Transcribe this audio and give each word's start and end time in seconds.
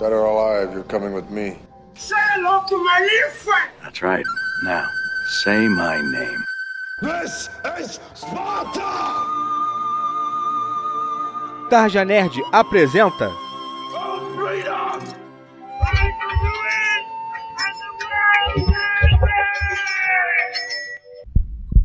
Dead 0.00 0.12
or 0.14 0.24
alive, 0.24 0.72
you're 0.72 0.82
coming 0.84 1.12
with 1.12 1.28
me. 1.28 1.58
Say 1.94 2.16
hello 2.32 2.64
to 2.66 2.76
my 2.82 3.00
little 3.00 3.30
friend. 3.32 3.70
That's 3.82 4.00
right. 4.00 4.24
Now, 4.64 4.86
say 5.42 5.68
my 5.68 6.00
name. 6.00 6.44
This 7.02 7.50
is 7.78 8.00
Sparta! 8.14 8.80
Tarja 11.68 12.04
Nerd 12.06 12.32
apresenta 12.50 13.28
Oh, 13.92 14.32
freedom! 14.34 15.00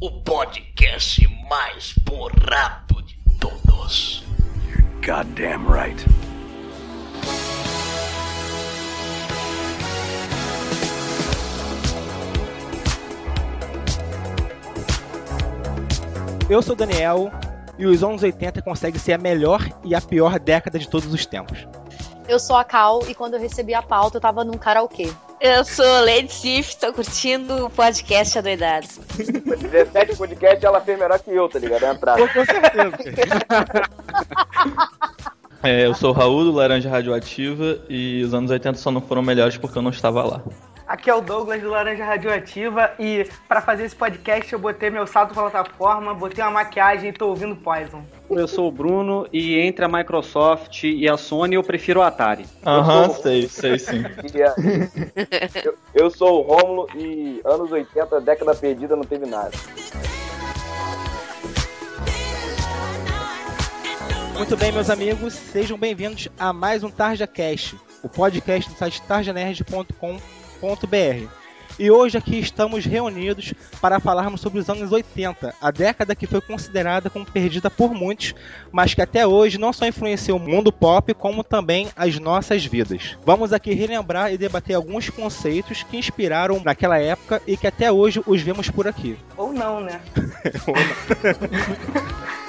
o 0.02 0.12
podcast 0.22 1.28
mais 1.50 1.94
borrado 2.04 3.02
de 3.02 3.16
todos. 3.40 4.24
Goddamn 5.06 5.68
right. 5.68 6.06
Eu 16.48 16.62
sou 16.62 16.74
o 16.74 16.78
Daniel 16.78 17.32
e 17.78 17.88
os 17.88 18.04
anos 18.04 18.22
80 18.22 18.62
consegue 18.62 19.00
ser 19.00 19.14
a 19.14 19.18
melhor 19.18 19.68
e 19.84 19.96
a 19.96 20.02
pior 20.02 20.38
década 20.40 20.78
de 20.78 20.88
todos 20.88 21.12
os 21.12 21.26
tempos. 21.26 21.68
Eu 22.28 22.38
sou 22.40 22.56
a 22.56 22.64
Cal 22.64 23.02
e 23.08 23.16
quando 23.16 23.34
eu 23.34 23.40
recebi 23.40 23.74
a 23.74 23.82
pauta 23.82 24.18
eu 24.18 24.22
tava 24.22 24.44
num 24.44 24.54
karaokê. 24.54 25.12
Eu 25.42 25.66
sou 25.66 25.86
Lady 26.06 26.32
Sif, 26.32 26.76
tô 26.78 26.94
curtindo 26.94 27.66
o 27.66 27.70
podcast 27.70 28.38
Adoidados. 28.38 29.00
17 29.18 30.16
podcast 30.16 30.66
ela 30.66 30.80
fez 30.82 31.00
melhor 31.00 31.20
que 31.20 31.32
eu, 31.32 31.50
tá 31.50 31.58
ligado? 31.58 31.84
A 31.84 31.94
entrada. 31.94 32.28
Com 32.28 32.46
certeza. 32.46 32.98
É, 35.64 35.84
eu 35.84 35.96
sou 35.96 36.12
o 36.12 36.14
Raul 36.14 36.44
do 36.44 36.52
Laranja 36.52 36.88
Radioativa 36.88 37.80
e 37.90 38.22
os 38.24 38.36
anos 38.36 38.52
80 38.52 38.78
só 38.78 38.92
não 38.92 39.02
foram 39.02 39.24
melhores 39.24 39.58
porque 39.58 39.76
eu 39.76 39.82
não 39.82 39.90
estava 39.90 40.24
lá. 40.24 40.44
Aqui 40.88 41.10
é 41.10 41.16
o 41.16 41.20
Douglas 41.20 41.62
do 41.62 41.70
Laranja 41.70 42.06
Radioativa 42.06 42.92
e 43.00 43.28
pra 43.48 43.60
fazer 43.60 43.86
esse 43.86 43.96
podcast 43.96 44.54
eu 44.54 44.60
botei 44.60 44.92
meu 44.92 45.08
salto 45.08 45.34
plataforma, 45.34 46.14
botei 46.14 46.44
uma 46.44 46.52
maquiagem 46.52 47.10
e 47.10 47.14
tô 47.14 47.30
ouvindo 47.30 47.56
Poison. 47.56 48.04
Eu 48.30 48.48
sou 48.48 48.68
o 48.68 48.72
Bruno 48.72 49.28
e 49.34 49.60
entre 49.60 49.84
a 49.84 49.88
Microsoft 49.88 50.84
e 50.84 51.10
a 51.10 51.18
Sony 51.18 51.56
eu 51.56 51.64
prefiro 51.64 52.02
o 52.02 52.04
Atari. 52.04 52.46
Aham, 52.64 53.10
sei, 53.10 53.48
sei 53.48 53.80
sim. 53.80 54.04
Eu, 55.64 55.76
eu 55.94 56.10
sou 56.12 56.40
o 56.40 56.42
Rômulo 56.42 56.88
e 56.96 57.42
anos 57.44 57.72
80, 57.72 58.22
década 58.22 58.54
perdida, 58.54 58.96
não 58.96 59.04
teve 59.04 59.26
nada. 59.26 59.52
Muito 64.38 64.58
bem, 64.58 64.72
meus 64.72 64.90
amigos, 64.90 65.34
sejam 65.34 65.78
bem-vindos 65.78 66.28
a 66.38 66.52
mais 66.52 66.84
um 66.84 66.90
Tarja 66.90 67.26
Cast, 67.26 67.76
o 68.04 68.10
podcast 68.10 68.70
do 68.70 68.78
site 68.78 69.02
tarjanerd.com.br. 69.04 70.35
E 71.78 71.92
hoje 71.92 72.18
aqui 72.18 72.40
estamos 72.40 72.86
reunidos 72.86 73.54
para 73.82 74.00
falarmos 74.00 74.40
sobre 74.40 74.60
os 74.60 74.70
anos 74.70 74.94
80, 74.94 75.54
a 75.60 75.72
década 75.72 76.16
que 76.16 76.26
foi 76.26 76.40
considerada 76.40 77.10
como 77.10 77.26
perdida 77.26 77.70
por 77.70 77.94
muitos, 77.94 78.34
mas 78.72 78.94
que 78.94 79.02
até 79.02 79.28
hoje 79.28 79.58
não 79.58 79.74
só 79.74 79.86
influenciou 79.86 80.40
o 80.40 80.42
mundo 80.42 80.72
pop, 80.72 81.14
como 81.14 81.44
também 81.44 81.90
as 81.94 82.18
nossas 82.18 82.66
vidas. 82.66 83.18
Vamos 83.26 83.52
aqui 83.52 83.74
relembrar 83.74 84.32
e 84.32 84.38
debater 84.38 84.76
alguns 84.76 85.10
conceitos 85.10 85.84
que 85.84 85.98
inspiraram 85.98 86.62
naquela 86.64 86.98
época 86.98 87.42
e 87.46 87.58
que 87.58 87.68
até 87.68 87.92
hoje 87.92 88.24
os 88.26 88.42
vemos 88.42 88.70
por 88.70 88.88
aqui. 88.88 89.18
Ou 89.36 89.52
não, 89.52 89.82
né? 89.82 90.00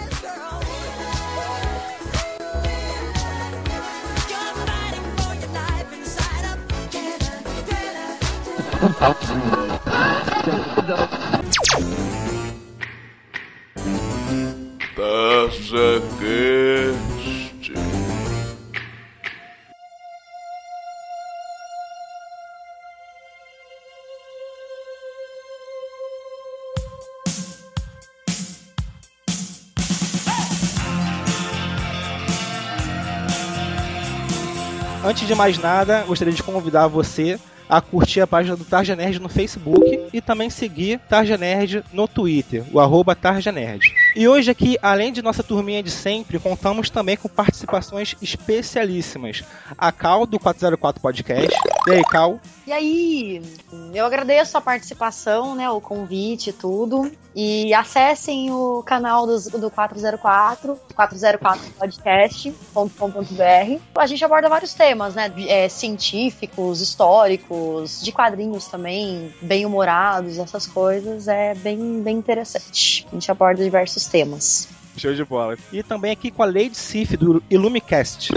Cast. 8.79 9.37
Antes 35.05 35.29
de 35.29 35.35
mais 35.37 35.57
nada, 35.57 36.03
gostaria 36.03 36.35
de 36.35 36.43
convidar 36.43 36.89
você 36.89 37.39
a 37.69 37.81
curtir 37.81 38.21
a 38.21 38.27
página 38.27 38.57
do 38.57 38.65
Tarja 38.65 38.97
Nerd 38.97 39.21
no 39.21 39.29
Facebook 39.29 40.09
e 40.13 40.21
também 40.21 40.51
seguir 40.51 40.99
Tarja 41.09 41.37
Nerd 41.37 41.85
no 41.93 42.09
Twitter, 42.09 42.65
o 42.73 42.81
arroba 42.81 43.15
Tarja 43.15 43.53
Nerd. 43.53 43.93
E 44.15 44.29
hoje 44.29 44.51
aqui, 44.51 44.79
além 44.81 45.13
de 45.13 45.23
nossa 45.23 45.43
turminha 45.43 45.83
de 45.83 45.91
sempre, 45.91 46.39
contamos 46.39 46.91
também 46.91 47.17
com 47.17 47.29
participações 47.29 48.15
especialíssimas. 48.23 49.43
A 49.77 49.93
Cal, 49.93 50.27
do 50.27 50.39
404 50.39 51.03
Podcast. 51.03 51.57
E 51.87 51.93
aí, 51.93 52.03
Cal? 52.05 52.41
E 52.67 52.73
aí, 52.73 53.43
eu 53.95 54.05
agradeço 54.05 54.59
a 54.59 54.61
participação, 54.61 55.55
né, 55.55 55.71
o 55.71 55.81
convite 55.81 56.51
e 56.51 56.53
tudo. 56.53 57.11
E 57.35 57.73
acessem 57.75 58.51
o 58.51 58.83
canal 58.83 59.27
dos, 59.27 59.47
do 59.47 59.71
404, 59.71 60.79
404podcast.com.br. 60.97 63.81
A 63.95 64.07
gente 64.07 64.25
aborda 64.25 64.49
vários 64.49 64.73
temas, 64.73 65.15
né, 65.15 65.31
é, 65.47 65.69
científicos, 65.69 66.81
históricos, 66.81 67.56
de 68.03 68.13
quadrinhos 68.13 68.67
também, 68.67 69.33
bem 69.41 69.65
humorados, 69.67 70.39
essas 70.39 70.67
coisas. 70.67 71.29
É 71.29 71.55
bem, 71.55 72.03
bem 72.03 72.17
interessante. 72.17 73.07
A 73.11 73.15
gente 73.15 73.31
aborda 73.31 73.63
diversos 73.63 74.07
temas. 74.07 74.69
Show 74.97 75.15
de 75.15 75.25
bola. 75.25 75.57
E 75.73 75.83
também 75.83 76.13
aqui 76.13 76.31
com 76.31 76.43
a 76.43 76.47
Lady 76.47 76.77
Sif, 76.77 77.17
do 77.17 77.43
Illumicast. 77.51 78.31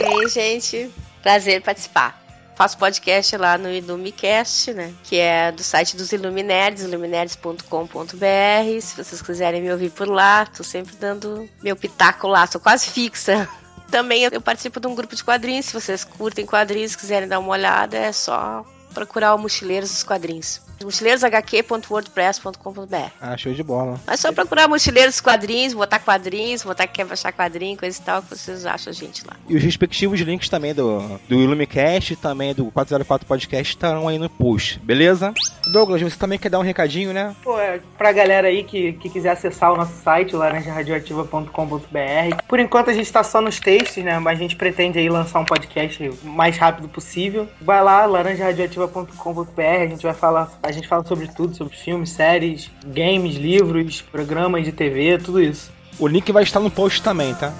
E 0.00 0.04
aí, 0.04 0.28
gente, 0.28 0.90
prazer 1.22 1.62
participar. 1.62 2.22
Faço 2.54 2.76
podcast 2.76 3.34
lá 3.38 3.56
no 3.56 3.70
Illumicast, 3.70 4.74
né? 4.74 4.92
Que 5.04 5.18
é 5.18 5.50
do 5.50 5.62
site 5.62 5.96
dos 5.96 6.12
Iluminerds, 6.12 6.82
iluminerds.com.br. 6.82 8.80
Se 8.80 8.96
vocês 9.02 9.22
quiserem 9.22 9.62
me 9.62 9.72
ouvir 9.72 9.90
por 9.90 10.06
lá, 10.06 10.44
tô 10.44 10.62
sempre 10.62 10.94
dando 10.96 11.48
meu 11.62 11.74
pitaco 11.74 12.28
lá, 12.28 12.46
tô 12.46 12.60
quase 12.60 12.90
fixa. 12.90 13.48
Também 13.90 14.22
eu 14.24 14.40
participo 14.40 14.80
de 14.80 14.86
um 14.86 14.94
grupo 14.94 15.14
de 15.14 15.22
quadrinhos. 15.22 15.66
Se 15.66 15.72
vocês 15.74 16.04
curtem 16.04 16.46
quadrinhos, 16.46 16.96
quiserem 16.96 17.28
dar 17.28 17.38
uma 17.38 17.50
olhada, 17.50 17.96
é 17.96 18.10
só 18.10 18.64
procurar 18.94 19.34
o 19.34 19.38
Mochileiros 19.38 19.90
dos 19.90 20.02
Quadrinhos. 20.02 20.60
mochileiroshq.wordpress.com.br 20.84 23.10
Ah, 23.20 23.36
show 23.36 23.52
de 23.52 23.62
bola. 23.62 24.00
É 24.06 24.16
só 24.16 24.32
procurar 24.32 24.68
Mochileiros 24.68 25.20
Quadrinhos, 25.20 25.74
botar 25.74 25.98
quadrinhos, 25.98 26.62
botar 26.62 26.86
que 26.86 26.94
quer 26.94 27.04
baixar 27.04 27.32
quadrinho, 27.32 27.76
coisa 27.76 27.98
e 27.98 28.02
tal, 28.02 28.22
que 28.22 28.30
vocês 28.30 28.64
acham 28.66 28.90
a 28.90 28.94
gente 28.94 29.24
lá. 29.26 29.34
E 29.48 29.56
os 29.56 29.62
respectivos 29.62 30.20
links 30.20 30.48
também 30.48 30.74
do, 30.74 31.00
do 31.28 31.34
Illumicast 31.36 32.12
e 32.12 32.16
também 32.16 32.54
do 32.54 32.66
404 32.66 33.26
Podcast 33.26 33.74
estarão 33.74 34.08
aí 34.08 34.18
no 34.18 34.28
post, 34.28 34.78
beleza? 34.80 35.32
Douglas, 35.70 36.02
você 36.02 36.16
também 36.16 36.38
quer 36.38 36.48
dar 36.48 36.58
um 36.58 36.62
recadinho, 36.62 37.12
né? 37.12 37.34
Pô, 37.42 37.58
é 37.58 37.80
pra 37.96 38.12
galera 38.12 38.48
aí 38.48 38.64
que, 38.64 38.92
que 38.94 39.08
quiser 39.08 39.30
acessar 39.30 39.72
o 39.72 39.76
nosso 39.76 39.94
site, 40.02 40.34
laranjaradioativa.com.br. 40.34 42.42
Por 42.48 42.60
enquanto 42.60 42.90
a 42.90 42.92
gente 42.92 43.10
tá 43.12 43.22
só 43.22 43.40
nos 43.40 43.58
textos, 43.60 44.02
né? 44.04 44.18
Mas 44.18 44.38
a 44.38 44.42
gente 44.42 44.56
pretende 44.56 44.98
aí 44.98 45.08
lançar 45.08 45.40
um 45.40 45.44
podcast 45.44 46.08
o 46.08 46.26
mais 46.26 46.56
rápido 46.56 46.88
possível. 46.88 47.48
Vai 47.60 47.82
lá, 47.82 48.04
laranjaradioativa.com.br, 48.06 49.60
a 49.60 49.86
gente 49.86 50.02
vai 50.02 50.14
falar, 50.14 50.50
a 50.72 50.74
gente 50.74 50.88
fala 50.88 51.04
sobre 51.04 51.28
tudo, 51.28 51.54
sobre 51.54 51.76
filmes, 51.76 52.10
séries, 52.10 52.70
games, 52.86 53.36
livros, 53.36 54.00
programas 54.00 54.64
de 54.64 54.72
TV, 54.72 55.18
tudo 55.18 55.40
isso. 55.40 55.70
O 55.98 56.06
link 56.06 56.32
vai 56.32 56.42
estar 56.42 56.60
no 56.60 56.70
post 56.70 57.02
também, 57.02 57.34
tá? 57.34 57.52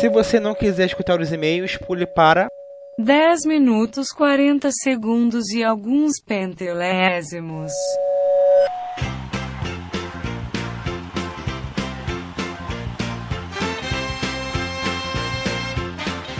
Se 0.00 0.08
você 0.08 0.38
não 0.38 0.54
quiser 0.54 0.86
escutar 0.86 1.20
os 1.20 1.32
e-mails, 1.32 1.76
pule 1.76 2.06
para 2.06 2.48
10 2.98 3.46
minutos 3.46 4.10
40 4.10 4.70
segundos 4.72 5.50
e 5.50 5.62
alguns 5.62 6.20
pentilésimos. 6.20 7.72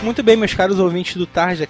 Muito 0.01 0.23
bem, 0.23 0.37
meus 0.37 0.53
caros 0.53 0.79
ouvintes 0.79 1.17
do 1.17 1.25
Tarja 1.25 1.67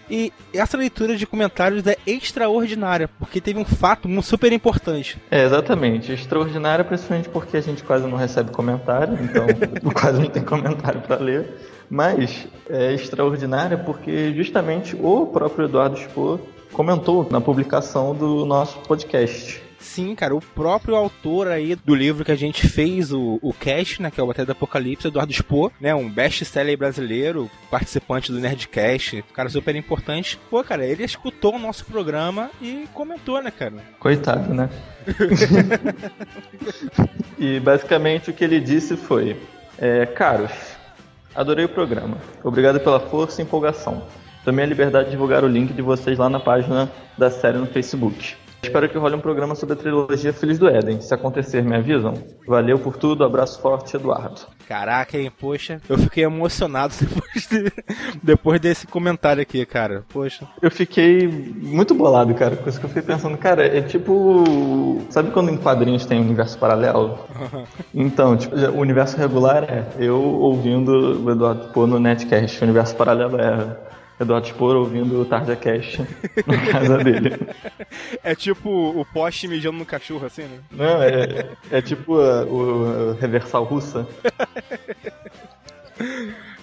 E 0.08 0.32
essa 0.54 0.76
leitura 0.76 1.16
de 1.16 1.26
comentários 1.26 1.84
é 1.86 1.96
extraordinária, 2.06 3.08
porque 3.18 3.40
teve 3.40 3.58
um 3.58 3.64
fato 3.64 4.08
super 4.22 4.52
importante. 4.52 5.20
É, 5.30 5.44
exatamente. 5.44 6.12
Extraordinária, 6.12 6.84
principalmente 6.84 7.28
porque 7.28 7.56
a 7.56 7.60
gente 7.60 7.82
quase 7.82 8.06
não 8.06 8.16
recebe 8.16 8.52
comentário, 8.52 9.18
então 9.20 9.46
quase 9.92 10.20
não 10.20 10.28
tem 10.28 10.44
comentário 10.44 11.00
para 11.00 11.16
ler. 11.16 11.48
Mas 11.90 12.46
é 12.68 12.92
extraordinária 12.92 13.78
porque 13.78 14.32
justamente 14.34 14.96
o 14.96 15.26
próprio 15.26 15.66
Eduardo 15.66 15.96
Spohr 15.98 16.40
comentou 16.72 17.28
na 17.30 17.40
publicação 17.40 18.14
do 18.14 18.44
nosso 18.44 18.78
podcast. 18.80 19.65
Sim, 19.86 20.14
cara, 20.14 20.34
o 20.34 20.40
próprio 20.40 20.96
autor 20.96 21.48
aí 21.48 21.76
do 21.76 21.94
livro 21.94 22.24
que 22.24 22.32
a 22.32 22.36
gente 22.36 22.68
fez, 22.68 23.12
o, 23.12 23.38
o 23.40 23.54
Cast, 23.54 24.02
né, 24.02 24.10
que 24.10 24.20
é 24.20 24.22
o 24.22 24.26
Batalha 24.26 24.44
do 24.44 24.52
Apocalipse, 24.52 25.06
Eduardo 25.06 25.32
Spohr, 25.32 25.70
né, 25.80 25.94
um 25.94 26.10
best-seller 26.10 26.76
brasileiro, 26.76 27.48
participante 27.70 28.30
do 28.30 28.38
Nerdcast, 28.38 29.24
cara 29.32 29.48
super 29.48 29.74
importante. 29.76 30.38
Pô, 30.50 30.62
cara, 30.62 30.84
ele 30.84 31.04
escutou 31.04 31.54
o 31.54 31.58
nosso 31.58 31.86
programa 31.86 32.50
e 32.60 32.86
comentou, 32.92 33.40
né, 33.40 33.50
cara? 33.50 33.74
Coitado, 33.98 34.52
né? 34.52 34.68
e 37.38 37.60
basicamente 37.60 38.28
o 38.28 38.34
que 38.34 38.44
ele 38.44 38.60
disse 38.60 38.96
foi: 38.96 39.36
é, 39.78 40.04
Caros, 40.04 40.52
adorei 41.34 41.64
o 41.64 41.70
programa. 41.70 42.18
Obrigado 42.42 42.80
pela 42.80 42.98
força 42.98 43.40
e 43.40 43.44
empolgação. 43.44 44.02
Também 44.44 44.64
a 44.64 44.68
liberdade 44.68 45.06
de 45.06 45.12
divulgar 45.12 45.44
o 45.44 45.48
link 45.48 45.72
de 45.72 45.80
vocês 45.80 46.18
lá 46.18 46.28
na 46.28 46.40
página 46.40 46.90
da 47.16 47.30
série 47.30 47.56
no 47.56 47.66
Facebook. 47.66 48.36
Espero 48.66 48.88
que 48.88 48.98
role 48.98 49.14
um 49.14 49.20
programa 49.20 49.54
sobre 49.54 49.74
a 49.74 49.76
trilogia 49.76 50.32
Filhos 50.32 50.58
do 50.58 50.68
Éden. 50.68 51.00
Se 51.00 51.14
acontecer, 51.14 51.62
me 51.62 51.76
avisam. 51.76 52.14
Valeu 52.48 52.76
por 52.80 52.96
tudo, 52.96 53.22
abraço 53.22 53.60
forte, 53.60 53.94
Eduardo. 53.94 54.40
Caraca, 54.68 55.16
hein, 55.16 55.30
poxa, 55.30 55.80
eu 55.88 55.96
fiquei 55.96 56.24
emocionado 56.24 56.92
depois, 57.00 57.46
de, 57.46 57.72
depois 58.20 58.60
desse 58.60 58.84
comentário 58.84 59.40
aqui, 59.40 59.64
cara. 59.64 60.04
Poxa. 60.08 60.48
Eu 60.60 60.70
fiquei 60.70 61.28
muito 61.28 61.94
bolado, 61.94 62.34
cara, 62.34 62.56
com 62.56 62.68
isso 62.68 62.80
que 62.80 62.86
eu 62.86 62.88
fiquei 62.88 63.04
pensando, 63.04 63.38
cara, 63.38 63.64
é 63.64 63.80
tipo. 63.80 65.00
Sabe 65.10 65.30
quando 65.30 65.50
em 65.50 65.56
quadrinhos 65.56 66.04
tem 66.04 66.18
um 66.18 66.24
universo 66.24 66.58
paralelo? 66.58 67.18
Então, 67.94 68.36
tipo, 68.36 68.54
o 68.54 68.78
universo 68.80 69.16
regular 69.16 69.64
é 69.64 69.86
eu 69.98 70.20
ouvindo 70.20 71.24
o 71.24 71.30
Eduardo 71.30 71.68
Pô 71.68 71.86
no 71.86 71.98
Netcast, 71.98 72.60
o 72.60 72.64
universo 72.64 72.94
paralelo 72.94 73.40
é 73.40 73.76
Eduardo 74.18 74.46
Spor 74.48 74.76
ouvindo 74.76 75.20
o 75.20 75.24
Tarja 75.24 75.54
Cash 75.54 75.98
na 76.46 76.72
casa 76.72 76.98
dele. 76.98 77.38
É 78.22 78.34
tipo 78.34 78.70
o 78.70 79.04
poste 79.04 79.46
mijando 79.46 79.78
no 79.78 79.84
cachorro, 79.84 80.26
assim, 80.26 80.42
né? 80.42 80.58
Não, 80.70 81.02
é, 81.02 81.48
é 81.70 81.82
tipo 81.82 82.18
a, 82.18 82.44
o, 82.44 83.10
a 83.12 83.20
reversal 83.20 83.64
russa. 83.64 84.06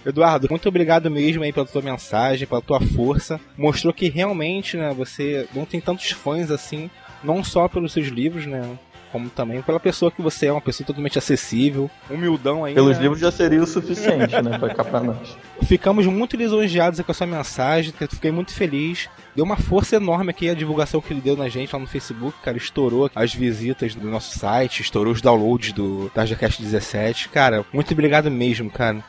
Eduardo, 0.06 0.48
muito 0.50 0.68
obrigado 0.68 1.10
mesmo 1.10 1.44
aí 1.44 1.54
pela 1.54 1.66
tua 1.66 1.82
mensagem, 1.82 2.48
pela 2.48 2.62
tua 2.62 2.82
força. 2.82 3.40
Mostrou 3.58 3.94
que 3.94 4.10
realmente, 4.10 4.76
né, 4.76 4.94
você 4.94 5.48
não 5.54 5.66
tem 5.66 5.80
tantos 5.80 6.12
fãs 6.12 6.52
assim, 6.52 6.90
não 7.24 7.44
só 7.44 7.68
pelos 7.68 7.94
seus 7.94 8.08
livros, 8.08 8.46
né, 8.46 8.78
como 9.14 9.30
também 9.30 9.62
pela 9.62 9.80
pessoa 9.80 10.12
que 10.12 10.24
você 10.24 10.48
é, 10.48 10.52
uma 10.52 10.60
pessoa 10.60 10.88
totalmente 10.88 11.20
acessível, 11.20 11.88
humildão 12.10 12.66
aí. 12.66 12.74
Pelos 12.74 12.98
livros 12.98 13.20
já 13.20 13.32
seria 13.32 13.62
o 13.62 13.68
suficiente, 13.68 14.42
né, 14.42 14.58
pra 14.58 14.74
cá 14.74 14.84
pra 14.84 15.00
nós. 15.00 15.38
Ficamos 15.62 16.08
muito 16.08 16.36
lisonjeados 16.36 17.00
com 17.00 17.12
a 17.12 17.14
sua 17.14 17.28
mensagem, 17.28 17.94
fiquei 18.10 18.32
muito 18.32 18.56
feliz. 18.56 19.08
Deu 19.36 19.46
uma 19.46 19.56
força 19.56 19.98
enorme 19.98 20.32
aqui 20.32 20.50
a 20.50 20.56
divulgação 20.56 21.00
que 21.00 21.14
ele 21.14 21.22
deu 21.22 21.38
na 21.38 21.48
gente 21.48 21.72
lá 21.72 21.80
no 21.80 21.86
Facebook, 21.86 22.36
cara. 22.42 22.58
Estourou 22.58 23.10
as 23.14 23.36
visitas 23.36 23.94
do 23.94 24.10
nosso 24.10 24.38
site, 24.38 24.82
estourou 24.82 25.14
os 25.14 25.22
downloads 25.22 25.74
do 25.74 26.10
TarjaCast 26.10 26.60
17. 26.60 27.30
Cara, 27.30 27.64
muito 27.72 27.94
obrigado 27.94 28.32
mesmo, 28.32 28.72
cara. 28.72 29.04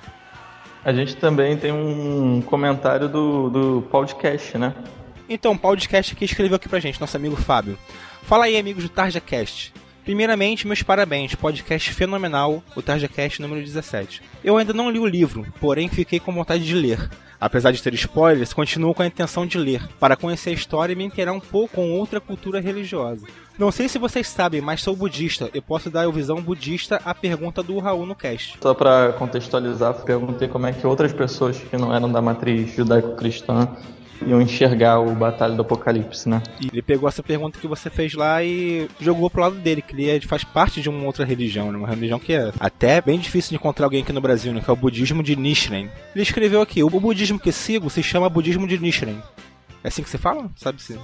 A 0.85 0.93
gente 0.93 1.17
também 1.17 1.57
tem 1.57 1.73
um 1.73 2.43
comentário 2.43 3.09
do, 3.09 3.49
do 3.49 3.83
podcast, 3.91 4.59
né? 4.59 4.75
Então, 5.27 5.53
o 5.53 5.59
podcast 5.59 6.15
que 6.15 6.27
escreveu 6.27 6.57
aqui 6.57 6.69
pra 6.69 6.79
gente, 6.79 7.01
nosso 7.01 7.17
amigo 7.17 7.37
Fábio. 7.37 7.79
Fala 8.25 8.45
aí, 8.45 8.59
amigos 8.59 8.83
do 8.83 8.91
TarjaCast. 8.91 9.73
Primeiramente, 10.05 10.67
meus 10.67 10.83
parabéns, 10.83 11.35
podcast 11.35 11.91
fenomenal, 11.95 12.63
o 12.77 12.83
TarjaCast 12.83 13.41
número 13.41 13.65
17. 13.65 14.21
Eu 14.45 14.59
ainda 14.59 14.75
não 14.75 14.91
li 14.91 14.99
o 14.99 15.07
livro, 15.07 15.47
porém 15.59 15.89
fiquei 15.89 16.21
com 16.21 16.31
vontade 16.31 16.63
de 16.63 16.75
ler. 16.75 17.09
Apesar 17.41 17.73
de 17.73 17.83
ter 17.83 17.95
spoilers, 17.95 18.53
continuo 18.53 18.95
com 18.95 19.03
a 19.03 19.07
intenção 19.07 19.47
de 19.47 19.57
ler, 19.57 19.83
para 19.99 20.15
conhecer 20.15 20.51
a 20.51 20.53
história 20.53 20.93
e 20.93 20.97
me 20.97 21.05
inteirar 21.05 21.33
um 21.33 21.41
pouco 21.41 21.77
com 21.77 21.93
outra 21.93 22.21
cultura 22.21 22.61
religiosa. 22.61 23.27
Não 23.59 23.71
sei 23.71 23.89
se 23.89 23.99
vocês 23.99 24.29
sabem, 24.29 24.61
mas 24.61 24.83
sou 24.83 24.95
budista 24.95 25.49
e 25.55 25.61
posso 25.61 25.89
dar 25.89 26.07
a 26.07 26.11
visão 26.11 26.41
budista 26.41 27.01
à 27.03 27.15
pergunta 27.15 27.63
do 27.63 27.79
Raul 27.79 28.05
no 28.05 28.15
cast. 28.15 28.59
Só 28.61 28.75
para 28.75 29.15
contextualizar, 29.15 29.95
perguntei 30.05 30.49
como 30.49 30.67
é 30.67 30.73
que 30.73 30.87
outras 30.87 31.15
pessoas 31.15 31.57
que 31.59 31.77
não 31.79 31.95
eram 31.95 32.13
da 32.13 32.21
matriz 32.21 32.75
judaico-cristã 32.75 33.75
iam 34.27 34.41
enxergar 34.41 34.99
o 35.01 35.15
Batalha 35.15 35.55
do 35.55 35.63
Apocalipse, 35.63 36.29
né? 36.29 36.43
E 36.61 36.69
ele 36.73 36.83
pegou 36.83 37.09
essa 37.09 37.23
pergunta 37.23 37.59
que 37.59 37.67
você 37.67 37.91
fez 37.91 38.15
lá 38.15 38.43
e 38.43 38.89
jogou 39.01 39.31
pro 39.31 39.43
lado 39.43 39.57
dele, 39.57 39.83
que 39.83 40.01
ele 40.01 40.27
faz 40.27 40.45
parte 40.45 40.81
de 40.81 40.89
uma 40.89 41.05
outra 41.05 41.25
religião, 41.25 41.71
né? 41.71 41.79
uma 41.79 41.89
religião 41.89 42.19
que 42.19 42.33
é 42.33 42.53
até 42.59 43.01
bem 43.01 43.19
difícil 43.19 43.51
de 43.51 43.57
encontrar 43.57 43.87
alguém 43.87 44.03
aqui 44.03 44.13
no 44.13 44.21
Brasil, 44.21 44.53
né? 44.53 44.61
que 44.61 44.71
é 44.71 44.73
o 44.73 44.77
budismo 44.77 45.23
de 45.23 45.37
Nichiren. 45.37 45.89
Ele 46.15 46.23
escreveu 46.23 46.61
aqui: 46.61 46.83
o 46.83 46.91
budismo 46.91 47.39
que 47.39 47.53
sigo 47.53 47.91
se 47.91 48.03
chama 48.03 48.29
budismo 48.29 48.67
de 48.67 48.79
Nichiren. 48.79 49.19
É 49.85 49.89
assim 49.89 50.03
que 50.03 50.09
você 50.09 50.17
fala? 50.17 50.51
Sabe 50.57 50.81
se? 50.81 50.99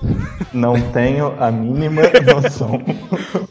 Não 0.54 0.80
tenho 0.90 1.38
a 1.38 1.50
mínima 1.50 2.00
noção. 2.24 2.82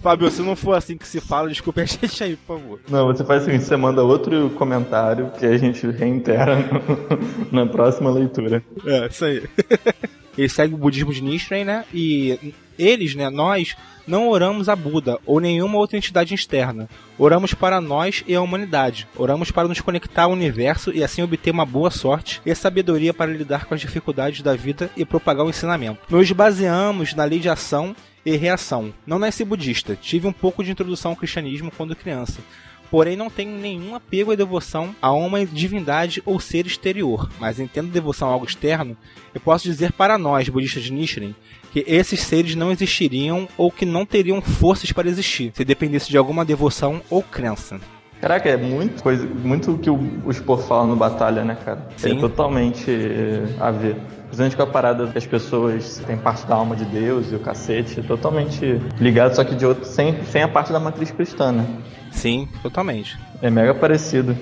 Fábio, 0.01 0.31
se 0.31 0.41
não 0.41 0.55
for 0.55 0.73
assim 0.73 0.97
que 0.97 1.07
se 1.07 1.21
fala, 1.21 1.47
desculpe 1.49 1.81
a 1.81 1.85
gente 1.85 2.23
aí, 2.23 2.35
por 2.35 2.57
favor. 2.57 2.79
Não, 2.89 3.05
você 3.05 3.23
faz 3.23 3.43
o 3.43 3.45
seguinte, 3.45 3.63
você 3.63 3.77
manda 3.77 4.03
outro 4.03 4.49
comentário 4.57 5.29
que 5.37 5.45
a 5.45 5.55
gente 5.55 5.85
reitera 5.91 6.55
no, 6.57 7.51
na 7.51 7.67
próxima 7.67 8.09
leitura. 8.09 8.63
É, 8.83 9.05
isso 9.05 9.23
aí. 9.23 9.43
Ele 10.35 10.49
segue 10.49 10.73
o 10.73 10.77
budismo 10.77 11.13
de 11.13 11.21
Nichiren, 11.21 11.63
né? 11.63 11.85
E 11.93 12.55
eles, 12.79 13.13
né, 13.13 13.29
nós, 13.29 13.75
não 14.07 14.29
oramos 14.29 14.67
a 14.67 14.75
Buda 14.75 15.19
ou 15.25 15.39
nenhuma 15.39 15.77
outra 15.77 15.97
entidade 15.97 16.33
externa. 16.33 16.89
Oramos 17.17 17.53
para 17.53 17.79
nós 17.79 18.23
e 18.25 18.33
a 18.33 18.41
humanidade. 18.41 19.07
Oramos 19.15 19.51
para 19.51 19.67
nos 19.67 19.81
conectar 19.81 20.23
ao 20.23 20.31
universo 20.31 20.91
e 20.91 21.03
assim 21.03 21.21
obter 21.21 21.51
uma 21.51 21.65
boa 21.65 21.91
sorte 21.91 22.41
e 22.45 22.55
sabedoria 22.55 23.13
para 23.13 23.31
lidar 23.31 23.65
com 23.65 23.75
as 23.75 23.81
dificuldades 23.81 24.41
da 24.41 24.55
vida 24.55 24.89
e 24.97 25.05
propagar 25.05 25.45
o 25.45 25.49
ensinamento. 25.49 25.99
Nos 26.09 26.31
baseamos 26.31 27.13
na 27.13 27.23
lei 27.23 27.39
de 27.39 27.49
ação 27.49 27.95
e 28.25 28.35
reação. 28.35 28.93
Não 29.05 29.19
nasci 29.19 29.45
budista, 29.45 29.95
tive 29.95 30.27
um 30.27 30.33
pouco 30.33 30.63
de 30.63 30.71
introdução 30.71 31.11
ao 31.11 31.17
cristianismo 31.17 31.71
quando 31.75 31.95
criança 31.95 32.39
porém 32.89 33.15
não 33.15 33.29
tenho 33.29 33.57
nenhum 33.57 33.95
apego 33.95 34.33
e 34.33 34.37
devoção 34.37 34.95
a 35.01 35.11
uma 35.11 35.45
divindade 35.45 36.21
ou 36.25 36.39
ser 36.39 36.65
exterior, 36.65 37.29
mas 37.39 37.59
entendo 37.59 37.91
devoção 37.91 38.29
a 38.29 38.31
algo 38.31 38.45
externo, 38.45 38.97
eu 39.33 39.41
posso 39.41 39.63
dizer 39.63 39.91
para 39.91 40.17
nós, 40.17 40.49
budistas 40.49 40.83
de 40.83 40.93
Nichiren, 40.93 41.35
que 41.71 41.83
esses 41.87 42.21
seres 42.21 42.55
não 42.55 42.71
existiriam 42.71 43.47
ou 43.57 43.71
que 43.71 43.85
não 43.85 44.05
teriam 44.05 44.41
forças 44.41 44.91
para 44.91 45.07
existir, 45.07 45.51
se 45.53 45.63
dependesse 45.63 46.09
de 46.09 46.17
alguma 46.17 46.43
devoção 46.43 47.01
ou 47.09 47.21
crença. 47.21 47.79
Caraca, 48.19 48.49
é 48.49 48.57
muito 48.57 49.01
coisa, 49.01 49.25
muito 49.25 49.71
o 49.71 49.77
que 49.77 49.89
o, 49.89 49.97
o 50.25 50.33
Spor 50.33 50.59
fala 50.59 50.85
no 50.85 50.95
Batalha, 50.95 51.45
né, 51.45 51.57
cara? 51.63 51.87
Sim. 51.95 52.17
É 52.17 52.19
totalmente 52.19 52.91
eh, 52.91 53.45
a 53.59 53.71
ver. 53.71 53.95
Principalmente 54.39 54.55
com 54.55 54.63
a 54.63 54.67
parada 54.67 55.07
que 55.07 55.17
as 55.17 55.27
pessoas 55.27 55.97
têm 56.07 56.15
parte 56.15 56.45
da 56.47 56.55
alma 56.55 56.73
de 56.73 56.85
Deus 56.85 57.29
e 57.29 57.35
o 57.35 57.39
cacete, 57.39 57.99
é 57.99 58.03
totalmente 58.03 58.79
ligado, 58.97 59.35
só 59.35 59.43
que 59.43 59.53
de 59.53 59.65
outro, 59.65 59.83
sem, 59.83 60.23
sem 60.23 60.41
a 60.41 60.47
parte 60.47 60.71
da 60.71 60.79
matriz 60.79 61.11
cristã, 61.11 61.51
né? 61.51 61.67
Sim, 62.09 62.47
totalmente. 62.63 63.19
É 63.41 63.49
mega 63.49 63.75
parecido. 63.75 64.37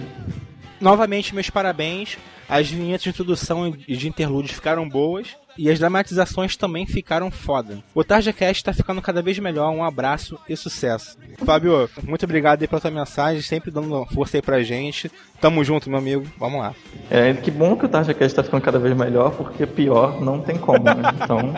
Novamente, 0.79 1.33
meus 1.33 1.49
parabéns. 1.49 2.15
As 2.47 2.69
vinhetas 2.69 3.01
de 3.01 3.09
introdução 3.09 3.75
e 3.87 3.97
de 3.97 4.07
interlúdios 4.07 4.51
ficaram 4.51 4.87
boas. 4.87 5.35
E 5.57 5.69
as 5.69 5.79
dramatizações 5.79 6.55
também 6.55 6.85
ficaram 6.85 7.31
foda. 7.31 7.79
O 7.93 8.03
TarjaCast 8.03 8.63
tá 8.63 8.73
ficando 8.73 9.01
cada 9.01 9.21
vez 9.21 9.39
melhor, 9.39 9.71
um 9.71 9.83
abraço 9.83 10.39
e 10.47 10.55
sucesso. 10.55 11.17
Fábio, 11.45 11.89
muito 12.03 12.23
obrigado 12.23 12.61
aí 12.61 12.67
pela 12.67 12.81
tua 12.81 12.91
mensagem, 12.91 13.41
sempre 13.41 13.71
dando 13.71 14.05
força 14.07 14.37
aí 14.37 14.41
pra 14.41 14.63
gente. 14.63 15.11
Tamo 15.39 15.63
junto, 15.63 15.89
meu 15.89 15.99
amigo, 15.99 16.25
vamos 16.37 16.59
lá. 16.59 16.73
É, 17.11 17.33
que 17.33 17.51
bom 17.51 17.75
que 17.75 17.85
o 17.85 17.89
TarjaCast 17.89 18.35
tá 18.35 18.43
ficando 18.43 18.61
cada 18.61 18.79
vez 18.79 18.95
melhor, 18.95 19.31
porque 19.31 19.65
pior 19.67 20.19
não 20.19 20.41
tem 20.41 20.57
como, 20.57 20.83
né? 20.83 20.95
Então, 21.27 21.53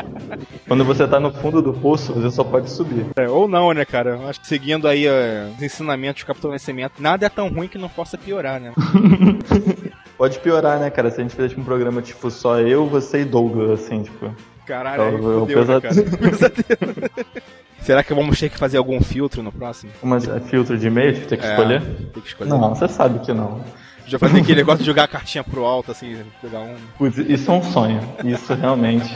quando 0.67 0.83
você 0.83 1.07
tá 1.07 1.19
no 1.19 1.31
fundo 1.31 1.61
do 1.61 1.73
poço, 1.73 2.13
você 2.13 2.31
só 2.31 2.43
pode 2.43 2.69
subir. 2.69 3.05
É, 3.17 3.29
ou 3.29 3.47
não, 3.47 3.71
né, 3.71 3.85
cara? 3.85 4.11
Eu 4.11 4.27
Acho 4.27 4.41
que 4.41 4.47
seguindo 4.47 4.87
aí 4.87 5.07
uh, 5.07 5.53
os 5.55 5.61
ensinamentos 5.61 6.23
do 6.23 6.27
Capitão 6.27 6.51
Nascimento, 6.51 6.93
nada 6.99 7.25
é 7.25 7.29
tão 7.29 7.47
ruim 7.49 7.67
que 7.67 7.77
não 7.77 7.89
possa 7.89 8.17
piorar, 8.17 8.59
né? 8.59 8.73
Pode 10.19 10.37
piorar, 10.39 10.77
né, 10.79 10.89
cara? 10.91 11.09
Se 11.09 11.19
a 11.19 11.23
gente 11.23 11.33
fizesse 11.35 11.59
um 11.59 11.63
programa 11.63 12.01
tipo 12.01 12.29
só 12.29 12.59
eu, 12.59 12.85
você 12.85 13.21
e 13.21 13.25
Douglas, 13.25 13.79
assim, 13.79 14.03
tipo. 14.03 14.35
Caralho, 14.67 15.01
aí 15.01 15.15
Então, 15.15 15.31
eu 15.31 15.39
fudeu, 15.39 15.65
né, 15.65 15.79
pesa- 15.79 15.81
cara? 15.81 16.17
Pesadelo. 16.29 17.09
Será 17.81 18.03
que 18.03 18.13
vamos 18.13 18.37
ter 18.37 18.49
que 18.49 18.57
fazer 18.57 18.77
algum 18.77 19.01
filtro 19.01 19.41
no 19.41 19.51
próximo? 19.51 19.91
Mas 20.03 20.27
é 20.27 20.39
filtro 20.41 20.77
de 20.77 20.85
e-mail 20.87 21.13
que 21.13 21.25
tem 21.25 21.37
que 21.39 21.45
É, 21.45 21.49
escolher? 21.51 21.81
tem 21.81 22.21
que 22.21 22.27
escolher. 22.27 22.49
Não, 22.49 22.75
você 22.75 22.87
sabe 22.89 23.19
que 23.19 23.31
não. 23.33 23.63
Já 24.05 24.19
fazer 24.19 24.39
aquele 24.41 24.55
negócio 24.57 24.79
de 24.81 24.85
jogar 24.85 25.05
a 25.05 25.07
cartinha 25.07 25.43
pro 25.43 25.63
alto, 25.63 25.91
assim, 25.91 26.21
pegar 26.41 26.59
um. 26.59 26.75
Putz, 26.97 27.17
isso 27.17 27.49
é 27.49 27.53
um 27.53 27.63
sonho. 27.63 28.01
Isso 28.25 28.53
realmente. 28.53 29.15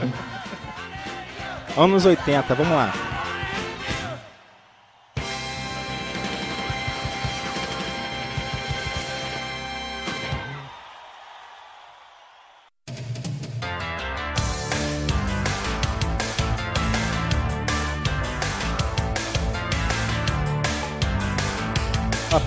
Anos 1.76 2.06
80, 2.06 2.56
vamos 2.56 2.72
lá. 2.74 2.94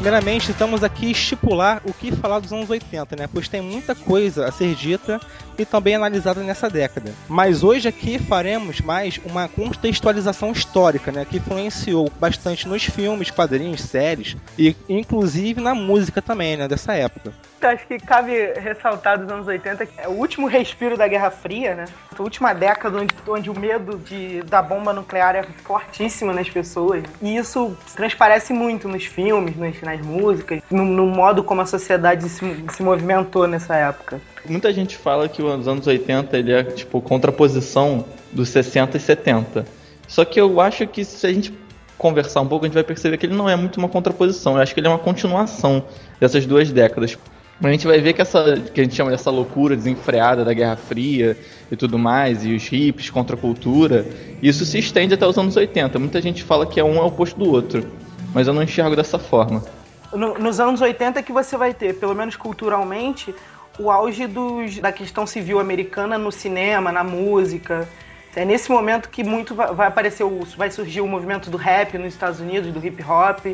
Primeiramente, 0.07 0.53
estamos 0.53 0.85
aqui 0.85 1.11
estipular 1.11 1.83
o 1.85 1.93
que 1.93 2.15
falar 2.15 2.39
dos 2.39 2.53
anos 2.53 2.71
80, 2.71 3.17
né? 3.17 3.29
Pois 3.33 3.49
tem 3.49 3.61
muita 3.61 3.93
coisa 3.93 4.47
a 4.47 4.53
ser 4.53 4.73
dita 4.77 5.21
e 5.59 5.65
também 5.65 5.97
analisada 5.97 6.41
nessa 6.43 6.71
década. 6.71 7.13
Mas 7.29 7.65
hoje 7.65 7.89
aqui 7.89 8.17
faremos 8.17 8.81
mais 8.81 9.19
uma 9.25 9.49
contextualização 9.49 10.53
histórica, 10.53 11.11
né? 11.11 11.27
Que 11.29 11.39
influenciou 11.39 12.09
bastante 12.21 12.69
nos 12.69 12.85
filmes, 12.85 13.33
quadrinhos, 13.33 13.81
séries 13.81 14.37
e 14.57 14.77
inclusive 14.89 15.61
na 15.61 15.75
música 15.75 16.23
também, 16.23 16.57
né? 16.57 16.69
Dessa 16.69 16.95
época. 16.95 17.33
Acho 17.61 17.87
que 17.87 17.99
cabe 17.99 18.53
ressaltar 18.53 19.19
dos 19.19 19.29
anos 19.29 19.47
80 19.47 19.87
que 19.87 20.01
é 20.01 20.07
o 20.07 20.13
último 20.13 20.47
respiro 20.47 20.97
da 20.97 21.09
Guerra 21.09 21.31
Fria, 21.31 21.75
né? 21.75 21.85
A 22.17 22.23
última 22.23 22.53
década 22.53 22.99
onde, 22.99 23.15
onde 23.27 23.51
o 23.51 23.59
medo 23.59 23.99
de, 23.99 24.43
da 24.43 24.63
bomba 24.63 24.93
nuclear 24.93 25.35
é 25.35 25.43
fortíssimo 25.65 26.33
nas 26.33 26.49
pessoas. 26.49 27.03
E 27.21 27.37
isso 27.37 27.77
transparece 27.95 28.53
muito 28.53 28.87
nos 28.89 29.05
filmes, 29.07 29.57
nas, 29.57 29.81
nas 29.81 29.96
músicas, 30.05 30.62
no, 30.71 30.85
no 30.85 31.07
modo 31.07 31.43
como 31.43 31.61
a 31.61 31.67
sociedade 31.67 32.29
se, 32.29 32.65
se 32.71 32.83
movimentou 32.83 33.47
nessa 33.47 33.76
época. 33.76 34.21
Muita 34.49 34.73
gente 34.73 34.97
fala 34.97 35.29
que 35.29 35.43
os 35.43 35.67
anos 35.69 35.87
80 35.87 36.37
ele 36.37 36.53
é 36.53 36.62
tipo 36.62 37.00
contraposição 37.00 38.05
dos 38.33 38.49
60 38.49 38.97
e 38.97 39.00
70. 39.00 39.67
Só 40.07 40.25
que 40.25 40.41
eu 40.41 40.61
acho 40.61 40.87
que 40.87 41.05
se 41.05 41.26
a 41.26 41.33
gente 41.33 41.53
conversar 41.99 42.41
um 42.41 42.47
pouco, 42.47 42.65
a 42.65 42.69
gente 42.69 42.75
vai 42.75 42.85
perceber 42.85 43.17
que 43.17 43.26
ele 43.26 43.35
não 43.35 43.49
é 43.49 43.57
muito 43.57 43.79
uma 43.79 43.88
contraposição. 43.88 44.57
Eu 44.57 44.62
acho 44.62 44.75
que 44.75 44.81
ele 44.81 44.87
é 44.87 44.91
uma 44.91 44.99
continuação 44.99 45.85
dessas 46.21 46.47
duas 46.47 46.71
décadas. 46.71 47.17
A 47.62 47.71
gente 47.71 47.87
vai 47.87 48.00
ver 48.00 48.12
que 48.12 48.21
essa 48.21 48.61
que 48.73 48.81
a 48.81 48.85
gente 48.85 48.95
chama 48.95 49.11
dessa 49.11 49.31
loucura 49.31 49.75
desenfreada 49.75 50.45
da 50.45 50.53
Guerra 50.53 50.76
Fria 50.76 51.37
e 51.73 51.76
tudo 51.76 51.99
mais, 51.99 52.45
e 52.45 52.55
os 52.55 52.69
hippies 52.69 53.09
contra 53.09 53.35
a 53.35 53.38
cultura, 53.38 54.07
isso 54.43 54.65
se 54.67 54.79
estende 54.79 55.15
até 55.15 55.26
os 55.26 55.38
anos 55.38 55.57
80. 55.57 55.99
Muita 55.99 56.21
gente 56.21 56.43
fala 56.43 56.67
que 56.67 56.79
é 56.79 56.85
um 56.85 56.97
é 56.97 57.00
oposto 57.00 57.38
do 57.38 57.50
outro, 57.50 57.87
mas 58.35 58.47
eu 58.47 58.53
não 58.53 58.62
enxergo 58.62 58.95
dessa 58.95 59.19
forma. 59.19 59.65
No- 60.13 60.39
nos 60.39 60.61
anos 60.61 60.81
80 60.81 61.23
que 61.23 61.33
você 61.33 61.57
vai 61.57 61.75
ter, 61.75 61.95
pelo 61.99 62.15
menos 62.15 62.37
culturalmente, 62.37 63.35
o 63.79 63.91
auge 63.91 64.27
dos, 64.27 64.79
da 64.79 64.93
questão 64.93 65.27
civil 65.27 65.59
americana 65.59 66.17
no 66.17 66.33
cinema, 66.33 66.91
na 66.93 67.05
música. 67.05 67.89
É 68.35 68.45
nesse 68.45 68.71
momento 68.71 69.09
que 69.09 69.25
muito 69.25 69.55
vai, 69.55 69.89
aparecer, 69.89 70.25
vai 70.57 70.71
surgir 70.71 71.01
o 71.01 71.09
movimento 71.09 71.51
do 71.51 71.57
rap 71.57 71.97
nos 71.97 72.09
Estados 72.13 72.39
Unidos, 72.41 72.71
do 72.73 72.85
hip 72.87 73.03
hop. 73.03 73.47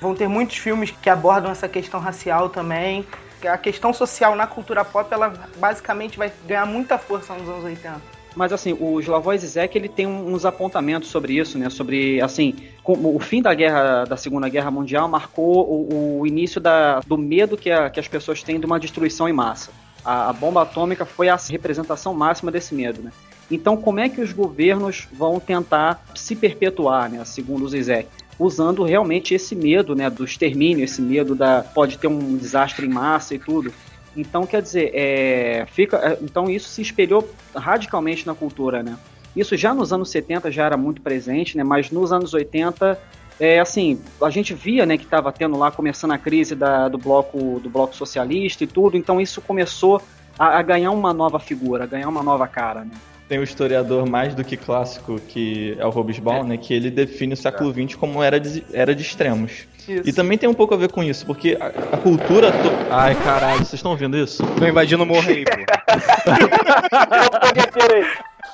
Vão 0.00 0.14
ter 0.14 0.28
muitos 0.28 0.56
filmes 0.56 0.90
que 0.90 1.10
abordam 1.10 1.50
essa 1.50 1.68
questão 1.68 2.00
racial 2.00 2.48
também. 2.48 3.06
A 3.44 3.58
questão 3.58 3.92
social 3.92 4.36
na 4.36 4.46
cultura 4.46 4.84
pop, 4.84 5.12
ela 5.12 5.32
basicamente 5.56 6.16
vai 6.16 6.32
ganhar 6.46 6.66
muita 6.66 6.98
força 6.98 7.34
nos 7.34 7.48
anos 7.48 7.64
80. 7.64 8.11
Mas 8.34 8.52
assim, 8.52 8.76
o 8.80 8.98
Slavoj 9.00 9.36
Zizek 9.36 9.76
ele 9.76 9.88
tem 9.88 10.06
uns 10.06 10.46
apontamentos 10.46 11.10
sobre 11.10 11.34
isso, 11.38 11.58
né? 11.58 11.68
Sobre 11.68 12.20
assim, 12.20 12.54
como 12.82 13.14
o 13.14 13.18
fim 13.18 13.42
da 13.42 13.52
guerra, 13.52 14.04
da 14.04 14.16
Segunda 14.16 14.48
Guerra 14.48 14.70
Mundial 14.70 15.06
marcou 15.06 15.68
o, 15.70 16.20
o 16.20 16.26
início 16.26 16.60
da, 16.60 17.00
do 17.00 17.18
medo 17.18 17.56
que, 17.56 17.70
a- 17.70 17.90
que 17.90 18.00
as 18.00 18.08
pessoas 18.08 18.42
têm 18.42 18.58
de 18.58 18.64
uma 18.64 18.80
destruição 18.80 19.28
em 19.28 19.32
massa. 19.32 19.70
A, 20.04 20.30
a 20.30 20.32
bomba 20.32 20.62
atômica 20.62 21.04
foi 21.04 21.28
a 21.28 21.36
representação 21.50 22.14
máxima 22.14 22.50
desse 22.50 22.74
medo, 22.74 23.02
né? 23.02 23.12
Então, 23.50 23.76
como 23.76 24.00
é 24.00 24.08
que 24.08 24.20
os 24.22 24.32
governos 24.32 25.06
vão 25.12 25.38
tentar 25.38 26.02
se 26.14 26.34
perpetuar, 26.34 27.10
né? 27.10 27.22
Segundo 27.26 27.64
o 27.64 27.68
Zizek, 27.68 28.08
usando 28.38 28.82
realmente 28.82 29.34
esse 29.34 29.54
medo, 29.54 29.94
né? 29.94 30.08
Do 30.08 30.24
extermínio, 30.24 30.82
esse 30.82 31.02
medo 31.02 31.34
da 31.34 31.60
pode 31.62 31.98
ter 31.98 32.06
um 32.08 32.34
desastre 32.36 32.86
em 32.86 32.90
massa 32.90 33.34
e 33.34 33.38
tudo. 33.38 33.70
Então, 34.16 34.46
quer 34.46 34.60
dizer, 34.60 34.90
é, 34.94 35.66
fica, 35.66 35.96
é, 35.96 36.18
então 36.20 36.50
isso 36.50 36.68
se 36.68 36.82
espelhou 36.82 37.28
radicalmente 37.54 38.26
na 38.26 38.34
cultura, 38.34 38.82
né? 38.82 38.96
Isso 39.34 39.56
já 39.56 39.72
nos 39.72 39.92
anos 39.92 40.10
70 40.10 40.50
já 40.50 40.64
era 40.66 40.76
muito 40.76 41.00
presente, 41.00 41.56
né? 41.56 41.64
Mas 41.64 41.90
nos 41.90 42.12
anos 42.12 42.34
80, 42.34 42.98
é, 43.40 43.58
assim, 43.58 43.98
a 44.20 44.28
gente 44.28 44.52
via, 44.52 44.84
né, 44.84 44.98
que 44.98 45.04
estava 45.04 45.32
tendo 45.32 45.56
lá 45.58 45.70
começando 45.70 46.12
a 46.12 46.18
crise 46.18 46.54
da, 46.54 46.88
do 46.88 46.98
bloco 46.98 47.58
do 47.60 47.70
bloco 47.70 47.94
socialista 47.94 48.64
e 48.64 48.66
tudo. 48.66 48.96
Então 48.96 49.20
isso 49.20 49.40
começou 49.40 50.02
a, 50.38 50.58
a 50.58 50.62
ganhar 50.62 50.90
uma 50.90 51.14
nova 51.14 51.38
figura, 51.38 51.84
a 51.84 51.86
ganhar 51.86 52.08
uma 52.08 52.22
nova 52.22 52.46
cara, 52.46 52.84
né? 52.84 52.92
Tem 53.28 53.38
um 53.38 53.42
historiador 53.42 54.06
mais 54.06 54.34
do 54.34 54.44
que 54.44 54.58
clássico, 54.58 55.18
que 55.26 55.74
é 55.78 55.86
o 55.86 55.88
Hobsbawm, 55.88 56.46
né, 56.46 56.58
que 56.58 56.74
ele 56.74 56.90
define 56.90 57.32
o 57.32 57.36
século 57.36 57.72
XX 57.72 57.94
como 57.94 58.22
era 58.22 58.38
de, 58.38 58.62
era 58.74 58.94
de 58.94 59.00
extremos. 59.00 59.66
Isso. 59.88 60.08
E 60.08 60.12
também 60.12 60.38
tem 60.38 60.48
um 60.48 60.54
pouco 60.54 60.74
a 60.74 60.76
ver 60.76 60.90
com 60.90 61.02
isso, 61.02 61.24
porque 61.26 61.56
a, 61.60 61.66
a 61.94 61.98
cultura. 61.98 62.50
to- 62.52 62.58
Ai, 62.90 63.14
caralho, 63.16 63.58
vocês 63.58 63.74
estão 63.74 63.90
ouvindo 63.92 64.16
isso? 64.16 64.44
Tô 64.58 64.66
invadindo 64.66 65.02
o 65.02 65.06
morro 65.06 65.28
aí, 65.28 65.44
pô. 65.44 65.52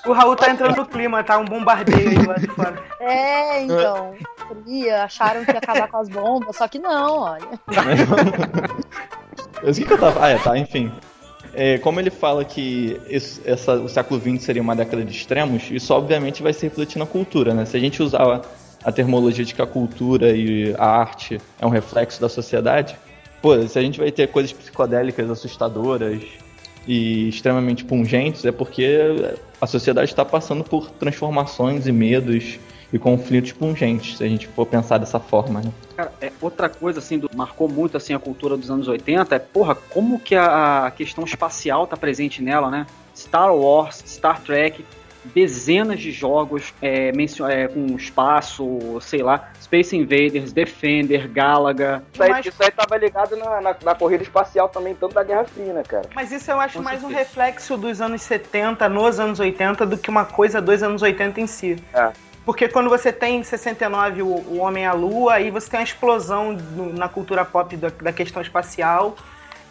O 0.06 0.12
Raul 0.12 0.36
tá 0.36 0.50
entrando 0.50 0.76
no 0.76 0.86
clima, 0.86 1.22
tá? 1.24 1.38
Um 1.38 1.44
bombardeio 1.44 2.08
aí 2.10 2.26
lá 2.26 2.34
de 2.34 2.46
fora. 2.46 2.78
É, 3.00 3.62
então. 3.62 4.14
Fria, 4.64 5.04
acharam 5.04 5.44
que 5.44 5.50
ia 5.50 5.58
acabar 5.58 5.88
com 5.88 5.98
as 5.98 6.08
bombas, 6.08 6.56
só 6.56 6.68
que 6.68 6.78
não, 6.78 7.18
olha. 7.20 7.42
Mas 9.62 9.76
o 9.76 9.80
que, 9.80 9.86
que 9.86 9.92
eu 9.92 9.98
tava. 9.98 10.24
Ah, 10.24 10.28
é, 10.30 10.38
tá, 10.38 10.56
enfim. 10.56 10.90
É, 11.52 11.78
como 11.78 11.98
ele 11.98 12.10
fala 12.10 12.44
que 12.44 13.00
esse- 13.08 13.40
essa, 13.44 13.72
o 13.74 13.88
século 13.88 14.20
XX 14.20 14.42
seria 14.44 14.62
uma 14.62 14.76
década 14.76 15.04
de 15.04 15.10
extremos, 15.12 15.68
isso 15.70 15.92
obviamente 15.92 16.42
vai 16.42 16.52
se 16.52 16.64
refletir 16.66 16.98
na 16.98 17.06
cultura, 17.06 17.52
né? 17.52 17.64
Se 17.64 17.76
a 17.76 17.80
gente 17.80 18.02
usar 18.02 18.40
a, 18.88 18.90
a 18.90 18.92
termologia 18.92 19.44
de 19.44 19.54
que 19.54 19.62
a 19.62 19.66
cultura 19.66 20.30
e 20.36 20.74
a 20.78 20.86
arte 20.86 21.40
é 21.60 21.66
um 21.66 21.70
reflexo 21.70 22.20
da 22.20 22.28
sociedade, 22.28 22.96
pô, 23.42 23.60
se 23.66 23.78
a 23.78 23.82
gente 23.82 23.98
vai 23.98 24.10
ter 24.10 24.28
coisas 24.28 24.52
psicodélicas 24.52 25.30
assustadoras 25.30 26.22
e 26.86 27.28
extremamente 27.28 27.84
pungentes, 27.84 28.44
é 28.44 28.52
porque 28.52 28.98
a 29.60 29.66
sociedade 29.66 30.10
está 30.10 30.24
passando 30.24 30.64
por 30.64 30.90
transformações 30.90 31.86
e 31.86 31.92
medos 31.92 32.58
e 32.90 32.98
conflitos 32.98 33.52
pungentes, 33.52 34.16
se 34.16 34.24
a 34.24 34.28
gente 34.28 34.46
for 34.46 34.64
pensar 34.64 34.96
dessa 34.96 35.20
forma, 35.20 35.60
né? 35.60 35.70
Cara, 35.94 36.10
é, 36.22 36.32
outra 36.40 36.70
coisa, 36.70 37.00
assim, 37.00 37.18
do- 37.18 37.28
marcou 37.36 37.68
muito, 37.68 37.98
assim, 37.98 38.14
a 38.14 38.18
cultura 38.18 38.56
dos 38.56 38.70
anos 38.70 38.88
80 38.88 39.34
é, 39.34 39.38
porra, 39.38 39.74
como 39.74 40.18
que 40.18 40.34
a, 40.34 40.86
a 40.86 40.90
questão 40.90 41.24
espacial 41.24 41.86
tá 41.86 41.98
presente 41.98 42.42
nela, 42.42 42.70
né? 42.70 42.86
Star 43.14 43.54
Wars, 43.54 44.02
Star 44.06 44.40
Trek, 44.40 44.82
dezenas 45.34 46.00
de 46.00 46.10
jogos 46.10 46.72
é, 46.80 47.10
é, 47.10 47.68
com 47.68 47.86
espaço, 47.96 48.98
sei 49.00 49.22
lá, 49.22 49.50
Space 49.62 49.96
Invaders, 49.96 50.52
Defender, 50.52 51.28
Galaga. 51.28 52.02
Isso 52.12 52.22
aí, 52.22 52.40
isso 52.40 52.62
aí 52.62 52.70
tava 52.70 52.96
ligado 52.96 53.36
na, 53.36 53.60
na, 53.60 53.76
na 53.82 53.94
corrida 53.94 54.22
espacial 54.22 54.68
também, 54.68 54.94
tanto 54.94 55.14
da 55.14 55.22
Guerra 55.22 55.44
Fria, 55.44 55.72
né, 55.72 55.82
cara? 55.86 56.08
Mas 56.14 56.32
isso 56.32 56.50
eu 56.50 56.60
acho 56.60 56.78
Com 56.78 56.84
mais 56.84 56.98
um 57.02 57.08
certeza. 57.08 57.18
reflexo 57.28 57.76
dos 57.76 58.00
anos 58.00 58.22
70 58.22 58.88
nos 58.88 59.18
anos 59.20 59.40
80 59.40 59.86
do 59.86 59.96
que 59.98 60.10
uma 60.10 60.24
coisa 60.24 60.60
dos 60.60 60.82
anos 60.82 61.02
80 61.02 61.40
em 61.40 61.46
si. 61.46 61.76
É. 61.92 62.10
Porque 62.44 62.66
quando 62.68 62.88
você 62.88 63.12
tem 63.12 63.40
em 63.40 63.42
69 63.42 64.22
o, 64.22 64.26
o 64.26 64.58
Homem 64.60 64.86
à 64.86 64.92
Lua, 64.94 65.34
aí 65.34 65.50
você 65.50 65.68
tem 65.70 65.80
uma 65.80 65.84
explosão 65.84 66.52
no- 66.52 66.92
na 66.94 67.06
cultura 67.08 67.44
pop 67.44 67.76
da, 67.76 67.90
da 67.90 68.12
questão 68.12 68.40
espacial. 68.40 69.16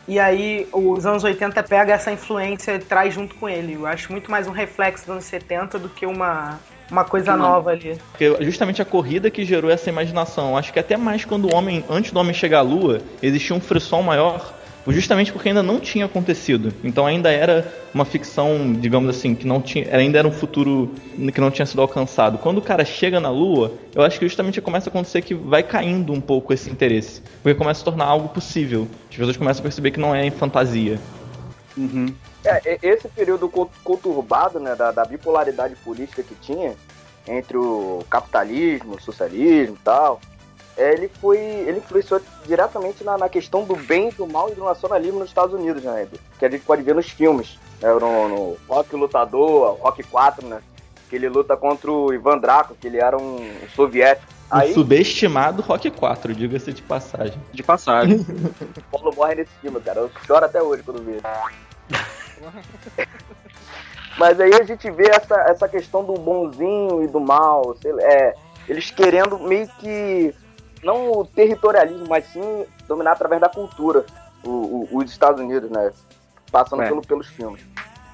E 0.08 0.20
aí 0.20 0.68
os 0.72 1.06
anos 1.06 1.24
80 1.24 1.62
pega 1.64 1.94
essa 1.94 2.12
influência 2.12 2.76
e 2.76 2.80
traz 2.80 3.14
junto 3.14 3.36
com 3.36 3.50
ele. 3.50 3.74
Eu 3.74 3.86
acho 3.86 4.12
muito 4.12 4.32
mais 4.32 4.48
um 4.48 4.52
reflexo 4.52 5.06
dos 5.06 5.12
anos 5.12 5.26
70 5.26 5.78
do 5.78 5.90
que 5.90 6.06
uma, 6.06 6.60
uma 6.90 7.04
coisa 7.04 7.36
Não. 7.36 7.50
nova 7.50 7.72
ali. 7.72 8.00
Porque 8.12 8.38
justamente 8.46 8.82
a 8.82 8.86
corrida 8.86 9.30
que 9.30 9.44
gerou 9.44 9.70
essa 9.70 9.90
imaginação. 9.90 10.58
Acho 10.58 10.72
que 10.72 10.80
até 10.80 10.96
mais 10.96 11.26
quando 11.26 11.52
o 11.52 11.56
homem, 11.56 11.84
antes 11.90 12.12
do 12.12 12.20
homem 12.20 12.34
chegar 12.34 12.60
à 12.60 12.62
lua, 12.62 13.02
existia 13.22 13.56
um 13.56 13.60
frisson 13.60 14.02
maior 14.02 14.57
justamente 14.94 15.32
porque 15.32 15.50
ainda 15.50 15.63
não 15.63 15.79
tinha 15.79 16.06
acontecido. 16.06 16.74
Então 16.84 17.06
ainda 17.06 17.32
era 17.32 17.72
uma 17.94 18.06
ficção, 18.06 18.74
digamos 18.74 19.10
assim, 19.10 19.36
que 19.36 19.46
não 19.46 19.62
tinha, 19.62 19.96
ainda 19.96 20.20
era 20.20 20.27
um 20.27 20.32
futuro 20.32 20.91
que 21.34 21.41
não 21.41 21.51
tinha 21.51 21.65
sido 21.65 21.82
alcançado. 21.82 22.38
Quando 22.38 22.60
o 22.60 22.62
cara 22.62 22.86
chega 22.86 23.20
na 23.20 23.29
Lua, 23.29 23.74
eu 23.94 24.01
acho 24.01 24.20
que 24.20 24.27
justamente 24.27 24.62
começa 24.62 24.89
a 24.89 24.91
acontecer 24.91 25.22
que 25.22 25.34
vai 25.34 25.63
caindo 25.63 26.13
um 26.13 26.22
pouco 26.22 26.53
esse 26.53 26.70
interesse, 26.70 27.22
porque 27.41 27.56
começa 27.56 27.79
a 27.79 27.82
se 27.82 27.86
tornar 27.86 28.06
algo 28.06 28.29
possível. 28.29 28.88
As 29.10 29.15
pessoas 29.15 29.38
começam 29.38 29.62
a 29.62 29.63
perceber 29.63 29.91
que 29.91 30.00
não 30.00 30.13
é 30.15 30.25
em 30.25 30.32
fantasia. 30.32 31.00
Uhum. 31.75 32.13
É, 32.46 32.79
esse 32.82 33.08
período 33.10 33.50
conturbado, 33.84 34.60
né, 34.60 34.75
da, 34.75 34.91
da 34.91 35.06
bipolaridade 35.06 35.75
política 35.75 36.24
que 36.24 36.36
tinha 36.36 36.75
entre 37.27 37.58
o 37.58 38.03
capitalismo, 38.10 38.96
o 38.96 39.01
socialismo 39.01 39.75
e 39.75 39.84
tal, 39.84 40.22
ele 40.78 41.10
foi. 41.20 41.38
ele 41.38 41.80
influenciou 41.80 42.22
diretamente 42.46 43.04
na, 43.04 43.18
na, 43.18 43.28
questão 43.28 43.64
do 43.64 43.76
bem, 43.76 44.10
do 44.12 44.28
mal 44.28 44.50
e 44.52 44.56
do 44.56 44.64
nacionalismo 44.64 45.20
nos 45.20 45.30
Estados 45.30 45.54
Unidos, 45.54 45.84
né? 45.84 46.08
Que 46.38 46.46
a 46.46 46.50
gente 46.50 46.64
pode 46.64 46.84
ver 46.84 46.94
nos 46.94 47.10
filmes. 47.10 47.58
Né, 47.82 47.92
no, 47.94 48.30
no 48.30 48.58
Rock 48.68 48.96
Lutador, 48.96 49.78
Rock 49.80 50.04
4, 50.04 50.48
né? 50.48 50.62
Que 51.10 51.16
ele 51.16 51.30
luta 51.30 51.58
contra 51.58 51.92
o 51.92 52.14
Ivan 52.14 52.38
Draco, 52.38 52.76
que 52.80 52.88
ele 52.88 52.98
era 52.98 53.18
um, 53.18 53.40
soviético. 53.76 54.28
Aí... 54.50 54.72
O 54.72 54.76
subestimado 54.76 55.62
Rock 55.62 55.90
4, 55.90 56.34
diga-se 56.34 56.72
de 56.72 56.82
passagem. 56.82 57.42
De 57.52 57.64
passagem. 57.64 58.18
o 58.78 58.82
Paulo 58.92 59.16
morre 59.16 59.36
nesse 59.36 59.52
filme, 59.62 59.80
cara. 59.82 60.02
Eu 60.02 60.12
choro 60.26 60.46
até 60.46 60.62
hoje 60.62 60.84
quando 60.84 61.04
vê. 61.04 61.20
Mas 64.18 64.40
aí 64.40 64.54
a 64.54 64.64
gente 64.64 64.90
vê 64.90 65.10
essa, 65.10 65.36
essa 65.48 65.68
questão 65.68 66.04
do 66.04 66.14
bonzinho 66.14 67.04
e 67.04 67.08
do 67.08 67.20
mal. 67.20 67.76
Sei, 67.82 67.92
é, 68.00 68.34
eles 68.68 68.90
querendo 68.90 69.38
meio 69.40 69.68
que 69.80 70.34
não 70.84 71.12
o 71.12 71.26
territorialismo, 71.26 72.08
mas 72.08 72.26
sim 72.26 72.66
dominar 72.88 73.14
através 73.14 73.42
da 73.42 73.50
cultura 73.50 74.06
o, 74.44 74.50
o, 74.50 74.98
os 74.98 75.12
Estados 75.12 75.42
Unidos, 75.42 75.70
né? 75.70 75.92
Passando 76.52 76.84
é. 76.84 76.88
pelo, 76.88 77.02
pelos 77.02 77.28
filmes. 77.28 77.62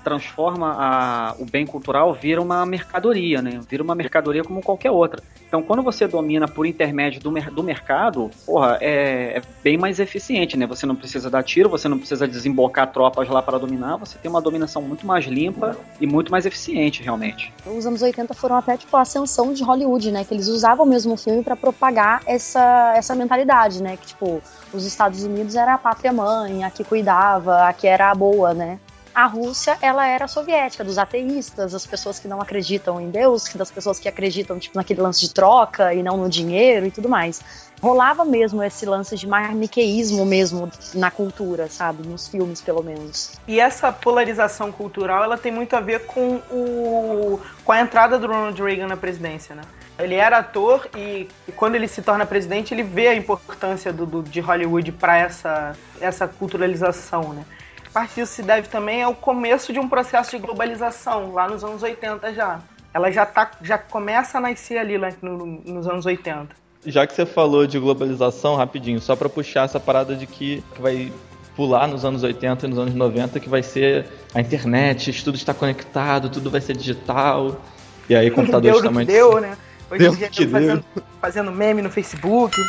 Transforma 0.03 0.75
a, 0.77 1.35
o 1.39 1.45
bem 1.45 1.65
cultural 1.65 2.13
vira 2.13 2.41
uma 2.41 2.65
mercadoria, 2.65 3.41
né? 3.41 3.59
Vira 3.69 3.83
uma 3.83 3.95
mercadoria 3.95 4.43
como 4.43 4.61
qualquer 4.61 4.91
outra. 4.91 5.21
Então, 5.47 5.61
quando 5.61 5.83
você 5.83 6.07
domina 6.07 6.47
por 6.47 6.65
intermédio 6.65 7.21
do, 7.21 7.29
do 7.29 7.61
mercado, 7.61 8.31
porra, 8.43 8.79
é, 8.81 9.37
é, 9.37 9.41
bem 9.63 9.77
mais 9.77 9.99
eficiente, 9.99 10.57
né? 10.57 10.65
Você 10.65 10.83
não 10.85 10.95
precisa 10.95 11.29
dar 11.29 11.43
tiro, 11.43 11.69
você 11.69 11.87
não 11.87 11.99
precisa 11.99 12.27
desembocar 12.27 12.91
tropas 12.91 13.29
lá 13.29 13.39
para 13.39 13.59
dominar, 13.59 13.97
você 13.97 14.17
tem 14.17 14.31
uma 14.31 14.41
dominação 14.41 14.81
muito 14.81 15.05
mais 15.05 15.25
limpa 15.25 15.77
e 16.01 16.07
muito 16.07 16.31
mais 16.31 16.47
eficiente, 16.47 17.03
realmente. 17.03 17.53
Os 17.65 17.85
anos 17.85 18.01
80 18.01 18.33
foram 18.33 18.57
até, 18.57 18.75
tipo, 18.77 18.97
a 18.97 19.01
ascensão 19.01 19.53
de 19.53 19.63
Hollywood, 19.63 20.11
né? 20.11 20.25
Que 20.25 20.33
eles 20.33 20.47
usavam 20.47 20.87
mesmo 20.87 21.13
o 21.13 21.17
filme 21.17 21.43
para 21.43 21.55
propagar 21.55 22.23
essa, 22.25 22.93
essa 22.95 23.13
mentalidade, 23.13 23.81
né? 23.83 23.95
Que, 23.95 24.07
tipo, 24.07 24.41
os 24.73 24.85
Estados 24.85 25.23
Unidos 25.23 25.55
era 25.55 25.75
a 25.75 25.77
pátria 25.77 26.11
mãe, 26.11 26.63
a 26.63 26.71
que 26.71 26.83
cuidava, 26.83 27.67
a 27.67 27.73
que 27.73 27.87
era 27.87 28.09
a 28.09 28.15
boa, 28.15 28.55
né? 28.55 28.79
A 29.13 29.25
Rússia 29.25 29.77
ela 29.81 30.07
era 30.07 30.27
soviética, 30.27 30.83
dos 30.83 30.97
ateístas, 30.97 31.71
das 31.71 31.85
pessoas 31.85 32.19
que 32.19 32.27
não 32.27 32.41
acreditam 32.41 32.99
em 32.99 33.09
Deus, 33.09 33.53
das 33.53 33.69
pessoas 33.69 33.99
que 33.99 34.09
acreditam 34.09 34.57
tipo, 34.59 34.75
naquele 34.77 35.01
lance 35.01 35.21
de 35.21 35.33
troca 35.33 35.93
e 35.93 36.01
não 36.01 36.17
no 36.17 36.29
dinheiro 36.29 36.85
e 36.85 36.91
tudo 36.91 37.07
mais. 37.07 37.41
Rolava 37.81 38.23
mesmo 38.23 38.63
esse 38.63 38.85
lance 38.85 39.15
de 39.15 39.27
maniqueísmo 39.27 40.25
mesmo 40.25 40.71
na 40.95 41.11
cultura, 41.11 41.67
sabe? 41.67 42.07
Nos 42.07 42.27
filmes, 42.27 42.61
pelo 42.61 42.81
menos. 42.81 43.33
E 43.47 43.59
essa 43.59 43.91
polarização 43.91 44.71
cultural, 44.71 45.23
ela 45.23 45.37
tem 45.37 45.51
muito 45.51 45.75
a 45.75 45.81
ver 45.81 46.05
com, 46.05 46.35
o, 46.49 47.39
com 47.65 47.71
a 47.71 47.81
entrada 47.81 48.17
do 48.17 48.27
Ronald 48.27 48.61
Reagan 48.61 48.87
na 48.87 48.97
presidência, 48.97 49.53
né? 49.53 49.63
Ele 49.99 50.15
era 50.15 50.39
ator 50.39 50.89
e, 50.95 51.27
e, 51.47 51.51
quando 51.51 51.75
ele 51.75 51.87
se 51.87 52.01
torna 52.01 52.25
presidente, 52.25 52.73
ele 52.73 52.81
vê 52.81 53.09
a 53.09 53.15
importância 53.15 53.93
do, 53.93 54.05
do 54.05 54.23
de 54.23 54.39
Hollywood 54.39 54.91
para 54.93 55.17
essa, 55.17 55.75
essa 56.01 56.27
culturalização, 56.27 57.33
né? 57.33 57.45
Parte 57.93 58.15
disso 58.15 58.33
se 58.33 58.41
deve 58.41 58.67
também 58.67 59.03
ao 59.03 59.13
começo 59.13 59.71
de 59.71 59.79
um 59.79 59.87
processo 59.87 60.31
de 60.31 60.39
globalização, 60.39 61.31
lá 61.31 61.47
nos 61.47 61.63
anos 61.63 61.83
80 61.83 62.33
já. 62.33 62.59
Ela 62.93 63.11
já, 63.11 63.25
tá, 63.25 63.51
já 63.61 63.77
começa 63.77 64.37
a 64.37 64.41
nascer 64.41 64.77
ali 64.77 64.97
lá 64.97 65.09
no, 65.21 65.45
nos 65.45 65.87
anos 65.87 66.05
80. 66.05 66.63
Já 66.85 67.07
que 67.07 67.13
você 67.13 67.25
falou 67.25 67.65
de 67.65 67.79
globalização, 67.79 68.55
rapidinho, 68.55 68.99
só 68.99 69.15
para 69.15 69.29
puxar 69.29 69.65
essa 69.65 69.79
parada 69.79 70.15
de 70.15 70.27
que, 70.27 70.63
que 70.75 70.81
vai 70.81 71.11
pular 71.55 71.87
nos 71.87 72.03
anos 72.03 72.23
80 72.23 72.65
e 72.65 72.69
nos 72.69 72.79
anos 72.79 72.93
90, 72.93 73.39
que 73.39 73.47
vai 73.47 73.63
ser 73.63 74.07
a 74.33 74.41
internet, 74.41 75.23
tudo 75.23 75.35
está 75.35 75.53
conectado, 75.53 76.29
tudo 76.29 76.49
vai 76.49 76.61
ser 76.61 76.75
digital. 76.75 77.61
E 78.09 78.15
aí 78.15 78.29
computadores 78.29 78.81
deu 78.81 78.91
também. 78.91 79.05
Deu, 79.05 79.39
né? 79.39 79.57
Hoje 79.89 80.07
em 80.07 80.29
dia 80.29 80.49
fazendo, 80.49 80.85
fazendo 81.21 81.51
meme 81.51 81.81
no 81.81 81.89
Facebook. 81.89 82.57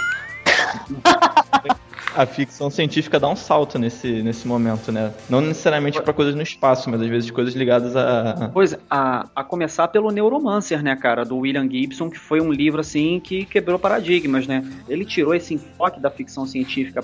a 2.15 2.27
ficção 2.27 2.71
científica 2.71 3.19
dá 3.19 3.29
um 3.29 3.37
salto 3.37 3.79
nesse, 3.79 4.23
nesse 4.23 4.47
momento, 4.47 4.93
né? 4.93 5.13
Não 5.29 5.41
necessariamente 5.41 6.01
para 6.01 6.13
coisas 6.13 6.35
no 6.35 6.43
espaço, 6.43 6.89
mas 6.91 7.01
às 7.01 7.09
vezes 7.09 7.31
coisas 7.31 7.55
ligadas 7.55 7.97
a. 7.97 8.51
Pois, 8.53 8.77
a, 8.89 9.27
a 9.35 9.45
começar 9.45 9.89
pelo 9.89 10.11
Neuromancer, 10.11 10.83
né, 10.83 10.95
cara, 10.97 11.25
do 11.25 11.39
William 11.39 11.69
Gibson, 11.69 12.09
que 12.09 12.19
foi 12.19 12.41
um 12.41 12.53
livro 12.53 12.81
assim 12.81 13.21
que 13.21 13.45
quebrou 13.45 13.79
paradigmas, 13.79 14.47
né? 14.47 14.65
Ele 14.89 15.05
tirou 15.05 15.35
esse 15.35 15.55
enfoque 15.55 16.01
da 16.01 16.11
ficção 16.11 16.47
científica 16.47 17.03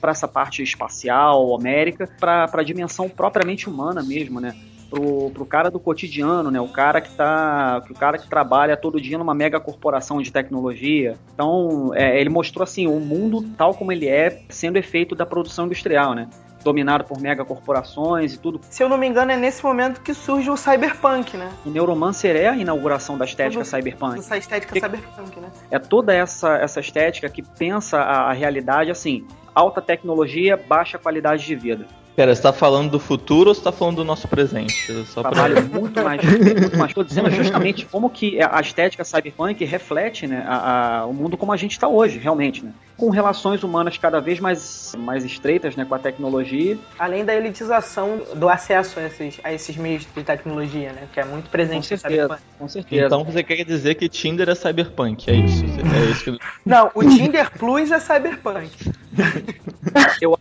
para 0.00 0.10
essa 0.10 0.26
parte 0.26 0.62
espacial, 0.62 1.48
homérica, 1.48 2.08
para 2.18 2.48
a 2.52 2.62
dimensão 2.62 3.08
propriamente 3.08 3.68
humana 3.68 4.02
mesmo, 4.02 4.40
né? 4.40 4.54
Pro, 4.92 5.30
pro 5.30 5.46
cara 5.46 5.70
do 5.70 5.80
cotidiano, 5.80 6.50
né? 6.50 6.60
O 6.60 6.68
cara 6.68 7.00
que 7.00 7.10
tá. 7.10 7.82
O 7.90 7.94
cara 7.94 8.18
que 8.18 8.28
trabalha 8.28 8.76
todo 8.76 9.00
dia 9.00 9.16
numa 9.16 9.34
mega 9.34 9.58
corporação 9.58 10.20
de 10.20 10.30
tecnologia. 10.30 11.16
Então, 11.32 11.92
é, 11.94 12.20
ele 12.20 12.28
mostrou 12.28 12.62
assim, 12.62 12.86
o 12.86 13.00
mundo 13.00 13.42
tal 13.56 13.74
como 13.74 13.90
ele 13.90 14.06
é, 14.06 14.42
sendo 14.50 14.76
efeito 14.76 15.14
da 15.14 15.24
produção 15.24 15.64
industrial, 15.64 16.14
né? 16.14 16.28
dominado 16.62 17.02
por 17.02 17.20
megacorporações 17.20 18.34
e 18.34 18.38
tudo. 18.38 18.60
Se 18.70 18.84
eu 18.84 18.88
não 18.88 18.96
me 18.96 19.04
engano, 19.04 19.32
é 19.32 19.36
nesse 19.36 19.64
momento 19.64 20.00
que 20.00 20.14
surge 20.14 20.48
o 20.48 20.56
cyberpunk, 20.56 21.36
né? 21.36 21.50
O 21.66 21.70
Neuromancer 21.70 22.36
é 22.36 22.46
a 22.46 22.56
inauguração 22.56 23.18
da 23.18 23.24
estética 23.24 23.64
cyberpunk. 23.64 24.20
Essa 24.20 24.38
estética 24.38 24.72
cyberpunk, 24.72 25.40
né? 25.40 25.50
É 25.72 25.80
toda 25.80 26.14
essa, 26.14 26.54
essa 26.58 26.78
estética 26.78 27.28
que 27.28 27.42
pensa 27.42 27.98
a, 27.98 28.30
a 28.30 28.32
realidade 28.32 28.92
assim, 28.92 29.26
alta 29.52 29.82
tecnologia, 29.82 30.56
baixa 30.56 30.98
qualidade 30.98 31.44
de 31.44 31.56
vida. 31.56 31.84
Pera, 32.14 32.34
você 32.34 32.42
tá 32.42 32.52
falando 32.52 32.90
do 32.90 33.00
futuro 33.00 33.48
ou 33.48 33.54
você 33.54 33.62
tá 33.62 33.72
falando 33.72 33.96
do 33.96 34.04
nosso 34.04 34.28
presente? 34.28 34.92
Só 35.06 35.22
Trabalho 35.22 35.54
pra... 35.54 35.62
muito 35.80 36.02
mais, 36.02 36.22
muito 36.22 36.76
mais. 36.76 36.92
Tô 36.92 37.02
dizendo 37.02 37.30
justamente 37.30 37.86
como 37.86 38.10
que 38.10 38.38
a 38.42 38.60
estética 38.60 39.02
cyberpunk 39.02 39.64
reflete 39.64 40.26
né, 40.26 40.44
a, 40.46 41.00
a, 41.00 41.06
o 41.06 41.14
mundo 41.14 41.38
como 41.38 41.52
a 41.52 41.56
gente 41.56 41.72
está 41.72 41.88
hoje, 41.88 42.18
realmente, 42.18 42.62
né? 42.64 42.72
Com 42.96 43.10
relações 43.10 43.62
humanas 43.62 43.96
cada 43.96 44.20
vez 44.20 44.38
mais, 44.38 44.94
mais 44.96 45.24
estreitas 45.24 45.74
né, 45.76 45.84
com 45.84 45.94
a 45.94 45.98
tecnologia. 45.98 46.78
Além 46.98 47.24
da 47.24 47.34
elitização 47.34 48.20
do 48.34 48.48
acesso 48.48 49.00
a 49.00 49.04
esses, 49.04 49.40
a 49.42 49.52
esses 49.52 49.76
meios 49.76 50.06
de 50.14 50.22
tecnologia, 50.22 50.92
né? 50.92 51.08
Que 51.12 51.20
é 51.20 51.24
muito 51.24 51.50
presente 51.50 51.88
com 51.88 51.96
certeza, 51.96 52.22
cyberpunk. 52.22 52.42
Com 52.58 52.68
certeza. 52.68 53.06
Então 53.06 53.24
você 53.24 53.42
quer 53.42 53.64
dizer 53.64 53.94
que 53.94 54.08
Tinder 54.08 54.48
é 54.48 54.54
cyberpunk, 54.54 55.30
é 55.30 55.34
isso? 55.34 55.64
É 55.64 56.10
isso 56.10 56.24
que... 56.24 56.38
Não, 56.64 56.90
o 56.94 57.02
Tinder 57.02 57.50
Plus 57.58 57.90
é 57.90 57.98
cyberpunk. 57.98 58.70
Eu 60.20 60.38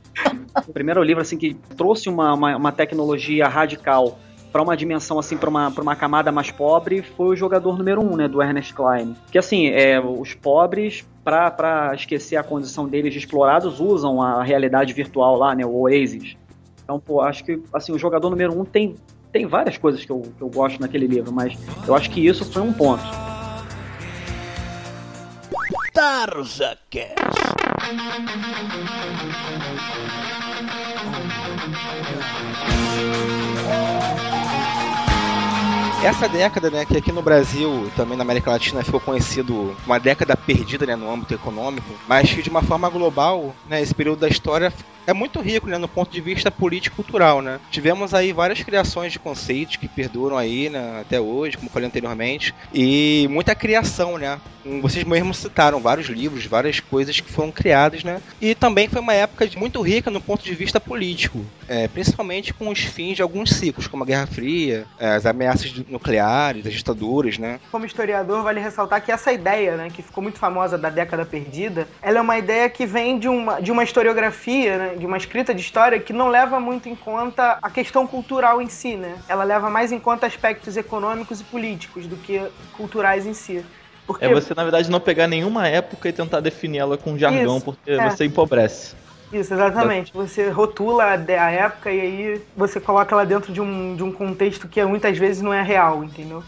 o 0.67 0.73
primeiro 0.73 1.01
livro 1.03 1.21
assim 1.21 1.37
que 1.37 1.53
trouxe 1.75 2.09
uma, 2.09 2.33
uma, 2.33 2.55
uma 2.55 2.71
tecnologia 2.71 3.47
radical 3.47 4.19
para 4.51 4.61
uma 4.61 4.75
dimensão 4.75 5.17
assim 5.17 5.37
para 5.37 5.49
uma, 5.49 5.69
uma 5.69 5.95
camada 5.95 6.31
mais 6.31 6.51
pobre 6.51 7.01
foi 7.01 7.27
o 7.27 7.35
jogador 7.35 7.77
número 7.77 8.01
um, 8.01 8.17
né, 8.17 8.27
do 8.27 8.41
Ernest 8.41 8.73
Klein. 8.73 9.15
Que 9.31 9.37
assim, 9.37 9.67
é, 9.67 9.99
os 9.99 10.33
pobres 10.33 11.05
para 11.23 11.93
esquecer 11.93 12.35
a 12.35 12.43
condição 12.43 12.87
deles 12.87 13.13
de 13.13 13.19
explorados 13.19 13.79
usam 13.79 14.21
a 14.21 14.43
realidade 14.43 14.93
virtual 14.93 15.37
lá, 15.37 15.55
né, 15.55 15.65
o 15.65 15.81
Oasis. 15.81 16.35
Então, 16.83 16.99
pô, 16.99 17.21
acho 17.21 17.43
que 17.43 17.61
assim 17.73 17.91
o 17.91 17.97
jogador 17.97 18.29
número 18.29 18.59
um 18.59 18.65
tem 18.65 18.95
tem 19.31 19.45
várias 19.45 19.77
coisas 19.77 20.03
que 20.03 20.11
eu, 20.11 20.21
que 20.21 20.41
eu 20.41 20.49
gosto 20.49 20.81
naquele 20.81 21.07
livro, 21.07 21.31
mas 21.31 21.57
eu 21.87 21.95
acho 21.95 22.09
que 22.11 22.25
isso 22.25 22.43
foi 22.51 22.61
um 22.61 22.73
ponto. 22.73 23.03
Tarja 25.93 26.77
Essa 36.03 36.27
década, 36.27 36.71
né, 36.71 36.83
que 36.83 36.97
aqui 36.97 37.11
no 37.11 37.21
Brasil, 37.21 37.91
também 37.95 38.17
na 38.17 38.23
América 38.23 38.49
Latina, 38.49 38.83
ficou 38.83 38.99
conhecido 38.99 39.77
uma 39.85 39.99
década 39.99 40.35
perdida, 40.35 40.83
né, 40.83 40.95
no 40.95 41.11
âmbito 41.11 41.35
econômico, 41.35 41.87
mas 42.07 42.33
que 42.33 42.41
de 42.41 42.49
uma 42.49 42.63
forma 42.63 42.89
global, 42.89 43.55
né, 43.69 43.79
esse 43.79 43.93
período 43.93 44.19
da 44.21 44.27
história 44.27 44.73
é 45.05 45.13
muito 45.13 45.39
rico, 45.41 45.67
né, 45.67 45.77
no 45.77 45.87
ponto 45.87 46.11
de 46.11 46.19
vista 46.19 46.49
político-cultural, 46.49 47.41
né. 47.43 47.59
Tivemos 47.69 48.15
aí 48.15 48.33
várias 48.33 48.63
criações 48.63 49.11
de 49.13 49.19
conceitos 49.19 49.75
que 49.75 49.87
perduram 49.87 50.37
aí, 50.37 50.69
né, 50.69 51.01
até 51.01 51.21
hoje, 51.21 51.55
como 51.55 51.69
falei 51.69 51.87
anteriormente, 51.87 52.53
e 52.73 53.27
muita 53.29 53.53
criação, 53.53 54.17
né, 54.17 54.41
vocês 54.81 55.03
mesmos 55.03 55.37
citaram 55.37 55.79
vários 55.79 56.07
livros, 56.07 56.45
várias 56.45 56.79
coisas 56.79 57.19
que 57.19 57.31
foram 57.31 57.51
criadas, 57.51 58.03
né? 58.03 58.21
E 58.39 58.53
também 58.55 58.87
foi 58.87 59.01
uma 59.01 59.13
época 59.13 59.47
muito 59.57 59.81
rica 59.81 60.09
no 60.09 60.21
ponto 60.21 60.43
de 60.43 60.53
vista 60.53 60.79
político, 60.79 61.43
é, 61.67 61.87
principalmente 61.87 62.53
com 62.53 62.69
os 62.69 62.79
fins 62.79 63.15
de 63.15 63.21
alguns 63.21 63.51
ciclos, 63.51 63.87
como 63.87 64.03
a 64.03 64.05
Guerra 64.05 64.27
Fria, 64.27 64.85
é, 64.99 65.11
as 65.11 65.25
ameaças 65.25 65.73
nucleares, 65.87 66.65
as 66.65 66.73
ditaduras, 66.73 67.37
né? 67.37 67.59
Como 67.71 67.85
historiador, 67.85 68.43
vale 68.43 68.59
ressaltar 68.59 69.03
que 69.03 69.11
essa 69.11 69.31
ideia, 69.31 69.75
né, 69.75 69.89
que 69.89 70.01
ficou 70.01 70.21
muito 70.21 70.37
famosa 70.37 70.77
da 70.77 70.89
década 70.89 71.25
perdida, 71.25 71.87
ela 72.01 72.19
é 72.19 72.21
uma 72.21 72.37
ideia 72.37 72.69
que 72.69 72.85
vem 72.85 73.17
de 73.17 73.27
uma, 73.27 73.59
de 73.59 73.71
uma 73.71 73.83
historiografia, 73.83 74.77
né, 74.77 74.95
de 74.95 75.05
uma 75.05 75.17
escrita 75.17 75.53
de 75.53 75.61
história 75.61 75.99
que 75.99 76.13
não 76.13 76.29
leva 76.29 76.59
muito 76.59 76.87
em 76.89 76.95
conta 76.95 77.57
a 77.61 77.69
questão 77.69 78.05
cultural 78.05 78.61
em 78.61 78.67
si, 78.67 78.95
né? 78.95 79.15
Ela 79.27 79.43
leva 79.43 79.69
mais 79.69 79.91
em 79.91 79.99
conta 79.99 80.27
aspectos 80.27 80.77
econômicos 80.77 81.41
e 81.41 81.43
políticos 81.43 82.07
do 82.07 82.17
que 82.17 82.41
culturais 82.73 83.25
em 83.25 83.33
si. 83.33 83.63
Porque... 84.05 84.25
É 84.25 84.33
você, 84.33 84.53
na 84.53 84.63
verdade, 84.63 84.89
não 84.89 84.99
pegar 84.99 85.27
nenhuma 85.27 85.67
época 85.67 86.09
e 86.09 86.13
tentar 86.13 86.39
definir 86.39 86.79
ela 86.79 86.97
com 86.97 87.17
jargão, 87.17 87.57
Isso, 87.57 87.65
porque 87.65 87.91
é. 87.91 88.09
você 88.09 88.25
empobrece. 88.25 88.95
Isso, 89.31 89.53
exatamente. 89.53 90.11
Você 90.13 90.49
rotula 90.49 91.05
a 91.05 91.51
época 91.51 91.91
e 91.91 92.01
aí 92.01 92.41
você 92.55 92.79
coloca 92.79 93.15
ela 93.15 93.25
dentro 93.25 93.53
de 93.53 93.61
um, 93.61 93.95
de 93.95 94.03
um 94.03 94.11
contexto 94.11 94.67
que 94.67 94.83
muitas 94.83 95.17
vezes 95.17 95.41
não 95.41 95.53
é 95.53 95.61
real, 95.61 96.03
entendeu? 96.03 96.43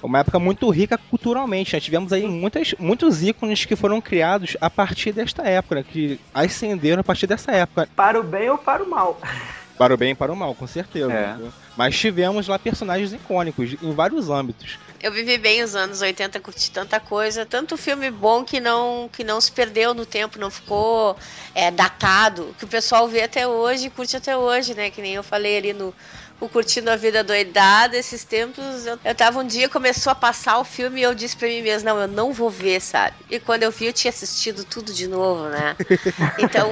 Uma 0.00 0.20
época 0.20 0.38
muito 0.38 0.68
rica 0.70 0.96
culturalmente. 0.96 1.74
Né? 1.74 1.80
Tivemos 1.80 2.12
aí 2.12 2.26
muitas, 2.26 2.74
muitos 2.78 3.22
ícones 3.22 3.64
que 3.64 3.74
foram 3.74 4.00
criados 4.00 4.56
a 4.60 4.70
partir 4.70 5.12
desta 5.12 5.42
época, 5.42 5.82
que 5.82 6.20
ascenderam 6.32 7.00
a 7.00 7.04
partir 7.04 7.26
dessa 7.26 7.50
época. 7.50 7.88
Para 7.96 8.20
o 8.20 8.22
bem 8.22 8.48
ou 8.48 8.58
para 8.58 8.82
o 8.82 8.88
mal. 8.88 9.18
Para 9.76 9.94
o 9.94 9.96
bem 9.96 10.10
e 10.10 10.14
para 10.16 10.32
o 10.32 10.36
mal, 10.36 10.56
com 10.56 10.66
certeza. 10.66 11.12
É. 11.12 11.36
Mas 11.76 11.96
tivemos 11.96 12.48
lá 12.48 12.58
personagens 12.58 13.12
icônicos 13.12 13.76
em 13.80 13.92
vários 13.92 14.28
âmbitos. 14.28 14.76
Eu 15.00 15.12
vivi 15.12 15.38
bem 15.38 15.62
os 15.62 15.76
anos 15.76 16.00
80, 16.00 16.40
curti 16.40 16.70
tanta 16.70 16.98
coisa, 16.98 17.46
tanto 17.46 17.76
filme 17.76 18.10
bom 18.10 18.44
que 18.44 18.58
não 18.58 19.08
que 19.12 19.22
não 19.22 19.40
se 19.40 19.52
perdeu 19.52 19.94
no 19.94 20.04
tempo, 20.04 20.38
não 20.38 20.50
ficou 20.50 21.16
é, 21.54 21.70
datado, 21.70 22.54
que 22.58 22.64
o 22.64 22.68
pessoal 22.68 23.06
vê 23.06 23.22
até 23.22 23.46
hoje, 23.46 23.90
curte 23.90 24.16
até 24.16 24.36
hoje, 24.36 24.74
né? 24.74 24.90
Que 24.90 25.00
nem 25.00 25.14
eu 25.14 25.22
falei 25.22 25.56
ali 25.56 25.72
no 25.72 25.94
o 26.40 26.48
Curtindo 26.48 26.90
a 26.90 26.96
Vida 26.96 27.24
Doidada, 27.24 27.96
esses 27.96 28.22
tempos, 28.22 28.86
eu, 28.86 28.98
eu 29.04 29.14
tava 29.14 29.40
um 29.40 29.46
dia, 29.46 29.68
começou 29.68 30.12
a 30.12 30.14
passar 30.14 30.58
o 30.58 30.64
filme 30.64 31.00
e 31.00 31.02
eu 31.02 31.14
disse 31.14 31.36
pra 31.36 31.48
mim 31.48 31.62
mesmo, 31.62 31.88
não, 31.88 32.00
eu 32.00 32.06
não 32.06 32.32
vou 32.32 32.48
ver, 32.48 32.80
sabe? 32.80 33.16
E 33.28 33.40
quando 33.40 33.64
eu 33.64 33.72
vi, 33.72 33.86
eu 33.86 33.92
tinha 33.92 34.10
assistido 34.10 34.64
tudo 34.64 34.92
de 34.92 35.08
novo, 35.08 35.48
né? 35.48 35.76
Então, 36.38 36.70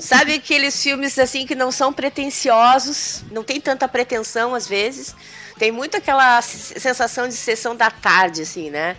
sabe 0.00 0.34
aqueles 0.34 0.82
filmes, 0.82 1.18
assim, 1.18 1.46
que 1.46 1.54
não 1.54 1.72
são 1.72 1.92
pretensiosos, 1.92 3.24
não 3.30 3.42
tem 3.42 3.58
tanta 3.60 3.88
pretensão, 3.88 4.54
às 4.54 4.66
vezes, 4.66 5.16
tem 5.58 5.72
muito 5.72 5.96
aquela 5.96 6.40
sensação 6.42 7.26
de 7.28 7.34
sessão 7.34 7.74
da 7.74 7.90
tarde, 7.90 8.42
assim, 8.42 8.70
né? 8.70 8.96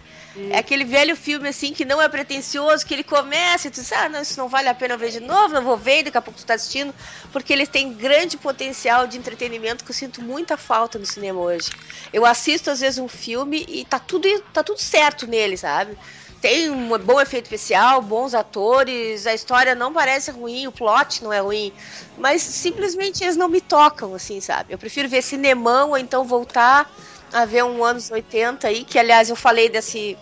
É 0.51 0.59
aquele 0.59 0.85
velho 0.85 1.15
filme 1.15 1.49
assim 1.49 1.73
que 1.73 1.83
não 1.83 2.01
é 2.01 2.07
pretencioso, 2.07 2.85
que 2.85 2.93
ele 2.93 3.03
começa 3.03 3.67
e 3.67 3.71
tu 3.71 3.81
diz, 3.81 3.91
ah, 3.91 4.07
não, 4.07 4.21
isso 4.21 4.39
não 4.39 4.47
vale 4.47 4.69
a 4.69 4.75
pena 4.75 4.95
ver 4.95 5.11
de 5.11 5.19
novo, 5.19 5.53
não 5.53 5.63
vou 5.63 5.75
ver, 5.75 6.03
daqui 6.03 6.17
a 6.17 6.21
pouco 6.21 6.39
tu 6.39 6.45
tá 6.45 6.53
assistindo, 6.53 6.93
porque 7.31 7.51
ele 7.51 7.65
tem 7.65 7.93
grande 7.93 8.37
potencial 8.37 9.07
de 9.07 9.17
entretenimento 9.17 9.83
que 9.83 9.91
eu 9.91 9.95
sinto 9.95 10.21
muita 10.21 10.55
falta 10.55 10.97
no 10.97 11.05
cinema 11.05 11.39
hoje. 11.39 11.73
Eu 12.13 12.25
assisto 12.25 12.69
às 12.69 12.79
vezes 12.79 12.99
um 12.99 13.07
filme 13.07 13.65
e 13.67 13.83
tá 13.83 13.99
tudo, 13.99 14.27
tá 14.53 14.63
tudo 14.63 14.79
certo 14.79 15.27
nele, 15.27 15.57
sabe? 15.57 15.97
Tem 16.41 16.69
um 16.69 16.97
bom 16.99 17.19
efeito 17.19 17.45
especial, 17.45 18.02
bons 18.02 18.34
atores, 18.34 19.28
a 19.28 19.34
história 19.34 19.75
não 19.75 19.91
parece 19.91 20.32
ruim, 20.32 20.67
o 20.67 20.71
plot 20.71 21.21
não 21.21 21.34
é 21.34 21.39
ruim, 21.41 21.73
mas 22.15 22.41
simplesmente 22.43 23.21
eles 23.23 23.36
não 23.36 23.49
me 23.49 23.60
tocam, 23.60 24.13
assim, 24.13 24.39
sabe? 24.39 24.73
Eu 24.73 24.78
prefiro 24.80 25.10
ver 25.10 25.21
cinemão 25.21 25.89
ou 25.89 25.97
então 25.97 26.23
voltar 26.25 26.88
a 27.34 27.45
ver 27.45 27.63
um 27.65 27.84
anos 27.84 28.10
80 28.10 28.67
aí, 28.69 28.86
que 28.86 28.97
aliás 28.97 29.30
eu 29.30 29.36
falei 29.36 29.69
desse 29.69 30.17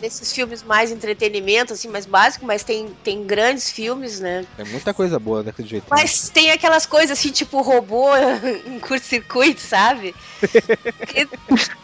desses 0.00 0.32
filmes 0.32 0.62
mais 0.62 0.90
entretenimento, 0.90 1.72
assim, 1.72 1.88
mais 1.88 2.06
básico, 2.06 2.44
mas 2.44 2.64
tem, 2.64 2.88
tem 3.02 3.24
grandes 3.24 3.70
filmes, 3.70 4.20
né? 4.20 4.44
É 4.58 4.64
muita 4.64 4.92
coisa 4.92 5.18
boa 5.18 5.42
daquele 5.42 5.68
jeito. 5.68 5.86
Mas 5.90 6.28
tem 6.28 6.50
aquelas 6.50 6.86
coisas 6.86 7.18
assim, 7.18 7.30
tipo 7.30 7.60
robô 7.60 8.10
em 8.66 8.78
curto-circuito, 8.80 9.60
sabe? 9.60 10.14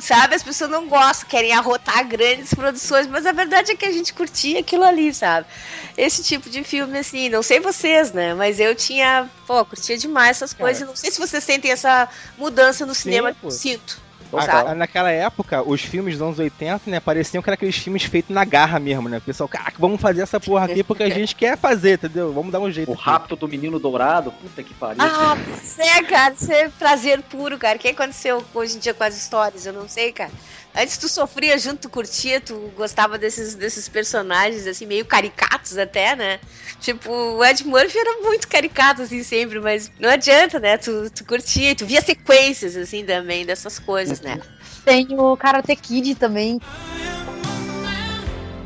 sabe? 0.00 0.34
As 0.34 0.42
pessoas 0.42 0.70
não 0.70 0.88
gostam, 0.88 1.28
querem 1.28 1.52
arrotar 1.52 2.06
grandes 2.06 2.52
produções, 2.52 3.06
mas 3.06 3.26
a 3.26 3.32
verdade 3.32 3.72
é 3.72 3.76
que 3.76 3.86
a 3.86 3.92
gente 3.92 4.12
curtia 4.12 4.60
aquilo 4.60 4.84
ali, 4.84 5.12
sabe? 5.12 5.46
Esse 5.96 6.22
tipo 6.22 6.50
de 6.50 6.62
filme, 6.64 6.98
assim, 6.98 7.28
não 7.28 7.42
sei 7.42 7.60
vocês, 7.60 8.12
né? 8.12 8.34
Mas 8.34 8.60
eu 8.60 8.74
tinha, 8.74 9.30
pô, 9.46 9.64
curtia 9.64 9.96
demais 9.96 10.36
essas 10.36 10.52
coisas. 10.52 10.80
Cara. 10.80 10.90
Não 10.90 10.96
sei 10.96 11.10
se 11.10 11.18
vocês 11.18 11.44
sentem 11.44 11.70
essa 11.70 12.08
mudança 12.36 12.84
no 12.84 12.94
cinema 12.94 13.32
Sim, 13.32 13.36
que 13.40 13.46
eu 13.46 13.50
sinto. 13.50 14.03
Ah, 14.32 14.74
naquela 14.74 15.10
época, 15.10 15.62
os 15.62 15.80
filmes 15.80 16.14
dos 16.14 16.22
anos 16.22 16.38
80, 16.38 16.90
né, 16.90 17.00
pareciam 17.00 17.42
que 17.42 17.48
eram 17.48 17.54
aqueles 17.54 17.76
filmes 17.76 18.04
feitos 18.04 18.34
na 18.34 18.44
garra 18.44 18.78
mesmo, 18.80 19.08
né? 19.08 19.18
O 19.18 19.20
pessoal, 19.20 19.48
caraca, 19.48 19.76
vamos 19.78 20.00
fazer 20.00 20.22
essa 20.22 20.40
porra 20.40 20.64
aqui 20.64 20.82
porque 20.82 21.02
a 21.02 21.10
gente 21.10 21.34
quer 21.34 21.56
fazer, 21.56 21.94
entendeu? 21.94 22.32
Vamos 22.32 22.50
dar 22.50 22.60
um 22.60 22.70
jeito. 22.70 22.90
O 22.90 22.94
aqui. 22.94 23.02
rapto 23.02 23.36
do 23.36 23.48
menino 23.48 23.78
dourado, 23.78 24.32
puta 24.32 24.62
que 24.62 24.74
pariu. 24.74 25.02
Ah, 25.02 25.36
é, 25.78 26.02
cara, 26.02 26.34
isso 26.34 26.52
é 26.52 26.68
prazer 26.68 27.22
puro, 27.22 27.58
cara. 27.58 27.76
O 27.76 27.80
que 27.80 27.88
aconteceu 27.88 28.44
hoje 28.54 28.76
em 28.76 28.80
dia 28.80 28.94
com 28.94 29.04
as 29.04 29.16
histórias? 29.16 29.66
Eu 29.66 29.72
não 29.72 29.88
sei, 29.88 30.12
cara. 30.12 30.32
Antes 30.76 30.98
tu 30.98 31.08
sofria 31.08 31.56
junto, 31.56 31.82
tu 31.82 31.88
curtia, 31.88 32.40
tu 32.40 32.72
gostava 32.76 33.16
desses, 33.16 33.54
desses 33.54 33.88
personagens, 33.88 34.66
assim, 34.66 34.86
meio 34.86 35.04
caricatos 35.04 35.78
até, 35.78 36.16
né? 36.16 36.40
Tipo, 36.80 37.12
o 37.12 37.44
Ed 37.44 37.64
Murphy 37.64 37.96
era 37.96 38.20
muito 38.22 38.48
caricato, 38.48 39.02
assim, 39.02 39.22
sempre, 39.22 39.60
mas 39.60 39.90
não 40.00 40.10
adianta, 40.10 40.58
né? 40.58 40.76
Tu, 40.76 41.10
tu 41.10 41.24
curtia, 41.24 41.76
tu 41.76 41.86
via 41.86 42.02
sequências, 42.02 42.76
assim, 42.76 43.04
também, 43.04 43.46
dessas 43.46 43.78
coisas, 43.78 44.20
né? 44.20 44.40
Tem 44.84 45.06
o 45.12 45.36
Karate 45.36 45.76
Kid 45.76 46.16
também. 46.16 46.58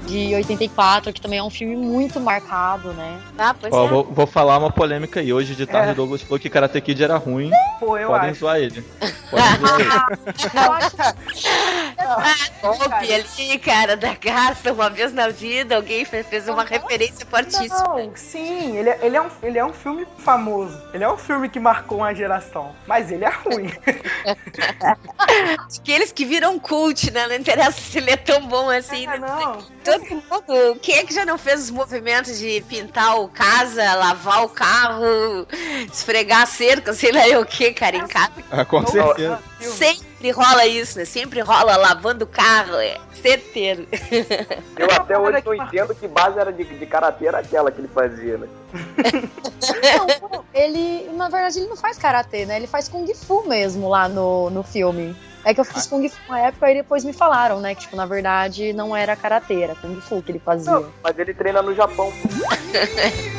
De 0.08 0.34
84, 0.34 1.12
que 1.12 1.20
também 1.20 1.38
é 1.38 1.42
um 1.42 1.50
filme 1.50 1.76
muito 1.76 2.18
marcado, 2.18 2.94
né? 2.94 3.20
Ah, 3.36 3.54
pois 3.58 3.72
Ó, 3.72 3.84
é. 3.84 3.88
vou, 3.88 4.04
vou 4.04 4.26
falar 4.26 4.56
uma 4.58 4.70
polêmica 4.70 5.20
aí. 5.20 5.32
Hoje 5.32 5.54
de 5.54 5.66
tarde 5.66 5.90
É. 5.90 5.92
o 5.92 5.94
Douglas 5.94 6.22
falou 6.22 6.38
que 6.38 6.48
Karate 6.48 6.80
Kid 6.80 7.04
era 7.04 7.16
ruim. 7.18 7.50
Pô, 7.78 7.96
eu 7.98 8.08
Podem 8.08 8.30
acho. 8.30 8.40
zoar 8.40 8.56
ele. 8.58 8.82
Podem 9.30 9.68
zoar 9.68 10.10
ele. 10.20 10.58
Eu 10.64 10.72
acho 10.72 10.96
Ah, 11.98 12.34
golpe 12.62 13.12
ali, 13.12 13.58
cara, 13.58 13.96
da 13.96 14.14
garça, 14.14 14.72
uma 14.72 14.88
vez 14.88 15.12
na 15.12 15.28
vida, 15.28 15.76
alguém 15.76 16.04
fe- 16.06 16.22
fez 16.22 16.48
uma 16.48 16.64
referência 16.64 17.26
fortíssima. 17.26 17.68
Não, 17.84 18.10
sim, 18.14 18.76
ele, 18.78 18.88
é- 18.88 18.98
ele, 19.02 19.16
é 19.16 19.20
um, 19.22 19.28
ele 19.42 19.58
é 19.58 19.64
um 19.64 19.72
filme 19.74 20.06
famoso. 20.18 20.80
Ele 20.94 21.04
é 21.04 21.12
um 21.12 21.18
filme 21.18 21.48
que 21.50 21.60
marcou 21.60 21.98
uma 21.98 22.14
geração. 22.14 22.74
Mas 22.86 23.10
ele 23.12 23.24
é 23.26 23.30
ruim. 23.30 23.70
Aqueles 25.80 26.12
que 26.12 26.24
viram 26.24 26.58
cult, 26.58 27.10
né? 27.10 27.26
Não 27.26 27.34
interessa 27.36 27.80
se 27.80 27.98
ele 27.98 28.10
é 28.10 28.16
tão 28.16 28.46
bom 28.46 28.70
assim. 28.70 29.06
Ah, 29.06 29.18
né? 29.18 29.26
não. 29.28 29.58
Todo 29.84 29.97
mundo. 30.00 30.78
Quem 30.80 30.96
é 30.96 31.04
que 31.04 31.14
já 31.14 31.24
não 31.24 31.38
fez 31.38 31.64
os 31.64 31.70
movimentos 31.70 32.38
de 32.38 32.62
pintar 32.68 33.20
o 33.20 33.28
casa, 33.28 33.94
lavar 33.94 34.44
o 34.44 34.48
carro, 34.48 35.46
esfregar 35.92 36.42
a 36.42 36.46
cerca, 36.46 36.92
sei 36.92 37.12
lá 37.12 37.38
o 37.40 37.46
que, 37.46 37.72
cara, 37.72 37.96
em 37.96 38.06
casa? 38.06 38.32
Ah, 38.50 38.64
com 38.64 38.86
certeza. 38.86 39.38
Sempre 39.60 40.30
rola 40.30 40.66
isso, 40.66 40.98
né? 40.98 41.04
Sempre 41.04 41.40
rola 41.40 41.76
lavando 41.76 42.24
o 42.24 42.28
carro, 42.28 42.76
é 42.76 42.98
certeiro. 43.20 43.86
Eu 44.76 44.86
até 44.94 45.18
hoje 45.18 45.42
não 45.44 45.54
entendo 45.54 45.94
que 45.94 46.06
base 46.08 46.38
era 46.38 46.52
de, 46.52 46.64
de 46.64 46.86
karatê 46.86 47.26
era 47.26 47.38
aquela 47.38 47.70
que 47.70 47.80
ele 47.80 47.88
fazia, 47.88 48.38
né? 48.38 48.48
Não, 50.30 50.44
ele, 50.54 51.10
na 51.14 51.28
verdade, 51.28 51.58
ele 51.58 51.68
não 51.68 51.76
faz 51.76 51.98
karatê, 51.98 52.46
né? 52.46 52.56
Ele 52.56 52.66
faz 52.66 52.88
kung 52.88 53.06
fu 53.14 53.46
mesmo 53.48 53.88
lá 53.88 54.08
no, 54.08 54.50
no 54.50 54.62
filme. 54.62 55.16
É 55.44 55.54
que 55.54 55.60
eu 55.60 55.64
fiz 55.64 55.86
kung 55.86 56.06
fu 56.08 56.18
na 56.28 56.40
época 56.40 56.70
e 56.70 56.74
depois 56.74 57.04
me 57.04 57.12
falaram, 57.12 57.60
né? 57.60 57.74
Que, 57.74 57.82
tipo, 57.82 57.96
na 57.96 58.06
verdade, 58.06 58.72
não 58.72 58.94
era 58.94 59.16
karatê, 59.16 59.62
era 59.62 59.74
kung 59.76 60.00
fu 60.00 60.22
que 60.22 60.32
ele 60.32 60.38
fazia. 60.38 60.72
Não, 60.72 60.92
mas 61.02 61.18
ele 61.18 61.32
treina 61.32 61.62
no 61.62 61.74
Japão. 61.74 62.12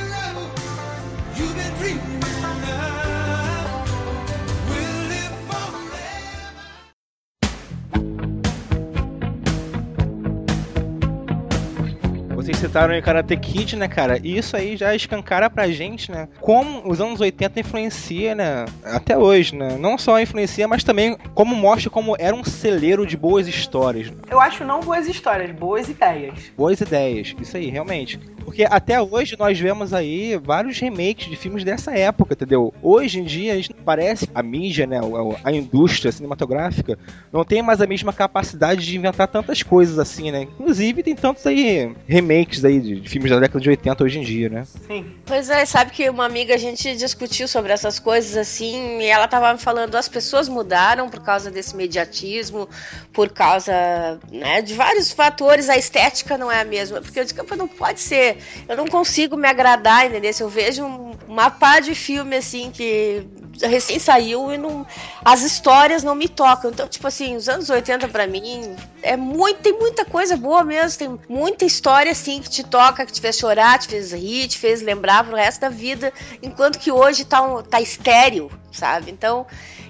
Vocês 12.49 12.62
citaram 12.62 12.95
aí 12.95 13.01
Karate 13.01 13.38
Kid, 13.38 13.75
né, 13.75 13.88
cara? 13.88 14.19
E 14.23 14.35
isso 14.35 14.57
aí 14.57 14.75
já 14.75 14.95
escancara 14.95 15.51
pra 15.51 15.67
gente, 15.67 16.12
né? 16.12 16.27
Como 16.41 16.81
os 16.89 16.99
anos 16.99 17.21
80 17.21 17.59
influencia, 17.59 18.33
né? 18.33 18.65
Até 18.83 19.15
hoje, 19.15 19.55
né? 19.55 19.77
Não 19.79 19.99
só 19.99 20.19
influencia, 20.19 20.67
mas 20.67 20.83
também 20.83 21.15
como 21.35 21.55
mostra 21.55 21.91
como 21.91 22.15
era 22.17 22.35
um 22.35 22.43
celeiro 22.43 23.05
de 23.05 23.15
boas 23.15 23.47
histórias. 23.47 24.12
Eu 24.27 24.41
acho 24.41 24.63
não 24.63 24.79
boas 24.79 25.07
histórias, 25.07 25.51
boas 25.51 25.89
ideias. 25.89 26.51
Boas 26.57 26.81
ideias, 26.81 27.35
isso 27.39 27.55
aí, 27.55 27.69
realmente. 27.69 28.19
Porque 28.49 28.65
até 28.67 28.99
hoje 28.99 29.35
nós 29.38 29.59
vemos 29.59 29.93
aí 29.93 30.35
vários 30.35 30.79
remakes 30.79 31.29
de 31.29 31.35
filmes 31.35 31.63
dessa 31.63 31.95
época, 31.95 32.33
entendeu? 32.33 32.73
Hoje 32.81 33.19
em 33.19 33.23
dia, 33.23 33.53
a 33.53 33.55
gente 33.57 33.75
parece 33.75 34.27
a 34.33 34.41
mídia, 34.41 34.88
né, 34.88 34.99
a 35.43 35.51
indústria 35.51 36.12
cinematográfica, 36.12 36.97
não 37.31 37.45
tem 37.45 37.62
mais 37.62 37.79
a 37.79 37.85
mesma 37.85 38.12
capacidade 38.12 38.83
de 38.83 38.97
inventar 38.97 39.27
tantas 39.27 39.62
coisas 39.62 39.99
assim, 39.99 40.31
né? 40.31 40.41
Inclusive 40.41 41.03
tem 41.03 41.15
tantos 41.15 41.45
aí 41.45 41.95
remakes 42.07 42.65
aí 42.65 42.79
de, 42.79 43.07
filmes 43.07 43.29
da 43.29 43.39
década 43.39 43.59
de 43.59 43.69
80 43.69 44.03
hoje 44.03 44.17
em 44.17 44.23
dia, 44.23 44.49
né? 44.49 44.63
Sim. 44.88 45.05
Pois 45.27 45.47
é, 45.51 45.63
sabe 45.63 45.91
que 45.91 46.09
uma 46.09 46.25
amiga 46.25 46.55
a 46.55 46.57
gente 46.57 46.95
discutiu 46.95 47.47
sobre 47.47 47.71
essas 47.71 47.99
coisas 47.99 48.35
assim, 48.35 48.99
e 48.99 49.05
ela 49.05 49.27
tava 49.27 49.53
me 49.53 49.59
falando 49.59 49.93
as 49.93 50.09
pessoas 50.09 50.49
mudaram 50.49 51.07
por 51.07 51.21
causa 51.21 51.51
desse 51.51 51.75
mediatismo, 51.75 52.67
por 53.13 53.29
causa, 53.29 54.19
né, 54.31 54.63
de 54.63 54.73
vários 54.73 55.12
fatores, 55.12 55.69
a 55.69 55.77
estética 55.77 56.35
não 56.35 56.51
é 56.51 56.62
a 56.62 56.65
mesma, 56.65 56.99
porque 56.99 57.19
eu 57.19 57.25
digo, 57.25 57.45
não 57.55 57.67
pode 57.67 57.99
ser, 57.99 58.38
eu 58.67 58.78
não 58.78 58.88
consigo 58.88 59.38
me 59.38 59.47
agradar, 59.47 60.06
entendeu? 60.06 60.34
Se 60.34 60.43
eu 60.43 60.49
vejo 60.49 60.86
um, 60.86 61.12
uma 61.28 61.49
pá 61.49 61.80
de 61.80 61.93
filme 61.95 62.36
assim 62.36 62.71
que 62.71 63.23
recém 63.62 64.00
saiu 64.00 64.52
e 64.52 64.58
não, 64.58 64.86
as 65.24 65.41
histórias 65.41 66.04
não 66.04 66.15
me 66.15 66.28
tocam. 66.28 66.72
Então, 66.72 66.88
tipo 66.88 67.08
assim, 67.08 67.36
os 67.36 67.50
anos 67.50 67.69
80 67.69 68.08
para 68.08 68.28
mim 68.28 68.76
é 69.02 69.15
muito, 69.17 69.62
tem 69.62 69.74
muita 69.74 70.06
coisa 70.06 70.38
boa 70.38 70.63
mesmo, 70.63 70.98
tem 70.98 71.19
muita 71.28 71.65
história 71.65 72.12
assim 72.12 72.41
que 72.41 72.50
te 72.50 72.63
toca, 72.63 73.06
que 73.06 73.12
te 73.12 73.22
fez 73.22 73.38
chorar, 73.38 73.80
te 73.80 73.88
fez 73.88 74.12
rir, 74.12 74.48
te 74.48 74.58
fez 74.58 74.82
lembrar 74.82 75.24
pro 75.24 75.36
resto 75.36 75.62
da 75.62 75.69
vida, 75.69 76.13
enquanto 76.41 76.80
que 76.80 76.91
hoje 76.91 77.26
tá, 77.26 77.41
um, 77.41 77.62
tá 77.62 77.82
estéreo, 77.82 78.52
sabe? 78.72 79.12
Então, 79.12 79.45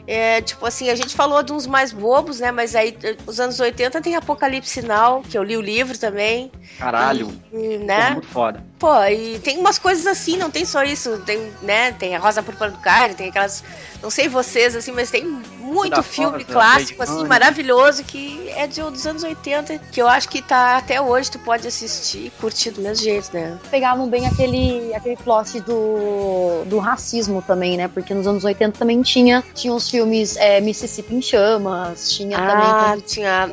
é, 0.07 0.41
tipo 0.41 0.65
assim, 0.65 0.89
a 0.89 0.95
gente 0.95 1.15
falou 1.15 1.43
de 1.43 1.53
uns 1.53 1.67
mais 1.67 1.91
bobos, 1.91 2.39
né? 2.39 2.51
Mas 2.51 2.75
aí, 2.75 2.97
os 3.27 3.39
anos 3.39 3.59
80 3.59 4.01
tem 4.01 4.15
Apocalipse 4.15 4.81
Now, 4.81 5.21
que 5.21 5.37
eu 5.37 5.43
li 5.43 5.55
o 5.55 5.61
livro 5.61 5.95
também. 5.97 6.51
Caralho. 6.79 7.31
E, 7.53 7.77
né? 7.77 8.07
Pô, 8.07 8.13
muito 8.13 8.27
foda. 8.27 8.68
Pô, 8.79 9.03
e 9.03 9.37
tem 9.39 9.57
umas 9.57 9.77
coisas 9.77 10.07
assim, 10.07 10.37
não 10.37 10.49
tem 10.49 10.63
só 10.63 10.83
isso. 10.83 11.17
Tem, 11.25 11.51
né? 11.61 11.91
Tem 11.91 12.15
a 12.15 12.19
Rosa 12.19 12.41
Púrpura 12.41 12.71
do 12.71 12.77
Carne, 12.77 13.13
tem 13.13 13.27
aquelas. 13.27 13.61
Não 14.01 14.09
sei 14.09 14.29
vocês, 14.29 14.73
assim, 14.73 14.93
mas 14.93 15.11
tem 15.11 15.25
muito 15.25 15.97
Da 15.97 16.01
filme 16.01 16.37
Rosa, 16.43 16.45
clássico, 16.45 17.03
assim, 17.03 17.27
maravilhoso, 17.27 18.03
que 18.05 18.49
é 18.55 18.65
de, 18.65 18.81
dos 18.81 19.05
anos 19.05 19.21
80, 19.23 19.77
que 19.91 20.01
eu 20.01 20.07
acho 20.07 20.29
que 20.29 20.41
tá 20.41 20.77
até 20.77 21.01
hoje, 21.01 21.29
tu 21.31 21.39
pode 21.39 21.67
assistir 21.67 22.27
e 22.27 22.29
curtir 22.39 22.71
do 22.71 22.81
mesmo 22.81 23.03
jeito, 23.03 23.29
né? 23.33 23.59
Pegavam 23.69 24.07
bem 24.09 24.25
aquele, 24.25 24.93
aquele 24.95 25.17
plot 25.17 25.59
do, 25.59 26.63
do 26.65 26.79
racismo 26.79 27.41
também, 27.41 27.75
né? 27.75 27.89
Porque 27.89 28.13
nos 28.13 28.25
anos 28.25 28.45
80 28.45 28.79
também 28.79 29.01
tinha, 29.01 29.43
tinha 29.53 29.73
os 29.73 29.89
filmes 29.89 30.37
é, 30.37 30.61
Mississippi 30.61 31.15
em 31.15 31.21
Chamas, 31.21 32.09
tinha 32.09 32.37
Ah, 32.37 32.47
também. 32.87 33.01
tinha 33.01 33.49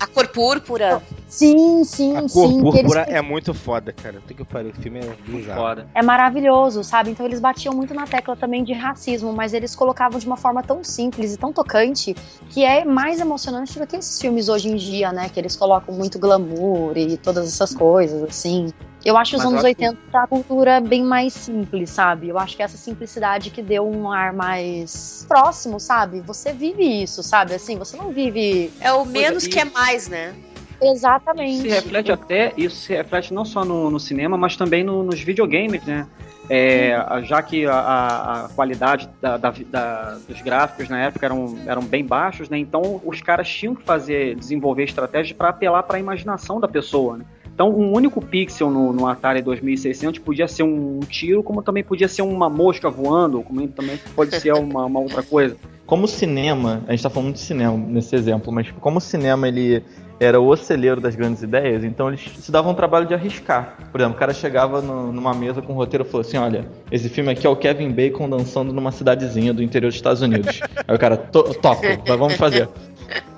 a 0.00 0.06
cor 0.06 0.26
púrpura. 0.28 1.02
Sim, 1.30 1.84
sim, 1.84 2.16
A 2.16 2.22
cor 2.22 2.28
sim. 2.28 2.60
que 2.60 2.66
eles 2.68 2.82
púrpura 2.82 3.00
é 3.02 3.22
muito 3.22 3.54
foda, 3.54 3.92
cara. 3.92 4.20
Tem 4.26 4.36
que 4.36 4.44
pariu, 4.44 4.72
o 4.76 4.82
filme 4.82 4.98
é 4.98 5.16
bizarro. 5.30 5.60
Foda. 5.60 5.88
é 5.94 6.02
maravilhoso, 6.02 6.82
sabe? 6.82 7.10
Então 7.10 7.24
eles 7.24 7.38
batiam 7.38 7.72
muito 7.72 7.94
na 7.94 8.04
tecla 8.04 8.34
também 8.36 8.64
de 8.64 8.72
racismo, 8.72 9.32
mas 9.32 9.54
eles 9.54 9.74
colocavam 9.76 10.18
de 10.18 10.26
uma 10.26 10.36
forma 10.36 10.60
tão 10.62 10.82
simples 10.82 11.32
e 11.32 11.36
tão 11.38 11.52
tocante 11.52 12.14
que 12.50 12.64
é 12.64 12.84
mais 12.84 13.20
emocionante 13.20 13.78
do 13.78 13.86
que 13.86 13.96
esses 13.96 14.20
filmes 14.20 14.48
hoje 14.48 14.68
em 14.68 14.74
dia, 14.76 15.12
né? 15.12 15.28
Que 15.28 15.38
eles 15.38 15.54
colocam 15.54 15.94
muito 15.94 16.18
glamour 16.18 16.96
e 16.98 17.16
todas 17.16 17.46
essas 17.46 17.72
coisas, 17.72 18.22
assim. 18.24 18.70
Eu 19.04 19.16
acho 19.16 19.36
os 19.36 19.42
Mas 19.44 19.52
anos 19.52 19.64
acho 19.64 19.74
que- 19.76 19.84
80 19.88 19.98
a 20.22 20.26
cultura 20.26 20.80
bem 20.80 21.02
mais 21.02 21.32
simples, 21.32 21.88
sabe? 21.90 22.28
Eu 22.28 22.38
acho 22.38 22.54
que 22.56 22.62
essa 22.62 22.76
simplicidade 22.76 23.48
que 23.50 23.62
deu 23.62 23.88
um 23.88 24.10
ar 24.10 24.32
mais 24.34 25.24
próximo, 25.28 25.80
sabe? 25.80 26.20
Você 26.20 26.52
vive 26.52 26.82
isso, 27.02 27.22
sabe? 27.22 27.54
Assim, 27.54 27.78
você 27.78 27.96
não 27.96 28.10
vive. 28.10 28.70
É 28.80 28.92
o 28.92 29.06
menos 29.06 29.46
que 29.46 29.58
é 29.58 29.64
mais, 29.64 30.06
né? 30.08 30.34
Exatamente. 30.82 31.62
Se 31.62 31.68
reflete 31.68 32.10
até, 32.12 32.52
isso 32.56 32.76
se 32.76 32.94
reflete 32.94 33.32
não 33.34 33.44
só 33.44 33.64
no, 33.64 33.90
no 33.90 34.00
cinema, 34.00 34.36
mas 34.36 34.56
também 34.56 34.82
no- 34.82 35.02
nos 35.02 35.20
videogames, 35.20 35.84
né? 35.84 36.06
É, 36.48 36.94
a- 36.94 37.20
já 37.22 37.40
que 37.42 37.64
a, 37.66 37.74
a- 37.74 38.48
qualidade 38.56 39.08
da- 39.20 39.36
da- 39.36 39.54
da- 39.70 40.18
dos 40.28 40.40
gráficos 40.42 40.88
na 40.88 41.00
época 41.00 41.24
eram, 41.26 41.56
eram 41.66 41.82
bem 41.82 42.04
baixos, 42.04 42.48
né? 42.48 42.58
Então 42.58 43.00
os 43.04 43.20
caras 43.22 43.48
tinham 43.48 43.74
que 43.74 43.82
fazer, 43.84 44.34
desenvolver 44.34 44.84
estratégias 44.84 45.36
para 45.36 45.50
apelar 45.50 45.82
para 45.84 45.96
a 45.96 46.00
imaginação 46.00 46.58
da 46.58 46.66
pessoa, 46.66 47.18
né? 47.18 47.24
Então 47.54 47.70
um 47.70 47.92
único 47.92 48.20
pixel 48.24 48.70
no, 48.70 48.92
no 48.92 49.06
Atari 49.06 49.42
2600 49.42 50.18
podia 50.20 50.48
ser 50.48 50.62
um 50.62 50.98
tiro, 51.00 51.42
como 51.42 51.62
também 51.62 51.84
podia 51.84 52.08
ser 52.08 52.22
uma 52.22 52.48
mosca 52.48 52.88
voando, 52.90 53.42
como 53.42 53.68
também 53.68 53.98
pode 54.16 54.34
ser 54.40 54.54
uma, 54.54 54.86
uma 54.86 54.98
outra 55.00 55.22
coisa. 55.22 55.56
Como 55.86 56.04
o 56.04 56.08
cinema, 56.08 56.82
a 56.88 56.92
gente 56.92 57.02
tá 57.02 57.10
falando 57.10 57.34
de 57.34 57.40
cinema 57.40 57.76
nesse 57.76 58.16
exemplo, 58.16 58.50
mas 58.52 58.70
como 58.80 58.98
o 58.98 59.00
cinema 59.00 59.46
ele 59.46 59.84
era 60.20 60.38
o 60.38 60.54
celeiro 60.54 61.00
das 61.00 61.14
grandes 61.16 61.42
ideias, 61.42 61.82
então 61.82 62.08
eles 62.08 62.20
se 62.38 62.52
davam 62.52 62.72
o 62.72 62.74
trabalho 62.74 63.06
de 63.06 63.14
arriscar. 63.14 63.76
Por 63.90 63.98
exemplo, 64.00 64.16
o 64.16 64.20
cara 64.20 64.34
chegava 64.34 64.82
no- 64.82 65.10
numa 65.10 65.32
mesa 65.32 65.62
com 65.62 65.72
um 65.72 65.76
roteiro 65.76 66.04
e 66.04 66.06
falou 66.06 66.20
assim: 66.20 66.36
Olha, 66.36 66.66
esse 66.92 67.08
filme 67.08 67.30
aqui 67.32 67.46
é 67.46 67.50
o 67.50 67.56
Kevin 67.56 67.90
Bacon 67.90 68.28
dançando 68.28 68.70
numa 68.72 68.92
cidadezinha 68.92 69.54
do 69.54 69.62
interior 69.62 69.88
dos 69.88 69.96
Estados 69.96 70.20
Unidos. 70.20 70.60
Aí 70.86 70.94
o 70.94 70.98
cara, 70.98 71.16
"To- 71.16 71.54
topo, 71.54 71.80
mas 72.06 72.18
vamos 72.18 72.34
fazer. 72.36 72.68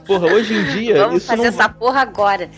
Porra, 0.07 0.27
hoje 0.27 0.55
em 0.55 0.65
dia 0.65 0.99
Vamos 1.05 1.19
isso 1.19 1.27
fazer 1.27 1.43
não 1.43 1.49
essa 1.49 1.69
porra 1.69 2.01
agora. 2.01 2.49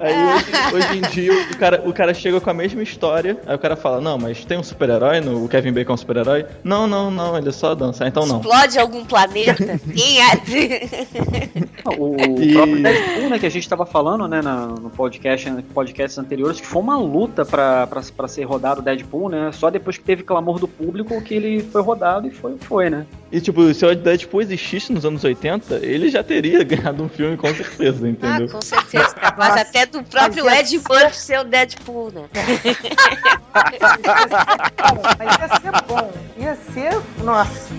Aí 0.00 0.24
hoje, 0.24 0.74
hoje 0.74 0.98
em 0.98 1.00
dia 1.10 1.32
o 1.50 1.56
cara, 1.56 1.82
o 1.86 1.92
cara 1.92 2.14
chega 2.14 2.40
com 2.40 2.50
a 2.50 2.54
mesma 2.54 2.82
história, 2.82 3.38
aí 3.46 3.54
o 3.54 3.58
cara 3.58 3.76
fala, 3.76 4.00
não, 4.00 4.18
mas 4.18 4.44
tem 4.44 4.58
um 4.58 4.62
super-herói 4.62 5.20
no 5.20 5.44
o 5.44 5.48
Kevin 5.48 5.72
Bacon 5.72 5.92
é 5.92 5.94
um 5.94 5.96
super-herói? 5.96 6.46
Não, 6.62 6.86
não, 6.86 7.10
não, 7.10 7.36
ele 7.36 7.48
é 7.48 7.52
só 7.52 7.74
dança, 7.74 8.06
então 8.06 8.26
não. 8.26 8.36
Explode 8.40 8.78
algum 8.78 9.04
planeta? 9.04 9.56
Quem 9.94 10.20
é? 10.20 10.34
O 11.96 12.16
E- 12.42 12.52
próprio 12.54 12.82
Deadpool, 12.82 13.30
né, 13.30 13.38
que 13.38 13.46
a 13.46 13.50
gente 13.50 13.62
estava 13.62 13.84
falando, 13.86 14.26
né, 14.28 14.40
no 14.42 14.90
podcast, 14.90 15.50
no 15.50 15.62
podcasts 15.62 16.18
anteriores, 16.18 16.60
que 16.60 16.66
foi 16.66 16.82
uma 16.82 16.96
luta 16.98 17.44
pra 17.44 17.86
pra- 17.86 18.02
pra 18.16 18.28
ser 18.28 18.44
rodado 18.44 18.80
o 18.80 18.84
Deadpool, 18.84 19.28
né? 19.28 19.50
Só 19.52 19.70
depois 19.70 19.96
que 19.98 20.04
teve 20.04 20.22
clamor 20.22 20.58
do 20.58 20.68
público 20.68 21.20
que 21.22 21.34
ele 21.34 21.62
foi 21.62 21.82
rodado 21.82 22.26
e 22.26 22.30
foi, 22.30 22.56
foi, 22.58 22.73
né? 22.82 23.06
E 23.32 23.40
tipo, 23.40 23.72
se 23.74 23.84
o 23.84 23.94
Deadpool 23.94 24.42
existisse 24.42 24.92
nos 24.92 25.04
anos 25.04 25.24
80, 25.24 25.76
ele 25.84 26.08
já 26.08 26.22
teria 26.22 26.62
ganhado 26.64 27.02
um 27.02 27.08
filme 27.08 27.36
com 27.36 27.52
certeza, 27.54 28.06
Ah, 28.06 28.08
entendeu? 28.08 28.48
com 28.48 28.60
certeza. 28.62 29.14
Capaz 29.14 29.56
até 29.56 29.86
do 29.86 30.02
próprio 30.04 30.44
Mas 30.44 30.72
Ed 30.72 30.82
Murphy 30.88 31.16
ser 31.16 31.40
o 31.40 31.44
Deadpool, 31.44 32.12
né? 32.12 32.28
Mas 35.18 35.36
ia 35.38 35.48
ser 35.60 35.82
bom. 35.86 36.12
Ia 36.38 36.56
ser. 36.72 37.00
Nossa. 37.24 37.74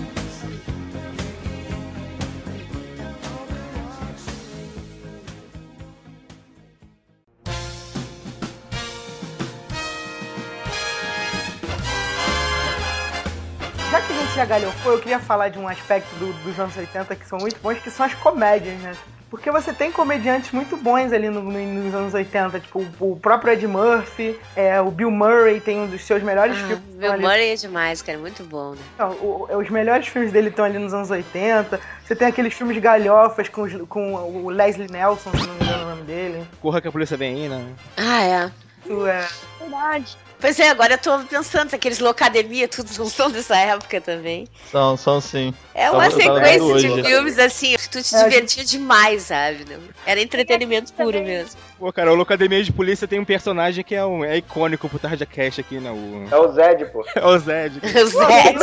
Já 14.36 14.44
galhofou, 14.44 14.92
eu 14.92 14.98
queria 14.98 15.18
falar 15.18 15.48
de 15.48 15.58
um 15.58 15.66
aspecto 15.66 16.14
do- 16.16 16.32
dos 16.44 16.58
anos 16.60 16.76
80 16.76 17.16
que 17.16 17.26
são 17.26 17.38
muito 17.38 17.58
bons, 17.60 17.78
que 17.78 17.90
são 17.90 18.04
as 18.04 18.12
comédias, 18.14 18.78
né? 18.80 18.92
Porque 19.30 19.50
você 19.50 19.72
tem 19.72 19.90
comediantes 19.90 20.52
muito 20.52 20.76
bons 20.76 21.10
ali 21.12 21.28
no- 21.30 21.42
no- 21.42 21.58
nos 21.82 21.94
anos 21.94 22.12
80, 22.14 22.60
tipo 22.60 22.80
o, 23.00 23.12
o 23.12 23.16
próprio 23.18 23.52
Ed 23.54 23.66
Murphy, 23.66 24.38
é, 24.54 24.80
o 24.80 24.90
Bill 24.90 25.10
Murray 25.10 25.58
tem 25.60 25.80
um 25.80 25.86
dos 25.86 26.02
seus 26.04 26.22
melhores 26.22 26.54
Ah, 26.56 26.66
filmes. 26.66 26.84
Bill 26.96 27.12
ali. 27.12 27.22
Murray 27.22 27.48
é 27.52 27.54
demais, 27.56 28.02
cara. 28.02 28.18
Muito 28.18 28.44
bom, 28.44 28.72
né? 28.72 28.78
Não, 28.98 29.10
o- 29.12 29.48
os 29.58 29.68
melhores 29.70 30.06
filmes 30.06 30.30
dele 30.30 30.50
estão 30.50 30.64
ali 30.66 30.78
nos 30.78 30.92
anos 30.94 31.10
80. 31.10 31.80
Você 32.04 32.14
tem 32.14 32.28
aqueles 32.28 32.52
filmes 32.54 32.76
galhofas 32.78 33.48
com, 33.48 33.62
os- 33.62 33.88
com 33.88 34.14
o 34.14 34.50
Leslie 34.50 34.88
Nelson, 34.90 35.30
se 35.30 35.46
não 35.46 35.54
me 35.54 35.64
engano 35.64 35.84
o 35.84 35.88
nome 35.90 36.02
dele. 36.02 36.46
Corra 36.60 36.80
que 36.80 36.88
a 36.88 36.92
polícia 36.92 37.16
vem 37.16 37.34
aí, 37.34 37.48
né? 37.48 37.64
Ah, 37.96 38.22
é. 38.22 38.50
Isso 38.84 39.06
é. 39.06 39.26
Verdade. 39.60 40.16
Pois 40.38 40.60
é, 40.60 40.68
agora 40.68 40.94
eu 40.94 40.98
tô 40.98 41.18
pensando, 41.20 41.72
aqueles 41.74 41.98
Locademia, 41.98 42.68
tudo 42.68 42.90
não 42.98 43.06
são 43.06 43.30
dessa 43.30 43.56
época 43.56 44.00
também. 44.00 44.46
São, 44.70 44.96
são 44.96 45.20
sim. 45.20 45.52
É 45.74 45.90
uma 45.90 46.04
tava 46.10 46.16
sequência 46.22 46.58
de 46.58 46.88
hoje. 46.90 47.02
filmes 47.02 47.38
assim, 47.38 47.76
que 47.76 47.88
tu 47.88 48.02
te 48.02 48.14
É, 48.14 48.24
divertia 48.24 48.64
demais, 48.64 49.22
sabe? 49.22 49.64
Era 50.04 50.20
entretenimento 50.20 50.92
puro 50.92 51.22
mesmo. 51.22 51.58
Pô, 51.78 51.92
cara, 51.92 52.12
o 52.12 52.14
Locademia 52.14 52.62
de 52.62 52.72
Polícia 52.72 53.08
tem 53.08 53.18
um 53.18 53.24
personagem 53.24 53.82
que 53.82 53.94
é, 53.94 54.04
um, 54.04 54.24
é 54.24 54.36
icônico 54.36 54.88
pro 54.88 54.98
Tarja 54.98 55.24
Cash 55.26 55.58
aqui, 55.58 55.78
né? 55.80 55.90
O, 55.90 56.26
É 56.30 56.36
o 56.38 56.52
Zed, 56.52 56.84
pô. 56.86 57.04
é 57.16 57.26
o 57.26 57.38
Zed. 57.38 57.80
O 57.96 58.06
Zé. 58.06 58.54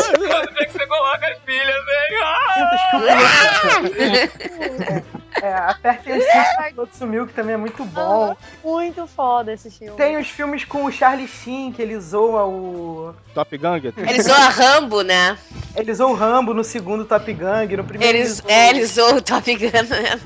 É, 3.97 5.01
apertem 5.41 6.17
os 6.17 6.23
cintos, 6.23 6.75
todo 6.75 6.89
sumiu, 6.93 7.25
que 7.27 7.33
também 7.33 7.53
é 7.55 7.57
muito 7.57 7.83
bom. 7.85 8.35
Muito 8.63 9.07
foda 9.07 9.53
esse 9.53 9.69
filme. 9.71 9.95
Tem 9.97 10.17
os 10.17 10.27
filmes 10.29 10.63
com 10.65 10.85
o 10.85 10.91
Charlie 10.91 11.27
Sheen, 11.27 11.71
que 11.71 11.81
ele 11.81 11.99
zoa 11.99 12.45
o. 12.45 13.13
Top 13.33 13.57
Gang? 13.57 13.93
Eles 13.97 14.25
zoam 14.25 14.37
a 14.41 14.49
Rambo, 14.49 15.01
né? 15.01 15.37
Ele 15.75 15.93
zoa 15.93 16.07
o 16.09 16.13
Rambo 16.13 16.53
no 16.53 16.63
segundo 16.63 17.03
Top 17.05 17.31
Gang, 17.33 17.75
no 17.75 17.83
primeiro. 17.83 18.17
Eles, 18.17 18.33
zoa- 18.37 18.51
é, 18.51 18.69
eles 18.69 18.91
zoam 18.91 19.17
o 19.17 19.21
Top 19.21 19.55
Gun. 19.55 19.67
né? 19.89 20.19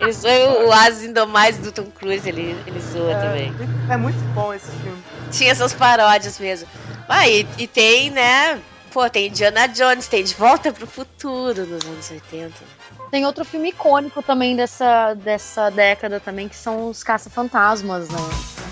Eles 0.00 0.16
zoam 0.16 0.66
o 0.66 0.72
Asas 0.72 1.02
Indomais 1.02 1.58
do 1.58 1.70
Tom 1.72 1.84
Cruise, 1.86 2.28
ele, 2.28 2.56
ele 2.66 2.80
zoa 2.80 3.14
também. 3.14 3.52
É 3.90 3.96
muito 3.96 4.18
bom 4.34 4.52
esse 4.54 4.70
filme. 4.70 5.02
Tinha 5.30 5.50
essas 5.52 5.72
paródias 5.74 6.38
mesmo. 6.38 6.68
Ah, 7.08 7.28
e, 7.28 7.46
e 7.58 7.66
tem, 7.66 8.10
né? 8.10 8.60
pô, 8.92 9.10
tem 9.10 9.26
Indiana 9.26 9.66
Jones, 9.68 10.08
tem 10.08 10.24
De 10.24 10.32
Volta 10.34 10.72
pro 10.72 10.86
Futuro 10.86 11.66
nos 11.66 11.84
anos 11.84 12.10
80. 12.10 12.50
Tem 13.10 13.24
outro 13.24 13.44
filme 13.44 13.70
icônico 13.70 14.22
também 14.22 14.56
dessa, 14.56 15.14
dessa 15.14 15.70
década 15.70 16.20
também, 16.20 16.48
que 16.48 16.56
são 16.56 16.88
os 16.88 17.02
Caça-Fantasmas, 17.02 18.08
né? 18.08 18.65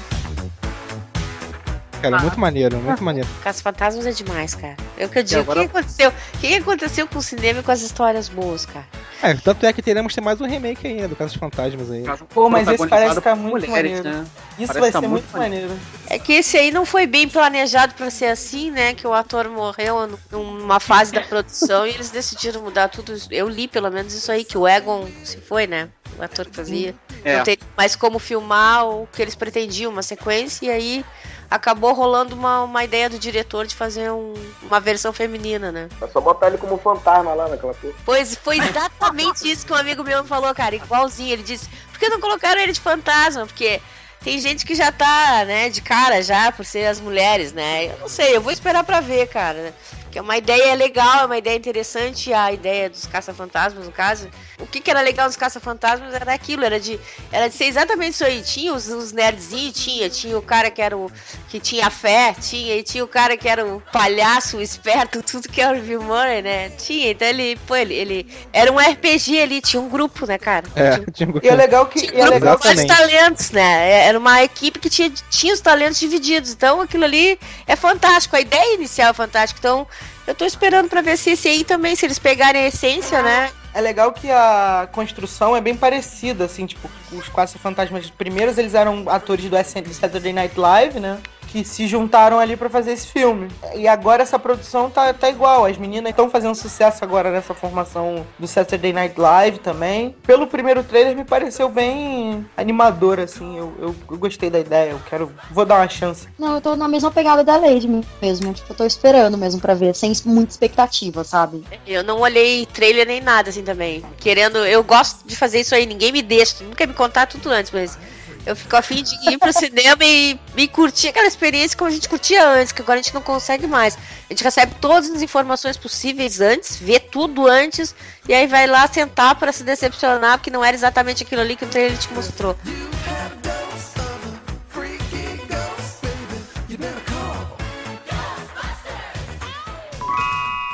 Cara, 2.11 2.23
muito 2.23 2.38
maneiro, 2.40 2.77
muito 2.79 3.03
maneiro. 3.03 3.29
Caça 3.43 3.62
Fantasmas 3.62 4.07
é 4.07 4.11
demais, 4.11 4.55
cara. 4.55 4.77
É 4.97 5.07
o 5.07 5.09
que 5.09 5.19
eu 5.19 5.23
digo. 5.23 5.40
agora- 5.40 5.61
O 5.61 5.69
que 5.69 5.77
aconteceu? 5.79 6.11
O 6.11 6.38
que 6.38 6.55
aconteceu 6.55 7.07
com 7.09 7.19
o 7.19 7.23
cinema 7.23 7.61
e 7.61 7.62
com 7.62 7.71
as 7.71 7.81
histórias 7.83 8.29
boas, 8.29 8.67
cara? 8.67 8.87
É, 9.23 9.33
tanto 9.35 9.64
é 9.64 9.73
que 9.73 9.81
teremos 9.81 10.14
ter 10.14 10.21
mais 10.21 10.40
um 10.40 10.47
remake 10.47 10.87
ainda 10.87 11.09
do 11.09 11.17
Caso 11.17 11.33
dos 11.33 11.40
Fantasmas 11.40 11.90
aí. 11.90 12.05
Pô, 12.33 12.51
mas 12.51 12.69
esse 12.69 12.87
parece 12.87 13.14
ficar 13.14 13.37
por 13.37 13.43
muito 13.43 13.67
mulheres, 13.69 13.93
maneiro. 13.99 14.19
né? 14.19 14.27
Isso 14.59 14.67
Parece 14.67 14.81
vai 14.81 14.93
tá 14.93 15.01
ser 15.01 15.09
muito 15.09 15.25
muito 15.25 15.38
maneiro. 15.38 15.71
É 16.09 16.19
que 16.19 16.33
esse 16.35 16.57
aí 16.59 16.71
não 16.71 16.85
foi 16.85 17.07
bem 17.07 17.29
planejado 17.29 17.95
pra 17.95 18.11
ser 18.11 18.27
assim, 18.27 18.71
né? 18.71 18.93
Que 18.95 19.07
o 19.07 19.14
ator 19.14 19.49
morreu 19.49 20.07
num- 20.31 20.53
numa 20.59 20.79
fase 20.79 21.11
da 21.12 21.23
produção 21.23 21.87
e 21.87 21.90
eles 21.90 22.11
decidiram 22.11 22.61
mudar 22.62 22.88
tudo. 22.88 23.14
Eu 23.31 23.49
li 23.49 23.67
pelo 23.67 23.90
menos 23.90 24.12
isso 24.12 24.31
aí, 24.31 24.45
que 24.45 24.59
o 24.59 24.69
Egon 24.69 25.07
se 25.25 25.38
foi, 25.38 25.67
né? 25.67 25.88
O 26.19 26.23
ator 26.23 26.47
que 26.47 26.55
fazia. 26.57 26.95
É. 27.25 27.38
Não 27.38 27.45
tem 27.45 27.59
mais 27.77 27.97
como 27.97 28.19
filmar 28.19 28.87
o 28.87 29.09
que 29.12 29.23
eles 29.23 29.35
pretendiam, 29.35 29.90
uma 29.90 30.03
sequência, 30.03 30.67
e 30.67 30.71
aí 30.71 31.05
acabou 31.50 31.92
rolando 31.92 32.35
uma, 32.35 32.62
uma 32.64 32.85
ideia 32.85 33.09
do 33.11 33.18
diretor 33.18 33.66
de 33.66 33.74
fazer 33.74 34.11
um- 34.11 34.35
uma 34.62 34.80
versão 34.80 35.12
feminina, 35.12 35.70
né? 35.70 35.88
É 36.00 36.07
só 36.09 36.20
botar 36.20 36.48
ele 36.48 36.59
como 36.59 36.76
fantasma 36.78 37.35
lá 37.35 37.48
naquela 37.48 37.74
porra. 37.74 37.92
Pois 38.04 38.35
foi 38.35 38.59
exatamente 38.59 39.46
isso 39.50 39.66
que 39.66 39.72
um 39.72 39.76
amigo 39.76 40.02
meu 40.02 40.24
falou, 40.24 40.54
cara, 40.54 40.74
igualzinho. 40.74 41.33
Ele 41.33 41.42
disse: 41.42 41.68
por 41.90 41.98
que 41.98 42.09
não 42.09 42.20
colocaram 42.20 42.61
ele 42.61 42.72
de 42.72 42.80
fantasma? 42.80 43.46
Porque 43.46 43.80
tem 44.20 44.38
gente 44.38 44.64
que 44.64 44.74
já 44.74 44.90
tá, 44.90 45.44
né, 45.44 45.68
de 45.68 45.80
cara 45.83 46.22
já 46.22 46.50
por 46.50 46.64
ser 46.64 46.87
as 46.87 46.98
mulheres, 47.00 47.52
né? 47.52 47.87
Eu 47.92 47.98
não 47.98 48.09
sei, 48.09 48.35
eu 48.37 48.40
vou 48.40 48.50
esperar 48.52 48.83
pra 48.83 49.00
ver, 49.00 49.28
cara. 49.28 49.74
Que 50.14 50.20
é 50.20 50.22
uma 50.22 50.37
ideia 50.37 50.77
legal, 50.77 51.22
é 51.22 51.27
uma 51.27 51.37
ideia 51.37 51.57
interessante, 51.57 52.33
a 52.33 52.53
ideia 52.53 52.88
dos 52.88 53.05
caça-fantasmas, 53.05 53.85
no 53.85 53.90
caso. 53.90 54.29
O 54.61 54.64
que, 54.64 54.81
que 54.81 54.88
era 54.88 55.00
legal 55.00 55.27
dos 55.27 55.37
caça-fantasmas 55.37 56.14
era 56.14 56.33
aquilo, 56.33 56.64
era 56.64 56.79
de, 56.79 57.00
era 57.33 57.48
de 57.48 57.57
ser 57.57 57.64
exatamente 57.64 58.12
isso 58.12 58.24
aí. 58.24 58.40
Tinha 58.40 58.72
os, 58.72 58.87
os 58.87 59.11
nerdzinhos, 59.11 59.74
tinha, 59.74 60.09
tinha 60.09 60.38
o 60.38 60.40
cara 60.42 60.70
que 60.70 60.81
era 60.81 60.96
o. 60.96 61.11
que 61.48 61.59
tinha 61.59 61.90
fé, 61.90 62.33
tinha, 62.40 62.77
e 62.77 62.85
tinha 62.85 63.03
o 63.03 63.09
cara 63.09 63.37
que 63.37 63.48
era 63.48 63.66
o 63.66 63.83
palhaço, 63.92 64.59
o 64.59 64.62
esperto, 64.62 65.18
tudo 65.29 65.48
que 65.48 65.61
era 65.61 65.77
o 65.77 65.81
Bill 65.81 66.00
Murray, 66.00 66.42
né? 66.42 66.68
Tinha, 66.68 67.11
então 67.11 67.27
ele, 67.27 67.57
pô, 67.66 67.74
ele, 67.74 67.94
ele 67.94 68.37
era 68.53 68.70
um 68.70 68.79
RPG 68.79 69.40
ali, 69.42 69.61
tinha 69.61 69.83
um 69.83 69.88
grupo, 69.88 70.27
né, 70.27 70.38
cara? 70.38 70.64
É, 70.77 71.00
tinha 71.11 71.29
um 71.29 71.40
E 71.42 71.48
é 71.48 71.57
legal 71.57 71.87
que. 71.87 71.98
Tinha 71.98 72.12
E 72.12 72.20
é 72.20 72.24
um 72.24 72.29
grupo 72.29 72.44
legal 72.44 72.59
com 72.59 72.68
vários 72.68 72.85
talentos, 72.85 73.50
né? 73.50 74.07
Era 74.07 74.16
uma 74.16 74.44
equipe 74.44 74.79
que 74.79 74.88
tinha, 74.88 75.11
tinha 75.29 75.53
os 75.53 75.61
talentos 75.61 75.98
divididos. 75.98 76.53
Então 76.53 76.81
aquilo 76.81 77.03
ali 77.03 77.37
é 77.66 77.74
fantástico. 77.74 78.37
A 78.37 78.40
ideia 78.40 78.77
inicial 78.77 79.11
é 79.11 79.12
fantástica. 79.12 79.59
Então 79.59 79.85
eu 80.26 80.34
tô 80.34 80.44
esperando 80.44 80.88
pra 80.88 81.02
ver 81.02 81.16
se 81.16 81.30
esse 81.30 81.48
aí 81.48 81.64
também, 81.64 81.94
se 81.94 82.06
eles 82.06 82.18
pegarem 82.18 82.62
a 82.62 82.68
essência, 82.68 83.22
né? 83.22 83.50
É 83.72 83.80
legal 83.80 84.12
que 84.12 84.30
a 84.30 84.88
construção 84.92 85.56
é 85.56 85.60
bem 85.60 85.74
parecida, 85.74 86.44
assim, 86.44 86.64
tipo, 86.64 86.88
os 87.12 87.28
quatro 87.28 87.58
fantasmas 87.58 88.08
primeiros, 88.08 88.56
eles 88.56 88.74
eram 88.74 89.04
atores 89.08 89.44
do 89.44 89.50
do 89.50 89.94
Saturday 89.94 90.32
Night 90.32 90.58
Live, 90.58 91.00
né? 91.00 91.18
Que 91.55 91.64
se 91.64 91.87
juntaram 91.87 92.40
ali 92.40 92.57
pra 92.57 92.69
fazer 92.69 92.90
esse 92.90 93.07
filme. 93.07 93.47
E 93.77 93.87
agora 93.87 94.25
essa 94.25 94.40
produção 94.40 94.90
tá, 94.90 95.14
tá 95.14 95.31
igual. 95.31 95.67
As 95.67 95.79
meninas 95.79 96.11
estão 96.11 96.29
fazendo 96.29 96.57
sucesso 96.57 97.05
agora 97.05 97.31
nessa 97.31 97.55
formação 97.55 98.27
do 98.37 98.49
Saturday 98.49 98.93
Night 98.93 99.14
Live 99.17 99.61
também. 99.61 100.17
Pelo 100.27 100.49
primeiro 100.49 100.83
trailer 100.83 101.14
me 101.14 101.23
pareceu 101.23 101.69
bem 101.69 102.45
animador, 102.57 103.21
assim. 103.21 103.57
Eu, 103.57 103.73
eu, 103.79 103.95
eu 104.11 104.19
gostei 104.19 104.51
da 104.51 104.59
ideia. 104.59 104.90
Eu 104.90 105.01
quero. 105.09 105.31
Vou 105.53 105.64
dar 105.64 105.77
uma 105.77 105.88
chance. 105.88 106.27
Não, 106.37 106.57
eu 106.57 106.61
tô 106.61 106.75
na 106.75 106.88
mesma 106.88 107.12
pegada 107.12 107.45
da 107.45 107.57
Lady 107.57 107.87
mesmo. 108.21 108.53
Tipo, 108.53 108.73
eu 108.73 108.77
tô 108.77 108.85
esperando 108.85 109.38
mesmo 109.38 109.61
pra 109.61 109.75
ver, 109.75 109.95
sem 109.95 110.12
muita 110.25 110.51
expectativa, 110.51 111.23
sabe? 111.23 111.62
Eu 111.87 112.03
não 112.03 112.19
olhei 112.19 112.67
trailer 112.67 113.07
nem 113.07 113.21
nada 113.21 113.51
assim 113.51 113.62
também. 113.62 114.05
Querendo, 114.19 114.59
eu 114.59 114.83
gosto 114.83 115.25
de 115.25 115.37
fazer 115.37 115.61
isso 115.61 115.73
aí, 115.73 115.87
ninguém 115.87 116.11
me 116.11 116.21
deixa, 116.21 116.64
nunca 116.64 116.85
me 116.85 116.95
contar 116.95 117.29
tudo 117.29 117.49
antes, 117.49 117.71
mas 117.71 117.97
eu 118.46 118.54
fico 118.54 118.76
afim 118.76 119.02
de 119.02 119.14
ir 119.30 119.38
pro 119.38 119.52
cinema 119.52 120.04
e, 120.04 120.38
e 120.57 120.68
curtir 120.68 121.09
aquela 121.09 121.26
experiência 121.26 121.76
como 121.76 121.88
a 121.88 121.92
gente 121.92 122.09
curtia 122.09 122.46
antes, 122.46 122.72
que 122.72 122.83
agora 122.83 122.98
a 122.98 123.02
gente 123.02 123.14
não 123.14 123.22
consegue 123.22 123.66
mais. 123.66 123.96
A 123.96 124.33
gente 124.33 124.44
recebe 124.44 124.74
todas 124.80 125.11
as 125.11 125.22
informações 125.22 125.76
possíveis 125.76 126.40
antes, 126.40 126.76
vê 126.76 127.00
tudo 127.00 127.46
antes, 127.46 127.94
e 128.28 128.35
aí 128.35 128.46
vai 128.46 128.66
lá 128.66 128.87
sentar 128.87 129.35
para 129.37 129.52
se 129.52 129.64
decepcionar, 129.64 130.38
porque 130.38 130.50
não 130.50 130.64
era 130.64 130.76
exatamente 130.76 131.22
aquilo 131.22 131.40
ali 131.40 131.57
que 131.57 131.64
o 131.64 131.68
trailer 131.68 131.98
te 131.98 132.12
mostrou. 132.12 132.57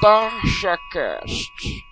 Tarja 0.00 0.78
Cast. 0.92 1.89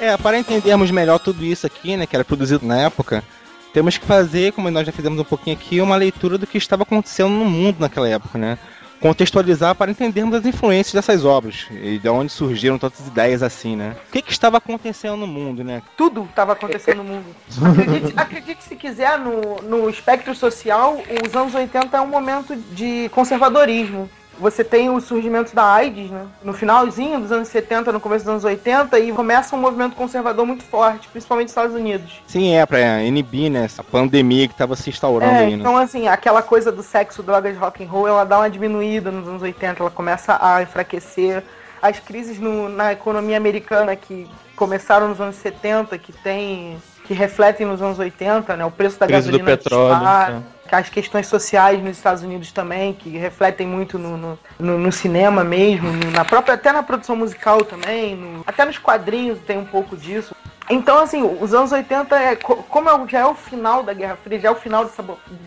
É, 0.00 0.16
para 0.16 0.38
entendermos 0.38 0.90
melhor 0.90 1.18
tudo 1.18 1.44
isso 1.44 1.66
aqui, 1.66 1.96
né, 1.96 2.06
que 2.06 2.14
era 2.14 2.24
produzido 2.24 2.66
na 2.66 2.76
época, 2.78 3.24
temos 3.72 3.98
que 3.98 4.06
fazer, 4.06 4.52
como 4.52 4.70
nós 4.70 4.86
já 4.86 4.92
fizemos 4.92 5.18
um 5.18 5.24
pouquinho 5.24 5.56
aqui, 5.56 5.80
uma 5.80 5.96
leitura 5.96 6.38
do 6.38 6.46
que 6.46 6.58
estava 6.58 6.82
acontecendo 6.82 7.30
no 7.30 7.44
mundo 7.44 7.76
naquela 7.78 8.08
época, 8.08 8.38
né? 8.38 8.58
Contextualizar 9.00 9.74
para 9.74 9.90
entendermos 9.90 10.34
as 10.34 10.46
influências 10.46 10.94
dessas 10.94 11.26
obras 11.26 11.66
e 11.70 11.98
de 11.98 12.08
onde 12.08 12.32
surgiram 12.32 12.78
tantas 12.78 13.06
ideias 13.06 13.42
assim, 13.42 13.76
né? 13.76 13.94
O 14.08 14.12
que, 14.12 14.22
que 14.22 14.32
estava 14.32 14.56
acontecendo 14.56 15.18
no 15.18 15.26
mundo, 15.26 15.62
né? 15.62 15.82
Tudo 15.94 16.22
estava 16.24 16.54
acontecendo 16.54 16.98
no 16.98 17.04
mundo. 17.04 17.26
Acredite, 17.62 18.12
acredite 18.16 18.64
se 18.64 18.76
quiser, 18.76 19.18
no, 19.18 19.56
no 19.62 19.90
espectro 19.90 20.34
social, 20.34 20.98
os 21.26 21.36
anos 21.36 21.54
80 21.54 21.94
é 21.94 22.00
um 22.00 22.08
momento 22.08 22.56
de 22.72 23.10
conservadorismo. 23.10 24.08
Você 24.38 24.62
tem 24.62 24.90
o 24.90 25.00
surgimento 25.00 25.54
da 25.54 25.64
AIDS, 25.64 26.10
né? 26.10 26.26
No 26.44 26.52
finalzinho 26.52 27.18
dos 27.20 27.32
anos 27.32 27.48
70, 27.48 27.90
no 27.90 27.98
começo 28.00 28.24
dos 28.24 28.30
anos 28.32 28.44
80, 28.44 28.98
e 28.98 29.10
começa 29.12 29.56
um 29.56 29.58
movimento 29.58 29.96
conservador 29.96 30.44
muito 30.44 30.62
forte, 30.64 31.08
principalmente 31.08 31.46
nos 31.46 31.52
Estados 31.52 31.74
Unidos. 31.74 32.20
Sim, 32.26 32.54
é, 32.54 32.66
para 32.66 33.02
inibir, 33.02 33.50
né, 33.50 33.64
essa 33.64 33.82
pandemia 33.82 34.46
que 34.46 34.52
estava 34.54 34.76
se 34.76 34.90
instaurando 34.90 35.32
É, 35.32 35.38
aí, 35.46 35.50
né? 35.56 35.60
então 35.60 35.76
assim, 35.76 36.06
aquela 36.06 36.42
coisa 36.42 36.70
do 36.70 36.82
sexo, 36.82 37.22
drogas, 37.22 37.56
rock 37.56 37.82
and 37.82 37.88
roll, 37.88 38.06
ela 38.08 38.24
dá 38.24 38.38
uma 38.38 38.50
diminuída 38.50 39.10
nos 39.10 39.26
anos 39.26 39.40
80, 39.42 39.82
ela 39.82 39.90
começa 39.90 40.38
a 40.40 40.62
enfraquecer. 40.62 41.42
As 41.80 41.98
crises 41.98 42.38
no- 42.38 42.68
na 42.68 42.92
economia 42.92 43.36
americana 43.36 43.96
que 43.96 44.26
começaram 44.54 45.08
nos 45.08 45.20
anos 45.20 45.36
70, 45.36 45.96
que 45.98 46.12
tem 46.12 46.76
que 47.04 47.14
refletem 47.14 47.64
nos 47.66 47.80
anos 47.80 47.98
80, 48.00 48.56
né? 48.56 48.64
O 48.64 48.70
preço 48.70 48.98
da 48.98 49.06
Crise 49.06 49.30
do 49.30 49.38
gasolina 49.38 49.56
petróleo, 49.56 49.94
dispara, 49.94 50.42
as 50.70 50.88
questões 50.88 51.26
sociais 51.26 51.82
nos 51.82 51.96
Estados 51.96 52.22
Unidos 52.22 52.50
também, 52.52 52.92
que 52.92 53.10
refletem 53.16 53.66
muito 53.66 53.98
no, 53.98 54.16
no, 54.16 54.38
no- 54.58 54.78
no 54.78 54.92
cinema 54.92 55.44
mesmo, 55.44 55.92
na 56.12 56.24
própria, 56.24 56.54
até 56.54 56.72
na 56.72 56.82
produção 56.82 57.14
musical 57.16 57.64
também, 57.64 58.16
no- 58.16 58.42
até 58.46 58.64
nos 58.64 58.78
quadrinhos 58.78 59.38
tem 59.40 59.58
um 59.58 59.64
pouco 59.64 59.96
disso. 59.96 60.34
Então, 60.68 60.98
assim, 60.98 61.22
os 61.40 61.54
anos 61.54 61.70
80, 61.70 62.16
é, 62.18 62.34
co- 62.34 62.56
como 62.56 62.90
é 62.90 63.08
já 63.08 63.20
é 63.20 63.26
o 63.26 63.34
final 63.34 63.84
da 63.84 63.92
Guerra 63.92 64.16
Fria, 64.22 64.40
já 64.40 64.48
é 64.48 64.50
o 64.50 64.56
final 64.56 64.84
dessa, 64.84 65.04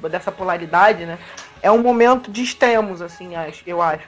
dessa 0.09 0.31
polaridade, 0.31 1.05
né? 1.05 1.17
É 1.61 1.69
um 1.69 1.79
momento 1.79 2.31
de 2.31 2.41
extremos, 2.41 3.01
assim, 3.01 3.35
acho- 3.35 3.63
eu 3.67 3.81
acho. 3.81 4.07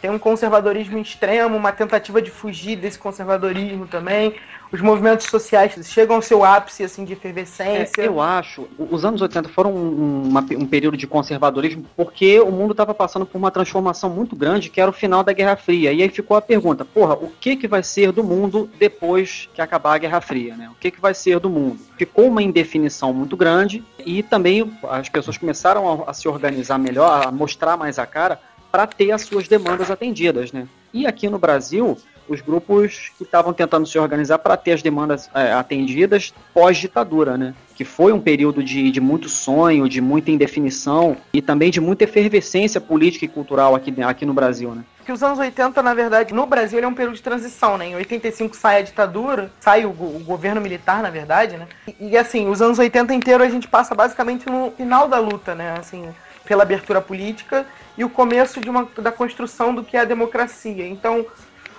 Tem 0.00 0.10
um 0.10 0.18
conservadorismo 0.18 0.98
extremo, 0.98 1.56
uma 1.56 1.72
tentativa 1.72 2.22
de 2.22 2.30
fugir 2.30 2.76
desse 2.76 2.98
conservadorismo 2.98 3.86
também. 3.86 4.34
Os 4.70 4.80
movimentos 4.82 5.26
sociais 5.26 5.72
chegam 5.88 6.16
ao 6.16 6.22
seu 6.22 6.44
ápice, 6.44 6.84
assim, 6.84 7.02
de 7.04 7.14
efervescência. 7.14 8.02
É, 8.02 8.06
eu 8.06 8.20
acho, 8.20 8.68
os 8.78 9.02
anos 9.04 9.22
80 9.22 9.48
foram 9.48 9.72
um, 9.74 10.24
uma- 10.28 10.44
um 10.58 10.66
período 10.66 10.96
de 10.96 11.06
conservadorismo 11.06 11.84
porque 11.96 12.38
o 12.38 12.50
mundo 12.50 12.72
estava 12.72 12.92
passando 12.92 13.24
por 13.24 13.38
uma 13.38 13.50
transformação 13.50 14.10
muito 14.10 14.36
grande, 14.36 14.68
que 14.68 14.80
era 14.80 14.90
o 14.90 14.92
final 14.92 15.24
da 15.24 15.32
Guerra 15.32 15.56
Fria. 15.56 15.90
E 15.92 16.02
aí 16.02 16.08
ficou 16.10 16.36
a 16.36 16.42
pergunta, 16.42 16.84
porra, 16.84 17.14
o 17.14 17.32
que, 17.40 17.56
que 17.56 17.66
vai 17.66 17.82
ser 17.82 18.12
do 18.12 18.22
mundo 18.22 18.68
depois 18.78 19.48
que 19.54 19.60
acabar 19.62 19.94
a 19.94 19.98
Guerra 19.98 20.20
Fria, 20.20 20.54
né? 20.54 20.68
O 20.70 20.74
que, 20.74 20.90
que 20.90 21.00
vai 21.00 21.14
ser 21.14 21.40
do 21.40 21.48
mundo? 21.48 21.78
Ficou 21.96 22.26
uma 22.28 22.42
indefinição 22.42 23.12
muito 23.12 23.36
grande 23.38 23.82
e 24.04 24.22
também 24.22 24.70
as 24.90 25.08
pessoas 25.08 25.38
começaram 25.38 26.04
a, 26.06 26.10
a 26.10 26.12
se 26.12 26.28
organizar 26.28 26.78
melhor, 26.78 27.26
a 27.26 27.32
mostrar 27.32 27.76
mais 27.76 27.98
a 27.98 28.06
cara 28.06 28.38
para 28.70 28.86
ter 28.86 29.12
as 29.12 29.22
suas 29.22 29.48
demandas 29.48 29.90
atendidas, 29.90 30.52
né? 30.52 30.66
E 30.92 31.06
aqui 31.06 31.28
no 31.28 31.38
Brasil, 31.38 31.98
os 32.28 32.40
grupos 32.40 33.10
que 33.16 33.24
estavam 33.24 33.52
tentando 33.52 33.86
se 33.86 33.98
organizar 33.98 34.38
para 34.38 34.56
ter 34.56 34.72
as 34.72 34.82
demandas 34.82 35.30
é, 35.34 35.52
atendidas 35.52 36.32
pós-ditadura, 36.52 37.36
né? 37.36 37.54
Que 37.74 37.84
foi 37.84 38.12
um 38.12 38.20
período 38.20 38.62
de, 38.62 38.90
de 38.90 39.00
muito 39.00 39.28
sonho, 39.28 39.88
de 39.88 40.00
muita 40.00 40.30
indefinição 40.30 41.16
e 41.32 41.40
também 41.40 41.70
de 41.70 41.80
muita 41.80 42.04
efervescência 42.04 42.80
política 42.80 43.24
e 43.24 43.28
cultural 43.28 43.74
aqui, 43.74 43.94
aqui 44.02 44.26
no 44.26 44.34
Brasil, 44.34 44.74
né? 44.74 44.84
que 45.08 45.12
os 45.12 45.22
anos 45.22 45.38
80, 45.38 45.82
na 45.82 45.94
verdade, 45.94 46.34
no 46.34 46.44
Brasil 46.44 46.78
é 46.80 46.86
um 46.86 46.92
período 46.92 47.14
de 47.14 47.22
transição, 47.22 47.78
né? 47.78 47.86
Em 47.86 47.96
85 47.96 48.54
sai 48.54 48.80
a 48.80 48.82
ditadura, 48.82 49.50
sai 49.58 49.86
o, 49.86 49.88
o 49.88 50.22
governo 50.22 50.60
militar, 50.60 51.02
na 51.02 51.08
verdade, 51.08 51.56
né? 51.56 51.66
E, 51.98 52.10
e, 52.10 52.18
assim, 52.18 52.46
os 52.46 52.60
anos 52.60 52.78
80 52.78 53.14
inteiro 53.14 53.42
a 53.42 53.48
gente 53.48 53.66
passa 53.66 53.94
basicamente 53.94 54.44
no 54.50 54.70
final 54.72 55.08
da 55.08 55.18
luta, 55.18 55.54
né? 55.54 55.76
Assim, 55.78 56.06
pela 56.48 56.62
abertura 56.62 57.00
política 57.00 57.66
e 57.96 58.02
o 58.04 58.08
começo 58.08 58.58
de 58.60 58.70
uma, 58.70 58.88
da 58.96 59.12
construção 59.12 59.74
do 59.74 59.84
que 59.84 59.96
é 59.96 60.00
a 60.00 60.04
democracia. 60.04 60.88
Então, 60.88 61.26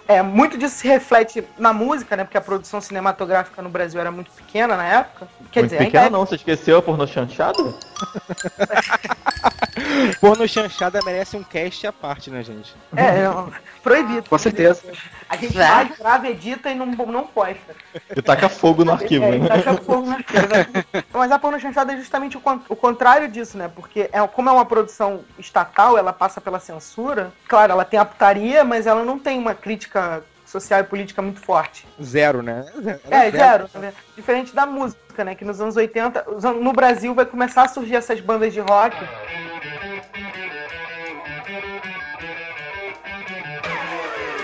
É, 0.07 0.23
muito 0.23 0.57
disso 0.57 0.75
se 0.77 0.87
reflete 0.87 1.43
na 1.55 1.71
música, 1.71 2.15
né? 2.17 2.23
Porque 2.23 2.35
a 2.37 2.41
produção 2.41 2.81
cinematográfica 2.81 3.61
no 3.61 3.69
Brasil 3.69 4.01
era 4.01 4.09
muito 4.09 4.31
pequena 4.31 4.75
na 4.75 4.83
época. 4.83 5.27
Quer 5.51 5.59
Muito 5.59 5.71
dizer, 5.71 5.85
pequena 5.85 6.05
ainda 6.05 6.15
é- 6.15 6.19
não, 6.19 6.25
você 6.25 6.33
esqueceu 6.33 6.81
por 6.81 6.97
no 6.97 7.05
chanchado? 7.07 7.77
Porno 10.19 10.47
chanchada 10.47 10.99
merece 11.03 11.37
um 11.37 11.43
cast 11.43 11.85
à 11.87 11.93
parte, 11.93 12.29
né, 12.29 12.43
gente? 12.43 12.73
É, 12.95 13.23
não, 13.23 13.51
proibido. 13.83 14.29
Com 14.29 14.37
certeza. 14.37 14.81
A 15.29 15.35
gente 15.35 15.53
Vai. 15.53 15.85
vai, 15.85 15.97
grava, 15.97 16.27
edita 16.27 16.69
e 16.69 16.75
não, 16.75 16.85
não 16.85 17.27
posta. 17.27 17.75
E 18.15 18.21
taca 18.21 18.49
fogo 18.49 18.83
no 18.83 18.91
arquivo, 18.91 19.25
É, 19.25 19.37
né? 19.37 19.47
taca 19.47 19.73
fogo 19.77 20.07
na 20.07 20.23
cara. 20.23 20.67
Mas 21.13 21.31
a 21.31 21.39
porno 21.39 21.59
chanchada 21.59 21.93
é 21.93 21.97
justamente 21.97 22.37
o, 22.37 22.41
o 22.69 22.75
contrário 22.75 23.27
disso, 23.27 23.57
né? 23.57 23.69
Porque 23.73 24.09
é, 24.11 24.25
como 24.27 24.49
é 24.49 24.51
uma 24.51 24.65
produção 24.65 25.21
estatal, 25.37 25.97
ela 25.97 26.13
passa 26.13 26.41
pela 26.41 26.59
censura. 26.59 27.31
Claro, 27.47 27.73
ela 27.73 27.85
tem 27.85 27.99
a 27.99 28.05
putaria, 28.05 28.63
mas 28.63 28.87
ela 28.87 29.03
não 29.03 29.19
tem 29.19 29.37
uma 29.37 29.53
crítica 29.53 30.23
social 30.49 30.79
e 30.79 30.83
política 30.83 31.21
muito 31.21 31.39
forte. 31.39 31.85
Zero, 32.01 32.41
né? 32.41 32.65
É, 33.09 33.29
zero. 33.31 33.69
né? 33.75 33.93
Diferente 34.15 34.53
da 34.55 34.65
música, 34.65 35.23
né? 35.23 35.35
Que 35.35 35.45
nos 35.45 35.61
anos 35.61 35.75
80, 35.77 36.25
os 36.31 36.43
an- 36.43 36.53
no 36.53 36.73
Brasil 36.73 37.13
vai 37.13 37.25
começar 37.25 37.63
a 37.63 37.67
surgir 37.67 37.95
essas 37.95 38.19
bandas 38.19 38.51
de 38.53 38.59
rock. 38.59 38.95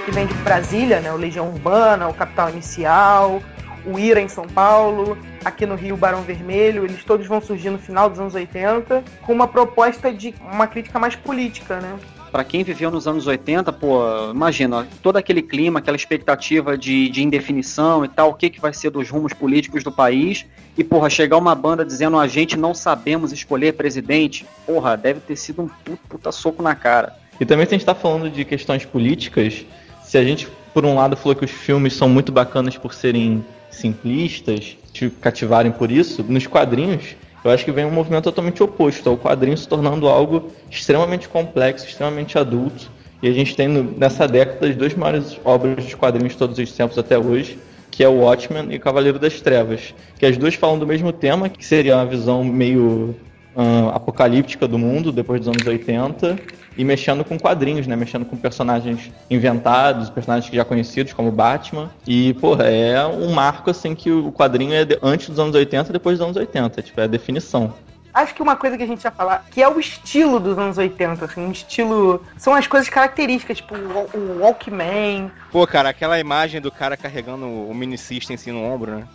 Que 0.05 0.11
vem 0.11 0.27
de 0.27 0.33
Brasília, 0.35 0.99
né? 0.99 1.11
O 1.11 1.17
Legião 1.17 1.47
Urbana, 1.49 2.07
o 2.07 2.13
Capital 2.13 2.49
Inicial, 2.51 3.41
o 3.85 3.97
Ira 3.97 4.21
em 4.21 4.27
São 4.27 4.47
Paulo, 4.47 5.17
aqui 5.43 5.65
no 5.65 5.75
Rio 5.75 5.97
Barão 5.97 6.21
Vermelho, 6.21 6.83
eles 6.85 7.03
todos 7.03 7.25
vão 7.25 7.41
surgir 7.41 7.71
no 7.71 7.79
final 7.79 8.09
dos 8.09 8.19
anos 8.19 8.35
80 8.35 9.03
com 9.23 9.33
uma 9.33 9.47
proposta 9.47 10.11
de 10.13 10.35
uma 10.41 10.67
crítica 10.67 10.99
mais 10.99 11.15
política, 11.15 11.79
né? 11.79 11.95
Pra 12.36 12.43
quem 12.43 12.65
viveu 12.65 12.91
nos 12.91 13.07
anos 13.07 13.27
80, 13.27 13.71
pô, 13.71 14.01
imagina, 14.29 14.86
todo 15.01 15.15
aquele 15.15 15.41
clima, 15.41 15.79
aquela 15.79 15.95
expectativa 15.95 16.77
de, 16.77 17.07
de 17.07 17.23
indefinição 17.23 18.03
e 18.03 18.09
tal, 18.09 18.31
o 18.31 18.33
que, 18.33 18.49
que 18.49 18.59
vai 18.59 18.73
ser 18.73 18.89
dos 18.89 19.09
rumos 19.09 19.31
políticos 19.31 19.86
do 19.86 19.89
país. 19.89 20.45
E, 20.77 20.83
porra, 20.83 21.09
chegar 21.09 21.38
uma 21.38 21.55
banda 21.55 21.86
dizendo 21.86 22.19
a 22.19 22.27
gente 22.27 22.57
não 22.57 22.73
sabemos 22.73 23.31
escolher 23.31 23.75
presidente, 23.75 24.45
porra, 24.65 24.97
deve 24.97 25.21
ter 25.21 25.38
sido 25.38 25.61
um 25.61 25.69
puta, 25.69 26.01
puta 26.09 26.31
soco 26.33 26.61
na 26.61 26.75
cara. 26.75 27.15
E 27.39 27.45
também 27.45 27.65
se 27.65 27.73
a 27.73 27.77
gente 27.77 27.86
tá 27.86 27.95
falando 27.95 28.29
de 28.29 28.43
questões 28.43 28.83
políticas, 28.83 29.65
se 30.03 30.17
a 30.17 30.23
gente, 30.25 30.45
por 30.73 30.83
um 30.83 30.93
lado, 30.93 31.15
falou 31.15 31.38
que 31.38 31.45
os 31.45 31.51
filmes 31.51 31.93
são 31.93 32.09
muito 32.09 32.33
bacanas 32.33 32.77
por 32.77 32.93
serem 32.93 33.45
simplistas, 33.71 34.75
te 34.91 35.09
cativarem 35.09 35.71
por 35.71 35.89
isso, 35.89 36.21
nos 36.21 36.45
quadrinhos, 36.45 37.15
eu 37.45 37.51
acho 37.51 37.63
que 37.63 37.71
vem 37.71 37.85
um 37.85 37.91
movimento 37.91 38.23
totalmente 38.23 38.63
oposto, 38.63 39.13
o 39.13 39.17
quadrinho 39.17 39.55
se 39.55 39.67
tornando 39.67 40.07
algo 40.07 40.51
extremamente 40.69 41.29
complexo, 41.29 41.85
extremamente 41.85 42.39
adulto. 42.39 42.89
E 43.21 43.27
a 43.27 43.31
gente 43.31 43.55
tem 43.55 43.67
nessa 43.67 44.27
década 44.27 44.67
as 44.67 44.75
duas 44.75 44.95
maiores 44.95 45.39
obras 45.45 45.85
de 45.85 45.95
quadrinhos 45.95 46.33
de 46.33 46.39
todos 46.39 46.57
os 46.57 46.71
tempos 46.71 46.97
até 46.97 47.17
hoje, 47.19 47.59
que 47.91 48.03
é 48.03 48.09
o 48.09 48.21
Watchmen 48.21 48.73
e 48.73 48.79
Cavaleiro 48.79 49.19
das 49.19 49.39
Trevas, 49.41 49.93
que 50.17 50.25
as 50.25 50.35
duas 50.37 50.55
falam 50.55 50.79
do 50.79 50.87
mesmo 50.87 51.13
tema, 51.13 51.47
que 51.47 51.63
seria 51.63 51.95
uma 51.95 52.05
visão 52.05 52.43
meio 52.43 53.15
ah, 53.55 53.91
apocalíptica 53.95 54.67
do 54.67 54.77
mundo 54.77 55.11
depois 55.11 55.39
dos 55.39 55.47
anos 55.47 55.65
80 55.65 56.37
e 56.77 56.83
mexendo 56.83 57.23
com 57.23 57.39
quadrinhos, 57.39 57.87
né? 57.87 57.95
Mexendo 57.95 58.25
com 58.25 58.35
personagens 58.35 59.11
inventados, 59.29 60.09
personagens 60.09 60.53
já 60.53 60.65
conhecidos 60.65 61.13
como 61.13 61.31
Batman. 61.31 61.89
E, 62.05 62.33
porra, 62.35 62.65
é 62.65 63.05
um 63.05 63.31
marco 63.31 63.69
assim 63.69 63.95
que 63.95 64.11
o 64.11 64.31
quadrinho 64.31 64.73
é 64.73 64.85
antes 65.01 65.29
dos 65.29 65.39
anos 65.39 65.55
80 65.55 65.89
e 65.89 65.93
depois 65.93 66.17
dos 66.17 66.25
anos 66.25 66.37
80, 66.37 66.81
tipo, 66.81 66.99
é 66.99 67.05
a 67.05 67.07
definição. 67.07 67.73
Acho 68.16 68.34
que 68.34 68.41
uma 68.41 68.55
coisa 68.55 68.78
que 68.78 68.84
a 68.84 68.88
gente 68.88 69.03
ia 69.03 69.11
falar, 69.11 69.45
que 69.51 69.61
é 69.61 69.68
o 69.68 69.78
estilo 69.78 70.39
dos 70.39 70.57
anos 70.57 70.78
80, 70.78 71.26
assim, 71.26 71.41
um 71.41 71.51
estilo. 71.51 72.24
São 72.38 72.53
as 72.53 72.66
coisas 72.66 72.88
características, 72.88 73.57
tipo 73.57 73.76
o, 73.76 74.39
Walkman. 74.39 75.30
Pô, 75.51 75.68
cara, 75.68 75.89
aquela 75.89 76.18
imagem 76.18 76.61
do 76.61 76.72
cara 76.72 76.95
carregando 76.95 77.45
o 77.45 77.74
mini 77.76 77.97
system 77.97 78.36
assim 78.36 78.53
no 78.53 78.63
ombro, 78.63 78.91
né? 78.95 79.07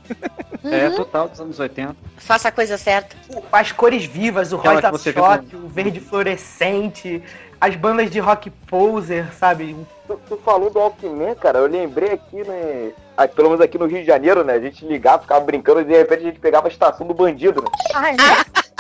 É 0.65 0.91
total 0.91 1.29
dos 1.29 1.41
anos 1.41 1.59
80. 1.59 1.97
Faça 2.19 2.49
a 2.49 2.53
coisa 2.53 2.77
certa. 2.77 3.17
As 3.51 3.73
cores 3.73 4.05
vivas, 4.05 4.53
o 4.53 4.59
rosa 4.59 4.93
choque, 4.99 5.57
o 5.57 5.67
verde 5.67 5.99
fluorescente, 5.99 7.23
as 7.59 7.75
bandas 7.77 8.11
de 8.11 8.19
rock 8.19 8.51
poser, 8.51 9.33
sabe? 9.33 9.75
Tu, 10.07 10.21
tu 10.29 10.37
falou 10.37 10.69
do 10.69 10.79
Walkman, 10.79 11.35
cara, 11.37 11.61
eu 11.61 11.67
lembrei 11.67 12.13
aqui, 12.13 12.47
né? 12.47 12.93
ah, 13.21 13.29
pelo 13.29 13.51
menos 13.51 13.61
aqui 13.61 13.77
no 13.77 13.87
Rio 13.87 14.01
de 14.01 14.07
Janeiro, 14.07 14.43
né? 14.43 14.55
A 14.55 14.61
gente 14.61 14.85
ligava, 14.87 15.23
ficava 15.23 15.45
brincando 15.45 15.83
e 15.83 15.85
de 15.85 15.93
repente 15.93 16.21
a 16.21 16.27
gente 16.27 16.41
pegava 16.41 16.69
a 16.69 16.71
estação 16.71 17.07
do 17.07 17.13
bandido, 17.13 17.61
né? 17.61 17.69
Ai, 17.95 18.17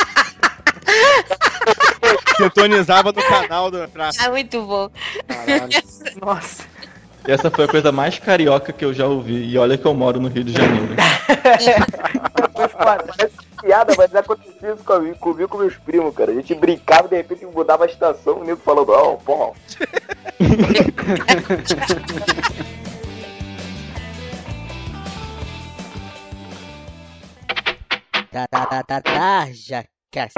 Sintonizava 2.37 3.12
no 3.12 3.23
canal 3.23 3.71
do 3.71 3.89
pra... 3.89 4.11
Ah, 4.18 4.31
muito 4.31 4.62
bom. 4.62 4.91
Nossa. 6.25 6.64
E 7.27 7.33
essa 7.33 7.51
foi 7.51 7.64
a 7.64 7.68
coisa 7.68 7.93
mais 7.93 8.18
carioca 8.18 8.73
que 8.73 8.85
eu 8.85 8.95
já 8.95 9.07
ouvi. 9.07 9.51
E 9.51 9.59
olha 9.59 9.77
que 9.77 9.87
eu 9.87 9.95
moro 9.95 10.18
no 10.18 10.29
Rio 10.29 10.45
de 10.45 10.53
Janeiro. 10.53 10.97
Parece 12.79 13.31
piada, 13.61 13.95
mas 13.97 14.14
acontecia 14.14 14.73
isso 14.73 14.85
comigo, 14.85 15.18
comigo 15.18 15.49
com 15.49 15.59
meus 15.59 15.77
primos, 15.77 16.14
cara. 16.14 16.31
A 16.31 16.35
gente 16.35 16.55
brincava 16.55 17.07
e 17.07 17.11
de 17.11 17.16
repente 17.16 17.47
mudava 17.47 17.85
a 17.85 17.87
estação, 17.87 18.41
o 18.41 18.45
nego 18.45 18.61
falando, 18.61 18.91
ó, 18.91 19.16
pô. 19.16 19.55
Tá, 28.31 28.47
tá, 28.47 29.03
tá, 30.11 30.28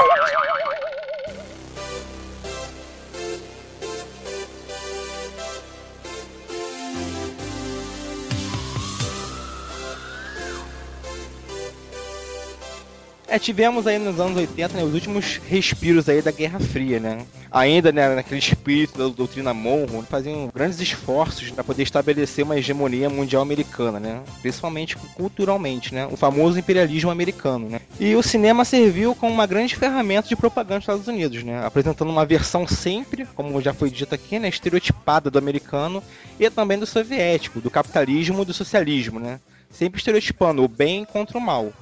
É, 13.32 13.38
tivemos 13.38 13.86
aí 13.86 13.98
nos 13.98 14.20
anos 14.20 14.36
80, 14.36 14.76
né, 14.76 14.84
os 14.84 14.92
últimos 14.92 15.40
respiros 15.48 16.06
aí 16.06 16.20
da 16.20 16.30
Guerra 16.30 16.60
Fria, 16.60 17.00
né? 17.00 17.24
Ainda, 17.50 17.90
né, 17.90 18.14
naquele 18.14 18.38
espírito 18.38 18.98
da 18.98 19.08
doutrina 19.08 19.54
Monroe, 19.54 20.04
faziam 20.04 20.50
grandes 20.54 20.78
esforços 20.80 21.50
para 21.50 21.64
poder 21.64 21.82
estabelecer 21.82 22.44
uma 22.44 22.58
hegemonia 22.58 23.08
mundial 23.08 23.40
americana, 23.40 23.98
né? 23.98 24.20
Principalmente 24.42 24.98
culturalmente, 25.16 25.94
né? 25.94 26.06
O 26.12 26.14
famoso 26.14 26.58
imperialismo 26.58 27.10
americano, 27.10 27.70
né? 27.70 27.80
E 27.98 28.14
o 28.14 28.22
cinema 28.22 28.66
serviu 28.66 29.14
como 29.14 29.32
uma 29.32 29.46
grande 29.46 29.76
ferramenta 29.76 30.28
de 30.28 30.36
propaganda 30.36 30.80
dos 30.80 30.82
Estados 30.82 31.08
Unidos, 31.08 31.42
né? 31.42 31.64
Apresentando 31.64 32.10
uma 32.10 32.26
versão 32.26 32.68
sempre, 32.68 33.24
como 33.34 33.62
já 33.62 33.72
foi 33.72 33.88
dito 33.88 34.14
aqui, 34.14 34.38
né, 34.38 34.50
estereotipada 34.50 35.30
do 35.30 35.38
americano 35.38 36.02
e 36.38 36.50
também 36.50 36.78
do 36.78 36.84
soviético, 36.84 37.62
do 37.62 37.70
capitalismo 37.70 38.42
e 38.42 38.44
do 38.44 38.52
socialismo, 38.52 39.18
né? 39.18 39.40
Sempre 39.70 40.00
estereotipando 40.00 40.62
o 40.62 40.68
bem 40.68 41.06
contra 41.06 41.38
o 41.38 41.40
mal. 41.40 41.72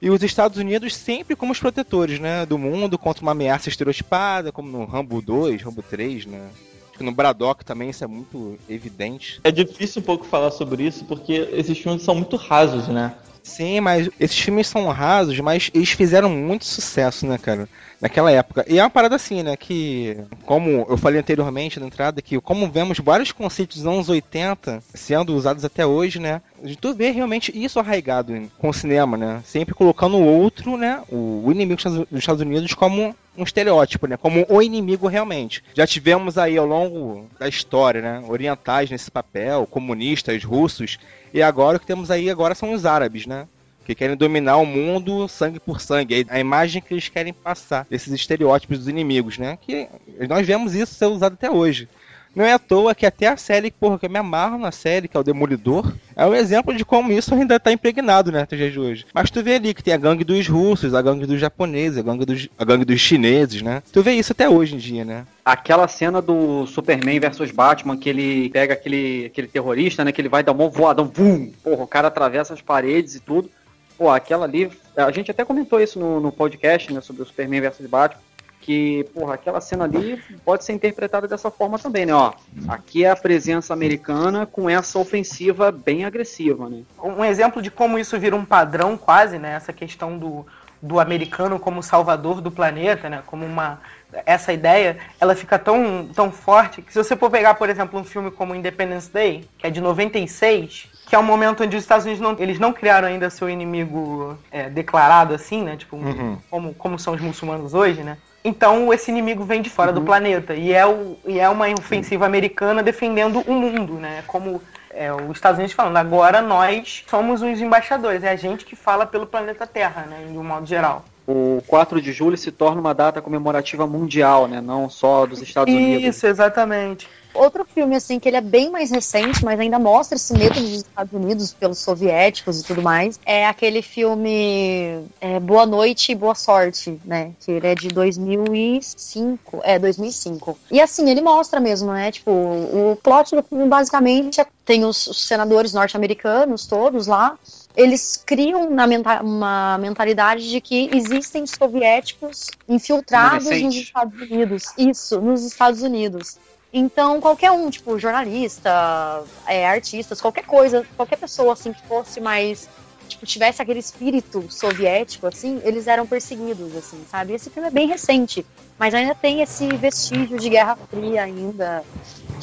E 0.00 0.10
os 0.10 0.22
Estados 0.22 0.58
Unidos 0.58 0.94
sempre 0.94 1.34
como 1.34 1.52
os 1.52 1.58
protetores, 1.58 2.20
né, 2.20 2.46
do 2.46 2.56
mundo 2.56 2.96
contra 2.96 3.22
uma 3.22 3.32
ameaça 3.32 3.68
estereotipada, 3.68 4.52
como 4.52 4.68
no 4.68 4.84
Rambo 4.84 5.20
2, 5.20 5.62
Rambo 5.62 5.82
3, 5.82 6.26
né? 6.26 6.48
Acho 6.88 6.98
que 6.98 7.04
no 7.04 7.12
Braddock 7.12 7.64
também 7.64 7.90
isso 7.90 8.04
é 8.04 8.06
muito 8.06 8.58
evidente. 8.68 9.40
É 9.42 9.50
difícil 9.50 10.00
um 10.00 10.04
pouco 10.04 10.24
falar 10.24 10.50
sobre 10.52 10.84
isso 10.84 11.04
porque 11.04 11.48
esses 11.52 11.76
filmes 11.78 12.02
são 12.02 12.14
muito 12.14 12.36
rasos, 12.36 12.86
né? 12.88 13.14
Sim, 13.48 13.80
mas 13.80 14.10
esses 14.20 14.38
filmes 14.38 14.66
são 14.66 14.86
rasos, 14.88 15.40
mas 15.40 15.70
eles 15.74 15.90
fizeram 15.90 16.28
muito 16.28 16.66
sucesso, 16.66 17.26
né, 17.26 17.38
cara? 17.38 17.68
Naquela 18.00 18.30
época. 18.30 18.64
E 18.68 18.78
é 18.78 18.82
uma 18.82 18.90
parada 18.90 19.16
assim, 19.16 19.42
né? 19.42 19.56
Que, 19.56 20.16
como 20.44 20.86
eu 20.88 20.96
falei 20.96 21.18
anteriormente 21.18 21.80
na 21.80 21.86
entrada, 21.86 22.22
que 22.22 22.40
como 22.40 22.70
vemos 22.70 22.98
vários 22.98 23.32
conceitos 23.32 23.78
dos 23.78 23.86
anos 23.86 24.08
80 24.08 24.80
sendo 24.94 25.34
usados 25.34 25.64
até 25.64 25.84
hoje, 25.84 26.20
né? 26.20 26.40
Tu 26.80 26.94
vê 26.94 27.10
realmente 27.10 27.50
isso 27.52 27.80
arraigado 27.80 28.34
com 28.58 28.68
o 28.68 28.74
cinema, 28.74 29.16
né? 29.16 29.40
Sempre 29.44 29.74
colocando 29.74 30.16
o 30.16 30.24
outro, 30.24 30.76
né? 30.76 31.02
O 31.10 31.50
inimigo 31.50 31.80
dos 31.82 32.20
Estados 32.20 32.42
Unidos 32.42 32.74
como 32.74 33.16
um 33.36 33.44
estereótipo, 33.44 34.06
né? 34.06 34.16
Como 34.16 34.44
o 34.48 34.60
inimigo 34.60 35.06
realmente. 35.06 35.62
Já 35.74 35.86
tivemos 35.86 36.36
aí 36.36 36.56
ao 36.58 36.66
longo 36.66 37.26
da 37.38 37.48
história, 37.48 38.02
né? 38.02 38.22
Orientais 38.28 38.90
nesse 38.90 39.10
papel, 39.10 39.66
comunistas, 39.66 40.44
russos, 40.44 40.98
e 41.32 41.42
agora 41.42 41.76
o 41.76 41.80
que 41.80 41.86
temos 41.86 42.10
aí 42.10 42.30
agora 42.30 42.54
são 42.54 42.72
os 42.72 42.86
árabes, 42.86 43.26
né? 43.26 43.46
Que 43.84 43.94
querem 43.94 44.16
dominar 44.16 44.58
o 44.58 44.66
mundo 44.66 45.26
sangue 45.28 45.58
por 45.58 45.80
sangue. 45.80 46.26
A 46.28 46.38
imagem 46.38 46.82
que 46.82 46.92
eles 46.92 47.08
querem 47.08 47.32
passar, 47.32 47.86
desses 47.88 48.12
estereótipos 48.12 48.78
dos 48.78 48.88
inimigos, 48.88 49.38
né? 49.38 49.56
Que 49.60 49.88
nós 50.28 50.46
vemos 50.46 50.74
isso 50.74 50.94
ser 50.94 51.06
usado 51.06 51.34
até 51.34 51.50
hoje. 51.50 51.88
Não 52.34 52.44
é 52.44 52.52
à 52.52 52.58
toa 52.58 52.94
que 52.94 53.06
até 53.06 53.26
a 53.26 53.36
série, 53.36 53.70
porra, 53.70 53.98
que 53.98 54.06
eu 54.06 54.10
me 54.10 54.18
amarro 54.18 54.58
na 54.58 54.70
série, 54.70 55.08
que 55.08 55.16
é 55.16 55.20
o 55.20 55.24
Demolidor, 55.24 55.92
é 56.14 56.24
um 56.26 56.34
exemplo 56.34 56.74
de 56.74 56.84
como 56.84 57.12
isso 57.12 57.34
ainda 57.34 57.58
tá 57.58 57.72
impregnado, 57.72 58.30
né, 58.30 58.42
até 58.42 58.56
de 58.56 58.78
hoje. 58.78 59.06
Mas 59.12 59.30
tu 59.30 59.42
vê 59.42 59.54
ali 59.54 59.74
que 59.74 59.82
tem 59.82 59.94
a 59.94 59.98
gangue 59.98 60.24
dos 60.24 60.46
russos, 60.46 60.94
a 60.94 61.02
gangue 61.02 61.26
dos 61.26 61.40
japoneses, 61.40 61.98
a 61.98 62.02
gangue 62.02 62.24
dos, 62.24 62.48
a 62.58 62.64
gangue 62.64 62.84
dos 62.84 63.00
chineses, 63.00 63.62
né? 63.62 63.82
Tu 63.92 64.02
vê 64.02 64.12
isso 64.12 64.32
até 64.32 64.48
hoje 64.48 64.74
em 64.74 64.78
dia, 64.78 65.04
né? 65.04 65.24
Aquela 65.44 65.88
cena 65.88 66.20
do 66.20 66.66
Superman 66.66 67.20
versus 67.20 67.50
Batman, 67.50 67.96
que 67.96 68.08
ele 68.08 68.50
pega 68.50 68.74
aquele, 68.74 69.26
aquele 69.26 69.48
terrorista, 69.48 70.04
né? 70.04 70.12
Que 70.12 70.20
ele 70.20 70.28
vai 70.28 70.42
dar 70.42 70.52
um 70.52 70.68
voadão, 70.68 71.10
vum! 71.12 71.50
Porra, 71.62 71.82
o 71.82 71.86
cara 71.86 72.08
atravessa 72.08 72.54
as 72.54 72.60
paredes 72.60 73.14
e 73.14 73.20
tudo. 73.20 73.50
Pô, 73.96 74.10
aquela 74.10 74.44
ali. 74.44 74.70
A 74.96 75.10
gente 75.10 75.30
até 75.30 75.44
comentou 75.44 75.80
isso 75.80 75.98
no, 75.98 76.20
no 76.20 76.30
podcast, 76.30 76.92
né? 76.92 77.00
Sobre 77.00 77.22
o 77.22 77.26
Superman 77.26 77.60
versus 77.60 77.86
Batman. 77.86 78.22
Que, 78.68 79.02
porra, 79.14 79.32
aquela 79.32 79.62
cena 79.62 79.84
ali 79.84 80.22
pode 80.44 80.62
ser 80.62 80.74
interpretada 80.74 81.26
dessa 81.26 81.50
forma 81.50 81.78
também, 81.78 82.04
né? 82.04 82.12
Ó, 82.12 82.34
aqui 82.68 83.02
é 83.02 83.10
a 83.10 83.16
presença 83.16 83.72
americana 83.72 84.44
com 84.44 84.68
essa 84.68 84.98
ofensiva 84.98 85.72
bem 85.72 86.04
agressiva, 86.04 86.68
né? 86.68 86.82
Um 87.02 87.24
exemplo 87.24 87.62
de 87.62 87.70
como 87.70 87.98
isso 87.98 88.18
vira 88.18 88.36
um 88.36 88.44
padrão 88.44 88.94
quase, 88.98 89.38
né? 89.38 89.54
Essa 89.54 89.72
questão 89.72 90.18
do, 90.18 90.46
do 90.82 91.00
americano 91.00 91.58
como 91.58 91.82
salvador 91.82 92.42
do 92.42 92.50
planeta, 92.50 93.08
né? 93.08 93.22
Como 93.24 93.42
uma 93.46 93.80
essa 94.26 94.52
ideia, 94.52 94.98
ela 95.18 95.34
fica 95.34 95.58
tão, 95.58 96.06
tão 96.14 96.30
forte 96.30 96.82
que 96.82 96.92
se 96.92 97.02
você 97.02 97.16
for 97.16 97.30
pegar, 97.30 97.54
por 97.54 97.70
exemplo, 97.70 97.98
um 97.98 98.04
filme 98.04 98.30
como 98.30 98.54
Independence 98.54 99.10
Day, 99.10 99.48
que 99.56 99.66
é 99.66 99.70
de 99.70 99.80
96, 99.80 100.88
que 101.06 101.14
é 101.14 101.18
um 101.18 101.22
momento 101.22 101.62
onde 101.64 101.74
os 101.74 101.82
Estados 101.82 102.04
Unidos 102.04 102.20
não, 102.22 102.36
eles 102.38 102.58
não 102.58 102.72
criaram 102.72 103.08
ainda 103.08 103.30
seu 103.30 103.48
inimigo 103.48 104.38
é, 104.50 104.68
declarado 104.68 105.32
assim, 105.32 105.62
né? 105.62 105.74
Tipo, 105.76 105.96
Uhum. 105.96 106.36
como, 106.50 106.74
como 106.74 106.98
são 106.98 107.14
os 107.14 107.20
muçulmanos 107.20 107.72
hoje, 107.72 108.02
né? 108.02 108.18
Então 108.44 108.92
esse 108.92 109.10
inimigo 109.10 109.44
vem 109.44 109.60
de 109.60 109.68
fora 109.68 109.92
do 109.92 110.00
planeta 110.00 110.54
e 110.54 110.72
é, 110.72 110.86
o, 110.86 111.16
e 111.26 111.38
é 111.38 111.48
uma 111.48 111.68
ofensiva 111.68 112.24
americana 112.24 112.82
defendendo 112.82 113.40
o 113.40 113.52
mundo, 113.52 113.94
né? 113.94 114.22
Como 114.26 114.62
é, 114.90 115.12
os 115.12 115.36
Estados 115.36 115.58
Unidos 115.58 115.74
falando, 115.74 115.96
agora 115.96 116.40
nós 116.40 117.04
somos 117.08 117.42
os 117.42 117.60
embaixadores, 117.60 118.22
é 118.22 118.30
a 118.30 118.36
gente 118.36 118.64
que 118.64 118.74
fala 118.74 119.06
pelo 119.06 119.26
planeta 119.26 119.66
Terra, 119.66 120.06
né? 120.08 120.26
De 120.30 120.38
um 120.38 120.44
modo 120.44 120.66
geral. 120.66 121.04
O 121.26 121.62
4 121.66 122.00
de 122.00 122.10
julho 122.10 122.38
se 122.38 122.50
torna 122.50 122.80
uma 122.80 122.94
data 122.94 123.20
comemorativa 123.20 123.86
mundial, 123.86 124.48
né? 124.48 124.62
Não 124.62 124.88
só 124.88 125.26
dos 125.26 125.42
Estados 125.42 125.72
Unidos. 125.74 126.04
Isso, 126.04 126.26
exatamente. 126.26 127.06
Outro 127.34 127.64
filme, 127.64 127.94
assim, 127.94 128.18
que 128.18 128.28
ele 128.28 128.36
é 128.36 128.40
bem 128.40 128.70
mais 128.70 128.90
recente, 128.90 129.44
mas 129.44 129.60
ainda 129.60 129.78
mostra 129.78 130.16
esse 130.16 130.32
medo 130.32 130.60
dos 130.60 130.72
Estados 130.72 131.12
Unidos 131.12 131.52
pelos 131.52 131.78
soviéticos 131.78 132.60
e 132.60 132.64
tudo 132.64 132.82
mais, 132.82 133.20
é 133.24 133.46
aquele 133.46 133.82
filme 133.82 135.04
é, 135.20 135.38
Boa 135.38 135.66
Noite 135.66 136.12
e 136.12 136.14
Boa 136.14 136.34
Sorte, 136.34 137.00
né? 137.04 137.32
Que 137.40 137.52
ele 137.52 137.66
é 137.66 137.74
de 137.74 137.88
2005. 137.88 139.60
É, 139.62 139.78
2005. 139.78 140.58
E 140.70 140.80
assim, 140.80 141.08
ele 141.08 141.20
mostra 141.20 141.60
mesmo, 141.60 141.92
né? 141.92 142.10
Tipo, 142.10 142.30
o 142.30 142.98
plot 143.02 143.36
do 143.36 143.42
filme 143.42 143.68
basicamente 143.68 144.40
é, 144.40 144.46
tem 144.64 144.84
os, 144.84 145.06
os 145.06 145.26
senadores 145.26 145.72
norte-americanos 145.72 146.66
todos 146.66 147.06
lá, 147.06 147.38
eles 147.78 148.20
criam 148.26 148.68
na 148.68 148.88
menta 148.88 149.22
uma 149.22 149.78
mentalidade 149.78 150.50
de 150.50 150.60
que 150.60 150.90
existem 150.92 151.46
soviéticos 151.46 152.48
infiltrados 152.68 153.48
nos. 153.48 153.76
Estados 153.76 154.20
Unidos. 154.20 154.64
Isso, 154.76 155.20
nos 155.20 155.44
Estados 155.44 155.82
Unidos. 155.82 156.36
Então, 156.72 157.20
qualquer 157.20 157.50
um, 157.50 157.70
tipo, 157.70 157.98
jornalista, 157.98 159.24
é, 159.46 159.66
artistas, 159.66 160.20
qualquer 160.20 160.44
coisa, 160.44 160.86
qualquer 160.96 161.16
pessoa, 161.16 161.54
assim, 161.54 161.72
que 161.72 161.82
fosse 161.86 162.20
mais, 162.20 162.68
tipo, 163.08 163.24
tivesse 163.24 163.62
aquele 163.62 163.78
espírito 163.78 164.44
soviético, 164.50 165.26
assim, 165.26 165.60
eles 165.64 165.86
eram 165.86 166.06
perseguidos, 166.06 166.76
assim, 166.76 167.02
sabe? 167.10 167.32
Esse 167.32 167.48
filme 167.48 167.68
é 167.68 167.70
bem 167.70 167.88
recente, 167.88 168.44
mas 168.78 168.92
ainda 168.92 169.14
tem 169.14 169.40
esse 169.40 169.66
vestígio 169.76 170.38
de 170.38 170.50
Guerra 170.50 170.76
Fria 170.90 171.22
ainda, 171.22 171.82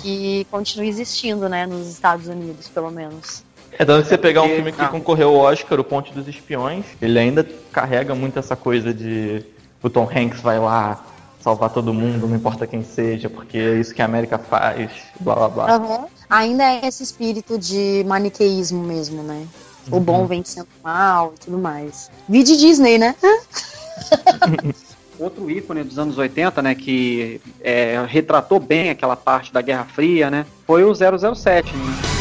que 0.01 0.45
continua 0.49 0.87
existindo, 0.87 1.47
né, 1.47 1.67
nos 1.67 1.87
Estados 1.87 2.27
Unidos, 2.27 2.67
pelo 2.67 2.89
menos. 2.89 3.43
É, 3.77 3.85
tanto 3.85 4.03
que 4.03 4.09
você 4.09 4.17
pegar 4.17 4.41
um 4.41 4.49
filme 4.49 4.71
que 4.71 4.81
ah. 4.81 4.87
concorreu 4.87 5.29
ao 5.29 5.51
Oscar, 5.51 5.79
O 5.79 5.83
Ponte 5.83 6.13
dos 6.13 6.27
Espiões, 6.27 6.85
ele 7.01 7.19
ainda 7.19 7.47
carrega 7.71 8.15
muito 8.15 8.39
essa 8.39 8.55
coisa 8.55 8.93
de 8.93 9.43
o 9.83 9.89
Tom 9.89 10.09
Hanks 10.09 10.41
vai 10.41 10.57
lá 10.57 11.05
salvar 11.45 11.69
todo 11.69 11.93
mundo, 11.93 12.27
não 12.27 12.35
importa 12.35 12.65
quem 12.65 12.83
seja, 12.83 13.29
porque 13.29 13.55
é 13.55 13.79
isso 13.79 13.93
que 13.93 14.01
a 14.01 14.05
América 14.05 14.39
faz, 14.39 14.89
blá 15.19 15.35
blá 15.35 15.49
blá. 15.49 15.75
Aham. 15.75 16.05
Ainda 16.27 16.63
é 16.63 16.87
esse 16.87 17.03
espírito 17.03 17.59
de 17.59 18.03
maniqueísmo 18.07 18.83
mesmo, 18.83 19.21
né? 19.21 19.45
O 19.91 19.99
bom 19.99 20.25
vencendo 20.25 20.65
o 20.81 20.83
mal 20.83 21.33
e 21.35 21.45
tudo 21.45 21.59
mais. 21.59 22.09
Vide 22.27 22.57
Disney, 22.57 22.97
né? 22.97 23.15
Outro 25.19 25.49
ícone 25.51 25.83
dos 25.83 25.99
anos 25.99 26.17
80, 26.17 26.63
né, 26.63 26.73
que 26.73 27.39
é, 27.61 28.03
retratou 28.07 28.59
bem 28.59 28.89
aquela 28.89 29.15
parte 29.15 29.53
da 29.53 29.61
Guerra 29.61 29.85
Fria, 29.85 30.31
né, 30.31 30.45
foi 30.65 30.83
o 30.83 30.93
007, 30.93 31.71
né? 31.73 32.14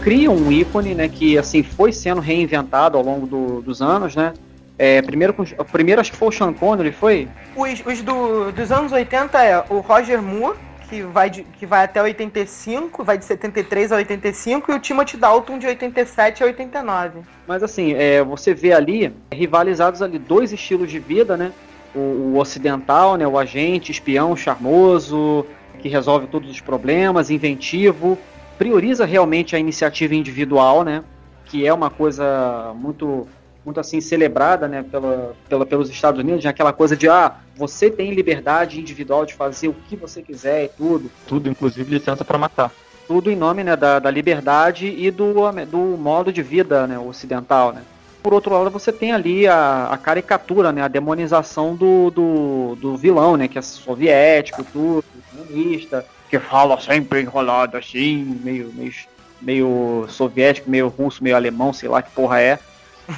Cria 0.00 0.30
um 0.30 0.50
ícone, 0.50 0.94
né, 0.94 1.08
que 1.08 1.36
assim 1.36 1.62
foi 1.62 1.92
sendo 1.92 2.20
reinventado 2.20 2.96
ao 2.96 3.04
longo 3.04 3.26
do- 3.26 3.60
dos 3.62 3.82
anos, 3.82 4.14
né? 4.14 4.32
É, 4.78 5.02
primeiro, 5.02 5.34
primeiro 5.72 6.00
acho 6.00 6.12
que 6.12 6.16
foi 6.16 6.28
o 6.28 6.32
Sean 6.32 6.52
Connery, 6.52 6.92
foi? 6.92 7.26
Os, 7.56 7.84
os 7.84 8.02
do- 8.02 8.52
dos 8.52 8.70
anos 8.70 8.92
80 8.92 9.42
é 9.42 9.64
o 9.68 9.80
Roger 9.80 10.22
Moore, 10.22 10.56
que 10.88 11.02
vai, 11.02 11.28
de- 11.28 11.42
que 11.42 11.66
vai 11.66 11.84
até 11.84 12.00
85, 12.00 13.02
vai 13.02 13.18
de 13.18 13.24
73 13.24 13.90
a 13.92 13.96
85, 13.96 14.70
e 14.70 14.74
o 14.74 14.78
Timothy 14.78 15.16
Dalton 15.16 15.58
de 15.58 15.66
87 15.66 16.42
a 16.42 16.46
89. 16.46 17.20
Mas 17.46 17.62
assim, 17.62 17.92
é, 17.94 18.22
você 18.22 18.54
vê 18.54 18.72
ali 18.72 19.12
rivalizados 19.32 20.00
ali 20.00 20.18
dois 20.18 20.52
estilos 20.52 20.90
de 20.90 20.98
vida, 21.00 21.36
né? 21.36 21.50
O, 21.94 21.98
o 21.98 22.36
ocidental, 22.38 23.16
né? 23.16 23.26
O 23.26 23.36
agente, 23.36 23.90
espião, 23.90 24.36
charmoso, 24.36 25.44
que 25.80 25.88
resolve 25.88 26.26
todos 26.28 26.48
os 26.50 26.60
problemas, 26.60 27.30
inventivo, 27.30 28.16
prioriza 28.58 29.04
realmente 29.04 29.54
a 29.54 29.58
iniciativa 29.58 30.14
individual, 30.14 30.82
né? 30.82 31.04
Que 31.46 31.66
é 31.66 31.72
uma 31.72 31.88
coisa 31.88 32.72
muito 32.74 33.26
muito 33.64 33.80
assim 33.80 34.00
celebrada, 34.00 34.66
né, 34.66 34.82
pela, 34.82 35.34
pela, 35.46 35.66
pelos 35.66 35.90
Estados 35.90 36.18
Unidos, 36.18 36.42
né, 36.42 36.48
aquela 36.48 36.72
coisa 36.72 36.96
de 36.96 37.06
ah, 37.06 37.34
você 37.54 37.90
tem 37.90 38.14
liberdade 38.14 38.80
individual 38.80 39.26
de 39.26 39.34
fazer 39.34 39.68
o 39.68 39.74
que 39.74 39.94
você 39.94 40.22
quiser 40.22 40.64
e 40.64 40.68
tudo 40.68 41.10
Tudo, 41.26 41.50
inclusive 41.50 41.98
licença 41.98 42.24
pra 42.24 42.38
matar. 42.38 42.72
tudo 43.06 43.30
em 43.30 43.36
nome 43.36 43.62
né, 43.62 43.76
da, 43.76 43.98
da 43.98 44.10
liberdade 44.10 44.86
e 44.86 45.10
do, 45.10 45.34
do 45.70 45.78
modo 45.98 46.32
de 46.32 46.42
vida 46.42 46.86
né, 46.86 46.98
ocidental. 46.98 47.72
Né. 47.74 47.82
Por 48.22 48.32
outro 48.32 48.54
lado, 48.54 48.70
você 48.70 48.90
tem 48.90 49.12
ali 49.12 49.46
a, 49.46 49.88
a 49.90 49.98
caricatura, 49.98 50.72
né, 50.72 50.80
a 50.80 50.88
demonização 50.88 51.74
do, 51.74 52.10
do, 52.10 52.74
do 52.76 52.96
vilão, 52.96 53.36
né, 53.36 53.48
que 53.48 53.58
é 53.58 53.62
soviético, 53.62 54.64
tudo, 54.64 55.04
comunista, 55.30 56.06
que 56.28 56.38
fala 56.38 56.78
sempre 56.80 57.20
enrolado 57.22 57.76
assim, 57.76 58.38
meio, 58.44 58.72
meio, 58.74 58.92
meio 59.40 60.06
soviético, 60.08 60.70
meio 60.70 60.88
russo, 60.88 61.22
meio 61.22 61.36
alemão, 61.36 61.72
sei 61.72 61.88
lá 61.88 62.02
que 62.02 62.10
porra 62.10 62.40
é. 62.40 62.58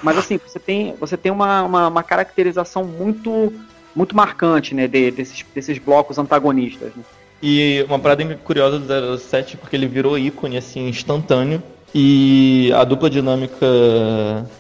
Mas 0.03 0.17
assim, 0.19 0.39
você 0.39 0.59
tem, 0.59 0.95
você 1.01 1.17
tem 1.17 1.33
uma, 1.33 1.63
uma, 1.63 1.89
uma 1.89 2.03
caracterização 2.03 2.85
muito 2.85 3.53
muito 3.95 4.15
marcante 4.15 4.73
né, 4.73 4.87
de- 4.87 5.11
desses, 5.11 5.45
desses 5.53 5.79
blocos 5.79 6.17
antagonistas. 6.17 6.95
Né. 6.95 7.03
E 7.43 7.85
uma 7.89 7.99
parada 7.99 8.25
curiosa 8.37 8.79
do 8.79 9.19
07 9.19 9.57
porque 9.57 9.75
ele 9.75 9.89
virou 9.89 10.17
ícone 10.17 10.57
assim 10.57 10.89
instantâneo 10.89 11.61
e 11.93 12.71
a 12.77 12.85
dupla 12.85 13.11
dinâmica 13.11 13.67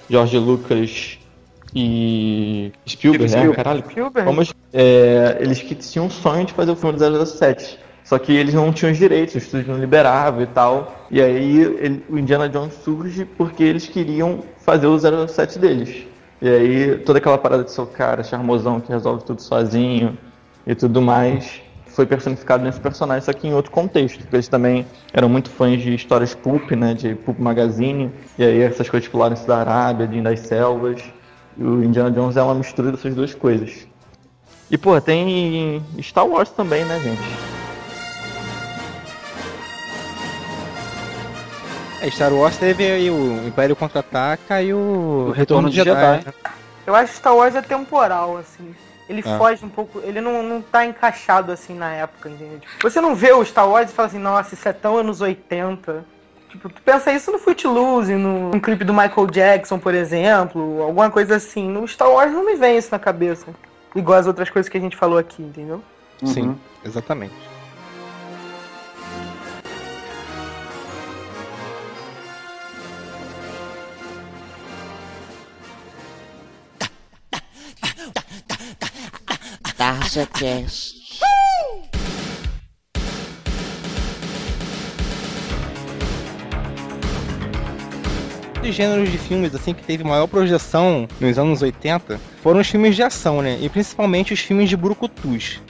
George 0.09 0.37
Lucas 0.37 1.17
e 1.75 2.73
Spielberg, 2.89 3.25
né? 3.25 3.29
Spielberg. 3.29 3.57
Caralho. 3.57 3.85
Spielberg. 3.89 4.27
Como 4.29 4.41
os- 4.41 4.55
é, 4.73 5.39
eles 5.41 5.61
que 5.63 5.75
tinham 5.75 6.07
um 6.07 6.11
sonho 6.11 6.45
de 6.45 6.53
fazer 6.53 6.73
o 6.73 6.77
filme 6.77 6.99
do 6.99 7.27
007. 7.27 7.79
Só 8.11 8.19
que 8.19 8.33
eles 8.33 8.53
não 8.53 8.73
tinham 8.73 8.91
os 8.91 8.99
direitos, 8.99 9.37
o 9.37 9.39
estúdio 9.39 9.73
não 9.73 9.79
liberava 9.79 10.43
e 10.43 10.47
tal. 10.49 11.07
E 11.13 11.23
aí 11.23 11.61
ele- 11.61 12.05
o 12.09 12.19
Indiana 12.19 12.49
Jones 12.49 12.75
surge 12.83 13.25
porque 13.25 13.63
eles 13.63 13.87
queriam 13.87 14.41
fazer 14.59 14.89
o 14.89 14.99
07 14.99 15.61
deles. 15.61 16.09
E 16.43 16.49
aí 16.49 16.99
toda 17.07 17.21
aquela 17.21 17.39
parada 17.39 17.63
de 17.63 17.71
ser 17.71 17.83
o 17.83 17.87
cara 17.87 18.25
charmosão 18.25 18.81
que 18.81 18.91
resolve 18.91 19.23
tudo 19.23 19.41
sozinho 19.41 20.19
e 20.67 20.75
tudo 20.75 21.01
mais 21.01 21.61
foi 21.87 22.05
personificado 22.05 22.65
nesse 22.65 22.81
personagem, 22.81 23.23
só 23.23 23.33
que 23.33 23.47
em 23.47 23.55
outro 23.55 23.71
contexto. 23.71 24.19
Porque 24.19 24.35
eles 24.35 24.49
também 24.49 24.85
eram 25.13 25.29
muito 25.29 25.49
fãs 25.49 25.81
de 25.81 25.95
histórias 25.95 26.35
pulp, 26.35 26.73
né, 26.73 26.95
de 26.95 27.15
pulp 27.15 27.39
magazine. 27.39 28.11
E 28.37 28.43
aí 28.43 28.61
essas 28.61 28.91
coisas 28.91 29.05
tipo 29.05 29.19
Lawrence 29.19 29.47
da 29.47 29.59
Arábia, 29.59 30.09
de 30.09 30.21
das 30.21 30.41
Selvas. 30.41 31.01
E 31.57 31.63
o 31.63 31.85
Indiana 31.85 32.11
Jones 32.11 32.37
é 32.37 32.43
uma 32.43 32.57
mistura 32.57 32.91
dessas 32.91 33.15
duas 33.15 33.37
coisas. 33.37 33.87
E, 34.69 34.77
pô, 34.77 35.01
tem 35.01 35.81
Star 36.01 36.27
Wars 36.27 36.51
também, 36.51 36.85
né, 36.85 36.99
gente? 36.99 37.60
É, 42.01 42.11
Star 42.11 42.33
Wars 42.33 42.57
teve 42.57 42.85
aí 42.91 43.11
o 43.11 43.47
Império 43.47 43.77
Contra-Ataca 43.77 44.63
e 44.63 44.73
o, 44.73 45.27
O 45.29 45.31
Retorno 45.33 45.69
de 45.69 45.77
Jedi. 45.77 45.95
né? 46.25 46.25
Eu 46.87 46.95
acho 46.95 47.13
que 47.13 47.19
Star 47.19 47.35
Wars 47.37 47.55
é 47.55 47.63
temporal, 47.63 48.39
assim. 48.39 48.75
Ele 49.09 49.23
Ah. 49.27 49.37
foge 49.39 49.65
um 49.65 49.69
pouco, 49.69 50.01
ele 50.05 50.21
não, 50.21 50.43
não 50.43 50.63
tá 50.63 50.87
encaixado 50.87 51.51
assim 51.53 51.75
na 51.75 51.93
época, 51.93 52.29
entende? 52.29 52.67
Você 52.81 53.01
não 53.01 53.15
vê 53.15 53.33
o 53.33 53.45
Star 53.45 53.69
Wars 53.69 53.91
e 53.91 53.95
fala 53.95 54.09
assim, 54.09 54.19
nossa, 54.19 54.55
isso 54.55 54.69
é 54.69 54.73
tão 54.73 54.97
anos 54.97 55.21
80. 55.21 56.05
Tipo, 56.49 56.69
tu 56.69 56.81
pensa 56.83 57.13
isso 57.13 57.31
no 57.31 57.39
Footloose, 57.39 58.15
no, 58.15 58.51
no 58.51 58.61
clipe 58.61 58.85
do 58.85 58.95
Michael 58.95 59.27
Jackson, 59.31 59.79
por 59.79 59.95
exemplo, 59.95 60.83
alguma 60.83 61.11
coisa 61.11 61.37
assim. 61.37 61.69
No 61.69 61.87
Star 61.87 62.09
Wars 62.11 62.33
não 62.33 62.45
me 62.47 62.55
vem 62.57 62.79
isso 62.79 62.89
na 62.93 62.99
cabeça. 62.99 63.47
Igual 63.95 64.19
as 64.19 64.27
outras 64.27 64.49
coisas 64.49 64.69
que 64.69 64.77
a 64.79 64.81
gente 64.81 64.97
falou 64.97 65.19
aqui, 65.19 65.43
entendeu? 65.43 65.83
Sim, 66.25 66.57
exatamente. 66.85 67.35
Tarja 79.81 80.27
Cast. 80.39 81.01
Os 88.63 88.75
gêneros 88.75 89.11
de 89.11 89.17
filmes 89.17 89.55
assim 89.55 89.73
que 89.73 89.83
teve 89.83 90.05
maior 90.05 90.27
projeção 90.27 91.09
nos 91.19 91.39
anos 91.39 91.63
80 91.63 92.21
foram 92.43 92.61
os 92.61 92.69
filmes 92.69 92.95
de 92.95 93.03
ação, 93.03 93.41
né? 93.41 93.57
E 93.59 93.71
principalmente 93.71 94.35
os 94.35 94.41
filmes 94.41 94.69
de 94.69 94.77
brucutus. 94.77 95.63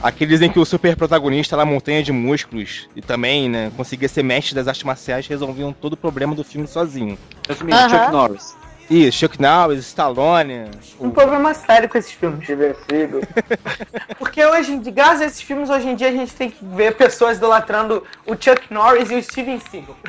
Aqueles 0.00 0.40
em 0.40 0.48
que 0.48 0.60
o 0.60 0.64
super 0.64 0.94
protagonista 0.94 1.56
era 1.56 1.64
montanha 1.64 2.00
de 2.00 2.12
músculos 2.12 2.88
e 2.94 3.02
também, 3.02 3.48
né, 3.48 3.72
conseguia 3.76 4.08
ser 4.08 4.22
mestre 4.22 4.54
das 4.54 4.68
artes 4.68 4.84
marciais 4.84 5.26
resolviam 5.26 5.72
todo 5.72 5.94
o 5.94 5.96
problema 5.96 6.32
do 6.32 6.44
filme 6.44 6.68
sozinho. 6.68 7.18
Resumindo, 7.48 7.76
Chuck 7.90 8.12
Norris. 8.12 8.67
Isso, 8.90 9.18
Chuck 9.18 9.40
Norris, 9.40 9.86
Stallone. 9.86 10.70
Um 10.98 11.10
problema 11.10 11.52
sério 11.52 11.88
com 11.88 11.98
esses 11.98 12.12
filmes. 12.12 12.46
Divertido. 12.46 13.20
Porque 14.18 14.44
hoje, 14.44 14.72
em 14.72 14.80
dia, 14.80 14.92
graças 14.92 15.20
a 15.20 15.26
esses 15.26 15.42
filmes, 15.42 15.68
hoje 15.68 15.88
em 15.88 15.94
dia 15.94 16.08
a 16.08 16.12
gente 16.12 16.32
tem 16.34 16.50
que 16.50 16.64
ver 16.64 16.96
pessoas 16.96 17.36
idolatrando 17.36 18.02
o 18.26 18.32
Chuck 18.32 18.72
Norris 18.72 19.10
e 19.10 19.16
o 19.16 19.22
Steven 19.22 19.60
Seagal. 19.70 19.96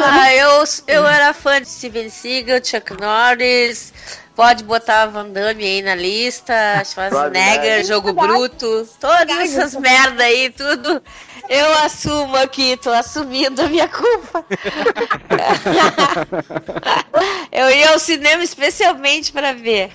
Ah, 0.00 0.34
eu, 0.34 0.64
eu 0.86 1.06
era 1.06 1.32
fã 1.32 1.60
de 1.60 1.68
Steven 1.68 2.08
Seagal, 2.08 2.60
Chuck 2.64 2.92
Norris. 3.00 3.92
Pode 4.38 4.62
botar 4.62 5.06
Van 5.06 5.30
Damme 5.30 5.64
aí 5.64 5.82
na 5.82 5.96
lista, 5.96 6.54
Schwarzenegger, 6.84 7.10
Schwarzenegger. 7.10 7.84
Jogo 7.84 8.12
Bruto, 8.12 8.88
todas 9.00 9.36
essas 9.36 9.74
merda 9.74 10.22
aí, 10.22 10.48
tudo. 10.50 11.02
Eu 11.48 11.78
assumo 11.78 12.36
aqui, 12.36 12.76
tô 12.76 12.90
assumindo 12.90 13.60
a 13.60 13.66
minha 13.66 13.88
culpa. 13.88 14.44
eu 17.50 17.68
ia 17.68 17.90
ao 17.90 17.98
cinema 17.98 18.44
especialmente 18.44 19.32
pra 19.32 19.54
ver. 19.54 19.90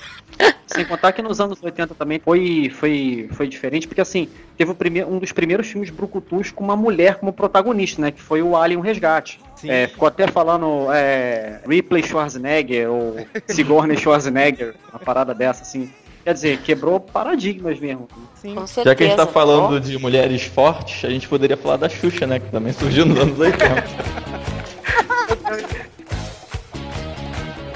Sem 0.67 0.86
contar 0.86 1.11
que 1.11 1.21
nos 1.21 1.39
anos 1.39 1.61
80 1.61 1.93
também 1.93 2.19
foi, 2.19 2.71
foi, 2.73 3.29
foi 3.31 3.47
diferente, 3.47 3.88
porque 3.88 4.01
assim, 4.01 4.27
teve 4.57 4.71
o 4.71 4.75
primeiro, 4.75 5.11
um 5.11 5.19
dos 5.19 5.31
primeiros 5.31 5.67
filmes 5.67 5.89
brucutus 5.89 6.51
com 6.51 6.63
uma 6.63 6.75
mulher 6.75 7.15
como 7.15 7.31
protagonista, 7.31 8.01
né? 8.01 8.11
Que 8.11 8.21
foi 8.21 8.41
o 8.41 8.55
Alien 8.55 8.81
Resgate. 8.81 9.39
É, 9.63 9.88
ficou 9.88 10.07
até 10.07 10.27
falando 10.27 10.91
é, 10.91 11.61
Ripley 11.67 12.03
Schwarzenegger 12.03 12.89
ou 12.89 13.15
Sigourney 13.47 13.97
Schwarzenegger, 13.97 14.75
uma 14.91 14.99
parada 14.99 15.34
dessa, 15.34 15.61
assim. 15.61 15.89
Quer 16.23 16.34
dizer, 16.34 16.61
quebrou 16.61 16.99
paradigmas 16.99 17.79
mesmo. 17.79 18.07
Sim. 18.36 18.55
Com 18.55 18.65
Já 18.65 18.95
que 18.95 19.03
a 19.03 19.07
gente 19.07 19.17
tá 19.17 19.27
falando 19.27 19.79
de 19.79 19.97
mulheres 19.99 20.43
fortes, 20.43 21.03
a 21.03 21.09
gente 21.09 21.27
poderia 21.27 21.57
falar 21.57 21.77
da 21.77 21.89
Xuxa, 21.89 22.25
né? 22.25 22.39
Que 22.39 22.49
também 22.49 22.71
surgiu 22.73 23.05
nos 23.05 23.19
anos 23.19 23.39
80. 23.39 24.32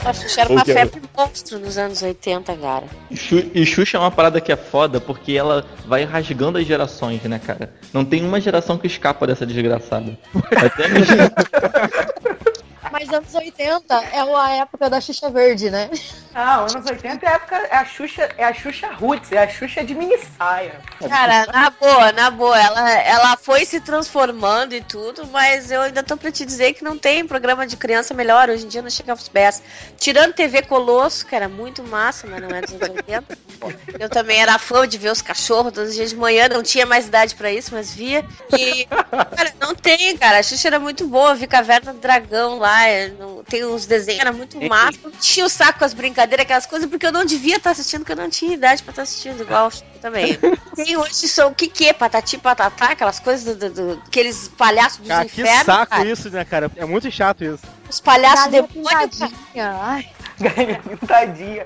A 0.08 0.14
Xuxa 0.14 0.42
era 0.42 0.50
uma 0.54 0.62
O 0.62 0.66
quê? 0.66 0.74
febre 0.74 1.02
monstro 1.18 1.60
nos 1.60 1.78
anos 1.78 2.02
80, 2.02 2.56
cara. 2.56 2.86
E 3.12 3.16
Xu- 3.18 3.52
E 3.54 3.66
Xuxa 3.66 3.98
é 3.98 4.00
uma 4.00 4.10
parada 4.12 4.40
que 4.40 4.52
é 4.52 4.56
foda 4.56 5.02
porque 5.02 5.34
ela 5.34 5.66
vai 5.86 6.04
rasgando 6.06 6.58
as 6.58 6.66
gerações, 6.66 7.22
né, 7.24 7.40
cara? 7.46 7.74
Não 7.94 8.06
tem 8.06 8.24
uma 8.24 8.40
geração 8.40 8.78
que 8.78 8.88
escapa 8.88 9.28
dessa 9.28 9.46
desgraçada. 9.46 10.18
Até 10.56 10.88
mesmo. 10.88 11.16
Mas 13.00 13.14
anos 13.14 13.34
80 13.36 13.94
é 14.12 14.22
a 14.22 14.50
época 14.56 14.90
da 14.90 15.00
Xuxa 15.00 15.30
Verde, 15.30 15.70
né? 15.70 15.88
Ah, 16.34 16.62
anos 16.62 16.74
80 16.74 17.26
é 17.26 17.30
a 17.30 17.34
época, 17.34 17.56
é 17.56 17.76
a 17.78 17.86
Xuxa, 17.86 18.30
é 18.38 18.44
a 18.44 18.54
Xuxa 18.54 18.92
Roots, 18.92 19.32
é 19.32 19.44
a 19.44 19.48
Xuxa 19.48 19.84
de 19.84 19.94
mini 19.94 20.18
saia. 20.38 20.82
Cara, 21.08 21.46
na 21.46 21.70
boa, 21.70 22.12
na 22.12 22.32
boa, 22.32 22.60
ela, 22.60 22.92
ela 22.92 23.38
foi 23.38 23.66
se 23.66 23.80
transformando 23.80 24.74
e 24.74 24.82
tudo, 24.82 25.28
mas 25.28 25.70
eu 25.70 25.82
ainda 25.82 26.02
tô 26.02 26.18
pra 26.18 26.32
te 26.32 26.44
dizer 26.44 26.74
que 26.74 26.84
não 26.84 26.98
tem 26.98 27.26
programa 27.28 27.68
de 27.68 27.78
criança 27.78 28.16
melhor. 28.16 28.50
Hoje 28.50 28.66
em 28.66 28.68
dia 28.68 28.82
não 28.82 28.90
chega 28.90 29.12
aos 29.12 29.30
pés. 29.30 29.62
Tirando 29.98 30.34
TV 30.34 30.64
Colosso, 30.64 31.26
que 31.26 31.36
era 31.36 31.48
muito 31.48 31.84
massa, 31.84 32.26
mas 32.26 32.42
não 32.42 32.50
é 32.50 32.62
dos 32.62 32.74
anos 32.74 32.90
80. 32.90 33.38
Eu 34.00 34.10
também 34.10 34.42
era 34.42 34.58
fã 34.58 34.88
de 34.88 34.98
ver 34.98 35.12
os 35.12 35.22
cachorros 35.22 35.72
todos 35.72 35.90
os 35.90 35.96
dias 35.96 36.12
de 36.12 36.16
manhã, 36.16 36.48
não 36.50 36.64
tinha 36.64 36.86
mais 36.86 37.08
idade 37.08 37.36
pra 37.36 37.52
isso, 37.52 37.72
mas 37.74 37.94
via. 37.94 38.26
E, 38.58 38.86
cara, 38.86 39.54
não 39.60 39.76
tem, 39.76 40.18
cara. 40.18 40.40
A 40.40 40.44
Xuxa 40.44 40.68
era 40.68 40.80
muito 40.80 41.08
boa, 41.08 41.36
vi 41.36 41.46
Caverna 41.46 41.94
do 41.94 42.00
Dragão 42.00 42.58
lá, 42.58 42.87
é, 42.88 43.10
não- 43.10 43.44
tem 43.44 43.66
uns 43.66 43.86
desenhos, 43.86 44.20
era 44.22 44.32
muito 44.32 44.60
massa. 44.68 44.98
Eu 45.04 45.12
Tinha 45.20 45.46
o 45.46 45.50
saco 45.50 45.80
com 45.80 45.86
as 45.86 45.94
brincadeiras, 45.94 46.44
aquelas 46.46 46.66
coisas, 46.66 46.90
porque 46.90 47.06
eu 47.06 47.12
não 47.12 47.26
devia 47.26 47.58
estar 47.58 47.72
assistindo, 47.72 48.00
porque 48.02 48.14
eu 48.14 48.18
não 48.18 48.30
tinha 48.30 48.54
idade 48.54 48.82
pra 48.84 48.92
estar 48.92 49.02
assistindo, 49.04 49.42
igual 49.42 49.72
também. 50.02 50.38
Tem 50.76 50.96
hoje 50.98 51.28
são 51.28 51.50
o 51.50 51.56
que 51.56 51.68
que 51.68 51.88
é? 51.88 51.94
Patati 51.94 52.38
patatá, 52.38 52.92
aquelas 52.92 53.20
coisas 53.20 53.56
do, 53.56 53.70
do- 53.70 53.96
do- 53.96 54.02
aqueles 54.08 54.48
palhaços 54.50 55.00
dos 55.00 55.08
Cara, 55.08 55.26
que 55.26 55.42
infernos. 55.42 55.66
saco 55.66 55.92
cara. 55.92 56.06
isso, 56.10 56.30
né, 56.30 56.46
cara? 56.46 56.72
É 56.76 56.86
muito 56.86 57.10
chato 57.12 57.44
isso. 57.44 57.64
Os 57.90 58.00
palhaços 58.00 58.48
demônios. 58.48 58.74
pintadinha. 59.18 59.78
Ai, 59.82 60.10
Galinha 60.40 60.80
pintadinha. 60.82 61.66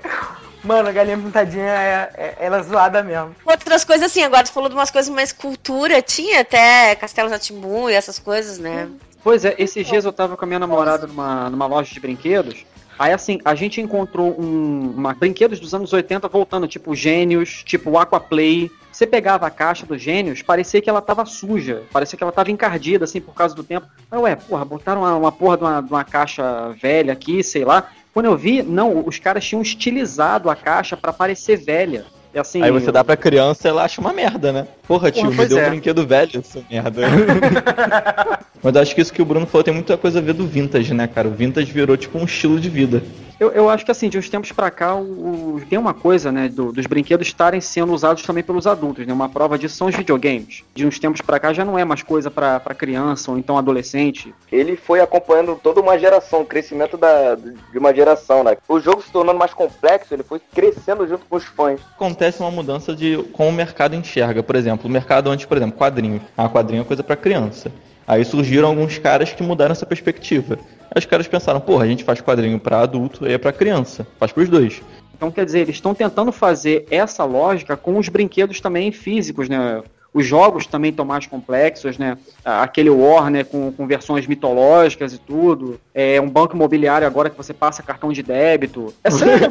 Mano, 0.63 0.89
a 0.89 0.91
galinha 0.91 1.17
pintadinha 1.17 1.63
é, 1.65 2.09
é- 2.15 2.35
ela 2.39 2.59
é 2.59 2.63
zoada 2.63 3.01
mesmo. 3.01 3.35
Outras 3.43 3.83
coisas 3.83 4.05
assim, 4.11 4.21
agora 4.23 4.43
tu 4.43 4.51
falou 4.51 4.69
de 4.69 4.75
umas 4.75 4.91
coisas 4.91 5.11
mais 5.13 5.31
cultura, 5.31 6.01
tinha 6.03 6.41
até 6.41 6.93
Castelo 6.95 7.29
Zatimbu 7.29 7.89
e 7.89 7.93
essas 7.95 8.19
coisas, 8.19 8.59
né? 8.59 8.87
Pois 9.23 9.45
é, 9.45 9.55
esses 9.57 9.85
dias 9.85 10.03
eu 10.03 10.11
tava 10.11 10.35
com 10.35 10.45
a 10.45 10.47
minha 10.47 10.59
namorada 10.59 11.05
numa, 11.05 11.49
numa 11.49 11.65
loja 11.67 11.93
de 11.93 11.99
brinquedos. 11.99 12.65
Aí 12.97 13.13
assim, 13.13 13.39
a 13.45 13.55
gente 13.55 13.81
encontrou 13.81 14.35
um, 14.39 14.93
uma, 14.95 15.13
brinquedos 15.13 15.59
dos 15.59 15.73
anos 15.73 15.93
80 15.93 16.27
voltando, 16.27 16.67
tipo 16.67 16.95
Gênios, 16.95 17.63
tipo 17.63 17.97
Aquaplay. 17.97 18.69
Você 18.91 19.07
pegava 19.07 19.47
a 19.47 19.49
caixa 19.49 19.85
dos 19.85 20.01
Gênios, 20.01 20.41
parecia 20.41 20.81
que 20.81 20.89
ela 20.89 21.01
tava 21.01 21.25
suja, 21.25 21.83
parecia 21.91 22.17
que 22.17 22.23
ela 22.23 22.31
tava 22.31 22.51
encardida, 22.51 23.05
assim, 23.05 23.21
por 23.21 23.33
causa 23.33 23.55
do 23.55 23.63
tempo. 23.63 23.87
Aí, 24.11 24.19
ué, 24.19 24.35
porra, 24.35 24.65
botaram 24.65 25.01
uma, 25.01 25.15
uma 25.15 25.31
porra 25.31 25.57
de 25.57 25.63
uma, 25.63 25.81
de 25.81 25.89
uma 25.89 26.03
caixa 26.03 26.69
velha 26.79 27.13
aqui, 27.13 27.43
sei 27.43 27.63
lá. 27.63 27.89
Quando 28.13 28.25
eu 28.25 28.37
vi, 28.37 28.61
não, 28.61 29.07
os 29.07 29.17
caras 29.17 29.45
tinham 29.45 29.61
estilizado 29.61 30.49
a 30.49 30.55
caixa 30.55 30.97
pra 30.97 31.13
parecer 31.13 31.57
velha. 31.57 32.05
E 32.33 32.39
assim, 32.39 32.61
Aí 32.61 32.71
você 32.71 32.91
dá 32.91 33.03
pra 33.03 33.17
criança 33.17 33.67
ela 33.67 33.83
acha 33.83 33.99
uma 33.99 34.13
merda, 34.13 34.53
né? 34.53 34.67
Porra, 34.87 35.11
tio, 35.11 35.23
Porra, 35.23 35.43
me 35.43 35.45
deu 35.47 35.59
é. 35.59 35.67
um 35.67 35.69
brinquedo 35.71 36.07
velho, 36.07 36.43
seu 36.43 36.63
merda. 36.69 37.01
Mas 38.63 38.75
acho 38.75 38.95
que 38.95 39.01
isso 39.01 39.11
que 39.11 39.21
o 39.21 39.25
Bruno 39.25 39.45
falou 39.45 39.63
tem 39.63 39.73
muita 39.73 39.97
coisa 39.97 40.19
a 40.19 40.21
ver 40.21 40.33
do 40.33 40.47
vintage, 40.47 40.93
né, 40.93 41.07
cara? 41.07 41.27
O 41.27 41.31
vintage 41.31 41.71
virou 41.71 41.97
tipo 41.97 42.17
um 42.17 42.23
estilo 42.23 42.59
de 42.59 42.69
vida. 42.69 43.03
Eu, 43.39 43.49
eu 43.51 43.69
acho 43.69 43.83
que 43.83 43.91
assim, 43.91 44.07
de 44.09 44.17
uns 44.17 44.29
tempos 44.29 44.51
pra 44.51 44.69
cá, 44.69 44.95
o, 44.95 45.55
o- 45.55 45.61
tem 45.69 45.77
uma 45.79 45.93
coisa, 45.93 46.31
né, 46.31 46.47
do- 46.47 46.71
dos 46.71 46.85
brinquedos 46.85 47.27
estarem 47.27 47.59
sendo 47.59 47.91
usados 47.93 48.23
também 48.23 48.43
pelos 48.43 48.67
adultos, 48.67 49.05
né? 49.07 49.13
Uma 49.13 49.29
prova 49.29 49.57
disso 49.57 49.75
são 49.75 49.87
os 49.87 49.95
videogames. 49.95 50.63
De 50.75 50.85
uns 50.85 50.99
tempos 50.99 51.21
pra 51.21 51.39
cá 51.39 51.51
já 51.53 51.65
não 51.65 51.77
é 51.77 51.83
mais 51.83 52.03
coisa 52.03 52.29
pra, 52.29 52.59
pra 52.59 52.75
criança 52.75 53.31
ou 53.31 53.37
então 53.37 53.57
adolescente. 53.57 54.33
Ele 54.51 54.75
foi 54.75 55.01
acompanhando 55.01 55.59
toda 55.61 55.81
uma 55.81 55.97
geração, 55.97 56.41
o 56.41 56.45
crescimento 56.45 56.97
da, 56.97 57.35
de 57.35 57.77
uma 57.77 57.93
geração, 57.93 58.43
né? 58.43 58.57
O 58.67 58.79
jogo 58.79 59.01
se 59.01 59.11
tornando 59.11 59.39
mais 59.39 59.53
complexo, 59.53 60.13
ele 60.13 60.23
foi 60.23 60.39
crescendo 60.53 61.07
junto 61.07 61.25
com 61.25 61.35
os 61.35 61.43
fãs. 61.45 61.79
Acontece 61.95 62.39
uma 62.41 62.51
mudança 62.51 62.95
de 62.95 63.17
como 63.33 63.49
o 63.49 63.53
mercado 63.53 63.95
enxerga. 63.95 64.43
Por 64.43 64.55
exemplo, 64.55 64.87
o 64.87 64.91
mercado 64.91 65.29
antes, 65.29 65.45
por 65.45 65.57
exemplo, 65.57 65.77
quadrinho. 65.77 66.21
Ah, 66.37 66.47
quadrinho 66.47 66.81
é 66.81 66.85
coisa 66.85 67.03
pra 67.03 67.15
criança. 67.15 67.71
Aí 68.07 68.25
surgiram 68.25 68.67
alguns 68.67 68.97
caras 68.97 69.31
que 69.31 69.41
mudaram 69.41 69.71
essa 69.71 69.85
perspectiva. 69.85 70.59
Aí 70.93 70.99
os 70.99 71.05
caras 71.05 71.27
pensaram, 71.27 71.59
porra, 71.61 71.85
a 71.85 71.87
gente 71.87 72.03
faz 72.03 72.19
quadrinho 72.19 72.59
pra 72.59 72.81
adulto 72.81 73.25
e 73.27 73.31
é 73.33 73.37
pra 73.37 73.53
criança. 73.53 74.05
Faz 74.19 74.31
pros 74.31 74.49
dois. 74.49 74.81
Então, 75.15 75.31
quer 75.31 75.45
dizer, 75.45 75.59
eles 75.59 75.75
estão 75.75 75.93
tentando 75.93 76.31
fazer 76.31 76.85
essa 76.91 77.23
lógica 77.23 77.77
com 77.77 77.97
os 77.97 78.09
brinquedos 78.09 78.59
também 78.59 78.91
físicos, 78.91 79.47
né? 79.47 79.81
Os 80.13 80.25
jogos 80.25 80.65
também 80.67 80.89
estão 80.91 81.05
mais 81.05 81.25
complexos, 81.25 81.97
né? 81.97 82.17
Aquele 82.43 82.89
War, 82.89 83.29
né, 83.29 83.45
com, 83.45 83.71
com 83.71 83.87
versões 83.87 84.27
mitológicas 84.27 85.13
e 85.13 85.17
tudo. 85.17 85.79
É 85.95 86.19
um 86.19 86.27
banco 86.27 86.53
imobiliário 86.53 87.07
agora 87.07 87.29
que 87.29 87.37
você 87.37 87.53
passa 87.53 87.81
cartão 87.81 88.11
de 88.11 88.21
débito. 88.21 88.93
É 89.05 89.09
sério, 89.09 89.47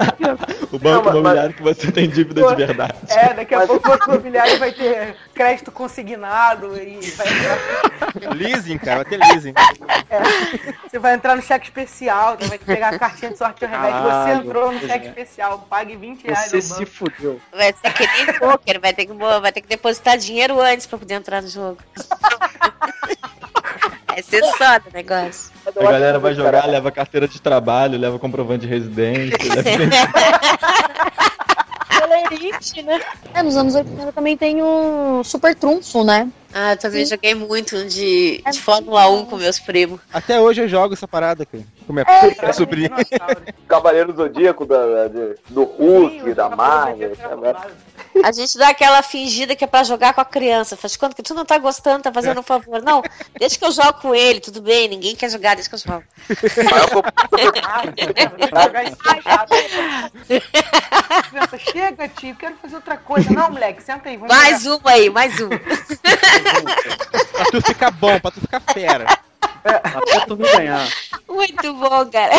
O 0.71 0.79
banco 0.79 0.87
Não, 0.87 1.03
mas- 1.05 1.15
imobiliário 1.15 1.55
que 1.55 1.63
você 1.63 1.91
tem 1.91 2.07
dívida 2.11 2.43
de 2.47 2.55
verdade. 2.67 2.93
É, 3.09 3.33
daqui 3.33 3.55
a 3.55 3.67
pouco 3.67 3.89
o 3.89 3.91
banco 3.91 4.11
imobiliário 4.11 4.59
vai 4.59 4.71
ter 4.73 5.15
crédito 5.41 5.73
consignado 5.73 6.77
e 6.77 7.01
vai 7.13 7.27
entrar, 7.27 8.35
leasing, 8.37 8.77
cara, 8.77 8.97
vai 8.97 9.05
ter 9.07 9.17
leasing. 9.17 9.55
você 10.83 10.99
vai 10.99 11.15
entrar 11.15 11.35
no 11.35 11.41
cheque 11.41 11.65
especial, 11.65 12.37
vai 12.39 12.59
pegar 12.59 12.91
a 12.91 12.99
cartinha 12.99 13.31
de 13.31 13.39
sorte 13.39 13.65
ao 13.65 13.71
revés. 13.71 13.95
Você 13.95 14.03
Caralho, 14.03 14.47
entrou 14.47 14.73
no 14.73 14.81
cheque 14.81 15.07
é. 15.07 15.09
especial, 15.09 15.67
pague 15.71 15.97
20 15.97 16.25
reais 16.25 16.51
você 16.51 16.61
se 16.61 16.85
fudeu. 16.85 17.41
Vai 17.51 17.73
ser 17.73 17.91
que 17.95 18.07
nem 18.07 18.39
poker, 18.39 18.79
vai 18.79 18.93
ter 18.93 19.07
que, 19.07 19.15
vai 19.15 19.51
ter 19.51 19.63
que 19.63 19.69
depositar 19.69 20.19
dinheiro 20.19 20.61
antes 20.61 20.87
pra 20.87 20.99
poder 20.99 21.15
entrar 21.15 21.41
no 21.41 21.49
jogo. 21.49 21.79
É 24.17 24.23
ser 24.23 24.43
foda 24.59 24.83
o 24.91 24.93
negócio. 24.93 25.53
A 25.65 25.83
galera 25.83 26.19
vai 26.19 26.35
jogar, 26.35 26.67
leva 26.67 26.91
carteira 26.91 27.29
de 27.29 27.41
trabalho, 27.41 27.97
leva 27.97 28.19
comprovante 28.19 28.63
de 28.63 28.67
residência. 28.67 29.39
leva... 29.55 29.71
Celerite, 32.11 32.83
né? 32.83 33.01
É, 33.33 33.43
nos 33.43 33.57
anos 33.57 33.75
80 33.77 34.13
também 34.13 34.37
tem 34.37 34.61
o 34.61 35.23
Super 35.23 35.55
Trunfo, 35.55 36.03
né? 36.03 36.29
Ah, 36.53 36.73
eu 36.73 36.77
também 36.77 37.07
joguei 37.07 37.35
muito 37.35 37.85
de, 37.87 38.43
de 38.51 38.61
Fórmula 38.61 39.09
1 39.09 39.27
com 39.27 39.37
meus 39.37 39.61
primos. 39.61 40.01
Até 40.13 40.41
hoje 40.41 40.61
eu 40.63 40.69
jogo 40.69 40.95
essa 40.95 41.07
parada, 41.07 41.47
cara. 41.47 41.63
Com 41.87 41.93
minha, 41.93 42.05
É, 42.09 42.41
minha 42.41 42.53
sobrinha. 42.53 42.91
Cavaleiro 43.69 44.13
Zodíaco 44.15 44.67
da, 44.67 45.07
de- 45.09 45.37
do 45.49 45.63
Hulk, 45.63 46.35
da 46.35 46.49
Marvel. 46.49 47.15
sabe? 47.17 47.71
A 48.25 48.33
gente 48.33 48.59
dá 48.59 48.71
aquela 48.71 49.01
fingida 49.03 49.55
que 49.55 49.63
é 49.63 49.67
pra 49.69 49.85
jogar 49.85 50.13
com 50.13 50.21
a 50.21 50.25
criança. 50.25 50.77
Faz 50.77 50.97
conta 50.97 51.15
que 51.15 51.23
tu 51.23 51.35
não 51.35 51.45
tá 51.45 51.57
gostando, 51.59 52.03
tá 52.03 52.13
fazendo 52.13 52.41
um 52.41 52.43
favor. 52.43 52.83
Não, 52.83 53.01
deixa 53.39 53.57
que 53.57 53.65
eu 53.65 53.71
jogo 53.71 53.95
com 54.01 54.13
ele, 54.13 54.41
tudo 54.41 54.61
bem, 54.61 54.89
ninguém 54.89 55.15
quer 55.15 55.31
jogar, 55.31 55.55
deixa 55.55 55.69
que 55.71 55.77
eu 55.77 55.79
jogo. 55.79 56.03
Chato. 58.49 59.53
Criança, 61.31 61.59
chega, 61.59 62.09
tio, 62.09 62.35
quero 62.35 62.57
fazer 62.61 62.77
outra 62.77 62.97
coisa. 62.97 63.31
Não, 63.33 63.51
moleque, 63.51 63.83
senta 63.83 64.09
aí. 64.09 64.17
Vamos 64.17 64.35
Mais 64.35 64.67
uma 64.67 64.91
aí, 64.91 65.09
mais 65.11 65.39
uma. 65.41 65.51
pra 66.43 67.45
tu 67.47 67.61
ficar 67.63 67.91
bom, 67.91 68.19
pra 68.21 68.31
tu 68.31 68.41
ficar 68.41 68.61
fera. 68.61 69.07
Até 69.65 70.21
tu 70.27 70.37
me 70.37 70.51
ganhar. 70.51 70.89
Muito 71.29 71.75
bom, 71.75 72.07
cara. 72.07 72.35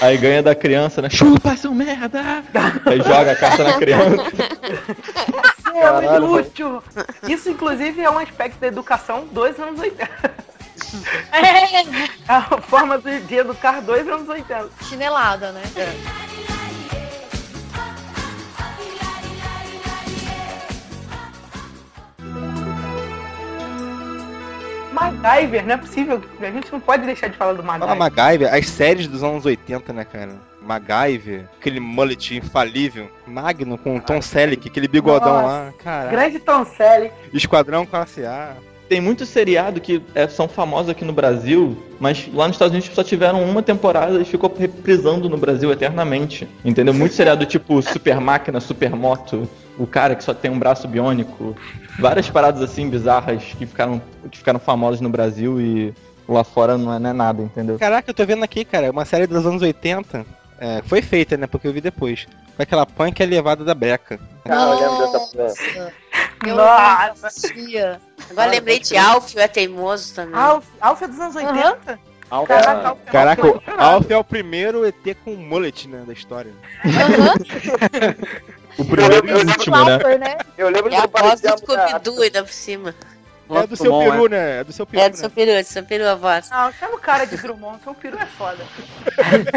Aí 0.00 0.16
ganha 0.16 0.42
da 0.42 0.54
criança, 0.54 1.00
né? 1.02 1.08
Chupa, 1.08 1.56
seu 1.56 1.72
merda! 1.72 2.44
Aí 2.86 2.98
joga 2.98 3.32
a 3.32 3.36
carta 3.36 3.64
na 3.64 3.72
criança. 3.78 4.22
É 5.74 5.80
Caralho, 5.80 6.26
um 6.26 6.38
inútil. 6.38 6.82
Isso, 7.26 7.48
inclusive, 7.48 8.02
é 8.02 8.10
um 8.10 8.18
aspecto 8.18 8.58
da 8.60 8.66
educação 8.66 9.26
dos 9.26 9.58
anos 9.58 9.80
80. 9.80 10.52
É 12.28 12.32
a 12.32 12.42
forma 12.60 12.98
de, 12.98 13.20
de 13.20 13.36
educar 13.36 13.80
dois 13.80 14.06
anos 14.06 14.28
80. 14.28 14.68
Chinelada, 14.88 15.52
né? 15.52 15.62
MacGyver, 24.92 25.66
não 25.66 25.74
é 25.74 25.76
possível. 25.76 26.22
A 26.40 26.50
gente 26.50 26.72
não 26.72 26.80
pode 26.80 27.04
deixar 27.04 27.28
de 27.28 27.36
falar 27.36 27.54
do 27.54 27.62
Fala 27.62 27.94
MacGyver. 27.94 27.98
MacGyver, 27.98 28.54
as 28.54 28.66
séries 28.66 29.06
dos 29.06 29.22
anos 29.22 29.44
80, 29.44 29.92
né, 29.92 30.04
cara? 30.04 30.32
MacGyver, 30.60 31.44
aquele 31.58 31.80
mullet 31.80 32.36
infalível, 32.36 33.10
Magno 33.26 33.76
com 33.76 33.98
Tom 33.98 34.22
Selleck, 34.22 34.68
aquele 34.68 34.88
bigodão 34.88 35.32
Nossa, 35.32 35.46
lá, 35.46 35.72
cara. 35.82 36.10
Grande 36.10 36.38
Tom 36.38 36.64
Selleck. 36.64 37.14
Esquadrão 37.32 37.84
Classe 37.84 38.24
A. 38.24 38.54
Tem 38.88 39.00
muito 39.00 39.24
seriado 39.24 39.80
que 39.80 40.02
é, 40.14 40.28
são 40.28 40.46
famosos 40.46 40.90
aqui 40.90 41.04
no 41.04 41.14
Brasil, 41.14 41.76
mas 41.98 42.28
lá 42.32 42.46
nos 42.46 42.56
Estados 42.56 42.72
Unidos 42.72 42.94
só 42.94 43.02
tiveram 43.02 43.42
uma 43.42 43.62
temporada 43.62 44.20
e 44.20 44.24
ficou 44.24 44.54
reprisando 44.54 45.30
no 45.30 45.38
Brasil 45.38 45.72
eternamente. 45.72 46.46
Entendeu? 46.62 46.92
Muito 46.92 47.14
seriado 47.14 47.46
tipo 47.46 47.80
Super 47.80 48.20
Máquina, 48.20 48.60
Super 48.60 48.90
Moto, 48.90 49.48
o 49.78 49.86
cara 49.86 50.14
que 50.14 50.24
só 50.24 50.34
tem 50.34 50.50
um 50.50 50.58
braço 50.58 50.86
biônico. 50.86 51.56
Várias 51.98 52.28
paradas 52.28 52.62
assim 52.62 52.88
bizarras 52.88 53.42
que 53.42 53.66
ficaram, 53.66 54.00
que 54.30 54.38
ficaram 54.38 54.58
famosas 54.58 55.00
no 55.00 55.08
Brasil 55.08 55.60
e 55.60 55.94
lá 56.28 56.44
fora 56.44 56.78
não 56.78 56.92
é, 56.94 56.98
não 56.98 57.10
é 57.10 57.12
nada, 57.12 57.42
entendeu? 57.42 57.78
Caraca, 57.78 58.10
eu 58.10 58.14
tô 58.14 58.24
vendo 58.24 58.42
aqui, 58.44 58.64
cara, 58.64 58.90
uma 58.90 59.04
série 59.04 59.26
dos 59.26 59.46
anos 59.46 59.62
80. 59.62 60.24
É, 60.58 60.80
foi 60.86 61.02
feita, 61.02 61.36
né? 61.36 61.46
Porque 61.46 61.66
eu 61.66 61.72
vi 61.72 61.80
depois. 61.80 62.26
Com 62.56 62.62
aquela 62.62 62.86
punk 62.86 63.20
elevada 63.20 63.64
da 63.64 63.74
breca. 63.74 64.20
Cara, 64.44 64.60
eu 64.60 64.78
lembro 64.78 65.12
dessa 65.12 65.42
Nossa. 65.42 65.92
Eu 66.46 66.56
Nossa. 66.56 67.26
assistia. 67.26 68.00
Agora 68.30 68.50
lembrei 68.50 68.78
de 68.78 68.96
Alf, 68.96 69.36
é 69.36 69.48
teimoso 69.48 70.14
também. 70.14 70.38
Alf, 70.38 70.66
Alf 70.80 71.02
é 71.02 71.08
dos 71.08 71.18
anos 71.18 71.36
80? 71.36 71.98
Alf 72.30 72.48
Caraca, 72.48 72.88
Alf 72.88 72.98
é 73.04 73.10
Caraca, 73.10 73.46
Alf 73.46 73.56
o 73.56 73.70
é 73.70 73.82
Alf 73.82 74.10
é 74.10 74.16
o 74.16 74.24
primeiro 74.24 74.86
ET 74.86 75.16
com 75.24 75.34
mullet, 75.34 75.86
né, 75.88 76.02
da 76.06 76.12
história. 76.12 76.52
O 78.78 78.84
primeiro 78.84 79.28
e 79.28 79.32
o 79.32 79.36
último, 79.38 79.84
né? 79.84 79.90
Lauper, 79.90 80.18
né? 80.18 80.36
Eu 80.56 80.68
lembro 80.68 80.92
É 80.92 80.98
a 80.98 81.06
voz 81.06 81.40
do 81.40 81.48
Scooby-Doo 81.58 82.22
ainda 82.22 82.42
por 82.42 82.52
cima. 82.52 82.94
É 83.50 83.66
do 83.66 83.76
seu 83.76 83.98
peru, 83.98 84.28
né? 84.28 84.60
É 84.60 84.64
do 84.64 84.72
seu 84.72 84.86
peru, 84.86 85.02
É 85.02 85.08
do 85.10 85.16
seu 85.16 85.28
né? 85.28 85.34
peru, 85.34 85.50
é 85.50 85.62
do 85.62 85.68
seu 85.68 85.82
peru 85.84 86.08
a 86.08 86.14
voz. 86.14 86.48
Não, 86.50 86.72
chama 86.72 86.94
o 86.94 86.98
cara 86.98 87.26
de 87.26 87.36
Drummond, 87.36 87.82
seu 87.82 87.94
peru 87.94 88.16
é 88.18 88.26
foda. 88.26 88.64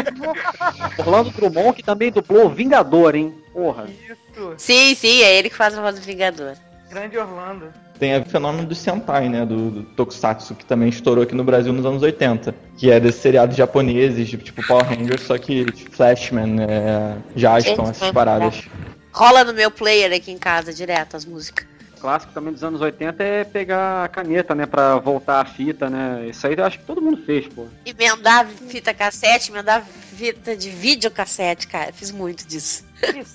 Orlando 0.98 1.30
Drummond, 1.30 1.72
que 1.74 1.82
também 1.82 2.10
dublou 2.10 2.50
Vingador, 2.50 3.14
hein? 3.14 3.34
Porra. 3.52 3.86
Isso. 3.88 4.54
Sim, 4.58 4.94
sim, 4.94 5.22
é 5.22 5.38
ele 5.38 5.48
que 5.48 5.56
faz 5.56 5.76
a 5.76 5.80
voz 5.80 5.94
do 5.94 6.02
Vingador. 6.02 6.54
Grande 6.90 7.16
Orlando. 7.16 7.72
Tem 7.98 8.20
o 8.20 8.24
fenômeno 8.26 8.68
do 8.68 8.74
Sentai, 8.74 9.28
né? 9.28 9.46
Do, 9.46 9.70
do 9.70 9.82
Tokusatsu, 9.82 10.54
que 10.54 10.64
também 10.64 10.90
estourou 10.90 11.24
aqui 11.24 11.34
no 11.34 11.42
Brasil 11.42 11.72
nos 11.72 11.86
anos 11.86 12.02
80. 12.02 12.54
Que 12.76 12.90
é 12.90 13.00
desses 13.00 13.22
seriados 13.22 13.56
japoneses, 13.56 14.28
tipo, 14.28 14.44
tipo 14.44 14.66
Power 14.66 14.84
Rangers, 14.86 15.22
só 15.22 15.38
que 15.38 15.64
tipo, 15.64 15.90
Flashman, 15.90 16.60
é, 16.60 17.16
Jaston, 17.34 17.88
essas 17.90 18.10
paradas. 18.10 18.68
Rola 19.16 19.44
no 19.44 19.54
meu 19.54 19.70
player 19.70 20.12
aqui 20.12 20.30
em 20.30 20.36
casa 20.38 20.74
direto 20.74 21.16
as 21.16 21.24
músicas. 21.24 21.66
Clássico 21.98 22.34
também 22.34 22.52
dos 22.52 22.62
anos 22.62 22.82
80 22.82 23.24
é 23.24 23.42
pegar 23.44 24.04
a 24.04 24.08
caneta, 24.08 24.54
né? 24.54 24.66
Pra 24.66 24.96
voltar 24.98 25.40
a 25.40 25.44
fita, 25.46 25.88
né? 25.88 26.26
Isso 26.28 26.46
aí 26.46 26.54
eu 26.54 26.64
acho 26.64 26.78
que 26.78 26.84
todo 26.84 27.00
mundo 27.00 27.24
fez, 27.24 27.48
pô. 27.48 27.66
Emendar 27.86 28.46
fita 28.68 28.92
cassete, 28.92 29.50
emendar 29.50 29.82
fita 30.14 30.54
de 30.54 30.68
videocassete, 30.68 31.66
cara. 31.66 31.90
Fiz 31.94 32.10
muito 32.10 32.46
disso. 32.46 32.84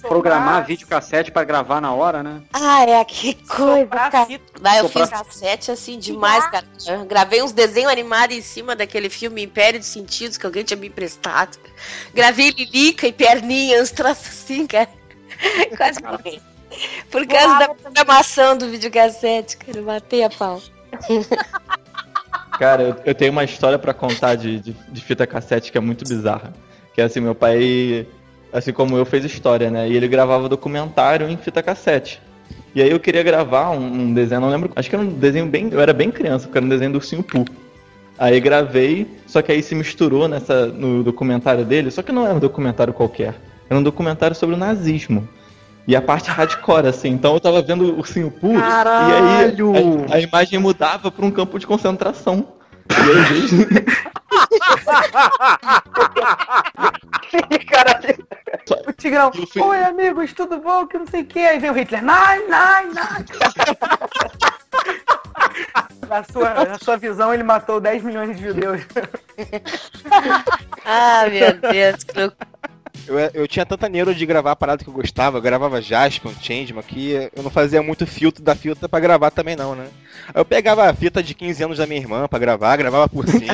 Programar 0.01 0.65
videocassete 0.65 1.32
pra 1.32 1.43
gravar 1.43 1.82
na 1.82 1.91
hora, 1.91 2.21
né? 2.21 2.41
Ah, 2.53 2.84
é 2.84 3.03
que 3.03 3.34
coisa, 3.47 3.88
cara. 3.88 4.27
Daí 4.61 4.77
eu 4.77 4.88
Soprar- 4.88 5.07
fiz 5.07 5.17
cassete 5.19 5.71
assim 5.71 5.97
demais, 5.97 6.45
cara. 6.51 6.65
Eu 6.88 7.05
gravei 7.05 7.41
uns 7.41 7.51
desenhos 7.51 7.91
animados 7.91 8.36
em 8.36 8.41
cima 8.41 8.75
daquele 8.75 9.09
filme 9.09 9.41
Império 9.43 9.79
dos 9.79 9.89
Sentidos 9.89 10.38
que 10.38 10.45
alguém 10.45 10.63
tinha 10.63 10.77
me 10.77 10.88
emprestado. 10.88 11.57
Gravei 12.13 12.51
Lilica 12.51 13.07
e 13.07 13.11
Perninha, 13.11 13.82
uns 13.82 13.89
troços 13.89 14.27
assim, 14.27 14.67
cara. 14.67 15.01
Quase 15.78 16.02
morri. 16.04 16.42
Por 17.10 17.28
causa 17.28 17.60
da 17.60 17.76
programação 17.76 18.58
do 18.58 18.70
videocassete, 18.70 19.58
cara. 19.58 19.78
Eu 19.78 19.84
matei 19.84 20.24
a 20.24 20.30
pau. 20.30 20.62
Cara, 22.58 22.84
eu, 22.84 22.96
eu 23.06 23.16
tenho 23.16 23.32
uma 23.32 23.44
história 23.44 23.80
pra 23.80 23.92
contar 23.92 24.36
de, 24.36 24.60
de, 24.60 24.76
de 24.88 25.02
fita 25.02 25.26
cassete 25.26 25.72
que 25.72 25.78
é 25.80 25.82
muito 25.82 26.08
bizarra. 26.08 26.54
Que 26.94 27.02
é 27.02 27.06
assim, 27.06 27.20
meu 27.20 27.34
pai, 27.34 28.06
assim 28.54 28.72
como 28.72 28.96
eu, 28.96 29.04
fez 29.04 29.26
história, 29.26 29.72
né? 29.72 29.89
E 29.89 29.96
ele 29.96 30.08
gravava 30.08 30.48
documentário 30.48 31.28
em 31.28 31.38
fita 31.38 31.64
cassete. 31.64 32.22
E 32.76 32.82
aí 32.82 32.92
eu 32.92 33.00
queria 33.00 33.24
gravar 33.24 33.72
um, 33.72 33.84
um 33.84 34.14
desenho, 34.14 34.42
não 34.42 34.50
lembro, 34.50 34.72
acho 34.76 34.89
que 34.89 34.96
era 34.96 35.04
um 35.04 35.10
desenho 35.10 35.46
bem, 35.48 35.70
eu 35.72 35.82
era 35.82 35.92
bem 35.92 36.12
criança, 36.12 36.46
porque 36.46 36.58
era 36.58 36.66
um 36.66 36.70
desenho 36.70 36.92
do 36.92 36.98
Ursinho 36.98 37.24
Poo. 37.24 37.46
Aí 38.18 38.39
gravei, 38.39 39.08
só 39.26 39.42
que 39.42 39.52
aí 39.52 39.64
se 39.64 39.74
misturou 39.74 40.28
nessa, 40.28 40.68
no 40.68 41.04
documentário 41.04 41.66
dele, 41.66 41.89
só 41.89 42.04
que 42.04 42.12
não 42.12 42.26
era 42.26 42.36
um 42.36 42.39
documentário 42.39 42.94
qualquer, 42.94 43.34
era 43.72 43.80
um 43.80 43.84
documentário 43.84 44.36
sobre 44.36 44.55
o 44.55 44.57
nazismo. 44.57 45.30
E 45.88 45.95
a 45.95 46.01
parte 46.01 46.30
hardcore, 46.30 46.88
assim, 46.88 47.07
então 47.07 47.34
eu 47.34 47.39
tava 47.39 47.61
vendo 47.61 47.86
o 47.86 47.99
Ursinho 47.99 48.30
Poo, 48.30 48.59
Caralho! 48.59 49.74
e 49.74 49.78
aí 49.78 50.05
a, 50.11 50.15
a 50.15 50.19
imagem 50.19 50.59
mudava 50.59 51.09
pra 51.09 51.26
um 51.26 51.32
campo 51.32 51.57
de 51.57 51.65
concentração. 51.65 52.45
E 52.89 52.93
aí, 52.93 53.22
vezes, 53.24 53.65
Caralho. 57.72 58.28
O 58.88 58.93
Tigrão, 58.93 59.32
oi 59.61 59.84
amigos, 59.84 60.34
tudo 60.34 60.59
bom? 60.59 60.86
Que 60.86 60.97
não 60.97 61.07
sei 61.07 61.22
o 61.22 61.26
que. 61.26 61.39
Aí 61.39 61.57
vem 61.57 61.72
o 61.72 61.74
Hitler, 61.74 62.03
nai, 62.03 62.45
nai, 62.47 62.88
nai. 62.88 63.24
Na 66.09 66.26
sua, 66.26 66.65
na 66.65 66.78
sua 66.78 66.97
visão, 66.97 67.34
ele 67.34 67.43
matou 67.43 67.80
10 67.80 68.03
milhões 68.03 68.36
de 68.36 68.43
judeus. 68.43 68.82
Ah, 70.84 71.26
meu 71.30 71.53
Deus, 71.72 72.03
que 72.03 72.19
loucura. 72.19 72.47
Eu, 73.08 73.18
eu 73.34 73.48
tinha 73.48 73.66
tanta 73.66 73.89
neuro 73.89 74.14
de 74.14 74.26
gravar 74.26 74.52
a 74.52 74.56
parada 74.56 74.84
que 74.84 74.89
eu 74.89 74.94
gostava, 74.94 75.38
eu 75.38 75.42
gravava 75.42 75.82
Jaspion, 75.82 76.32
Changeman, 76.42 76.84
que 76.84 77.30
eu 77.36 77.42
não 77.44 77.50
fazia 77.50 77.82
muito 77.82 78.06
filtro 78.06 78.44
da 78.44 78.56
fita 78.56 78.88
pra 78.88 79.00
gravar 79.00 79.32
também 79.32 79.56
não, 79.56 79.76
né? 79.76 79.88
Aí 80.28 80.39
eu 80.39 80.46
pegava 80.46 80.88
a 80.89 80.94
fita 80.94 81.22
de 81.24 81.34
15 81.34 81.64
anos 81.64 81.78
da 81.80 81.88
minha 81.88 82.00
irmã 82.00 82.28
pra 82.28 82.38
gravar, 82.39 82.76
gravava 82.78 83.10
por 83.10 83.26
cima. 83.30 83.46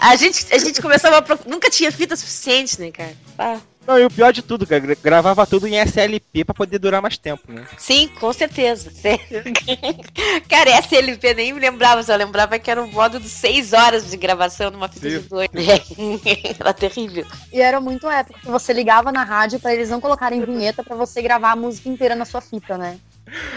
a, 0.00 0.16
gente, 0.16 0.46
a 0.52 0.58
gente 0.58 0.80
começava 0.80 1.18
a. 1.18 1.22
pro- 1.22 1.38
Nunca 1.46 1.68
tinha 1.70 1.92
fita 1.92 2.16
suficiente, 2.16 2.80
né, 2.80 2.90
cara? 2.90 3.12
Ah. 3.38 3.58
Não, 3.86 3.98
e 3.98 4.04
o 4.04 4.10
pior 4.10 4.32
de 4.32 4.42
tudo, 4.42 4.66
cara, 4.66 4.80
gra- 4.80 4.96
gravava 5.02 5.46
tudo 5.46 5.66
em 5.66 5.76
SLP 5.76 6.44
pra 6.44 6.54
poder 6.54 6.78
durar 6.78 7.00
mais 7.02 7.16
tempo, 7.18 7.50
né? 7.50 7.64
Sim, 7.78 8.08
com 8.20 8.32
certeza. 8.32 8.90
Cara, 10.48 10.70
SLP 10.78 11.34
nem 11.34 11.52
me 11.52 11.60
lembrava, 11.60 12.02
só 12.02 12.14
lembrava 12.14 12.58
que 12.58 12.70
era 12.70 12.82
um 12.82 12.90
modo 12.90 13.18
de 13.18 13.28
6 13.28 13.72
horas 13.72 14.10
de 14.10 14.16
gravação 14.16 14.70
numa 14.70 14.88
fita 14.88 15.08
de 15.08 15.18
dois. 15.20 15.48
era 16.60 16.72
terrível. 16.72 17.26
E 17.52 17.60
era 17.60 17.80
muito 17.80 18.08
épico 18.08 18.38
que 18.40 18.48
você 18.48 18.72
ligava 18.72 19.10
na 19.10 19.24
rádio 19.24 19.58
pra 19.58 19.72
eles 19.74 19.88
não 19.90 20.00
colocarem 20.00 20.44
vinheta 20.44 20.84
pra 20.84 20.94
você 20.96 21.22
gravar 21.22 21.52
a 21.52 21.56
música 21.56 21.88
inteira 21.88 22.14
na 22.14 22.24
sua 22.24 22.40
fita, 22.40 22.76
né? 22.76 22.98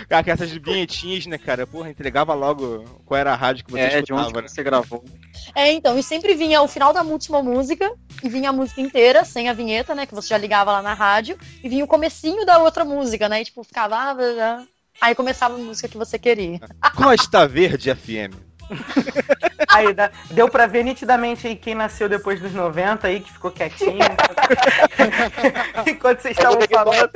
Cara, 0.10 0.24
que 0.24 0.32
essas 0.32 0.52
vinhetinhas, 0.52 1.26
né, 1.26 1.38
cara? 1.38 1.66
Porra, 1.66 1.90
entregava 1.90 2.34
logo 2.34 2.84
qual 3.06 3.20
era 3.20 3.34
a 3.34 3.36
rádio 3.36 3.66
que 3.66 3.72
você 3.72 3.80
É, 3.80 3.90
de 3.90 4.12
escutava, 4.12 4.28
onde 4.30 4.42
né? 4.42 4.48
você 4.48 4.64
gravou. 4.64 5.04
É, 5.56 5.72
então, 5.72 5.98
e 5.98 6.04
sempre 6.04 6.36
vinha 6.36 6.62
o 6.62 6.68
final 6.68 6.94
da 6.94 7.02
última 7.02 7.42
música, 7.42 7.92
e 8.24 8.30
vinha 8.30 8.50
a 8.50 8.54
música 8.54 8.82
inteira, 8.82 9.24
sem 9.26 9.50
a 9.50 9.54
vinheta, 9.54 9.94
né, 9.96 10.06
que 10.06 10.16
você 10.16 10.30
já 10.30 10.38
ligava 10.38 10.72
lá 10.72 10.82
na 10.82 10.94
rádio, 10.94 11.38
e 11.64 11.70
vinha 11.70 11.84
o 11.84 11.88
comecinho 11.88 12.46
da 12.46 12.60
outra 12.60 12.86
música, 12.86 13.28
né, 13.30 13.42
e 13.42 13.46
tipo, 13.46 13.64
ficava... 13.64 13.96
ah, 13.96 14.14
blá, 14.14 14.34
blá. 14.34 14.64
Aí 15.02 15.16
começava 15.16 15.56
a 15.56 15.58
música 15.58 15.88
que 15.88 15.98
você 15.98 16.20
queria. 16.20 16.60
Costa 16.96 17.48
Verde 17.48 17.94
FM. 17.94 18.34
Aí 19.70 19.94
dá- 19.94 20.12
deu 20.32 20.48
pra 20.48 20.68
ver 20.68 20.84
nitidamente 20.84 21.46
aí 21.48 21.56
quem 21.56 21.76
nasceu 21.76 22.08
depois 22.08 22.40
dos 22.40 22.54
90 22.54 23.08
aí, 23.08 23.20
que 23.20 23.32
ficou 23.32 23.52
quietinho. 23.52 23.98
Enquanto 25.88 26.22
vocês 26.22 26.38
estavam 26.38 26.60
falando. 26.70 27.12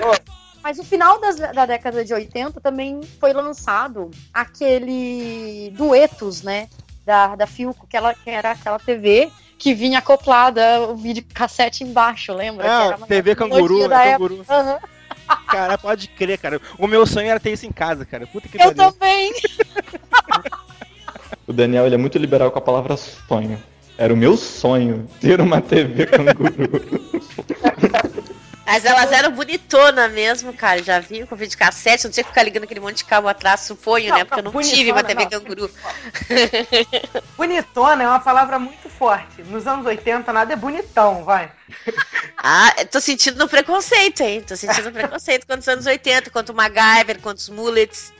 Mas 0.67 0.77
no 0.77 0.83
final 0.83 1.17
das- 1.21 1.37
da 1.37 1.65
década 1.65 2.03
de 2.03 2.13
80 2.13 2.59
também 2.59 2.99
foi 3.21 3.31
lançado 3.31 4.11
aquele 4.33 5.71
duetos, 5.77 6.41
né? 6.41 6.67
Da, 7.05 7.37
da 7.37 7.47
Filco, 7.47 7.87
que, 7.87 7.95
ela, 7.95 8.13
que 8.13 8.29
era 8.29 8.51
aquela 8.51 8.77
TV 8.77 9.31
que 9.57 9.73
vinha 9.73 9.99
acoplada 9.99 10.81
o 10.89 10.95
vídeo 10.97 11.23
cassete 11.33 11.85
embaixo, 11.85 12.33
lembra? 12.33 12.65
Que 12.65 12.69
Ah, 12.69 12.97
TV 13.07 13.33
Canguru, 13.33 13.87
da 13.87 14.03
é 14.05 14.09
época. 14.09 14.27
Canguru. 14.35 14.45
Aham. 14.49 14.79
Cara, 15.47 15.77
pode 15.77 16.09
crer, 16.09 16.37
cara. 16.37 16.59
O 16.77 16.85
meu 16.85 17.05
sonho 17.05 17.29
era 17.29 17.39
ter 17.39 17.53
isso 17.53 17.65
em 17.65 17.71
casa, 17.71 18.03
cara. 18.05 18.27
Puta 18.27 18.49
que 18.49 18.57
Eu 18.57 18.73
pariu. 18.75 18.91
também. 18.91 19.31
o 21.47 21.53
Daniel 21.53 21.85
ele 21.85 21.95
é 21.95 21.97
muito 21.97 22.17
liberal 22.17 22.51
com 22.51 22.59
a 22.59 22.61
palavra 22.61 22.97
sonho. 22.97 23.57
Era 23.97 24.13
o 24.13 24.17
meu 24.17 24.35
sonho 24.35 25.07
ter 25.21 25.39
uma 25.39 25.61
TV 25.61 26.05
canguru. 26.07 27.07
Mas 28.67 28.83
elas 28.83 29.09
eram 29.13 29.31
bonitonas 29.31 30.11
mesmo, 30.11 30.51
cara. 30.51 30.83
Já 30.83 30.99
vi 30.99 31.25
com 31.25 31.37
vídeo 31.37 31.57
cassete, 31.57 32.03
não 32.03 32.11
tinha 32.11 32.23
que 32.25 32.29
ficar 32.29 32.43
ligando 32.43 32.65
aquele 32.65 32.81
monte 32.81 32.97
de 32.97 33.05
cabo 33.05 33.29
atrás, 33.29 33.61
suponho, 33.61 34.09
Não, 34.09 34.17
né? 34.17 34.25
Porque 34.25 34.41
eu 34.41 34.43
não, 34.43 34.51
não 34.51 34.61
tive 34.61 34.91
uma 34.91 35.01
TV 35.01 35.25
bonitona, 35.25 35.41
canguru. 35.41 35.71
Bonitona 37.37 38.03
é 38.03 38.07
uma 38.07 38.19
palavra 38.19 38.59
muito 38.59 38.89
forte. 38.89 39.41
Nos 39.43 39.65
anos 39.65 39.85
80 39.85 40.33
nada 40.33 40.51
é 40.51 40.55
bonitão, 40.57 41.23
vai. 41.23 41.49
Ah, 42.39 42.71
tô 42.91 43.01
sentindo 43.01 43.39
no 43.39 43.49
preconceito, 43.49 44.21
hein? 44.21 44.41
Tô 44.41 44.55
sentindo 44.55 44.91
preconceito 44.91 45.47
contra 45.47 45.59
os 45.59 45.67
anos 45.67 45.85
80, 45.87 46.29
contra 46.29 46.53
o 46.53 46.55
MacGyver, 46.55 47.19
contra 47.19 47.41
os 47.41 47.49
mullets, 47.49 48.13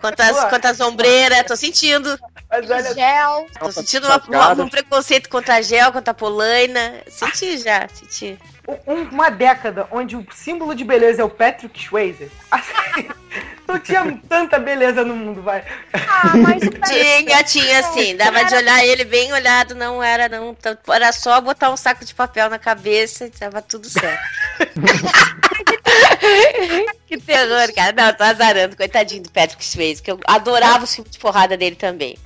contra 0.00 0.26
as, 0.26 0.32
Boa. 0.32 0.46
contra 0.50 0.70
as 0.70 0.80
ombreiras. 0.80 1.44
Tô 1.46 1.56
sentindo. 1.56 2.18
Mas 2.50 2.70
olha, 2.70 2.94
Gel. 2.94 3.46
Tô 3.58 3.70
sentindo 3.72 4.06
uma- 4.06 4.22
uma- 4.52 4.64
um 4.64 4.68
preconceito 4.68 5.28
contra 5.28 5.56
a 5.56 5.62
gel, 5.62 5.92
contra 5.92 6.10
a 6.10 6.14
polaina. 6.14 7.02
Senti 7.08 7.58
já, 7.58 7.86
senti. 7.92 8.38
um- 8.86 9.02
uma 9.10 9.30
década 9.30 9.88
onde 9.90 10.14
o 10.16 10.24
símbolo 10.32 10.74
de 10.76 10.84
beleza 10.84 11.22
é 11.22 11.24
o 11.24 11.30
Patrick 11.30 11.76
Swayze. 11.82 12.30
Assim, 12.52 13.08
não 13.66 13.78
tinha 13.80 14.20
tanta 14.28 14.58
beleza 14.60 15.04
no 15.04 15.16
mundo, 15.16 15.42
vai. 15.42 15.64
Ah, 15.92 16.36
mas 16.36 16.62
o 16.62 16.70
Tinha, 16.70 17.42
tinha 17.42 17.82
sim. 17.92 18.16
Dava 18.16 18.44
de 18.44 18.54
olhar 18.54 18.84
ele 18.84 19.04
bem 19.04 19.32
olhado, 19.32 19.74
não 19.74 20.00
era, 20.02 20.28
não. 20.28 20.54
t- 20.54 20.76
Era 20.88 21.10
só 21.12 21.40
botar 21.40 21.70
um 21.70 21.76
saco 21.76 22.04
de 22.04 22.14
papel 22.14 22.48
na 22.48 22.58
cabeça 22.60 23.26
e 23.26 23.30
tava 23.30 23.60
tudo 23.62 23.88
certo. 23.88 24.22
que 27.06 27.18
terror, 27.18 27.72
cara. 27.74 27.92
Não, 27.92 28.12
tô 28.12 28.24
azarando, 28.24 28.76
coitadinho 28.76 29.22
do 29.22 29.30
Patrick 29.30 29.64
Swayze, 29.64 30.02
que 30.02 30.10
eu 30.10 30.18
adorava 30.26 30.84
o 30.84 30.86
filme 30.86 31.10
de 31.10 31.18
porrada 31.18 31.56
dele 31.56 31.76
também. 31.76 32.16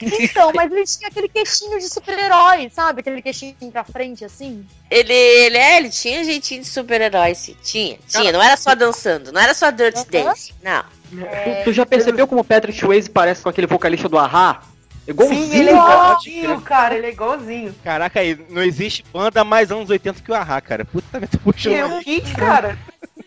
Então, 0.00 0.52
mas 0.54 0.70
ele 0.70 0.84
tinha 0.84 1.08
aquele 1.08 1.28
queixinho 1.28 1.78
de 1.78 1.88
super-herói, 1.88 2.70
sabe? 2.70 3.00
Aquele 3.00 3.22
queixinho 3.22 3.54
pra 3.72 3.84
frente, 3.84 4.24
assim. 4.24 4.66
Ele, 4.90 5.12
ele, 5.12 5.56
é, 5.56 5.76
ele 5.78 5.90
tinha 5.90 6.24
jeitinho 6.24 6.62
de 6.62 6.68
super-herói, 6.68 7.34
sim. 7.34 7.56
Tinha, 7.62 7.98
tinha. 8.06 8.32
Não 8.32 8.42
era 8.42 8.56
só 8.56 8.74
dançando, 8.74 9.32
não 9.32 9.40
era 9.40 9.54
só 9.54 9.70
Dirty 9.70 10.06
Dance. 10.10 10.54
Não. 10.62 10.84
Tu, 11.10 11.64
tu 11.64 11.72
já 11.72 11.84
percebeu 11.84 12.26
como 12.26 12.40
o 12.40 12.44
Patrick 12.44 12.78
Swayze 12.78 13.10
parece 13.10 13.42
com 13.42 13.48
aquele 13.48 13.66
vocalista 13.66 14.08
do 14.08 14.18
Ahá? 14.18 14.62
Igualzinho, 15.08 15.46
Sim, 15.46 15.58
ele 15.58 15.70
é 15.70 15.72
cara. 15.72 15.92
igualzinho, 15.92 16.60
cara. 16.60 16.94
Ele 16.94 17.06
é 17.06 17.10
igualzinho. 17.10 17.74
Caraca, 17.82 18.20
aí, 18.20 18.38
não 18.48 18.62
existe 18.62 19.04
banda 19.12 19.42
mais 19.42 19.72
anos 19.72 19.90
80 19.90 20.22
que 20.22 20.30
o 20.30 20.34
Ahá, 20.34 20.60
cara. 20.60 20.84
Puta 20.84 21.18
merda, 21.18 21.38
puxou. 21.42 21.72
É 21.72 21.84
o 21.84 22.00
Kiss, 22.00 22.32
cara. 22.34 22.78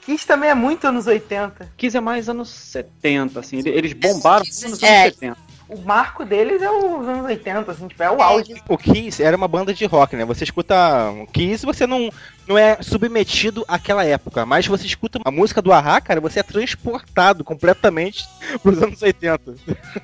Kiss 0.05 0.25
também 0.27 0.49
é 0.49 0.53
muito 0.55 0.85
anos 0.87 1.07
80. 1.07 1.69
Kiss 1.77 1.95
é 1.95 2.01
mais 2.01 2.27
anos 2.29 2.49
70, 2.49 3.39
assim. 3.39 3.59
ele- 3.59 3.69
Eles 3.69 3.93
bombaram 3.93 4.43
nos 4.45 4.63
anos 4.63 4.83
É. 4.83 5.05
70. 5.11 5.37
O 5.69 5.77
marco 5.81 6.23
deles 6.25 6.61
é 6.61 6.69
os 6.69 7.07
anos 7.07 7.25
80, 7.25 7.71
assim, 7.71 7.87
tipo, 7.87 8.03
é 8.03 8.11
o 8.11 8.21
auge. 8.21 8.53
O 8.67 8.77
Kiss 8.77 9.23
era 9.23 9.35
uma 9.35 9.47
banda 9.47 9.73
de 9.73 9.85
rock, 9.85 10.15
né? 10.15 10.23
Você 10.25 10.43
escuta 10.43 10.75
o 11.09 11.25
Kiss, 11.27 11.65
você 11.65 11.87
não, 11.87 12.11
não 12.47 12.57
é 12.57 12.77
submetido 12.81 13.63
àquela 13.67 14.05
época, 14.05 14.45
mas 14.45 14.67
você 14.67 14.85
escuta 14.85 15.19
a 15.23 15.31
música 15.31 15.61
do 15.61 15.71
Ahá, 15.71 15.99
cara, 16.01 16.19
você 16.21 16.41
é 16.41 16.43
transportado 16.43 17.43
completamente 17.43 18.27
pros 18.61 18.83
anos 18.83 19.01
80. 19.01 19.55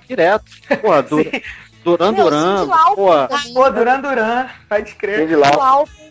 Direto. 0.08 0.46
Pô, 0.82 1.02
Dur 1.04 1.26
Duran 1.84 2.14
Duran. 2.14 2.68
Pô, 2.96 3.70
Duran 3.70 4.02
Duran, 4.02 4.48
pode 4.68 4.96
crer. 4.96 5.38
Lauper. 5.38 5.94
O 5.94 6.09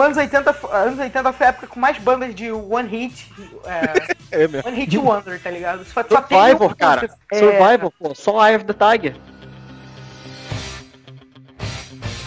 anos 0.00 0.16
80, 0.16 0.52
fo- 0.52 0.68
anos 0.68 0.98
80 0.98 1.32
foi 1.32 1.46
a 1.46 1.48
época 1.50 1.66
com 1.66 1.78
mais 1.80 1.98
bandas 1.98 2.34
de 2.34 2.50
One 2.50 2.88
Hit. 2.88 3.32
É, 3.64 4.16
É 4.44 4.48
mesmo. 4.48 4.68
one 4.68 4.76
Hit 4.76 4.98
Wonder, 4.98 5.40
tá 5.40 5.50
ligado? 5.50 5.84
Só, 5.84 6.02
só 6.08 6.20
tem 6.22 6.38
Survivor, 6.38 6.70
um- 6.70 6.74
cara. 6.74 7.08
É, 7.32 7.38
Survivor, 7.38 7.92
pô. 7.98 8.14
Só 8.14 8.46
Eye 8.46 8.56
of 8.56 8.64
the 8.64 8.72
Tiger. 8.74 9.14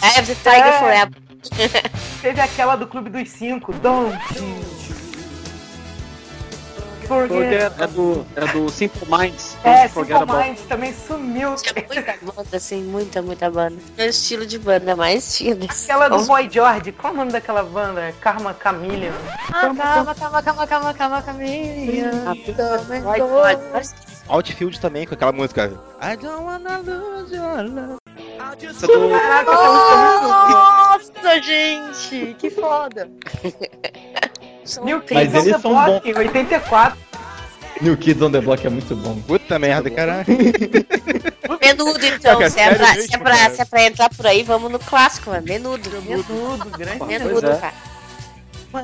I 0.01 0.17
have 0.17 0.27
the 0.27 0.35
Tiger 0.35 0.65
É. 0.67 0.79
Forever. 0.79 1.13
Teve 2.21 2.41
aquela 2.41 2.75
do 2.75 2.87
Clube 2.87 3.09
dos 3.09 3.29
Cinco, 3.29 3.73
Don't 3.73 4.17
You 4.37 4.98
Forget. 7.09 7.73
Forget. 7.73 7.81
É 7.81 7.87
do, 7.87 8.25
é 8.35 8.47
do 8.53 8.69
Simple 8.69 9.07
Minds. 9.09 9.57
É, 9.63 9.87
Simple 9.87 10.13
About- 10.13 10.47
Minds 10.47 10.61
também 10.67 10.93
sumiu. 10.93 11.49
Muita 11.49 12.17
banda, 12.21 12.57
assim, 12.57 12.83
muita, 12.83 13.21
muita 13.23 13.49
banda. 13.49 13.75
Meu 13.97 14.09
estilo 14.09 14.45
de 14.45 14.59
banda, 14.59 14.95
mais 14.95 15.35
tinha 15.35 15.55
Aquela 15.55 16.07
do 16.07 16.23
Boy 16.25 16.47
George, 16.51 16.91
qual 16.91 17.11
é 17.11 17.15
o 17.15 17.17
nome 17.17 17.31
daquela 17.31 17.63
banda? 17.63 18.13
Karma 18.21 18.55
Chameleon. 18.61 19.11
Ah, 19.51 19.73
calma, 19.75 20.13
calma, 20.15 20.43
calma, 20.43 20.67
calma, 20.67 20.93
calma, 20.93 21.21
caminha. 21.23 22.11
Outfield 24.27 24.79
também, 24.79 25.07
com 25.07 25.15
aquela 25.15 25.31
música. 25.31 25.73
I 25.99 26.15
don't 26.15 26.43
wanna 26.43 26.77
lose 26.77 27.33
your 27.35 27.63
love. 27.63 27.97
É 28.21 29.43
Nossa, 29.43 31.41
gente, 31.41 32.35
que 32.37 32.49
foda. 32.51 33.09
New 34.77 35.03
Mas 35.11 35.31
Kids 35.31 35.35
on 35.35 35.47
eles 35.47 35.61
são 35.61 35.71
Block, 35.71 36.13
84. 36.13 36.97
New 37.81 37.97
Kids 37.97 38.21
on 38.21 38.31
the 38.31 38.41
Block 38.41 38.65
é 38.65 38.69
muito 38.69 38.95
bom. 38.95 39.19
Puta 39.21 39.57
merda, 39.57 39.89
caralho. 39.89 40.25
Menudo, 41.61 42.05
então. 42.05 42.37
Cara, 42.37 42.49
se, 42.49 42.59
é 42.59 42.75
pra, 42.75 42.87
mesmo, 42.87 43.03
se, 43.03 43.15
é 43.15 43.17
pra, 43.17 43.37
cara? 43.37 43.55
se 43.55 43.61
é 43.61 43.65
pra 43.65 43.83
entrar 43.83 44.09
por 44.09 44.27
aí, 44.27 44.43
vamos 44.43 44.71
no 44.71 44.79
clássico, 44.79 45.29
mano. 45.29 45.43
Menudo. 45.45 45.89
Menudo, 46.01 46.69
grande. 46.77 47.05
Menudo, 47.05 47.47
é. 47.47 47.55
cara. 47.55 47.73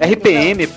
RPM. 0.05 0.67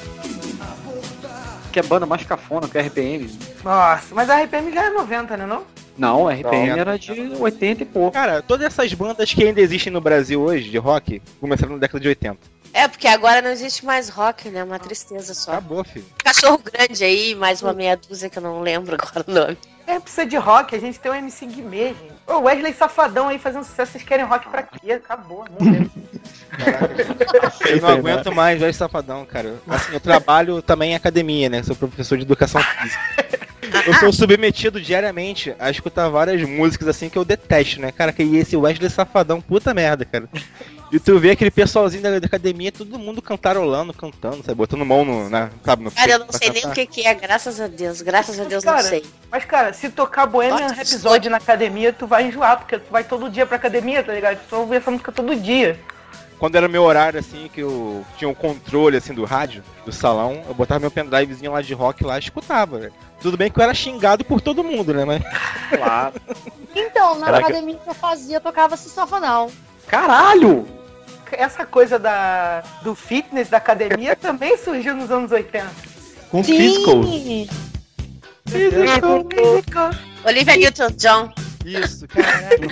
Que 1.72 1.80
é 1.80 1.82
banda 1.82 2.06
mais 2.06 2.24
cafona 2.24 2.68
que 2.68 2.78
a 2.78 2.82
RPM. 2.82 3.30
Nossa, 3.62 4.14
mas 4.14 4.30
a 4.30 4.42
RPM 4.42 4.72
já 4.72 4.86
é 4.86 4.90
90, 4.90 5.36
né 5.36 5.46
não? 5.46 5.64
Não, 5.98 6.28
a 6.28 6.32
RPM 6.32 6.68
Não. 6.68 6.78
era 6.78 6.96
de 6.96 7.10
80 7.38 7.82
e 7.82 7.86
pouco. 7.86 8.12
Cara, 8.12 8.40
todas 8.40 8.66
essas 8.66 8.92
bandas 8.94 9.34
que 9.34 9.42
ainda 9.42 9.60
existem 9.60 9.92
no 9.92 10.00
Brasil 10.00 10.40
hoje, 10.40 10.70
de 10.70 10.78
rock, 10.78 11.20
começaram 11.40 11.72
na 11.72 11.78
década 11.78 12.00
de 12.00 12.08
80. 12.08 12.38
É, 12.72 12.86
porque 12.86 13.08
agora 13.08 13.42
não 13.42 13.50
existe 13.50 13.84
mais 13.84 14.08
rock, 14.08 14.48
né? 14.48 14.62
Uma 14.62 14.78
tristeza 14.78 15.34
só. 15.34 15.52
Acabou, 15.52 15.84
filho. 15.84 16.06
Cachorro 16.22 16.58
grande 16.58 17.02
aí, 17.04 17.34
mais 17.34 17.62
uma 17.62 17.72
meia 17.72 17.96
dúzia 17.96 18.28
que 18.28 18.38
eu 18.38 18.42
não 18.42 18.60
lembro 18.60 18.96
agora 19.00 19.24
o 19.26 19.32
nome. 19.32 19.58
É, 19.86 19.98
precisa 19.98 20.26
de 20.26 20.36
rock, 20.36 20.76
a 20.76 20.78
gente 20.78 21.00
tem 21.00 21.10
o 21.10 21.14
MC 21.14 21.46
Guimê, 21.46 21.88
gente. 21.88 22.12
Ô, 22.26 22.40
Wesley 22.40 22.74
Safadão 22.74 23.28
aí 23.28 23.38
fazendo 23.38 23.64
sucesso, 23.64 23.92
vocês 23.92 24.04
querem 24.04 24.26
rock 24.26 24.46
pra 24.50 24.62
quê? 24.62 24.92
Acabou, 24.92 25.46
morreu. 25.58 25.90
Eu 27.66 27.80
não 27.80 27.88
aguento 27.88 28.30
mais 28.34 28.60
velho 28.60 28.74
safadão, 28.74 29.24
cara. 29.24 29.54
Assim, 29.66 29.94
eu 29.94 30.00
trabalho 30.00 30.60
também 30.60 30.92
em 30.92 30.94
academia, 30.94 31.48
né? 31.48 31.62
Sou 31.62 31.74
professor 31.74 32.18
de 32.18 32.24
educação 32.24 32.60
física. 32.62 33.37
Eu 33.88 33.94
sou 33.94 34.12
submetido 34.12 34.80
diariamente 34.80 35.54
a 35.58 35.70
escutar 35.70 36.08
várias 36.08 36.42
músicas 36.48 36.88
assim 36.88 37.08
que 37.08 37.16
eu 37.16 37.24
detesto, 37.24 37.80
né? 37.80 37.90
Cara, 37.90 38.12
que 38.12 38.22
esse 38.22 38.56
Wesley 38.56 38.90
Safadão, 38.90 39.40
puta 39.40 39.72
merda, 39.72 40.04
cara. 40.04 40.28
E 40.90 40.98
tu 40.98 41.18
vê 41.18 41.32
aquele 41.32 41.50
pessoalzinho 41.50 42.02
da, 42.02 42.18
da 42.18 42.26
academia, 42.26 42.72
todo 42.72 42.98
mundo 42.98 43.20
cantarolando, 43.20 43.92
cantando, 43.92 44.38
sabe? 44.38 44.54
Botando 44.54 44.84
mão 44.86 45.04
no, 45.04 45.28
na, 45.28 45.50
sabe, 45.62 45.84
no 45.84 45.90
Cara, 45.90 46.12
eu 46.12 46.18
não 46.20 46.32
sei 46.32 46.50
nem 46.50 46.66
o 46.66 46.72
que, 46.72 46.86
que 46.86 47.06
é, 47.06 47.14
graças 47.14 47.60
a 47.60 47.66
Deus. 47.66 48.00
Graças 48.00 48.40
a 48.40 48.44
Deus 48.44 48.64
Cara, 48.64 48.82
não 48.82 48.88
sei. 48.88 49.04
Mas, 49.30 49.44
cara, 49.44 49.72
se 49.72 49.90
tocar 49.90 50.26
Bohemian 50.26 50.68
Rhapsody 50.68 51.28
na 51.28 51.36
academia, 51.36 51.92
tu 51.92 52.06
vai 52.06 52.28
enjoar, 52.28 52.58
porque 52.58 52.78
tu 52.78 52.90
vai 52.90 53.04
todo 53.04 53.28
dia 53.28 53.44
pra 53.44 53.56
academia, 53.56 54.02
tá 54.02 54.14
ligado? 54.14 54.40
Tu 54.48 54.56
ouve 54.56 54.76
essa 54.76 54.90
música 54.90 55.12
todo 55.12 55.36
dia. 55.36 55.78
Quando 56.38 56.54
era 56.54 56.68
meu 56.68 56.84
horário, 56.84 57.18
assim, 57.18 57.50
que 57.52 57.60
eu 57.60 58.04
tinha 58.16 58.28
um 58.28 58.34
controle, 58.34 58.96
assim, 58.96 59.12
do 59.12 59.24
rádio, 59.24 59.62
do 59.84 59.92
salão, 59.92 60.42
eu 60.46 60.54
botava 60.54 60.80
meu 60.80 60.90
pendrivezinho 60.90 61.52
lá 61.52 61.60
de 61.60 61.74
rock 61.74 62.04
lá 62.04 62.16
e 62.16 62.20
escutava, 62.20 62.78
velho. 62.78 62.92
Tudo 63.20 63.36
bem 63.36 63.50
que 63.50 63.58
eu 63.58 63.64
era 63.64 63.74
xingado 63.74 64.24
por 64.24 64.40
todo 64.40 64.62
mundo, 64.62 64.94
né? 64.94 65.04
Mas... 65.04 65.22
Claro. 65.68 66.14
Então, 66.74 67.18
na 67.18 67.26
Caraca. 67.26 67.46
academia 67.48 67.76
que 67.76 67.90
eu 67.90 67.94
fazia, 67.94 68.36
eu 68.36 68.40
tocava 68.40 68.76
Sistofenal. 68.76 69.50
Caralho! 69.86 70.66
Essa 71.30 71.66
coisa 71.66 71.98
da, 71.98 72.62
do 72.82 72.94
fitness, 72.94 73.50
da 73.50 73.58
academia, 73.58 74.16
também 74.16 74.56
surgiu 74.56 74.96
nos 74.96 75.10
anos 75.10 75.30
80. 75.30 75.66
Com 76.30 76.42
Physicals. 76.42 77.06
Olivia 80.24 80.56
Newton-John. 80.56 81.32
Isso, 81.64 82.06
caralho. 82.08 82.70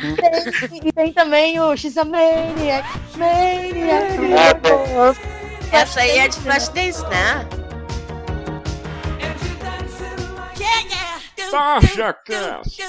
E 0.82 0.92
tem 0.92 1.12
também 1.12 1.60
o 1.60 1.76
X 1.76 1.94
Maniac. 1.96 2.88
Maniac. 3.16 4.16
Essa 5.72 6.00
aí 6.00 6.18
é 6.18 6.28
de 6.28 6.36
Flashdance, 6.38 7.02
né? 7.08 7.46
Tarja 11.50 12.12
Cast. 12.24 12.82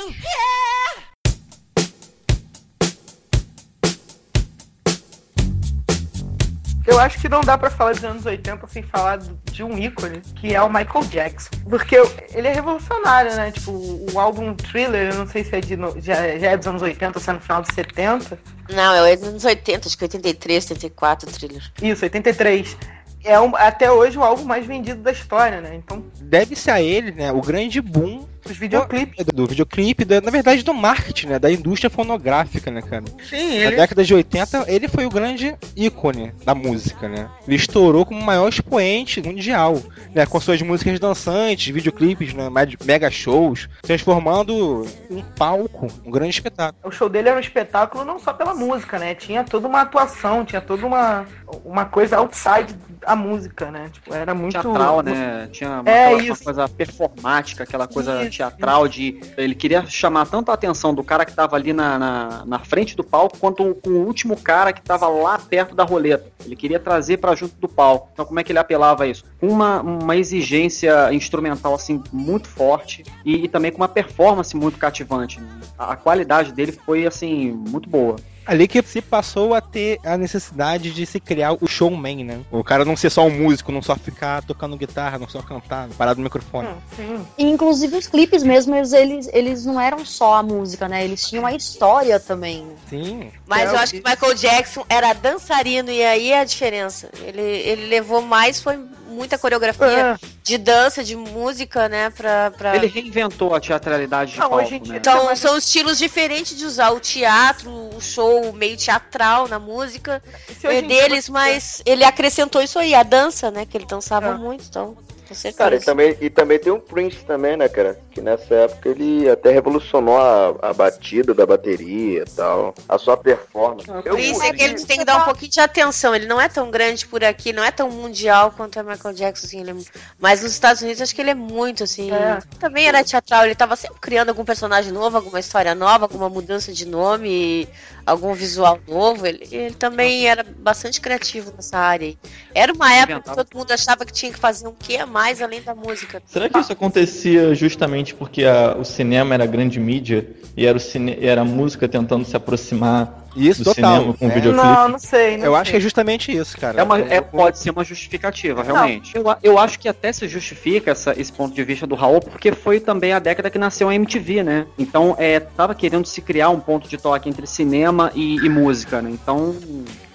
Eu 6.85 6.99
acho 6.99 7.19
que 7.19 7.27
não 7.27 7.41
dá 7.41 7.57
pra 7.57 7.69
falar 7.69 7.91
dos 7.91 8.03
anos 8.03 8.25
80 8.25 8.65
sem 8.67 8.81
falar 8.83 9.19
de 9.57 9.63
um 9.63 9.75
ícone, 9.75 10.21
que 10.35 10.53
é 10.53 10.61
o 10.61 10.69
Michael 10.69 11.03
Jackson. 11.09 11.49
Porque 11.67 11.95
ele 12.33 12.47
é 12.47 12.53
revolucionário, 12.53 13.35
né? 13.35 13.51
Tipo, 13.51 13.71
o 14.13 14.19
álbum 14.19 14.53
Thriller, 14.53 15.09
eu 15.11 15.15
não 15.15 15.27
sei 15.27 15.43
se 15.43 15.55
é 15.55 15.59
de 15.59 15.75
no- 15.75 15.99
já, 15.99 16.15
já 16.37 16.51
é 16.51 16.57
dos 16.57 16.67
anos 16.67 16.81
80 16.83 17.17
ou 17.17 17.23
se 17.23 17.29
é 17.29 17.33
no 17.33 17.39
final 17.41 17.61
dos 17.63 17.73
70. 17.73 18.37
Não, 18.69 19.03
é 19.05 19.15
dos 19.15 19.27
anos 19.27 19.43
80, 19.45 19.87
acho 19.87 19.97
que 19.97 20.03
83, 20.03 20.69
84, 20.69 21.31
thriller. 21.31 21.63
Isso, 21.81 22.05
83. 22.05 22.77
É 23.23 23.39
um- 23.39 23.55
até 23.55 23.91
hoje 23.91 24.15
o 24.17 24.23
álbum 24.23 24.43
mais 24.43 24.65
vendido 24.65 25.01
da 25.01 25.11
história, 25.11 25.59
né? 25.59 25.73
Então, 25.75 26.05
Deve 26.21 26.55
ser 26.55 26.71
a 26.71 26.81
ele, 26.81 27.11
né, 27.11 27.31
o 27.31 27.41
grande 27.41 27.81
boom 27.81 28.27
Os 28.49 28.57
videoclipes. 28.57 29.25
Do, 29.25 29.31
do 29.33 29.47
videoclipe, 29.47 30.05
da- 30.05 30.21
na 30.21 30.31
verdade 30.31 30.63
do 30.63 30.73
marketing, 30.73 31.27
né? 31.27 31.39
Da 31.39 31.51
indústria 31.51 31.89
fonográfica, 31.89 32.69
né, 32.71 32.81
cara? 32.81 33.03
Sim, 33.29 33.59
Na 33.59 33.65
ele. 33.67 33.75
década 33.75 34.03
de 34.03 34.13
80, 34.13 34.65
ele 34.67 34.87
foi 34.87 35.05
o 35.05 35.09
grande 35.09 35.55
ícone 35.75 36.33
da 36.45 36.53
música, 36.55 37.07
né? 37.07 37.29
Ele 37.47 37.55
estourou 37.55 38.05
como 38.05 38.19
o 38.19 38.23
maior 38.25 38.47
expoente 38.49 39.21
mundial, 39.21 39.81
né? 40.13 40.25
Com 40.25 40.39
suas 40.39 40.61
músicas 40.61 40.99
dançantes, 40.99 41.73
videoclipes, 41.73 42.33
né? 42.33 42.47
Mega 42.85 43.09
shows, 43.11 43.67
transformando 43.81 44.85
um 45.09 45.21
palco, 45.37 45.87
um 46.05 46.11
grande 46.11 46.31
espetáculo. 46.31 46.79
O 46.85 46.91
show 46.91 47.09
dele 47.09 47.29
era 47.29 47.37
um 47.37 47.41
espetáculo 47.41 48.05
não 48.05 48.19
só 48.19 48.33
pela 48.33 48.53
música, 48.53 48.97
né? 48.97 49.13
Tinha 49.15 49.43
toda 49.43 49.67
uma 49.67 49.81
atuação, 49.81 50.45
tinha 50.45 50.61
toda 50.61 50.85
uma, 50.85 51.25
uma 51.65 51.85
coisa 51.85 52.17
outside 52.17 52.75
a 53.05 53.15
música, 53.15 53.69
né? 53.71 53.89
Tipo, 53.91 54.13
era 54.13 54.33
muito. 54.33 54.53
teatral, 54.53 55.01
né? 55.01 55.47
Tinha 55.51 55.69
uma, 55.81 55.89
É 55.89 56.05
aquela- 56.05 56.17
uma 56.23 56.33
isso. 56.33 56.43
coisa 56.43 56.67
performática, 56.69 57.63
aquela 57.63 57.87
coisa 57.87 58.21
Isso, 58.21 58.29
teatral 58.37 58.87
de. 58.87 59.19
Ele 59.37 59.55
queria 59.55 59.85
chamar 59.85 60.25
tanto 60.27 60.51
a 60.51 60.53
atenção 60.53 60.93
do 60.93 61.03
cara 61.03 61.25
que 61.25 61.33
tava 61.33 61.55
ali 61.55 61.73
na, 61.73 61.97
na, 61.97 62.45
na 62.45 62.59
frente 62.59 62.95
do 62.95 63.03
palco, 63.03 63.37
quanto 63.37 63.75
com 63.75 63.89
o 63.89 64.05
último 64.05 64.37
cara 64.37 64.71
que 64.71 64.81
tava 64.81 65.07
lá 65.07 65.37
perto 65.37 65.75
da 65.75 65.83
roleta. 65.83 66.31
Ele 66.45 66.55
queria 66.55 66.79
trazer 66.79 67.17
pra 67.17 67.35
junto 67.35 67.55
do 67.55 67.67
palco. 67.67 68.09
Então, 68.13 68.25
como 68.25 68.39
é 68.39 68.43
que 68.43 68.51
ele 68.51 68.59
apelava 68.59 69.03
a 69.03 69.07
isso? 69.07 69.25
Uma, 69.41 69.81
uma 69.81 70.15
exigência 70.15 71.13
instrumental, 71.13 71.73
assim, 71.73 72.01
muito 72.11 72.47
forte 72.47 73.03
e, 73.25 73.45
e 73.45 73.47
também 73.47 73.71
com 73.71 73.77
uma 73.77 73.87
performance 73.87 74.55
muito 74.55 74.77
cativante. 74.77 75.39
A, 75.77 75.93
a 75.93 75.95
qualidade 75.95 76.51
dele 76.51 76.71
foi, 76.71 77.05
assim, 77.05 77.51
muito 77.51 77.89
boa. 77.89 78.15
Ali 78.47 78.67
que 78.67 78.81
se 78.81 79.01
passou 79.01 79.53
a 79.53 79.61
ter 79.61 79.99
a 80.03 80.17
necessidade 80.17 80.91
de 80.91 81.05
se 81.05 81.19
criar 81.19 81.53
o 81.59 81.67
showman, 81.67 82.23
né? 82.23 82.39
O 82.51 82.63
cara 82.63 82.85
não 82.85 82.95
ser 82.95 83.09
só 83.09 83.25
um 83.25 83.29
músico, 83.29 83.71
não 83.71 83.81
só 83.81 83.95
ficar 83.95 84.41
tocando 84.43 84.77
guitarra, 84.77 85.19
não 85.19 85.27
só 85.27 85.41
cantar, 85.41 85.89
parado 85.97 86.19
no 86.19 86.23
microfone. 86.23 86.69
Sim. 86.95 87.25
E, 87.37 87.43
inclusive 87.45 87.97
os 87.97 88.07
clipes 88.07 88.43
mesmo, 88.43 88.73
eles, 88.75 88.93
eles, 88.93 89.29
eles 89.33 89.65
não 89.65 89.79
eram 89.79 90.05
só 90.05 90.35
a 90.35 90.43
música, 90.43 90.87
né? 90.87 91.03
Eles 91.03 91.27
tinham 91.27 91.45
a 91.45 91.53
história 91.53 92.19
também. 92.19 92.65
Sim. 92.89 93.29
Mas 93.45 93.69
É, 93.69 93.73
eu 93.73 93.79
acho 93.79 93.93
que 93.93 93.99
o 93.99 94.09
Michael 94.09 94.35
Jackson 94.35 94.85
era 94.87 95.13
dançarino 95.13 95.91
e 95.91 96.03
aí 96.03 96.31
é 96.31 96.39
a 96.39 96.45
diferença. 96.45 97.09
Ele, 97.21 97.41
ele 97.41 97.87
levou 97.87 98.21
mais, 98.21 98.61
foi 98.61 98.79
muita 99.17 99.37
coreografia 99.37 100.17
de 100.43 100.57
dança, 100.57 101.03
de 101.03 101.15
música, 101.15 101.89
né? 101.89 102.09
Pra, 102.11 102.51
pra... 102.51 102.75
Ele 102.75 102.87
reinventou 102.87 103.53
a 103.55 103.59
teatralidade 103.59 104.33
de 104.33 104.39
Não, 104.39 104.49
palco, 104.49 104.63
hoje 104.63 104.75
em 104.75 104.81
dia 104.81 104.93
né? 104.93 104.99
Então, 104.99 105.35
são 105.35 105.57
estilos 105.57 105.97
diferentes 105.97 106.55
de 106.57 106.65
usar 106.65 106.91
o 106.91 106.99
teatro, 106.99 107.69
o 107.69 107.99
show 107.99 108.53
meio 108.53 108.77
teatral 108.77 109.47
na 109.47 109.59
música 109.59 110.21
é 110.63 110.81
deles, 110.81 111.27
mas 111.27 111.81
ele 111.85 112.03
acrescentou 112.03 112.61
isso 112.61 112.77
aí, 112.77 112.93
a 112.93 113.03
dança, 113.03 113.49
né? 113.51 113.65
Que 113.65 113.75
ele 113.77 113.85
dançava 113.85 114.27
É. 114.27 114.33
muito, 114.35 114.65
então, 114.69 114.95
com 115.27 115.33
certeza. 115.33 115.57
Cara, 115.57 115.75
e 115.75 115.79
também, 115.79 116.17
e 116.21 116.29
também 116.29 116.59
tem 116.59 116.71
um 116.71 116.79
Prince 116.79 117.17
também, 117.25 117.57
né, 117.57 117.67
cara? 117.67 117.99
Que 118.11 118.21
nessa 118.21 118.53
época 118.53 118.89
ele 118.89 119.29
até 119.29 119.51
revolucionou 119.51 120.17
a, 120.17 120.55
a 120.61 120.73
batida 120.73 121.33
da 121.33 121.45
bateria 121.45 122.21
e 122.21 122.35
tal, 122.35 122.73
a 122.87 122.97
sua 122.97 123.17
performance. 123.17 123.87
Por 123.87 124.19
isso 124.19 124.41
é 124.43 124.53
que 124.53 124.63
ele 124.63 124.85
tem 124.85 124.99
que 124.99 125.05
dar 125.05 125.21
um 125.21 125.25
pouquinho 125.25 125.51
de 125.51 125.59
atenção. 125.59 126.15
Ele 126.15 126.25
não 126.25 126.39
é 126.39 126.47
tão 126.47 126.71
grande 126.71 127.05
por 127.05 127.23
aqui, 127.23 127.51
não 127.51 127.63
é 127.63 127.71
tão 127.71 127.89
mundial 127.89 128.53
quanto 128.55 128.79
é 128.79 128.83
Michael 128.83 129.15
Jackson, 129.15 129.47
assim. 129.47 129.61
Ele 129.61 129.71
é... 129.71 129.75
Mas 130.19 130.41
nos 130.41 130.51
Estados 130.51 130.81
Unidos 130.81 131.01
acho 131.01 131.13
que 131.13 131.21
ele 131.21 131.31
é 131.31 131.35
muito, 131.35 131.83
assim. 131.83 132.11
É. 132.11 132.39
Também 132.59 132.87
era 132.87 133.03
teatral, 133.03 133.45
ele 133.45 133.55
tava 133.55 133.75
sempre 133.75 133.99
criando 133.99 134.29
algum 134.29 134.45
personagem 134.45 134.91
novo, 134.91 135.17
alguma 135.17 135.39
história 135.39 135.75
nova, 135.75 136.05
alguma 136.05 136.29
mudança 136.29 136.71
de 136.71 136.85
nome, 136.85 137.67
algum 138.07 138.33
visual 138.33 138.79
novo. 138.87 139.25
Ele, 139.27 139.47
ele 139.51 139.75
também 139.75 140.27
era 140.27 140.43
bastante 140.43 140.99
criativo 141.01 141.53
nessa 141.55 141.77
área. 141.77 142.15
Era 142.55 142.73
uma 142.73 142.91
época 142.93 143.21
que 143.21 143.35
todo 143.35 143.47
mundo 143.55 143.71
achava 143.71 144.05
que 144.05 144.13
tinha 144.13 144.31
que 144.31 144.39
fazer 144.39 144.67
um 144.67 144.73
quê 144.73 144.97
a 144.97 145.05
mais 145.05 145.41
além 145.41 145.61
da 145.61 145.75
música. 145.75 146.21
Será 146.25 146.49
que 146.49 146.57
isso 146.57 146.71
acontecia 146.71 147.53
justamente 147.53 148.15
porque 148.15 148.45
a- 148.45 148.75
o 148.79 148.85
cinema 148.85 149.33
era 149.33 149.45
grande 149.45 149.79
mídia 149.79 150.27
e 150.55 150.65
era, 150.65 150.77
o 150.77 150.81
cine, 150.81 151.17
e 151.19 151.27
era 151.27 151.41
a 151.41 151.45
música 151.45 151.87
tentando 151.87 152.25
se 152.25 152.35
aproximar 152.35 153.26
Isso, 153.37 153.63
do 153.63 153.73
total. 153.73 153.95
cinema 153.99 154.13
com 154.17 154.25
É. 154.25 154.29
videoclipe? 154.33 154.65
Não, 154.67 154.89
não 154.89 154.99
sei. 154.99 155.37
Não 155.37 155.45
Eu 155.45 155.51
sei. 155.53 155.61
acho 155.61 155.71
que 155.71 155.77
é 155.77 155.79
justamente 155.79 156.35
isso, 156.35 156.57
cara. 156.57 156.79
É 156.79 156.83
uma, 156.83 156.99
é, 156.99 157.21
pode 157.21 157.59
ser 157.59 157.69
uma 157.71 157.83
justificativa, 157.83 158.63
realmente. 158.63 159.15
Eu, 159.15 159.23
eu 159.43 159.59
acho 159.59 159.77
que 159.79 159.87
até 159.87 160.11
se 160.11 160.27
justifica 160.27 160.91
essa- 160.91 161.13
esse 161.19 161.31
ponto 161.31 161.53
de 161.53 161.63
vista 161.63 161.85
do 161.85 161.95
Raul, 161.95 162.19
porque 162.19 162.51
foi 162.51 162.79
também 162.79 163.13
a 163.13 163.19
década 163.19 163.49
que 163.49 163.57
nasceu 163.59 163.89
a 163.89 163.95
MTV, 163.95 164.43
né? 164.43 164.65
Então, 164.77 165.15
é, 165.19 165.39
tava 165.39 165.73
querendo 165.75 166.05
se 166.05 166.21
criar 166.21 166.49
um 166.49 166.59
ponto 166.59 166.87
de 166.89 166.97
toque 166.97 167.29
entre 167.29 167.45
cinema 167.47 168.11
e, 168.15 168.37
e 168.37 168.49
música, 168.49 169.01
né? 169.01 169.09
Então, 169.11 169.55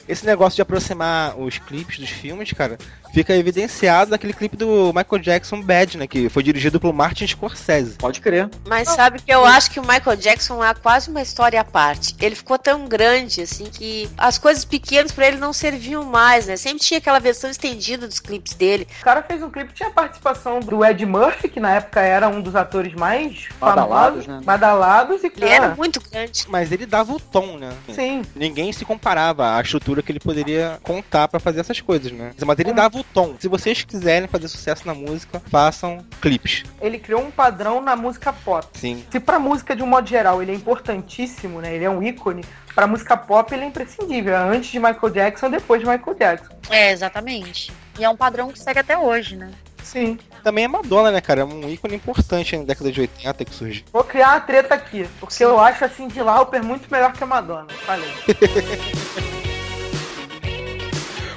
Esse 0.09 0.27
negócio 0.27 0.57
de 0.57 0.63
aproximar 0.63 1.39
os 1.39 1.59
clipes 1.59 1.99
dos 2.01 2.11
filmes, 2.11 2.53
cara, 2.53 2.77
fica 3.13 3.35
evidenciado 3.35 4.11
naquele 4.11 4.33
clipe 4.33 4.57
do 4.57 4.93
Michael 4.95 5.23
Jackson 5.23 5.61
Bad, 5.63 5.99
né? 5.99 6.07
Que 6.07 6.29
foi 6.29 6.43
dirigido 6.43 6.81
pelo 6.81 6.93
Martin 6.93 7.27
Scorsese. 7.27 7.97
pode 7.99 8.21
crer. 8.21 8.49
Mas 8.67 8.89
sabe 8.89 9.21
que 9.21 9.33
eu 9.33 9.45
acho 9.45 9.71
que 9.71 9.79
o 9.81 9.83
Michael 9.83 10.17
Jackson 10.17 10.65
é 10.65 10.75
quase 10.75 11.11
uma 11.11 11.23
história 11.23 11.61
à 11.61 11.65
parte. 11.65 12.15
Ele 12.21 12.35
ficou 12.35 12.59
tão 12.59 12.87
grande, 12.89 13.43
assim, 13.43 13.65
que 13.65 14.09
as 14.17 14.39
coisas 14.39 14.65
pequenas 14.65 15.13
pra 15.13 15.29
ele 15.29 15.37
não 15.37 15.53
serviam 15.53 16.05
mais, 16.05 16.47
né? 16.47 16.57
Sempre 16.57 16.81
tinha 16.83 16.99
aquela 16.99 17.19
versão 17.19 17.51
estendida 17.51 18.07
dos 18.07 18.19
clipes 18.21 18.55
dele. 18.55 18.87
O 19.01 19.05
cara 19.05 19.23
fez 19.23 19.43
um 19.43 19.51
clipe, 19.51 19.73
tinha 19.73 19.89
a 19.89 19.93
participação 19.93 20.61
do 20.61 20.85
Ed 20.85 21.05
Murphy, 21.05 21.49
que 21.49 21.61
na 21.61 21.73
época 21.75 22.01
era 22.01 22.29
um 22.29 22.41
dos 22.41 22.55
atores 22.57 22.95
mais 22.95 23.49
Badalados, 23.61 24.25
famosos, 24.25 24.27
né? 24.27 24.41
badalados, 24.45 25.23
e 25.25 25.27
Ele 25.27 25.45
era 25.45 25.61
cara, 25.63 25.75
muito 25.77 26.01
grande. 26.01 26.45
Mas 26.49 26.73
ele 26.73 26.87
dava 26.87 27.13
o 27.13 27.21
tom, 27.21 27.57
né? 27.59 27.73
sim. 27.93 28.23
Ninguém 28.35 28.73
se 28.73 28.85
comparava 28.85 29.57
à 29.57 29.61
estrutura 29.61 30.03
que 30.03 30.11
ele 30.13 30.21
poderia 30.21 30.79
contar 30.83 31.29
pra 31.29 31.41
fazer 31.41 31.61
essas 31.61 31.81
coisas, 31.81 32.11
né? 32.13 32.33
Mas 32.45 32.59
ele 32.59 32.73
dava 32.73 32.99
o 32.99 33.02
tom. 33.05 33.35
Se 33.39 33.49
vocês 33.49 33.85
quiserem 33.85 34.29
fazer 34.29 34.49
sucesso 34.49 34.87
na 34.87 34.95
música, 34.95 35.41
façam 35.47 36.05
clipes. 36.21 36.65
Ele 36.81 36.99
criou 36.99 37.23
um 37.23 37.31
padrão 37.31 37.81
na 37.81 37.97
música 37.97 38.33
pop. 38.33 38.67
Sim. 38.75 39.05
Se 39.11 39.21
pra 39.21 39.39
música 39.39 39.75
de 39.75 39.83
um 39.83 39.87
modo 39.87 40.09
geral 40.09 40.43
ele 40.43 40.53
é 40.53 40.55
importantíssimo, 40.55 41.61
né? 41.61 41.75
Ele 41.75 41.85
é 41.85 41.91
um 41.91 42.03
ícone, 42.03 42.45
pra 42.75 42.87
música 42.87 43.17
pop 43.17 43.53
ele 43.53 43.65
é 43.65 43.67
imprescindível. 43.67 44.35
É 44.35 44.39
antes 44.39 44.71
de 44.71 44.79
Michael 44.79 45.11
Jackson, 45.11 45.51
depois 45.51 45.81
de 45.81 45.89
Michael 45.89 46.17
Jackson. 46.17 46.55
É, 46.71 46.93
exatamente. 46.93 47.73
E 47.99 48.05
é 48.05 48.09
um 48.09 48.17
padrão 48.17 48.51
que 48.51 48.59
segue 48.59 48.79
até 48.79 48.97
hoje, 48.97 49.37
né? 49.37 49.51
Sim. 49.83 50.19
Também 50.43 50.65
é 50.65 50.69
Madonna, 50.69 51.11
né, 51.11 51.21
cara? 51.21 51.43
É 51.43 51.45
um 51.45 51.69
ícone 51.69 51.97
importante 51.97 52.57
na 52.57 52.65
década 52.65 52.91
de 52.91 53.01
80 53.01 53.45
que 53.45 53.55
surgiu. 53.55 53.85
Vou 53.93 54.03
criar 54.03 54.31
uma 54.31 54.41
treta 54.41 54.75
aqui, 54.75 55.07
porque 55.21 55.45
eu 55.45 55.61
acho 55.61 55.85
assim 55.85 56.09
de 56.09 56.23
Lauper 56.23 56.65
muito 56.65 56.91
melhor 56.91 57.13
que 57.13 57.23
a 57.23 57.27
Madonna. 57.27 57.69
Falei. 57.85 58.11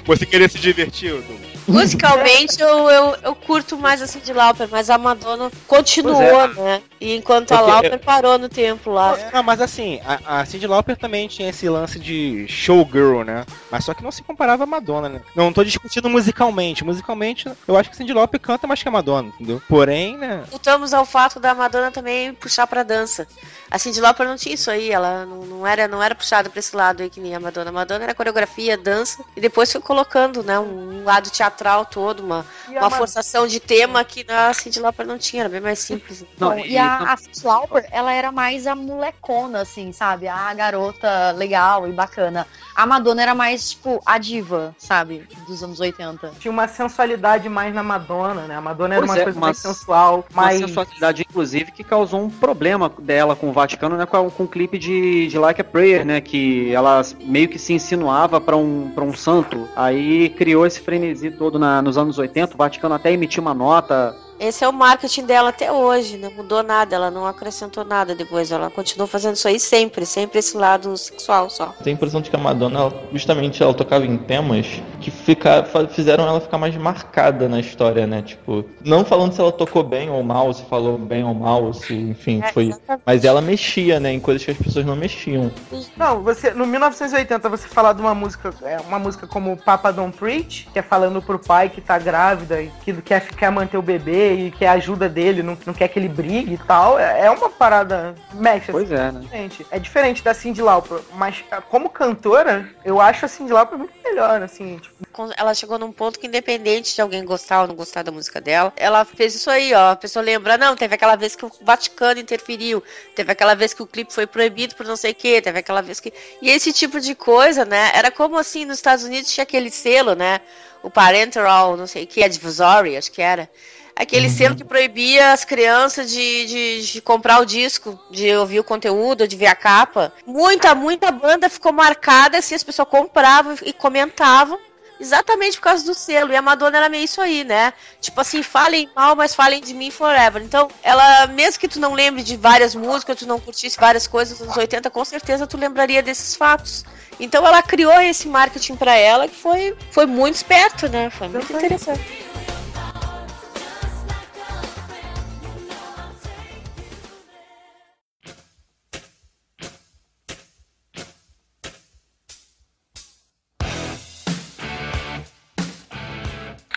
Você 0.05 0.25
queria 0.25 0.47
se 0.47 0.59
divertir, 0.59 1.11
Douglas? 1.11 1.34
Musicalmente 1.67 2.61
eu, 2.61 2.89
eu, 2.89 3.15
eu 3.23 3.35
curto 3.35 3.77
mais 3.77 4.01
a 4.01 4.07
Cyndi 4.07 4.31
Lauper, 4.33 4.67
mas 4.71 4.89
a 4.89 4.97
Madonna 4.97 5.51
continuou, 5.67 6.15
Pois 6.15 6.55
né? 6.57 6.81
E 7.01 7.15
enquanto 7.15 7.51
a 7.51 7.55
É 7.55 7.57
que- 7.59 7.63
Lauper 7.65 7.99
parou 7.99 8.37
no 8.37 8.47
tempo 8.47 8.91
lá. 8.91 9.17
Não, 9.33 9.43
mas 9.43 9.59
assim, 9.61 9.99
a, 10.05 10.41
a 10.41 10.45
Cyndi 10.45 10.67
Lauper 10.67 10.95
também 10.97 11.27
tinha 11.27 11.49
esse 11.49 11.67
lance 11.67 11.99
de 11.99 12.45
showgirl, 12.47 13.23
né? 13.23 13.45
Mas 13.71 13.83
só 13.83 13.93
que 13.93 14.03
não 14.03 14.11
se 14.11 14.21
comparava 14.23 14.63
a 14.63 14.67
Madonna, 14.67 15.09
né? 15.09 15.21
Não 15.35 15.51
tô 15.51 15.63
discutindo 15.63 16.09
musicalmente. 16.09 16.83
Musicalmente, 16.83 17.49
eu 17.67 17.75
acho 17.77 17.89
que 17.89 17.95
a 17.95 17.97
Cyndi 17.97 18.13
Lauper 18.13 18.39
canta 18.39 18.67
mais 18.67 18.81
que 18.81 18.87
a 18.87 18.91
Madonna, 18.91 19.29
entendeu? 19.29 19.61
Porém, 19.67 20.17
né? 20.17 20.43
Voltamos 20.49 20.93
ao 20.93 21.05
fato 21.05 21.39
da 21.39 21.53
Madonna 21.55 21.91
também 21.91 22.33
puxar 22.33 22.67
pra 22.67 22.83
dança. 22.83 23.27
A 23.69 23.79
Cyndi 23.79 23.99
Lauper 23.99 24.27
não 24.27 24.35
tinha 24.37 24.53
isso 24.55 24.69
aí, 24.69 24.91
ela 24.91 25.25
não, 25.25 25.37
não 25.45 25.67
era, 25.67 25.87
não 25.87 26.01
era 26.01 26.13
puxada 26.15 26.49
pra 26.49 26.59
esse 26.59 26.75
lado 26.75 27.01
aí 27.01 27.09
que 27.09 27.19
nem 27.19 27.35
a 27.35 27.39
Madonna. 27.39 27.69
A 27.69 27.73
Madonna 27.73 28.03
era 28.03 28.13
coreografia, 28.13 28.77
dança, 28.77 29.23
e 29.35 29.41
depois 29.41 29.71
foi 29.71 29.81
colocando, 29.81 30.43
né, 30.43 30.59
um 30.59 31.03
lado 31.03 31.29
teatral 31.29 31.54
todo, 31.89 32.21
uma, 32.23 32.45
E 32.67 32.71
uma 32.71 32.89
Ma- 32.89 32.97
forçação 32.97 33.47
de 33.47 33.59
tema 33.59 34.03
que 34.03 34.25
a 34.29 34.53
Cyndi 34.53 34.79
Lauper 34.79 35.05
não 35.05 35.17
tinha, 35.17 35.43
era 35.43 35.49
bem 35.49 35.61
mais 35.61 35.79
simples. 35.79 36.23
Não, 36.39 36.49
Bom, 36.49 36.59
e 36.65 36.77
a, 36.77 37.13
a 37.13 37.17
Cyndi 37.17 37.45
Lauper, 37.45 37.87
ela 37.91 38.11
era 38.13 38.31
mais 38.31 38.67
a 38.67 38.75
molecona, 38.75 39.61
assim, 39.61 39.91
sabe? 39.91 40.27
A 40.27 40.53
garota 40.53 41.31
legal 41.31 41.87
e 41.87 41.91
bacana. 41.91 42.47
A 42.75 42.85
Madonna 42.85 43.21
era 43.21 43.33
mais, 43.35 43.71
tipo, 43.71 44.01
a 44.05 44.17
diva, 44.17 44.75
sabe? 44.77 45.25
Dos 45.47 45.63
anos 45.63 45.79
80. 45.79 46.33
Tinha 46.39 46.51
uma 46.51 46.67
sensualidade 46.67 47.47
mais 47.47 47.73
na 47.73 47.81
Madonna, 47.83 48.41
né? 48.47 48.55
A 48.57 48.61
Madonna 48.61 48.95
era 48.95 49.01
Pois 49.05 49.11
uma 49.11 49.21
é, 49.21 49.23
coisa 49.23 49.39
uma- 49.39 49.47
mais 49.47 49.57
sensual, 49.57 50.25
Uma 50.33 50.41
mais. 50.43 50.59
sensualidade, 50.59 51.25
inclusive, 51.29 51.71
que 51.71 51.83
causou 51.83 52.21
um 52.21 52.29
problema 52.29 52.91
dela 52.99 53.35
com 53.35 53.49
o 53.49 53.53
Vaticano, 53.53 53.95
né? 53.95 54.05
Com, 54.05 54.29
com 54.29 54.43
o 54.43 54.47
clipe 54.47 54.77
de, 54.77 55.27
de 55.27 55.37
Like 55.39 55.61
a 55.61 55.63
Prayer, 55.63 56.05
né? 56.05 56.19
Que 56.19 56.73
ela 56.73 57.01
meio 57.21 57.47
que 57.47 57.57
se 57.57 57.71
insinuava 57.73 58.41
pra 58.41 58.57
um, 58.57 58.91
pra 58.93 59.03
um 59.03 59.13
santo. 59.13 59.69
Aí 59.75 60.29
criou 60.31 60.65
esse 60.65 60.79
frenesi 60.81 61.31
todo 61.31 61.44
na- 61.51 61.81
nos 61.81 61.97
anos 61.97 62.17
80. 62.17 62.53
O 62.53 62.57
Vaticano 62.57 62.95
até 62.95 63.11
emitiu 63.11 63.41
uma 63.41 63.53
nota. 63.53 64.15
Esse 64.37 64.65
é 64.65 64.67
o 64.67 64.73
marketing 64.73 65.25
dela 65.25 65.47
até 65.47 65.71
hoje, 65.71 66.17
não 66.17 66.29
mudou 66.29 66.61
nada, 66.61 66.93
ela 66.93 67.09
não 67.09 67.25
acrescentou 67.25 67.85
nada 67.85 68.13
depois, 68.13 68.51
ela 68.51 68.69
continuou 68.69 69.07
fazendo 69.07 69.35
isso 69.35 69.47
aí 69.47 69.57
sempre, 69.57 70.05
sempre 70.05 70.39
esse 70.39 70.57
lado 70.57 70.97
sexual 70.97 71.49
só. 71.49 71.67
Tenho 71.81 71.95
a 71.95 71.97
impressão 71.97 72.19
de 72.19 72.29
que 72.29 72.35
a 72.35 72.39
Madonna, 72.39 72.91
justamente, 73.13 73.63
ela 73.63 73.73
tocava 73.73 74.05
em 74.05 74.17
temas 74.17 74.67
que 74.95 75.11
fica, 75.11 75.65
fizeram 75.89 76.27
ela 76.27 76.39
ficar 76.39 76.57
mais 76.57 76.75
marcada 76.75 77.47
na 77.47 77.59
história, 77.59 78.07
né? 78.07 78.21
Tipo, 78.21 78.65
não 78.83 79.05
falando 79.05 79.33
se 79.33 79.41
ela 79.41 79.51
tocou 79.51 79.83
bem 79.83 80.09
ou 80.09 80.23
mal, 80.23 80.53
se 80.53 80.63
falou 80.65 80.97
bem 80.97 81.23
ou 81.23 81.33
mal, 81.33 81.73
se, 81.73 81.93
enfim, 81.93 82.41
É, 82.43 82.51
foi. 82.51 82.67
exatamente. 82.67 83.03
Mas 83.05 83.25
ela 83.25 83.41
mexia, 83.41 83.99
né? 83.99 84.11
Em 84.11 84.19
coisas 84.19 84.43
que 84.43 84.51
as 84.51 84.57
pessoas 84.57 84.85
não 84.85 84.95
mexiam. 84.95 85.51
Não, 85.97 86.21
você 86.21 86.51
no 86.51 86.65
1980 86.65 87.49
você 87.49 87.67
falar 87.67 87.93
de 87.93 88.01
uma 88.01 88.15
música, 88.15 88.53
é, 88.63 88.77
uma 88.87 88.99
música 88.99 89.27
como 89.27 89.57
Papa 89.57 89.91
Don't 89.91 90.17
Preach, 90.17 90.67
que 90.71 90.79
é 90.79 90.81
falando 90.81 91.21
pro 91.21 91.39
pai 91.39 91.69
que 91.69 91.81
tá 91.81 91.97
grávida 91.97 92.61
e 92.61 92.71
que 92.83 92.93
quer, 93.01 93.27
quer 93.27 93.51
manter 93.51 93.77
o 93.77 93.81
bebê 93.81 94.33
e 94.33 94.51
quer 94.51 94.67
a 94.67 94.73
ajuda 94.73 95.09
dele, 95.09 95.43
não, 95.43 95.57
não 95.65 95.73
quer 95.73 95.87
que 95.87 95.99
ele 95.99 96.09
brigue 96.09 96.53
e 96.53 96.57
tal, 96.57 96.99
é, 96.99 97.25
é 97.25 97.31
uma 97.31 97.49
parada 97.49 98.15
mexe. 98.33 98.71
Pois 98.71 98.91
é, 98.91 99.11
né? 99.11 99.19
Diferente. 99.21 99.65
É 99.71 99.79
diferente 99.79 100.23
da 100.23 100.33
Cyndi 100.33 100.61
Lauper, 100.61 100.99
mas 101.15 101.43
ah, 101.51 101.61
como 101.61 101.89
cantora, 101.89 102.67
eu 102.83 102.99
acho 103.01 103.25
a 103.25 103.27
Cyndi 103.27 103.51
Lauper 103.51 103.77
muito 103.77 103.93
melhor, 104.03 104.41
assim, 104.41 104.77
tipo, 104.77 104.94
Ela 105.37 105.53
chegou 105.53 105.77
num 105.77 105.91
ponto 105.91 106.19
que, 106.19 106.27
independente 106.27 106.95
de 106.95 107.01
alguém 107.01 107.25
gostar 107.25 107.61
ou 107.61 107.67
não 107.67 107.75
gostar 107.75 108.03
da 108.03 108.11
música 108.11 108.39
dela, 108.39 108.71
ela 108.77 109.03
fez 109.03 109.35
isso 109.35 109.49
aí, 109.49 109.73
ó. 109.73 109.91
A 109.91 109.95
pessoa 109.95 110.23
lembra, 110.23 110.57
não, 110.57 110.75
teve 110.75 110.95
aquela 110.95 111.15
vez 111.15 111.35
que 111.35 111.45
o 111.45 111.51
Vaticano 111.61 112.19
interferiu, 112.19 112.81
teve 113.13 113.31
aquela 113.31 113.55
vez 113.55 113.73
que 113.73 113.83
o 113.83 113.87
clipe 113.87 114.13
foi 114.13 114.25
proibido 114.25 114.75
por 114.75 114.85
não 114.85 114.95
sei 114.95 115.11
o 115.11 115.15
quê, 115.15 115.41
teve 115.41 115.59
aquela 115.59 115.81
vez 115.81 115.99
que. 115.99 116.13
E 116.41 116.49
esse 116.49 116.71
tipo 116.71 116.99
de 116.99 117.13
coisa, 117.13 117.65
né? 117.65 117.91
Era 117.93 118.09
como 118.09 118.37
assim, 118.37 118.63
nos 118.65 118.77
Estados 118.77 119.03
Unidos 119.03 119.33
tinha 119.33 119.43
aquele 119.43 119.69
selo, 119.69 120.15
né? 120.15 120.39
O 120.81 120.89
Parental, 120.89 121.75
não 121.75 121.87
sei 121.87 122.03
o 122.03 122.07
que, 122.07 122.23
Advisory, 122.23 122.95
acho 122.95 123.11
que 123.11 123.21
era. 123.21 123.49
Aquele 123.95 124.29
selo 124.29 124.55
que 124.57 124.63
proibia 124.65 125.31
as 125.31 125.45
crianças 125.45 126.11
de, 126.11 126.45
de, 126.45 126.91
de 126.91 127.01
comprar 127.01 127.39
o 127.39 127.45
disco, 127.45 127.97
de 128.11 128.29
ouvir 128.35 128.59
o 128.59 128.63
conteúdo, 128.63 129.25
de 129.25 129.37
ver 129.37 129.45
a 129.45 129.55
capa. 129.55 130.11
Muita, 130.25 130.75
muita 130.75 131.11
banda 131.13 131.49
ficou 131.49 131.71
marcada, 131.71 132.37
assim, 132.37 132.53
as 132.53 132.63
pessoas 132.63 132.89
compravam 132.89 133.55
e 133.63 133.71
comentavam. 133.71 134.59
Exatamente 134.99 135.57
por 135.57 135.63
causa 135.63 135.85
do 135.85 135.93
selo. 135.93 136.31
E 136.31 136.35
a 136.35 136.41
Madonna 136.41 136.77
era 136.77 136.89
meio 136.89 137.03
isso 137.03 137.21
aí, 137.21 137.43
né? 137.43 137.73
Tipo 137.99 138.21
assim, 138.21 138.41
falem 138.41 138.89
mal, 138.95 139.15
mas 139.15 139.35
falem 139.35 139.61
de 139.61 139.73
mim 139.73 139.91
forever. 139.91 140.41
Então, 140.41 140.69
ela, 140.81 141.27
mesmo 141.27 141.59
que 141.59 141.67
tu 141.67 141.79
não 141.79 141.93
lembre 141.93 142.23
de 142.23 142.37
várias 142.37 142.73
músicas, 142.75 143.17
tu 143.17 143.27
não 143.27 143.39
curtisse 143.39 143.77
várias 143.79 144.07
coisas 144.07 144.37
dos 144.37 144.47
anos 144.47 144.57
80, 144.57 144.89
com 144.89 145.03
certeza 145.03 145.47
tu 145.47 145.57
lembraria 145.57 146.01
desses 146.01 146.35
fatos. 146.35 146.85
Então 147.19 147.45
ela 147.45 147.61
criou 147.61 147.99
esse 148.01 148.27
marketing 148.27 148.75
pra 148.75 148.95
ela 148.95 149.27
que 149.27 149.35
foi, 149.35 149.75
foi 149.91 150.05
muito 150.05 150.35
esperto, 150.35 150.87
né? 150.89 151.09
Foi 151.09 151.27
muito 151.27 151.51
interessante. 151.53 152.03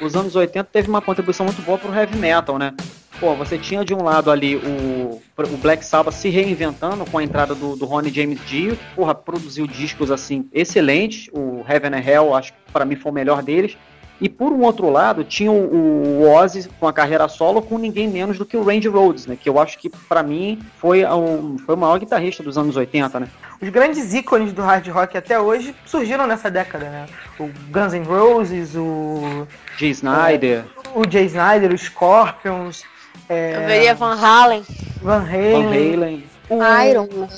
Os 0.01 0.15
anos 0.15 0.37
80 0.37 0.69
teve 0.73 0.89
uma 0.89 1.01
contribuição 1.01 1.47
muito 1.47 1.63
boa 1.63 1.79
pro 1.79 1.95
heavy 1.95 2.17
metal, 2.17 2.59
né? 2.59 2.75
Pô, 3.21 3.35
você 3.35 3.59
tinha 3.59 3.85
de 3.85 3.93
um 3.93 4.03
lado 4.03 4.31
ali 4.31 4.57
o, 4.57 5.21
o 5.37 5.57
Black 5.57 5.85
Sabbath 5.85 6.15
se 6.15 6.29
reinventando 6.29 7.05
com 7.05 7.19
a 7.19 7.23
entrada 7.23 7.53
do, 7.53 7.75
do 7.75 7.85
Ronnie 7.85 8.13
James 8.13 8.39
Dio, 8.47 8.79
porra, 8.95 9.13
produziu 9.13 9.67
discos 9.67 10.11
assim 10.11 10.49
excelentes. 10.53 11.29
O 11.33 11.65
Heaven 11.69 11.99
and 11.99 12.09
Hell, 12.09 12.35
acho 12.35 12.53
que 12.53 12.59
pra 12.73 12.85
mim 12.85 12.95
foi 12.95 13.11
o 13.11 13.15
melhor 13.15 13.43
deles. 13.43 13.77
E 14.21 14.29
por 14.29 14.53
um 14.53 14.63
outro 14.63 14.91
lado, 14.91 15.23
tinha 15.23 15.51
o, 15.51 16.23
o 16.23 16.29
Ozzy 16.29 16.69
com 16.81 16.89
a 16.89 16.93
carreira 16.93 17.29
solo 17.29 17.63
com 17.63 17.79
ninguém 17.79 18.09
menos 18.09 18.37
do 18.37 18.45
que 18.45 18.57
o 18.57 18.65
Randy 18.65 18.89
Rhoads, 18.89 19.27
né? 19.27 19.39
Que 19.41 19.49
eu 19.49 19.61
acho 19.61 19.79
que 19.79 19.89
pra 19.89 20.23
mim 20.23 20.61
foi, 20.77 21.05
um, 21.07 21.57
foi 21.59 21.77
o 21.77 21.79
maior 21.79 21.99
guitarrista 21.99 22.43
dos 22.43 22.59
anos 22.59 22.77
80, 22.77 23.21
né? 23.21 23.29
Os 23.61 23.69
grandes 23.69 24.13
ícones 24.15 24.53
do 24.53 24.63
hard 24.63 24.87
rock 24.89 25.17
até 25.17 25.39
hoje 25.39 25.75
surgiram 25.87 26.27
nessa 26.27 26.51
década, 26.51 26.89
né? 26.89 27.07
O 27.39 27.49
Guns 27.71 27.93
N' 27.93 28.05
Roses, 28.05 28.75
o. 28.75 29.47
Jay 29.79 29.91
Snyder. 29.91 30.65
O 30.95 31.03
Jay 31.11 31.25
Snyder, 31.27 31.73
os 31.73 31.83
Scorpions. 31.83 32.83
É... 33.29 33.57
Eu 33.57 33.67
veria 33.67 33.95
Van 33.95 34.15
Halen. 34.15 34.63
Van 35.03 35.21
Halen. 35.25 35.63
Van 35.63 35.69
Halen. 35.71 36.25
O... 36.51 36.63
Iron 36.85 37.29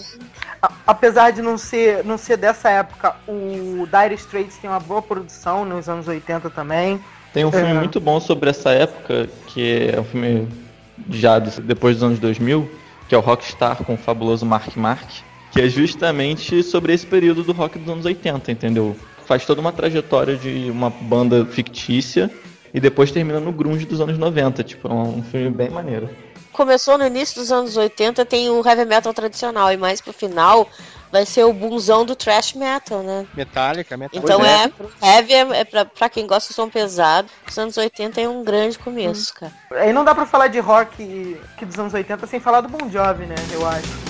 A- 0.62 0.70
Apesar 0.86 1.30
de 1.32 1.40
não 1.42 1.56
ser, 1.58 2.04
não 2.04 2.16
ser 2.18 2.36
dessa 2.36 2.68
época, 2.68 3.14
o 3.26 3.86
Dire 3.86 4.14
Straits 4.14 4.56
tem 4.58 4.68
uma 4.70 4.78
boa 4.80 5.00
produção 5.02 5.64
nos 5.64 5.88
anos 5.88 6.06
80 6.06 6.50
também. 6.50 7.00
Tem 7.32 7.44
um 7.44 7.50
filme 7.50 7.70
É. 7.70 7.74
muito 7.74 7.98
bom 8.00 8.20
sobre 8.20 8.50
essa 8.50 8.70
época, 8.70 9.28
que 9.46 9.90
é 9.94 10.00
um 10.00 10.04
filme 10.04 10.48
já 11.10 11.38
depois 11.38 11.96
dos 11.96 12.02
anos 12.04 12.18
2000, 12.18 12.70
que 13.08 13.14
é 13.14 13.18
o 13.18 13.20
Rockstar 13.20 13.82
com 13.84 13.94
o 13.94 13.96
fabuloso 13.96 14.44
Mark 14.44 14.76
Mark, 14.76 15.08
que 15.50 15.60
é 15.62 15.68
justamente 15.68 16.62
sobre 16.62 16.92
esse 16.92 17.06
período 17.06 17.42
do 17.42 17.52
rock 17.52 17.78
dos 17.78 17.88
anos 17.88 18.04
80, 18.04 18.52
entendeu? 18.52 18.96
Faz 19.30 19.46
toda 19.46 19.60
uma 19.60 19.70
trajetória 19.70 20.36
de 20.36 20.68
uma 20.72 20.90
banda 20.90 21.46
fictícia 21.46 22.28
e 22.74 22.80
depois 22.80 23.12
termina 23.12 23.38
no 23.38 23.52
grunge 23.52 23.86
dos 23.86 24.00
anos 24.00 24.18
90, 24.18 24.64
tipo, 24.64 24.88
é 24.88 24.92
um 24.92 25.22
filme 25.22 25.50
bem 25.50 25.70
maneiro. 25.70 26.10
Começou 26.50 26.98
no 26.98 27.06
início 27.06 27.40
dos 27.40 27.52
anos 27.52 27.76
80, 27.76 28.24
tem 28.24 28.50
o 28.50 28.60
heavy 28.66 28.84
metal 28.84 29.14
tradicional, 29.14 29.72
e 29.72 29.76
mais 29.76 30.00
pro 30.00 30.12
final 30.12 30.68
vai 31.12 31.24
ser 31.24 31.44
o 31.44 31.52
bunzão 31.52 32.04
do 32.04 32.16
thrash 32.16 32.54
metal, 32.54 33.04
né? 33.04 33.24
Metallica, 33.32 33.96
Metallica. 33.96 34.32
Então 34.32 34.44
é, 34.44 34.66
pro 34.66 34.90
heavy 35.00 35.32
é, 35.32 35.60
é 35.60 35.64
pra, 35.64 35.84
pra 35.84 36.08
quem 36.08 36.26
gosta 36.26 36.52
do 36.52 36.56
som 36.56 36.68
pesado. 36.68 37.28
Os 37.48 37.56
anos 37.56 37.76
80 37.76 38.20
é 38.20 38.28
um 38.28 38.42
grande 38.42 38.80
começo, 38.80 39.32
cara. 39.32 39.52
Aí 39.74 39.92
não 39.92 40.04
dá 40.04 40.12
pra 40.12 40.26
falar 40.26 40.48
de 40.48 40.58
rock 40.58 41.38
que 41.56 41.64
dos 41.64 41.78
anos 41.78 41.94
80 41.94 42.26
sem 42.26 42.40
falar 42.40 42.62
do 42.62 42.68
Bon 42.68 42.90
Jovi, 42.90 43.26
né? 43.26 43.36
Eu 43.52 43.64
acho. 43.64 44.09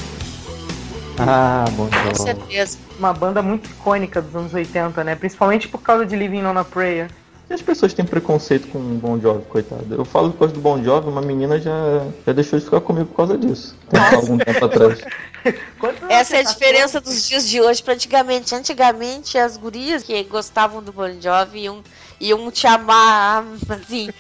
Ah, 1.19 1.65
bom 1.73 1.89
Com 1.89 2.15
certeza. 2.15 2.79
Uma 2.99 3.13
banda 3.13 3.43
muito 3.43 3.69
icônica 3.69 4.21
dos 4.21 4.35
anos 4.35 4.55
80, 4.55 5.05
né? 5.05 5.15
Principalmente 5.15 5.69
por 5.69 5.83
causa 5.83 6.07
de 6.07 6.17
Living 6.17 6.45
on 6.45 6.59
a 6.59 6.65
Prayer. 6.65 7.11
E 7.51 7.53
as 7.53 7.61
pessoas 7.61 7.93
têm 7.93 8.05
preconceito 8.05 8.69
com 8.69 8.79
o 8.79 8.95
Bon 8.95 9.19
Jovi, 9.19 9.45
coitado. 9.47 9.93
Eu 9.93 10.05
falo 10.05 10.31
que 10.31 10.39
gosto 10.39 10.55
do 10.55 10.61
Bon 10.61 10.81
Jovi, 10.81 11.09
uma 11.09 11.21
menina 11.21 11.59
já, 11.59 12.07
já 12.25 12.33
deixou 12.33 12.57
de 12.57 12.65
ficar 12.65 12.81
comigo 12.81 13.07
por 13.07 13.17
causa 13.17 13.37
disso. 13.37 13.77
Algum 14.15 14.39
tempo 14.39 14.65
atrás. 14.65 15.01
Essa 16.09 16.37
é 16.37 16.41
a 16.41 16.43
diferença 16.45 17.01
dos 17.01 17.27
dias 17.27 17.49
de 17.49 17.61
hoje 17.61 17.83
pra 17.83 17.95
antigamente. 17.95 18.55
Antigamente, 18.55 19.37
as 19.37 19.57
gurias 19.57 20.05
que 20.05 20.23
gostavam 20.23 20.81
do 20.81 20.93
Bon 20.93 21.11
Jovi 21.21 21.63
iam, 21.63 21.83
iam 22.21 22.51
te 22.53 22.69
amar, 22.69 23.45
assim. 23.69 24.11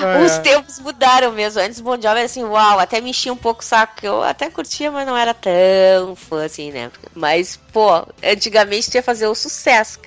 É. 0.00 0.24
Os 0.24 0.38
tempos 0.38 0.78
mudaram 0.78 1.32
mesmo. 1.32 1.60
Antes 1.60 1.80
o 1.80 1.82
Bon 1.82 1.96
Jovi 1.96 2.06
era 2.06 2.24
assim, 2.24 2.44
uau, 2.44 2.78
até 2.78 3.00
me 3.00 3.10
enchia 3.10 3.32
um 3.32 3.36
pouco 3.36 3.62
o 3.62 3.64
saco. 3.64 3.96
que 3.96 4.06
Eu 4.06 4.22
até 4.22 4.48
curtia, 4.48 4.92
mas 4.92 5.04
não 5.04 5.16
era 5.16 5.34
tão 5.34 6.14
fã 6.14 6.44
assim, 6.44 6.70
né? 6.70 6.88
Mas, 7.16 7.58
pô, 7.72 8.06
antigamente 8.22 8.92
tu 8.92 8.94
ia 8.94 9.02
fazer 9.02 9.26
o 9.26 9.34
sucesso. 9.34 9.98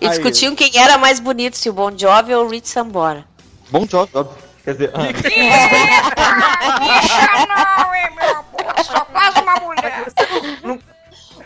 E 0.00 0.06
Aí. 0.06 0.10
discutiam 0.10 0.54
quem 0.54 0.70
era 0.76 0.98
mais 0.98 1.18
bonito, 1.20 1.56
se 1.56 1.68
o 1.68 1.72
Bon 1.72 1.96
Jovi 1.96 2.34
ou 2.34 2.44
o 2.44 2.48
Rich 2.48 2.68
Sambora. 2.68 3.24
Bon 3.70 3.86
Jovi, 3.86 4.10
óbvio. 4.14 4.46
Quer 4.64 4.72
dizer, 4.72 4.92
ah, 4.94 5.02
não, 7.46 7.94
hein, 7.94 8.10
meu 8.16 8.30
amor? 8.30 8.84
Só 8.84 9.00
quase 9.04 9.40
uma 9.40 9.54
mulher. 9.60 10.06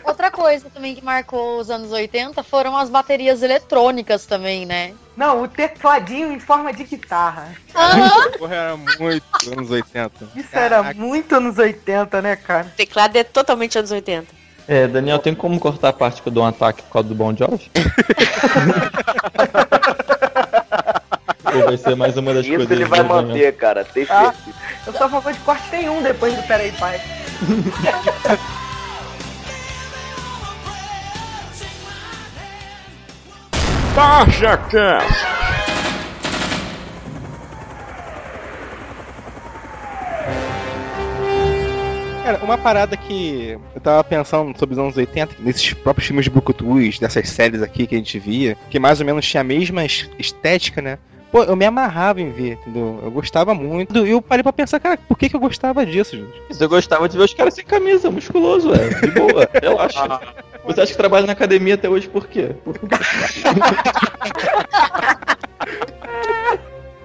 Outra 0.03 0.31
coisa 0.31 0.67
também 0.71 0.95
que 0.95 1.03
marcou 1.03 1.59
os 1.59 1.69
anos 1.69 1.91
80 1.91 2.41
foram 2.41 2.75
as 2.75 2.89
baterias 2.89 3.43
eletrônicas 3.43 4.25
também, 4.25 4.65
né? 4.65 4.93
Não, 5.15 5.43
o 5.43 5.47
tecladinho 5.47 6.31
em 6.31 6.39
forma 6.39 6.73
de 6.73 6.83
guitarra. 6.83 7.53
Porra, 8.39 8.55
era 8.55 8.77
muito 8.77 9.23
anos 9.51 9.69
80. 9.69 10.11
Isso 10.35 10.49
era 10.51 10.93
muito 10.93 11.35
anos 11.35 11.57
80, 11.59 12.21
né, 12.21 12.35
cara? 12.35 12.65
O 12.73 12.75
teclado 12.75 13.15
é 13.15 13.23
totalmente 13.23 13.77
anos 13.77 13.91
80. 13.91 14.40
É, 14.71 14.87
Daniel, 14.87 15.19
tem 15.19 15.35
como 15.35 15.59
cortar 15.59 15.89
a 15.89 15.93
parte 15.93 16.21
que 16.21 16.29
eu 16.29 16.31
dou 16.31 16.45
um 16.45 16.47
ataque 16.47 16.81
por 16.83 16.93
causa 16.93 17.09
do 17.09 17.15
Bon 17.15 17.35
Jovi? 17.35 17.69
Vai 21.65 21.75
ser 21.75 21.95
mais 21.97 22.15
uma 22.15 22.33
das 22.33 22.45
Isso 22.45 22.55
coisas 22.55 22.71
ele 22.71 22.85
vai 22.85 23.03
manter, 23.03 23.53
cara. 23.57 23.83
Tem 23.83 24.07
Ah, 24.09 24.33
eu 24.87 24.93
sou 24.93 25.07
a 25.07 25.09
favor 25.09 25.33
de 25.33 25.39
corte 25.39 25.63
nenhum 25.69 26.01
depois 26.01 26.33
do 26.33 26.41
Peraí 26.43 26.71
Pai. 26.71 27.01
Tarja 33.93 34.57
Cast. 34.57 35.80
Cara, 42.23 42.39
uma 42.43 42.57
parada 42.57 42.95
que 42.95 43.57
eu 43.73 43.81
tava 43.81 44.03
pensando 44.03 44.57
sobre 44.57 44.73
os 44.73 44.79
anos 44.79 44.95
80, 44.95 45.35
nesses 45.39 45.73
próprios 45.73 46.05
filmes 46.07 46.25
de 46.25 46.29
Brucutus, 46.29 46.99
nessas 46.99 47.27
séries 47.29 47.61
aqui 47.63 47.87
que 47.87 47.95
a 47.95 47.97
gente 47.97 48.19
via, 48.19 48.55
que 48.69 48.77
mais 48.79 48.99
ou 48.99 49.05
menos 49.05 49.25
tinha 49.25 49.41
a 49.41 49.43
mesma 49.43 49.83
es- 49.83 50.07
estética, 50.19 50.81
né? 50.81 50.97
Pô, 51.31 51.43
eu 51.43 51.55
me 51.55 51.65
amarrava 51.65 52.19
em 52.21 52.29
ver, 52.29 52.53
entendeu? 52.61 52.99
Eu 53.01 53.09
gostava 53.09 53.55
muito. 53.55 54.05
E 54.05 54.11
eu 54.11 54.21
parei 54.21 54.43
pra 54.43 54.51
pensar, 54.53 54.79
cara, 54.81 54.97
por 54.97 55.17
que, 55.17 55.29
que 55.29 55.35
eu 55.35 55.39
gostava 55.39 55.85
disso, 55.85 56.15
gente? 56.17 56.33
Você 56.49 56.67
gostava 56.67 57.07
de 57.09 57.17
ver 57.17 57.23
os 57.23 57.33
caras 57.33 57.53
sem 57.53 57.63
camisa, 57.65 58.11
musculoso, 58.11 58.71
é. 58.73 58.89
De 58.89 59.07
boa, 59.11 59.49
relaxa. 59.59 60.19
Você 60.65 60.81
acha 60.81 60.91
que 60.91 60.97
trabalha 60.97 61.25
na 61.25 61.31
academia 61.33 61.73
até 61.75 61.89
hoje 61.89 62.07
por 62.09 62.27
quê? 62.27 62.49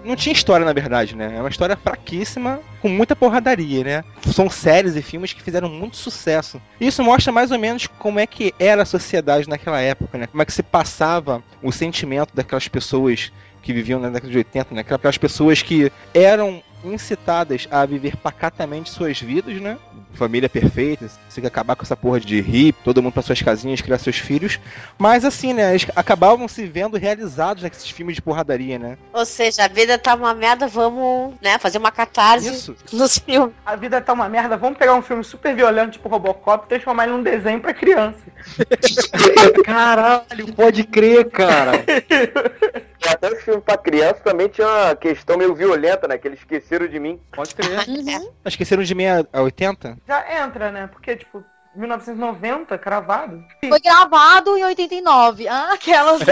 não 0.07 0.17
tinha 0.17 0.33
história, 0.33 0.65
na 0.65 0.73
verdade, 0.73 1.17
né? 1.17 1.35
É 1.37 1.41
uma 1.41 1.49
história 1.49 1.77
fraquíssima, 1.77 2.61
com 2.81 2.89
muita 2.89 3.17
porradaria, 3.17 3.85
né? 3.85 4.05
São 4.33 4.49
séries 4.49 4.97
e 4.97 5.03
filmes 5.03 5.33
que 5.33 5.43
fizeram 5.43 5.69
muito 5.69 5.97
sucesso. 5.97 6.61
Isso 6.81 7.03
mostra 7.03 7.33
mais 7.33 7.51
ou 7.51 7.59
menos 7.59 7.87
como 7.87 8.19
é 8.19 8.27
que 8.27 8.55
era 8.59 8.83
a 8.83 8.87
sociedade 8.87 9.49
naquela 9.49 9.81
época, 9.81 10.17
né? 10.17 10.27
Como 10.27 10.43
é 10.43 10.47
que 10.47 10.53
se 10.53 10.63
passava 10.63 11.43
o 11.63 11.73
sentimento 11.73 12.35
daquelas 12.35 12.69
pessoas 12.69 13.33
que 13.63 13.73
viviam 13.73 13.99
na 13.99 14.09
década 14.09 14.31
de 14.31 14.39
80, 14.39 14.75
né? 14.75 14.85
Aquelas 14.89 15.19
pessoas 15.19 15.61
que 15.61 15.91
eram 16.15 16.63
incitadas 16.85 17.66
a 17.70 17.85
viver 17.85 18.16
pacatamente 18.16 18.91
suas 18.91 19.20
vidas, 19.20 19.61
né? 19.61 19.79
Família 20.12 20.49
perfeita, 20.49 21.11
você 21.29 21.41
quer 21.41 21.49
acabar 21.49 21.77
com 21.77 21.83
essa 21.83 21.97
porra 21.97 22.18
de 22.18 22.39
hip, 22.39 22.79
todo 22.83 23.03
mundo 23.03 23.12
para 23.12 23.22
suas 23.22 23.43
casinhas, 23.43 23.81
criar 23.81 23.99
seus 23.99 24.18
filhos. 24.18 24.59
Mas 24.99 25.24
assim, 25.24 25.53
né? 25.53 25.70
Eles 25.70 25.87
acabavam 25.95 26.49
se 26.49 26.64
vendo 26.66 26.97
realizados 26.97 27.62
nesses 27.62 27.91
filmes 27.91 28.16
de 28.16 28.22
porradaria, 28.22 28.79
né? 28.79 28.97
Ou 29.12 29.24
seja, 29.27 29.64
a 29.64 29.68
vida 29.68 29.99
tá 29.99 30.14
uma 30.14 30.35
merda, 30.35 30.66
vamos, 30.66 31.35
né, 31.43 31.59
fazer 31.59 31.79
uma 31.79 31.91
catarse 31.91 32.49
Isso. 32.49 32.77
nos 32.93 33.18
filmes. 33.18 33.55
A 33.64 33.77
vida 33.77 34.01
tá 34.01 34.12
uma 34.12 34.29
merda, 34.29 34.57
vamos 34.57 34.79
pegar 34.79 34.95
um 34.95 35.03
filme 35.03 35.22
super 35.22 35.55
violento, 35.55 35.93
tipo 35.93 36.09
Robocop, 36.09 36.64
e 36.64 36.68
transformar 36.68 37.05
ele 37.05 37.12
num 37.12 37.22
desenho 37.22 37.61
pra 37.61 37.74
criança. 37.74 38.18
Caralho, 39.64 40.53
pode 40.55 40.85
crer, 40.85 41.29
cara. 41.31 41.72
E 43.05 43.09
até 43.09 43.32
os 43.32 43.43
filmes 43.43 43.62
pra 43.64 43.77
criança 43.77 44.20
também 44.24 44.48
tinha 44.48 44.66
uma 44.66 44.97
questão 44.97 45.36
meio 45.36 45.55
violenta, 45.55 46.09
né? 46.09 46.16
Que 46.18 46.28
eles 46.28 46.39
esqueceram 46.39 46.86
de 46.86 46.98
mim. 46.98 47.20
Pode 47.32 47.55
crer. 47.55 47.89
Uhum. 47.89 48.32
Esqueceram 48.44 48.82
de 48.82 48.94
mim 48.94 49.06
a, 49.06 49.24
a 49.32 49.43
80? 49.43 49.98
Já 50.06 50.44
entra, 50.44 50.73
né? 50.73 50.86
Porque, 50.86 51.16
tipo, 51.16 51.44
1990, 51.77 52.78
cravado. 52.78 53.44
Foi 53.69 53.81
gravado 53.81 54.57
em 54.57 54.65
89. 54.65 55.48
Ah, 55.48 55.73
aquelas. 55.73 56.20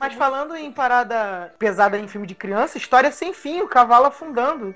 Mas 0.00 0.14
falando 0.14 0.54
em 0.56 0.70
parada 0.70 1.52
pesada 1.58 1.98
em 1.98 2.06
filme 2.06 2.26
de 2.26 2.34
criança, 2.34 2.78
história 2.78 3.10
sem 3.10 3.32
fim, 3.32 3.60
o 3.60 3.68
cavalo 3.68 4.06
afundando. 4.06 4.74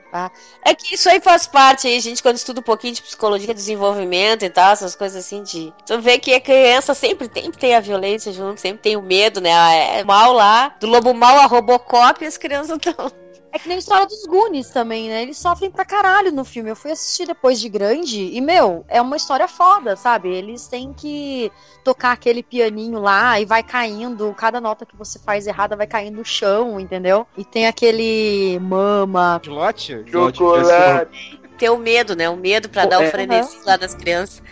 É 0.64 0.74
que 0.74 0.94
isso 0.94 1.08
aí 1.08 1.20
faz 1.20 1.46
parte 1.46 1.86
aí, 1.86 2.00
gente, 2.00 2.22
quando 2.22 2.36
estuda 2.36 2.60
um 2.60 2.64
pouquinho 2.64 2.94
de 2.94 3.02
psicologia, 3.02 3.54
desenvolvimento 3.54 4.44
e 4.44 4.50
tal, 4.50 4.72
essas 4.72 4.96
coisas 4.96 5.24
assim 5.24 5.42
de. 5.42 5.72
Tu 5.86 6.00
vê 6.00 6.18
que 6.18 6.34
a 6.34 6.40
criança 6.40 6.92
sempre 6.94 7.28
tem, 7.28 7.50
tem 7.52 7.74
a 7.74 7.80
violência 7.80 8.32
junto, 8.32 8.60
sempre 8.60 8.82
tem 8.82 8.96
o 8.96 9.02
medo, 9.02 9.40
né? 9.40 9.50
É 9.98 10.04
mal 10.04 10.32
lá, 10.32 10.74
do 10.80 10.88
lobo 10.88 11.14
mal 11.14 11.38
a 11.38 11.46
Robocop 11.46 12.22
e 12.22 12.26
as 12.26 12.36
crianças 12.36 12.76
estão. 12.76 13.21
É 13.52 13.58
que 13.58 13.68
nem 13.68 13.76
a 13.76 13.78
história 13.78 14.06
dos 14.06 14.24
Goonies 14.24 14.70
também, 14.70 15.10
né? 15.10 15.22
Eles 15.22 15.36
sofrem 15.36 15.70
pra 15.70 15.84
caralho 15.84 16.32
no 16.32 16.42
filme. 16.42 16.70
Eu 16.70 16.76
fui 16.76 16.90
assistir 16.90 17.26
depois 17.26 17.60
de 17.60 17.68
grande 17.68 18.30
e, 18.32 18.40
meu, 18.40 18.82
é 18.88 19.00
uma 19.00 19.14
história 19.14 19.46
foda, 19.46 19.94
sabe? 19.94 20.30
Eles 20.30 20.66
têm 20.66 20.94
que 20.94 21.52
tocar 21.84 22.12
aquele 22.12 22.42
pianinho 22.42 22.98
lá 22.98 23.38
e 23.38 23.44
vai 23.44 23.62
caindo. 23.62 24.34
Cada 24.38 24.58
nota 24.58 24.86
que 24.86 24.96
você 24.96 25.18
faz 25.18 25.46
errada 25.46 25.76
vai 25.76 25.86
caindo 25.86 26.16
no 26.16 26.24
chão, 26.24 26.80
entendeu? 26.80 27.26
E 27.36 27.44
tem 27.44 27.66
aquele 27.66 28.58
mama. 28.58 29.38
Slot? 29.44 30.02
Chocolate. 30.10 31.40
Ter 31.58 31.68
o 31.68 31.76
medo, 31.76 32.16
né? 32.16 32.30
O 32.30 32.36
medo 32.36 32.70
pra 32.70 32.86
dar 32.86 33.00
o 33.00 33.02
é. 33.02 33.10
frenesi 33.10 33.58
lá 33.66 33.76
das 33.76 33.94
crianças. 33.94 34.42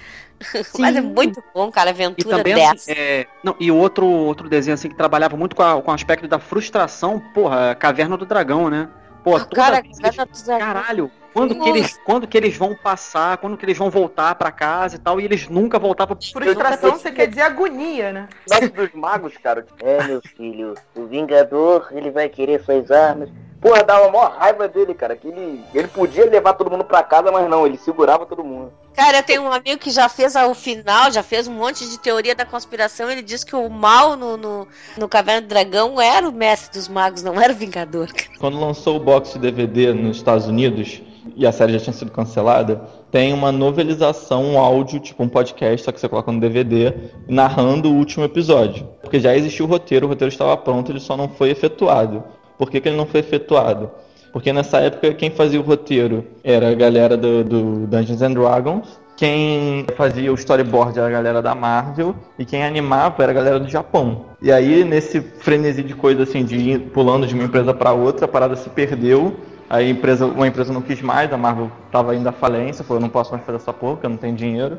Mas 0.78 0.96
é 0.96 1.00
muito 1.00 1.42
bom, 1.54 1.70
cara, 1.70 1.90
a 1.90 1.92
E 1.92 1.94
aventura 1.94 2.36
também, 2.38 2.54
dessa. 2.54 2.74
assim, 2.74 2.92
é, 2.92 3.26
não, 3.44 3.54
e 3.60 3.70
outro, 3.70 4.06
outro 4.06 4.48
desenho 4.48 4.74
assim 4.74 4.88
que 4.88 4.94
trabalhava 4.94 5.36
muito 5.36 5.54
com, 5.54 5.62
a- 5.62 5.80
com 5.80 5.90
o 5.90 5.94
aspecto 5.94 6.26
da 6.26 6.38
frustração, 6.38 7.20
porra, 7.34 7.74
Caverna 7.74 8.16
do 8.16 8.24
Dragão, 8.26 8.70
né? 8.70 8.88
Pô, 9.22 9.38
toda 9.38 9.54
Cara, 9.54 9.82
vez- 9.82 9.98
Caverna 9.98 10.26
do 10.26 10.42
Dragão. 10.44 10.66
caralho, 10.66 11.10
quando 11.32 11.54
que, 11.54 11.68
eles, 11.68 12.00
quando 12.04 12.26
que 12.26 12.36
eles 12.36 12.56
vão 12.56 12.74
passar, 12.74 13.36
quando 13.36 13.56
que 13.56 13.64
eles 13.64 13.76
vão 13.78 13.90
voltar 13.90 14.34
pra 14.34 14.50
casa 14.50 14.96
e 14.96 14.98
tal, 14.98 15.20
e 15.20 15.24
eles 15.24 15.46
nunca 15.48 15.78
voltavam 15.78 16.16
pro 16.16 16.26
Frustração, 16.42 16.96
você 16.98 17.12
quer 17.12 17.26
dizer 17.28 17.42
agonia, 17.42 18.12
né? 18.12 18.28
Nossa, 18.48 18.68
dos 18.68 18.92
magos, 18.92 19.36
cara. 19.36 19.64
É, 19.80 20.02
meu 20.04 20.20
filho, 20.22 20.74
o 20.96 21.04
Vingador, 21.06 21.88
ele 21.92 22.10
vai 22.10 22.28
querer 22.28 22.60
suas 22.64 22.90
armas. 22.90 23.28
Porra, 23.60 23.84
dava 23.84 24.06
a 24.08 24.10
maior 24.10 24.30
raiva 24.38 24.66
dele, 24.66 24.94
cara. 24.94 25.14
Que 25.14 25.28
ele, 25.28 25.62
ele 25.74 25.86
podia 25.88 26.24
levar 26.24 26.54
todo 26.54 26.70
mundo 26.70 26.84
pra 26.84 27.02
casa, 27.02 27.30
mas 27.30 27.46
não, 27.48 27.66
ele 27.66 27.76
segurava 27.76 28.24
todo 28.24 28.42
mundo. 28.42 28.72
Cara, 28.94 29.18
eu 29.18 29.22
tenho 29.22 29.42
um 29.42 29.52
amigo 29.52 29.78
que 29.78 29.90
já 29.90 30.08
fez 30.08 30.34
o 30.34 30.54
final, 30.54 31.10
já 31.10 31.22
fez 31.22 31.46
um 31.48 31.54
monte 31.54 31.88
de 31.88 31.98
teoria 31.98 32.34
da 32.34 32.44
conspiração. 32.44 33.10
Ele 33.10 33.22
disse 33.22 33.46
que 33.46 33.56
o 33.56 33.68
mal 33.68 34.16
no, 34.16 34.36
no, 34.36 34.68
no 34.98 35.08
Caverna 35.08 35.42
do 35.42 35.48
Dragão 35.48 36.00
era 36.00 36.28
o 36.28 36.32
mestre 36.32 36.78
dos 36.78 36.88
magos, 36.88 37.22
não 37.22 37.40
era 37.40 37.52
o 37.52 37.56
Vingador. 37.56 38.08
Quando 38.38 38.58
lançou 38.58 38.96
o 38.96 39.00
box 39.00 39.34
de 39.34 39.38
DVD 39.38 39.92
nos 39.92 40.16
Estados 40.18 40.46
Unidos 40.46 41.00
e 41.36 41.46
a 41.46 41.52
série 41.52 41.72
já 41.74 41.80
tinha 41.80 41.92
sido 41.92 42.10
cancelada, 42.10 42.76
tem 43.10 43.32
uma 43.32 43.52
novelização, 43.52 44.44
um 44.44 44.58
áudio, 44.58 45.00
tipo 45.00 45.22
um 45.22 45.28
podcast, 45.28 45.84
só 45.84 45.92
que 45.92 46.00
você 46.00 46.08
coloca 46.08 46.30
no 46.32 46.40
DVD, 46.40 46.92
narrando 47.28 47.90
o 47.90 47.94
último 47.94 48.24
episódio. 48.24 48.88
Porque 49.00 49.20
já 49.20 49.36
existia 49.36 49.64
o 49.64 49.68
roteiro, 49.68 50.06
o 50.06 50.08
roteiro 50.08 50.32
estava 50.32 50.56
pronto, 50.56 50.90
ele 50.90 51.00
só 51.00 51.16
não 51.16 51.28
foi 51.28 51.50
efetuado. 51.50 52.24
Por 52.58 52.70
que, 52.70 52.80
que 52.80 52.88
ele 52.88 52.96
não 52.96 53.06
foi 53.06 53.20
efetuado? 53.20 53.90
Porque 54.32 54.52
nessa 54.52 54.78
época 54.78 55.12
quem 55.14 55.30
fazia 55.30 55.60
o 55.60 55.62
roteiro 55.62 56.24
era 56.44 56.70
a 56.70 56.74
galera 56.74 57.16
do, 57.16 57.42
do 57.42 57.86
Dungeons 57.86 58.22
and 58.22 58.32
Dragons, 58.32 59.00
quem 59.20 59.84
fazia 59.98 60.32
o 60.32 60.34
storyboard 60.34 60.98
era 60.98 61.06
a 61.06 61.10
galera 61.10 61.42
da 61.42 61.54
Marvel 61.54 62.14
e 62.38 62.44
quem 62.46 62.64
animava 62.64 63.22
era 63.22 63.32
a 63.32 63.34
galera 63.34 63.60
do 63.60 63.68
Japão. 63.68 64.24
E 64.40 64.50
aí, 64.50 64.82
nesse 64.82 65.20
frenesi 65.20 65.82
de 65.82 65.94
coisa 65.94 66.22
assim, 66.22 66.42
de 66.42 66.56
ir 66.56 66.78
pulando 66.90 67.26
de 67.26 67.34
uma 67.34 67.44
empresa 67.44 67.74
para 67.74 67.92
outra, 67.92 68.24
a 68.24 68.28
parada 68.28 68.56
se 68.56 68.70
perdeu. 68.70 69.36
A 69.68 69.82
empresa, 69.82 70.24
uma 70.24 70.48
empresa 70.48 70.72
não 70.72 70.80
quis 70.80 71.02
mais, 71.02 71.30
a 71.32 71.36
Marvel 71.36 71.70
estava 71.84 72.16
indo 72.16 72.28
à 72.28 72.32
falência, 72.32 72.82
falou, 72.82 72.98
eu 72.98 73.02
não 73.02 73.10
posso 73.10 73.30
mais 73.30 73.44
fazer 73.44 73.58
essa 73.58 73.74
porra, 73.74 74.00
eu 74.02 74.08
não 74.08 74.16
tenho 74.16 74.34
dinheiro. 74.34 74.78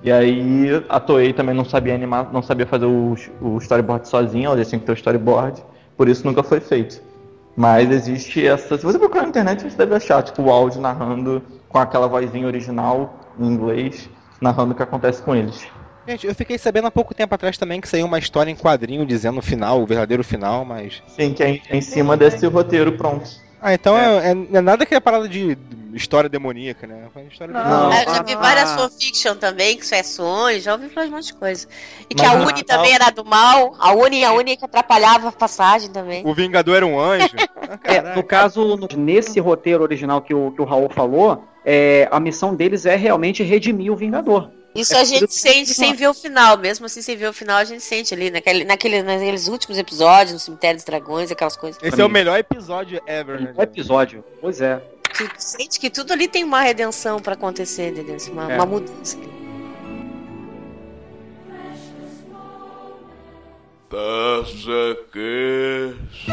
E 0.00 0.12
aí 0.12 0.68
a 0.88 1.00
Toei 1.00 1.32
também 1.32 1.54
não 1.54 1.64
sabia 1.64 1.94
animar, 1.94 2.32
não 2.32 2.40
sabia 2.40 2.66
fazer 2.66 2.86
o, 2.86 3.16
o 3.40 3.58
storyboard 3.58 4.06
sozinha, 4.06 4.46
ela 4.46 4.64
tinha 4.64 4.78
que 4.78 4.86
ter 4.86 4.92
o 4.92 4.94
storyboard, 4.94 5.60
por 5.96 6.08
isso 6.08 6.24
nunca 6.24 6.44
foi 6.44 6.60
feito. 6.60 7.02
Mas 7.56 7.90
existe 7.90 8.46
essa. 8.46 8.78
Se 8.78 8.84
você 8.84 8.98
procurar 8.98 9.22
na 9.22 9.28
internet, 9.28 9.62
você 9.62 9.76
deve 9.76 9.94
achar, 9.94 10.22
tipo, 10.22 10.42
o 10.42 10.50
áudio 10.50 10.80
narrando 10.80 11.42
com 11.68 11.78
aquela 11.78 12.06
vozinha 12.08 12.46
original 12.46 13.20
em 13.38 13.46
inglês, 13.46 14.08
narrando 14.40 14.72
o 14.72 14.74
que 14.74 14.82
acontece 14.82 15.22
com 15.22 15.34
eles. 15.34 15.66
Gente, 16.06 16.26
eu 16.26 16.34
fiquei 16.34 16.58
sabendo 16.58 16.88
há 16.88 16.90
pouco 16.90 17.14
tempo 17.14 17.34
atrás 17.34 17.56
também 17.56 17.80
que 17.80 17.88
saiu 17.88 18.06
uma 18.06 18.18
história 18.18 18.50
em 18.50 18.56
quadrinho 18.56 19.06
dizendo 19.06 19.38
o 19.38 19.42
final, 19.42 19.80
o 19.80 19.86
verdadeiro 19.86 20.24
final, 20.24 20.64
mas. 20.64 21.02
Sim, 21.06 21.32
que 21.32 21.42
é 21.42 21.50
em, 21.50 21.62
é 21.68 21.76
em 21.76 21.80
cima 21.80 22.16
desse 22.16 22.44
roteiro 22.46 22.92
pronto. 22.92 23.30
Ah, 23.60 23.72
então 23.72 23.96
é. 23.96 24.32
é- 24.32 24.56
é 24.56 24.60
nada 24.60 24.84
que 24.84 24.94
é 24.94 25.00
parada 25.00 25.28
de 25.28 25.56
história 25.94 26.28
demoníaca, 26.28 26.86
né? 26.86 27.08
História 27.30 27.52
Não. 27.54 27.92
É, 27.92 28.04
eu 28.04 28.14
já 28.14 28.22
vi 28.22 28.34
Ah. 28.34 28.38
várias 28.38 28.70
fanfiction 28.72 29.34
também, 29.36 29.76
que 29.76 29.84
isso 29.84 29.94
é 29.94 30.02
sonho, 30.02 30.60
já 30.60 30.72
ouvi 30.72 30.88
falar 30.88 31.06
de 31.06 31.12
um 31.12 31.16
monte 31.16 31.26
de 31.26 31.34
coisa. 31.34 31.66
E 32.08 32.14
que 32.14 32.22
Mas 32.22 32.30
a 32.32 32.36
no 32.36 32.42
Uni 32.44 32.52
Natal- 32.60 32.76
também 32.76 32.94
era 32.94 33.10
do 33.10 33.24
mal, 33.24 33.74
a 33.78 33.92
Uni, 33.92 34.24
a 34.24 34.32
Uni 34.32 34.56
que 34.56 34.64
atrapalhava 34.64 35.28
a 35.28 35.32
passagem 35.32 35.90
também. 35.90 36.22
O 36.26 36.34
Vingador 36.34 36.76
era 36.76 36.86
um 36.86 36.98
anjo. 37.00 37.34
Ah, 37.84 37.94
É, 37.94 38.14
no 38.16 38.22
caso, 38.22 38.76
no- 38.76 38.88
nesse 38.96 39.40
roteiro 39.40 39.82
original 39.82 40.20
que 40.20 40.34
o, 40.34 40.50
que 40.52 40.60
o 40.60 40.64
Raul 40.64 40.90
falou, 40.90 41.44
é, 41.64 42.06
a 42.10 42.20
missão 42.20 42.54
deles 42.54 42.84
é 42.86 42.96
realmente 42.96 43.42
redimir 43.42 43.90
o 43.90 43.96
Vingador. 43.96 44.50
Isso 44.74 44.94
É 44.94 45.00
a 45.00 45.04
gente 45.04 45.32
sente 45.34 45.72
sem 45.74 45.94
ver 45.94 46.08
o 46.08 46.14
final, 46.14 46.56
mesmo 46.58 46.86
assim, 46.86 47.02
sem 47.02 47.14
ver 47.16 47.28
o 47.28 47.32
final, 47.32 47.56
a 47.58 47.64
gente 47.64 47.82
sente 47.82 48.14
ali, 48.14 48.30
naquele, 48.30 48.64
naquele, 48.64 49.02
naqueles 49.02 49.46
últimos 49.48 49.76
episódios, 49.78 50.32
no 50.32 50.38
Cemitério 50.38 50.76
dos 50.76 50.84
Dragões, 50.84 51.30
aquelas 51.30 51.56
coisas. 51.56 51.82
Esse 51.82 52.00
é 52.00 52.04
o 52.04 52.08
melhor 52.08 52.38
episódio 52.38 53.00
ever, 53.06 53.40
né? 53.40 53.54
Um 53.56 53.62
episódio, 53.62 54.24
pois 54.40 54.60
é. 54.62 54.80
Tu 55.16 55.28
sente 55.38 55.78
que 55.78 55.90
tudo 55.90 56.12
ali 56.12 56.26
tem 56.28 56.42
uma 56.44 56.60
redenção 56.60 57.20
pra 57.20 57.34
acontecer, 57.34 57.90
entendeu? 57.90 58.16
Assim, 58.16 58.32
Uma, 58.32 58.50
É. 58.52 58.56
uma 58.56 58.66
mudança. 58.66 59.18
Taça 63.88 64.96
Cast. 65.12 66.26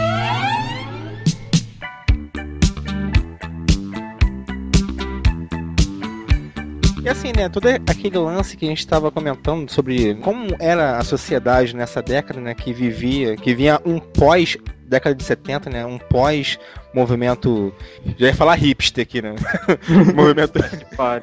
E 7.01 7.07
assim, 7.07 7.31
né, 7.35 7.47
todo 7.47 7.67
aquele 7.67 8.17
lance 8.17 8.57
que 8.57 8.65
a 8.65 8.69
gente 8.69 8.79
estava 8.79 9.09
comentando 9.09 9.69
sobre 9.71 10.15
como 10.15 10.55
era 10.59 10.97
a 10.97 11.03
sociedade 11.03 11.75
nessa 11.75 12.01
década, 12.01 12.41
né, 12.41 12.53
que 12.53 12.73
vivia, 12.73 13.37
que 13.37 13.53
vinha 13.53 13.79
um 13.85 13.99
pós 13.99 14.57
década 14.85 15.15
de 15.15 15.23
70, 15.23 15.69
né, 15.69 15.85
um 15.85 15.97
pós 15.97 16.59
movimento, 16.93 17.73
já 18.17 18.27
ia 18.27 18.35
falar 18.35 18.55
hipster 18.55 19.03
aqui, 19.03 19.21
né? 19.21 19.35
movimento 20.15 20.59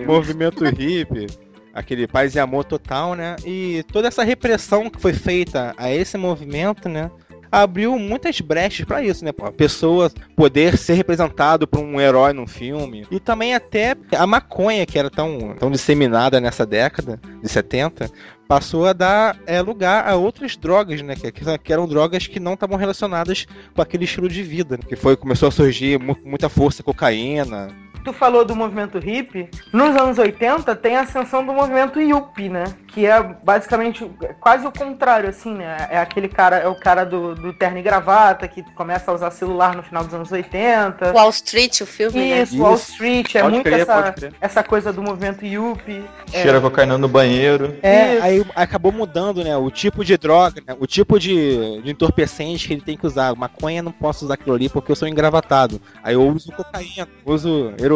movimento 0.06 0.64
hippie, 0.64 1.26
aquele 1.74 2.06
paz 2.06 2.34
e 2.34 2.38
amor 2.38 2.64
total, 2.64 3.14
né? 3.14 3.36
E 3.44 3.84
toda 3.92 4.08
essa 4.08 4.22
repressão 4.24 4.88
que 4.88 5.00
foi 5.00 5.12
feita 5.12 5.74
a 5.76 5.90
esse 5.90 6.16
movimento, 6.16 6.88
né? 6.88 7.10
Abriu 7.50 7.98
muitas 7.98 8.40
brechas 8.40 8.84
pra 8.84 9.02
isso, 9.02 9.24
né? 9.24 9.32
A 9.42 9.52
pessoa 9.52 10.10
poder 10.34 10.76
ser 10.76 10.94
representado 10.94 11.66
por 11.66 11.80
um 11.80 12.00
herói 12.00 12.32
num 12.32 12.46
filme. 12.46 13.06
E 13.10 13.20
também 13.20 13.54
até 13.54 13.96
a 14.16 14.26
maconha, 14.26 14.86
que 14.86 14.98
era 14.98 15.10
tão, 15.10 15.54
tão 15.58 15.70
disseminada 15.70 16.40
nessa 16.40 16.66
década 16.66 17.20
de 17.42 17.48
70, 17.48 18.10
passou 18.46 18.86
a 18.86 18.92
dar 18.92 19.38
é, 19.46 19.60
lugar 19.60 20.08
a 20.08 20.14
outras 20.16 20.56
drogas, 20.56 21.02
né? 21.02 21.14
Que, 21.14 21.32
que 21.32 21.72
eram 21.72 21.86
drogas 21.86 22.26
que 22.26 22.40
não 22.40 22.54
estavam 22.54 22.76
relacionadas 22.76 23.46
com 23.74 23.82
aquele 23.82 24.04
estilo 24.04 24.28
de 24.28 24.42
vida. 24.42 24.76
Né? 24.76 24.82
Que 24.88 24.96
foi, 24.96 25.16
começou 25.16 25.48
a 25.48 25.52
surgir 25.52 25.98
mu 25.98 26.16
muita 26.24 26.48
força, 26.48 26.82
cocaína, 26.82 27.68
tu 28.06 28.12
falou 28.12 28.44
do 28.44 28.54
movimento 28.54 29.00
hippie, 29.00 29.50
nos 29.72 29.96
anos 29.96 30.16
80 30.16 30.76
tem 30.76 30.96
a 30.96 31.00
ascensão 31.00 31.44
do 31.44 31.52
movimento 31.52 32.00
yuppie, 32.00 32.48
né? 32.48 32.64
Que 32.86 33.04
é 33.04 33.20
basicamente 33.20 34.08
quase 34.40 34.64
o 34.64 34.70
contrário, 34.70 35.28
assim, 35.28 35.54
né? 35.54 35.88
É 35.90 35.98
aquele 35.98 36.28
cara, 36.28 36.58
é 36.58 36.68
o 36.68 36.76
cara 36.76 37.04
do, 37.04 37.34
do 37.34 37.52
terno 37.52 37.78
e 37.78 37.82
gravata 37.82 38.46
que 38.46 38.62
começa 38.74 39.10
a 39.10 39.14
usar 39.14 39.32
celular 39.32 39.74
no 39.74 39.82
final 39.82 40.04
dos 40.04 40.14
anos 40.14 40.30
80. 40.30 41.12
Wall 41.12 41.30
Street, 41.30 41.80
o 41.80 41.86
filme, 41.86 42.40
Isso, 42.40 42.56
né? 42.56 42.62
Wall 42.62 42.76
Street, 42.76 43.34
é 43.34 43.40
Pode 43.40 43.54
muito 43.54 43.64
crer, 43.64 43.80
essa, 43.80 44.14
essa 44.40 44.62
coisa 44.62 44.92
do 44.92 45.02
movimento 45.02 45.44
yuppie. 45.44 46.04
Cheira 46.28 46.60
cocaína 46.60 46.96
no 46.96 47.08
banheiro. 47.08 47.76
É, 47.82 48.14
Isso. 48.14 48.24
aí 48.24 48.46
acabou 48.54 48.92
mudando, 48.92 49.42
né? 49.42 49.56
O 49.56 49.68
tipo 49.68 50.04
de 50.04 50.16
droga, 50.16 50.62
né, 50.64 50.76
o 50.78 50.86
tipo 50.86 51.18
de, 51.18 51.82
de 51.82 51.90
entorpecente 51.90 52.68
que 52.68 52.74
ele 52.74 52.82
tem 52.82 52.96
que 52.96 53.06
usar. 53.06 53.34
Maconha 53.34 53.82
não 53.82 53.92
posso 53.92 54.26
usar 54.26 54.34
aquilo 54.34 54.54
ali 54.54 54.68
porque 54.68 54.92
eu 54.92 54.96
sou 54.96 55.08
engravatado. 55.08 55.80
Aí 56.04 56.14
eu 56.14 56.22
uso 56.22 56.52
cocaína, 56.52 57.08
uso 57.24 57.74
heroína, 57.80 57.95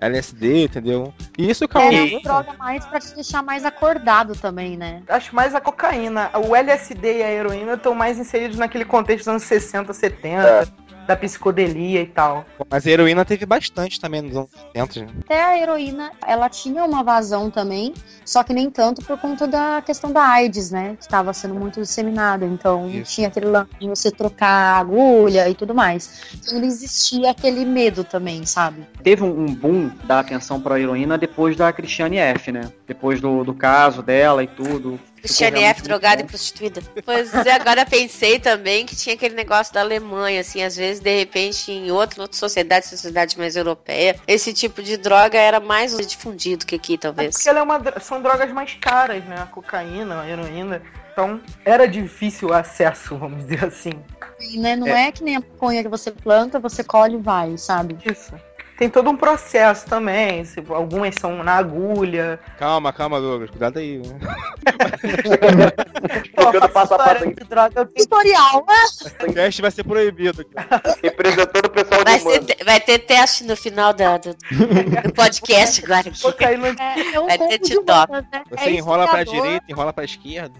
LSD, 0.00 0.64
entendeu? 0.64 1.12
E 1.36 1.50
isso 1.50 1.64
É 1.64 1.68
causou. 1.68 2.06
uma 2.06 2.20
droga 2.22 2.52
mais 2.58 2.84
pra 2.86 3.00
te 3.00 3.14
deixar 3.14 3.42
mais 3.42 3.64
acordado 3.64 4.34
também, 4.34 4.76
né? 4.76 5.02
Acho 5.08 5.34
mais 5.34 5.54
a 5.54 5.60
cocaína. 5.60 6.30
O 6.48 6.54
LSD 6.54 7.18
e 7.18 7.22
a 7.22 7.30
heroína 7.30 7.74
estão 7.74 7.94
mais 7.94 8.18
inseridos 8.18 8.56
naquele 8.58 8.84
contexto 8.84 9.20
dos 9.24 9.28
anos 9.28 9.42
60, 9.44 9.92
70, 9.92 10.68
da 11.08 11.16
psicodelia 11.16 12.02
e 12.02 12.06
tal. 12.06 12.44
Mas 12.70 12.86
a 12.86 12.90
heroína 12.90 13.24
teve 13.24 13.46
bastante 13.46 13.98
também 13.98 14.20
nos 14.20 14.36
anos 14.36 14.50
70. 14.76 15.00
né? 15.00 15.12
Até 15.24 15.42
a 15.42 15.58
heroína, 15.58 16.12
ela 16.26 16.50
tinha 16.50 16.84
uma 16.84 17.02
vazão 17.02 17.50
também, 17.50 17.94
só 18.26 18.44
que 18.44 18.52
nem 18.52 18.70
tanto 18.70 19.02
por 19.02 19.18
conta 19.18 19.46
da 19.46 19.82
questão 19.84 20.12
da 20.12 20.22
AIDS, 20.22 20.70
né? 20.70 20.96
Que 20.96 21.04
estava 21.04 21.32
sendo 21.32 21.54
muito 21.54 21.80
disseminada. 21.80 22.44
Então 22.44 22.90
Isso. 22.90 23.14
tinha 23.14 23.28
aquele 23.28 23.46
lance 23.46 23.70
de 23.80 23.88
você 23.88 24.10
trocar 24.10 24.74
a 24.74 24.78
agulha 24.78 25.48
e 25.48 25.54
tudo 25.54 25.74
mais. 25.74 26.28
Então 26.34 26.62
existia 26.62 27.30
aquele 27.30 27.64
medo 27.64 28.04
também, 28.04 28.44
sabe? 28.44 28.86
Teve 29.02 29.24
um, 29.24 29.46
boom 29.46 29.90
da 30.04 30.20
atenção 30.20 30.60
pra 30.60 30.78
heroína 30.78 31.16
depois 31.16 31.56
da 31.56 31.72
Christiane 31.72 32.18
F, 32.18 32.52
né? 32.52 32.70
Depois 32.86 33.18
do, 33.18 33.44
do 33.44 33.54
caso 33.54 34.02
dela 34.02 34.42
e 34.42 34.46
tudo. 34.46 35.00
Cristiane 35.18 35.62
F, 35.62 35.82
drogada 35.82 36.22
e 36.22 36.24
prostituída. 36.24 36.80
Pois 37.04 37.32
é, 37.34 37.52
agora 37.52 37.84
pensei 37.84 38.38
também 38.38 38.86
que 38.86 38.96
tinha 38.96 39.14
aquele 39.14 39.34
negócio 39.34 39.72
da 39.74 39.80
Alemanha, 39.80 40.40
assim, 40.40 40.62
às 40.62 40.76
vezes, 40.76 41.00
de 41.00 41.16
repente, 41.16 41.70
em 41.70 41.90
outra, 41.90 42.22
outra 42.22 42.36
sociedade, 42.38 42.86
sociedade 42.86 43.38
mais 43.38 43.56
europeia, 43.56 44.16
esse 44.26 44.52
tipo 44.52 44.82
de 44.82 44.96
droga 44.96 45.38
era 45.38 45.60
mais 45.60 45.96
difundido 46.06 46.64
que 46.66 46.74
aqui, 46.74 46.94
É 46.94 46.98
talvez. 46.98 47.36
porque 47.36 47.48
ela 47.48 47.58
é 47.58 47.62
uma, 47.62 48.00
são 48.00 48.22
drogas 48.22 48.50
mais 48.52 48.74
caras, 48.74 49.24
né? 49.24 49.36
A 49.40 49.46
cocaína, 49.46 50.22
a 50.22 50.28
heroína. 50.28 50.82
Então 51.12 51.40
era 51.64 51.88
difícil 51.88 52.50
o 52.50 52.52
acesso, 52.52 53.16
vamos 53.16 53.44
dizer 53.44 53.64
assim. 53.64 53.90
Né, 54.56 54.76
não 54.76 54.86
é. 54.86 55.10
que 55.10 55.24
nem 55.24 55.34
a 55.36 55.40
maconha 55.40 55.82
que 55.82 55.88
você 55.88 56.12
planta, 56.12 56.60
você 56.60 56.84
colhe 56.84 57.16
e 57.16 57.20
vai, 57.20 57.58
sabe? 57.58 57.98
Isso. 58.08 58.32
Tem 58.78 58.88
todo 58.88 59.10
um 59.10 59.16
processo 59.16 59.86
também. 59.86 60.44
se- 60.44 60.62
Algumas 60.68 61.14
são 61.20 61.42
na 61.42 61.54
agulha. 61.56 62.38
Calma, 62.58 62.92
calma, 62.92 63.20
Douglas. 63.20 63.50
Cuidado 63.50 63.78
aí. 63.80 63.98
né? 63.98 64.04
Explicando 66.24 66.68
passo 66.68 66.94
a 66.94 66.98
passo 66.98 67.26
de 67.26 67.34
droga, 67.44 67.72
eu 67.80 67.86
Tutorial, 67.86 68.64
né? 68.68 68.74
O 69.28 69.32
teste 69.32 69.62
vai 69.62 69.70
ser 69.72 69.82
proibido. 69.84 70.44
representando 71.02 71.66
o 71.66 71.70
pessoal 71.70 72.04
Vai, 72.04 72.18
do 72.18 72.22
ser 72.22 72.28
humano. 72.28 72.44
te- 72.46 72.64
vai 72.64 72.80
ter 72.80 72.98
teste 73.00 73.44
no 73.44 73.56
final 73.56 73.92
da- 73.92 74.16
do, 74.18 74.30
do 74.34 75.12
podcast 75.14 75.82
agora. 75.84 76.08
aqui. 76.08 76.44
É, 76.80 77.14
é 77.14 77.20
um 77.20 77.26
Vai 77.26 77.38
ter 77.38 77.58
TikTok. 77.58 78.10
humanas, 78.10 78.26
né? 78.32 78.42
Você 78.50 78.64
É 78.64 78.70
enrola 78.72 79.08
pra 79.08 79.22
instigador. 79.22 79.46
direita, 79.46 79.66
enrola 79.72 79.92
pra 79.92 80.04
esquerda. 80.04 80.54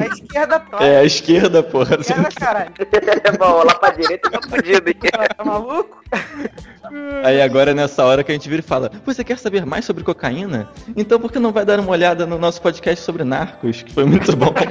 à 0.00 0.06
esquerda 0.06 0.60
próxima. 0.60 0.90
É, 0.90 0.96
a 0.98 1.04
esquerda, 1.04 1.62
porra. 1.62 1.96
Esquerda, 2.00 2.28
caralho. 2.34 2.72
Bom, 3.38 3.62
lá 3.64 3.74
pra 3.74 3.90
direita 3.90 4.28
tá 4.30 4.40
fudido. 4.48 4.92
Tá 5.36 5.44
maluco? 5.44 6.02
Aí 7.24 7.40
agora 7.40 7.70
é 7.70 7.74
nessa 7.74 8.04
hora 8.04 8.24
que 8.24 8.32
a 8.32 8.34
gente 8.34 8.48
vira 8.48 8.60
e 8.60 8.64
fala: 8.64 8.90
Você 9.04 9.22
quer 9.22 9.38
saber 9.38 9.64
mais 9.66 9.84
sobre 9.84 10.02
cocaína? 10.04 10.68
Então 10.96 11.20
por 11.20 11.30
que 11.30 11.38
não 11.38 11.52
vai 11.52 11.64
dar 11.64 11.78
uma 11.80 11.90
olhada 11.90 12.26
no 12.26 12.38
nosso 12.38 12.60
podcast 12.60 13.04
sobre 13.04 13.24
narcos? 13.24 13.82
Que 13.82 13.92
foi 13.92 14.04
muito 14.04 14.36
bom. 14.36 14.52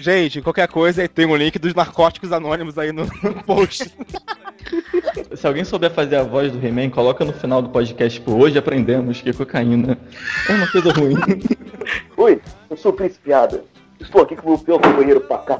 Gente, 0.00 0.42
qualquer 0.42 0.66
coisa, 0.66 1.06
tem 1.08 1.26
um 1.26 1.36
link 1.36 1.58
dos 1.58 1.74
narcóticos 1.74 2.32
anônimos 2.32 2.76
aí 2.76 2.90
no, 2.90 3.06
post. 3.46 3.94
Se 5.34 5.46
alguém 5.46 5.64
souber 5.64 5.90
fazer 5.92 6.16
a 6.16 6.22
voz 6.24 6.50
do 6.50 6.64
He-Man, 6.64 6.90
coloca 6.90 7.24
no 7.24 7.32
final 7.32 7.62
do 7.62 7.68
podcast. 7.68 8.18
Tipo, 8.18 8.32
hoje 8.32 8.58
aprendemos 8.58 9.20
que 9.20 9.32
cocaína 9.32 9.98
é 10.48 10.52
uma 10.52 10.66
coisa 10.70 10.92
ruim. 10.92 11.14
Oi, 12.16 12.40
eu 12.68 12.76
sou 12.76 12.92
o 12.92 12.94
Príncipe 12.94 13.24
Piada. 13.24 13.64
O 14.12 14.26
que 14.26 14.34
que 14.34 14.44
o 14.44 14.60
meu 14.66 14.80
companheiro 14.80 15.20
pra 15.20 15.38
cá? 15.38 15.56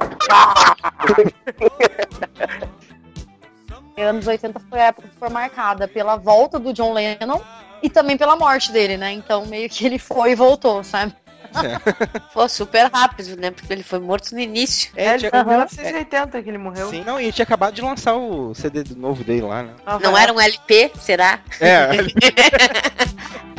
Anos 4.01 4.27
80 4.27 4.59
foi 4.69 4.79
a 4.79 4.85
época 4.85 5.07
que 5.07 5.17
foi 5.17 5.29
marcada 5.29 5.87
pela 5.87 6.15
volta 6.15 6.59
do 6.59 6.73
John 6.73 6.93
Lennon 6.93 7.41
e 7.81 7.89
também 7.89 8.17
pela 8.17 8.35
morte 8.35 8.71
dele, 8.71 8.97
né? 8.97 9.11
Então 9.11 9.45
meio 9.45 9.69
que 9.69 9.85
ele 9.85 9.99
foi 9.99 10.31
e 10.31 10.35
voltou, 10.35 10.83
sabe? 10.83 11.13
Pô, 12.33 12.47
super 12.49 12.89
rápido, 12.91 13.39
né? 13.39 13.51
Porque 13.51 13.71
ele 13.71 13.83
foi 13.83 13.99
morto 13.99 14.31
no 14.33 14.39
início. 14.39 14.91
É, 14.95 15.17
tinha- 15.17 15.29
foi 15.29 15.39
em 15.39 15.45
1980 15.45 16.41
que 16.41 16.49
ele 16.49 16.57
morreu. 16.57 16.89
Sim, 16.89 17.03
não, 17.03 17.21
e 17.21 17.31
tinha 17.31 17.43
acabado 17.43 17.75
de 17.75 17.81
lançar 17.81 18.15
o 18.15 18.55
CD 18.55 18.83
do 18.83 18.95
novo 18.95 19.23
dele 19.23 19.43
lá, 19.43 19.61
né? 19.61 19.73
Nova 19.85 19.99
Não 20.03 20.17
era 20.17 20.33
um 20.33 20.41
LP, 20.41 20.91
será? 20.99 21.39
É, 21.59 21.89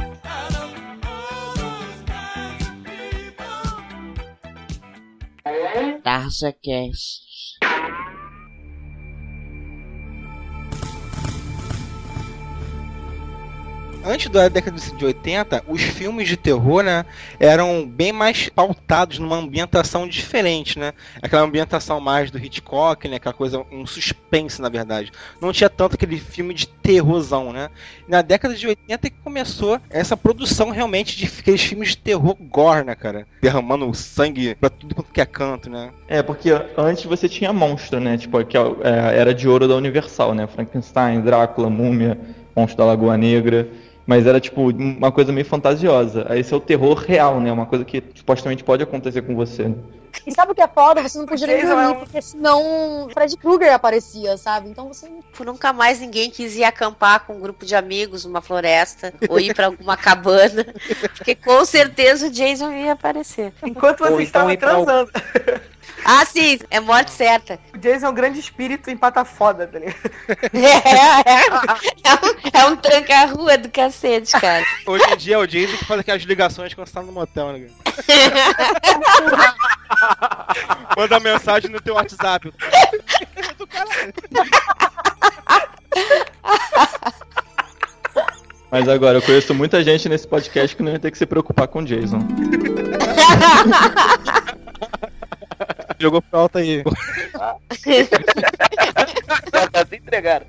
Tarja 6.02 6.52
Cast. 6.62 7.24
Antes 14.05 14.28
da 14.31 14.48
década 14.48 14.78
de 14.78 15.05
80, 15.05 15.64
os 15.68 15.82
filmes 15.82 16.28
de 16.28 16.36
terror, 16.36 16.82
né, 16.82 17.05
eram 17.40 17.86
bem 17.86 18.12
mais 18.12 18.48
pautados 18.48 19.18
numa 19.18 19.36
ambientação 19.36 20.06
diferente, 20.06 20.78
né? 20.78 20.93
Aquela 21.22 21.43
ambientação 21.43 22.01
mais 22.01 22.31
do 22.31 22.39
Hitchcock, 22.39 23.09
né, 23.09 23.16
aquela 23.16 23.35
coisa, 23.35 23.64
um 23.72 23.86
suspense, 23.86 24.60
na 24.60 24.68
verdade. 24.68 25.10
Não 25.40 25.52
tinha 25.52 25.70
tanto 25.70 25.94
aquele 25.94 26.18
filme 26.18 26.55
de 26.55 26.66
terrorzão, 26.66 27.52
né? 27.52 27.70
Na 28.06 28.22
década 28.22 28.55
de 28.55 28.66
80 28.66 29.06
é 29.06 29.10
que 29.10 29.16
começou 29.22 29.81
essa 29.89 30.16
produção 30.16 30.70
realmente 30.70 31.16
de 31.16 31.24
aqueles 31.24 31.62
filmes 31.62 31.90
de 31.90 31.97
terror 31.98 32.36
gore, 32.40 32.85
né, 32.85 32.94
cara? 32.94 33.26
Derramando 33.40 33.93
sangue 33.94 34.55
pra 34.55 34.68
tudo 34.68 34.94
quanto 34.94 35.12
que 35.12 35.20
é 35.20 35.26
canto, 35.26 35.70
né? 35.70 35.90
É, 36.06 36.22
porque 36.22 36.51
antes 36.76 37.05
você 37.05 37.28
tinha 37.28 37.52
monstro, 37.52 38.01
né? 38.01 38.16
Tipo, 38.16 38.44
que 38.44 38.56
é, 38.56 38.62
era 39.16 39.35
de 39.35 39.48
ouro 39.48 39.66
da 39.66 39.74
Universal, 39.76 40.35
né? 40.35 40.47
Frankenstein, 40.47 41.20
Drácula, 41.20 41.70
Múmia, 41.70 42.18
Monstro 42.55 42.78
da 42.78 42.85
Lagoa 42.85 43.16
Negra. 43.16 43.68
Mas 44.06 44.26
era, 44.26 44.40
tipo, 44.40 44.70
uma 44.70 45.10
coisa 45.10 45.32
meio 45.32 45.47
fantasiosa. 45.47 46.26
Aí 46.28 46.40
esse 46.40 46.52
é 46.52 46.56
o 46.56 46.60
terror 46.60 46.94
real, 46.98 47.40
né? 47.40 47.51
Uma 47.51 47.66
coisa 47.66 47.85
que 47.85 48.02
supostamente 48.14 48.62
pode 48.62 48.82
acontecer 48.82 49.22
com 49.22 49.35
você. 49.35 49.68
né? 49.68 49.76
E 50.26 50.32
sabe 50.32 50.52
o 50.52 50.55
que 50.55 50.62
é 50.62 50.68
foda? 50.68 51.02
Você 51.02 51.18
não 51.18 51.26
podia 51.26 51.47
nem 51.47 51.56
é 51.56 51.66
dormir, 51.66 51.94
porque 51.97 52.22
senão 52.22 53.09
Fred 53.12 53.36
Krueger 53.36 53.72
aparecia, 53.74 54.36
sabe? 54.36 54.68
Então 54.68 54.89
você 54.89 55.09
Tipo, 55.35 55.44
nunca 55.44 55.72
mais 55.72 55.98
ninguém 55.98 56.31
quis 56.31 56.55
ir 56.56 56.62
acampar 56.62 57.26
com 57.26 57.35
um 57.35 57.40
grupo 57.40 57.66
de 57.66 57.74
amigos 57.74 58.24
numa 58.24 58.40
floresta 58.40 59.12
ou 59.28 59.40
ir 59.40 59.52
pra 59.52 59.66
alguma 59.66 59.97
cabana, 59.98 60.64
porque 61.16 61.35
com 61.35 61.64
certeza 61.64 62.28
o 62.28 62.31
Jason 62.31 62.70
ia 62.70 62.93
aparecer. 62.93 63.52
Enquanto 63.66 63.98
você 63.98 64.10
então 64.12 64.20
estava 64.20 64.52
ir 64.52 64.56
pra 64.56 64.74
transando. 64.74 65.10
Ah, 66.05 66.24
sim, 66.26 66.59
é 66.70 66.81
morte 66.81 67.10
certa. 67.10 67.59
O 67.74 67.78
Jason 67.78 68.06
é 68.06 68.10
um 68.10 68.14
grande 68.14 68.39
espírito 68.39 68.90
em 68.90 68.97
pata 68.97 69.24
foda, 69.24 69.66
tá 69.66 69.78
ligado? 69.78 69.94
É, 70.55 71.31
é, 71.31 71.47
é 72.05 72.14
um, 72.14 72.35
é 72.52 72.64
um 72.66 72.76
tranca-rua 72.76 73.59
do 73.59 73.68
cacete, 73.68 74.31
cara. 74.32 74.64
Hoje 74.86 75.05
em 75.10 75.16
dia 75.16 75.35
é 75.35 75.39
o 75.39 75.47
Jason 75.47 75.76
que 75.76 75.85
faz 75.85 76.01
aquelas 76.01 76.22
ligações 76.22 76.72
quando 76.74 76.86
você 76.86 76.94
tá 76.94 77.02
no 77.02 77.12
motel, 77.12 77.52
né? 77.52 77.60
cara? 77.60 77.70
Manda 80.97 81.20
mensagem 81.20 81.70
no 81.70 81.81
teu 81.81 81.94
WhatsApp. 81.94 82.52
Do 83.59 83.66
caralho. 83.66 84.14
Mas 88.70 88.89
agora, 88.89 89.18
eu 89.18 89.22
conheço 89.22 89.55
muita 89.55 89.85
gente 89.85 90.09
nesse 90.09 90.26
podcast 90.26 90.74
que 90.74 90.82
não 90.82 90.93
ia 90.93 90.98
ter 90.98 91.10
que 91.10 91.18
se 91.18 91.26
preocupar 91.26 91.68
com 91.68 91.81
o 91.81 91.85
Jason. 91.85 92.18
Jogou 96.05 96.20
pra 96.20 96.39
alta 96.39 96.59
aí. 96.59 96.85
Já 99.72 99.86
se 99.86 99.97
entregaram. 99.97 100.44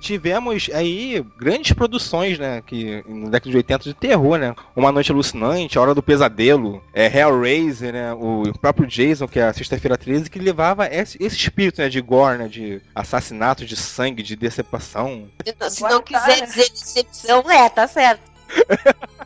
Tivemos 0.00 0.68
aí 0.74 1.24
grandes 1.38 1.72
produções, 1.72 2.36
né? 2.36 2.60
Que 2.66 3.04
na 3.06 3.30
década 3.30 3.50
de 3.50 3.56
80 3.56 3.84
de 3.84 3.94
terror, 3.94 4.38
né? 4.38 4.56
Uma 4.74 4.90
Noite 4.90 5.12
Alucinante, 5.12 5.78
A 5.78 5.80
Hora 5.80 5.94
do 5.94 6.02
Pesadelo, 6.02 6.82
é, 6.92 7.06
Hellraiser, 7.06 7.92
né? 7.92 8.12
O 8.12 8.52
próprio 8.60 8.88
Jason, 8.88 9.28
que 9.28 9.38
é 9.38 9.44
a 9.44 9.52
Sexta-feira 9.52 9.96
13, 9.96 10.28
que 10.28 10.40
levava 10.40 10.88
esse, 10.88 11.16
esse 11.22 11.36
espírito, 11.36 11.80
né? 11.80 11.88
De 11.88 12.00
gore, 12.00 12.38
né? 12.38 12.48
De 12.48 12.82
assassinato, 12.92 13.64
de 13.64 13.76
sangue, 13.76 14.20
de 14.20 14.34
decepção. 14.34 15.28
Se 15.70 15.82
não 15.82 16.02
quiser 16.02 16.44
dizer 16.44 16.70
decepção, 16.70 17.48
é, 17.48 17.68
tá 17.68 17.86
certo. 17.86 18.20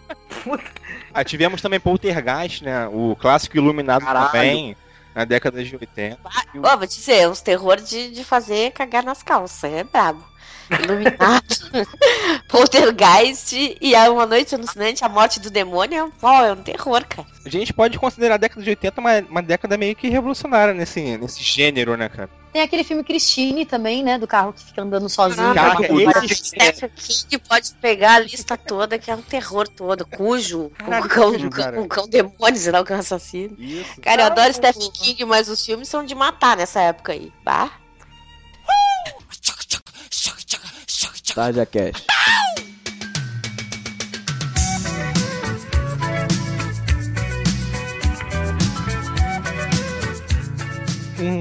Ah, 0.46 0.79
tivemos 1.24 1.60
também 1.60 1.80
Poltergeist, 1.80 2.62
né? 2.62 2.86
O 2.88 3.16
clássico 3.16 3.56
Iluminado 3.56 4.04
Caralho. 4.04 4.26
também, 4.26 4.76
na 5.14 5.24
década 5.24 5.62
de 5.62 5.74
80. 5.74 6.18
Ó, 6.62 6.76
vou 6.76 6.86
te 6.86 6.96
dizer, 6.96 7.28
uns 7.28 7.40
terror 7.40 7.76
de, 7.76 8.10
de 8.10 8.24
fazer 8.24 8.72
cagar 8.72 9.04
nas 9.04 9.22
calças, 9.22 9.72
é 9.72 9.84
brabo. 9.84 10.24
Iluminado, 10.70 11.42
Poltergeist 12.46 13.76
e 13.80 13.94
a 13.94 14.10
Uma 14.10 14.24
Noite 14.24 14.54
Alucinante, 14.54 15.04
a 15.04 15.08
Morte 15.08 15.40
do 15.40 15.50
Demônio, 15.50 16.12
ó, 16.22 16.44
é 16.44 16.52
um 16.52 16.62
terror, 16.62 17.04
cara. 17.08 17.26
A 17.44 17.48
gente 17.48 17.72
pode 17.72 17.98
considerar 17.98 18.34
a 18.34 18.38
década 18.38 18.62
de 18.62 18.70
80 18.70 19.00
uma, 19.00 19.18
uma 19.28 19.42
década 19.42 19.76
meio 19.76 19.96
que 19.96 20.08
revolucionária 20.08 20.72
nesse, 20.72 21.18
nesse 21.18 21.42
gênero, 21.42 21.96
né, 21.96 22.08
cara? 22.08 22.30
Tem 22.52 22.62
aquele 22.62 22.82
filme 22.82 23.04
Christine 23.04 23.64
também, 23.64 24.02
né? 24.02 24.18
Do 24.18 24.26
carro 24.26 24.52
que 24.52 24.60
fica 24.64 24.82
andando 24.82 25.08
sozinho. 25.08 25.54
Caraca, 25.54 25.86
esse- 26.24 26.34
Stephen 26.46 26.90
King 26.96 27.38
pode 27.38 27.72
pegar 27.74 28.14
a 28.14 28.18
lista 28.18 28.56
toda, 28.56 28.98
que 28.98 29.08
é 29.10 29.14
um 29.14 29.22
terror 29.22 29.68
todo. 29.68 30.04
Cujo, 30.04 30.70
Caralho, 30.70 31.04
o 31.04 31.08
cão, 31.08 31.32
Cujo, 31.32 31.46
o 31.80 31.88
cão, 31.88 32.08
demônio, 32.08 32.56
sei 32.60 32.72
lá 32.72 32.80
o 32.80 32.84
cão 32.84 32.98
assassino. 32.98 33.54
Isso. 33.56 34.00
Cara, 34.00 34.22
eu 34.22 34.26
adoro 34.26 34.52
Stephen 34.52 34.90
King, 34.90 35.24
mas 35.26 35.48
os 35.48 35.64
filmes 35.64 35.88
são 35.88 36.04
de 36.04 36.14
matar 36.14 36.56
nessa 36.56 36.80
época 36.80 37.12
aí. 37.12 37.32
Bah. 37.44 37.70
Tarja 41.34 41.64
Cash. 41.64 42.04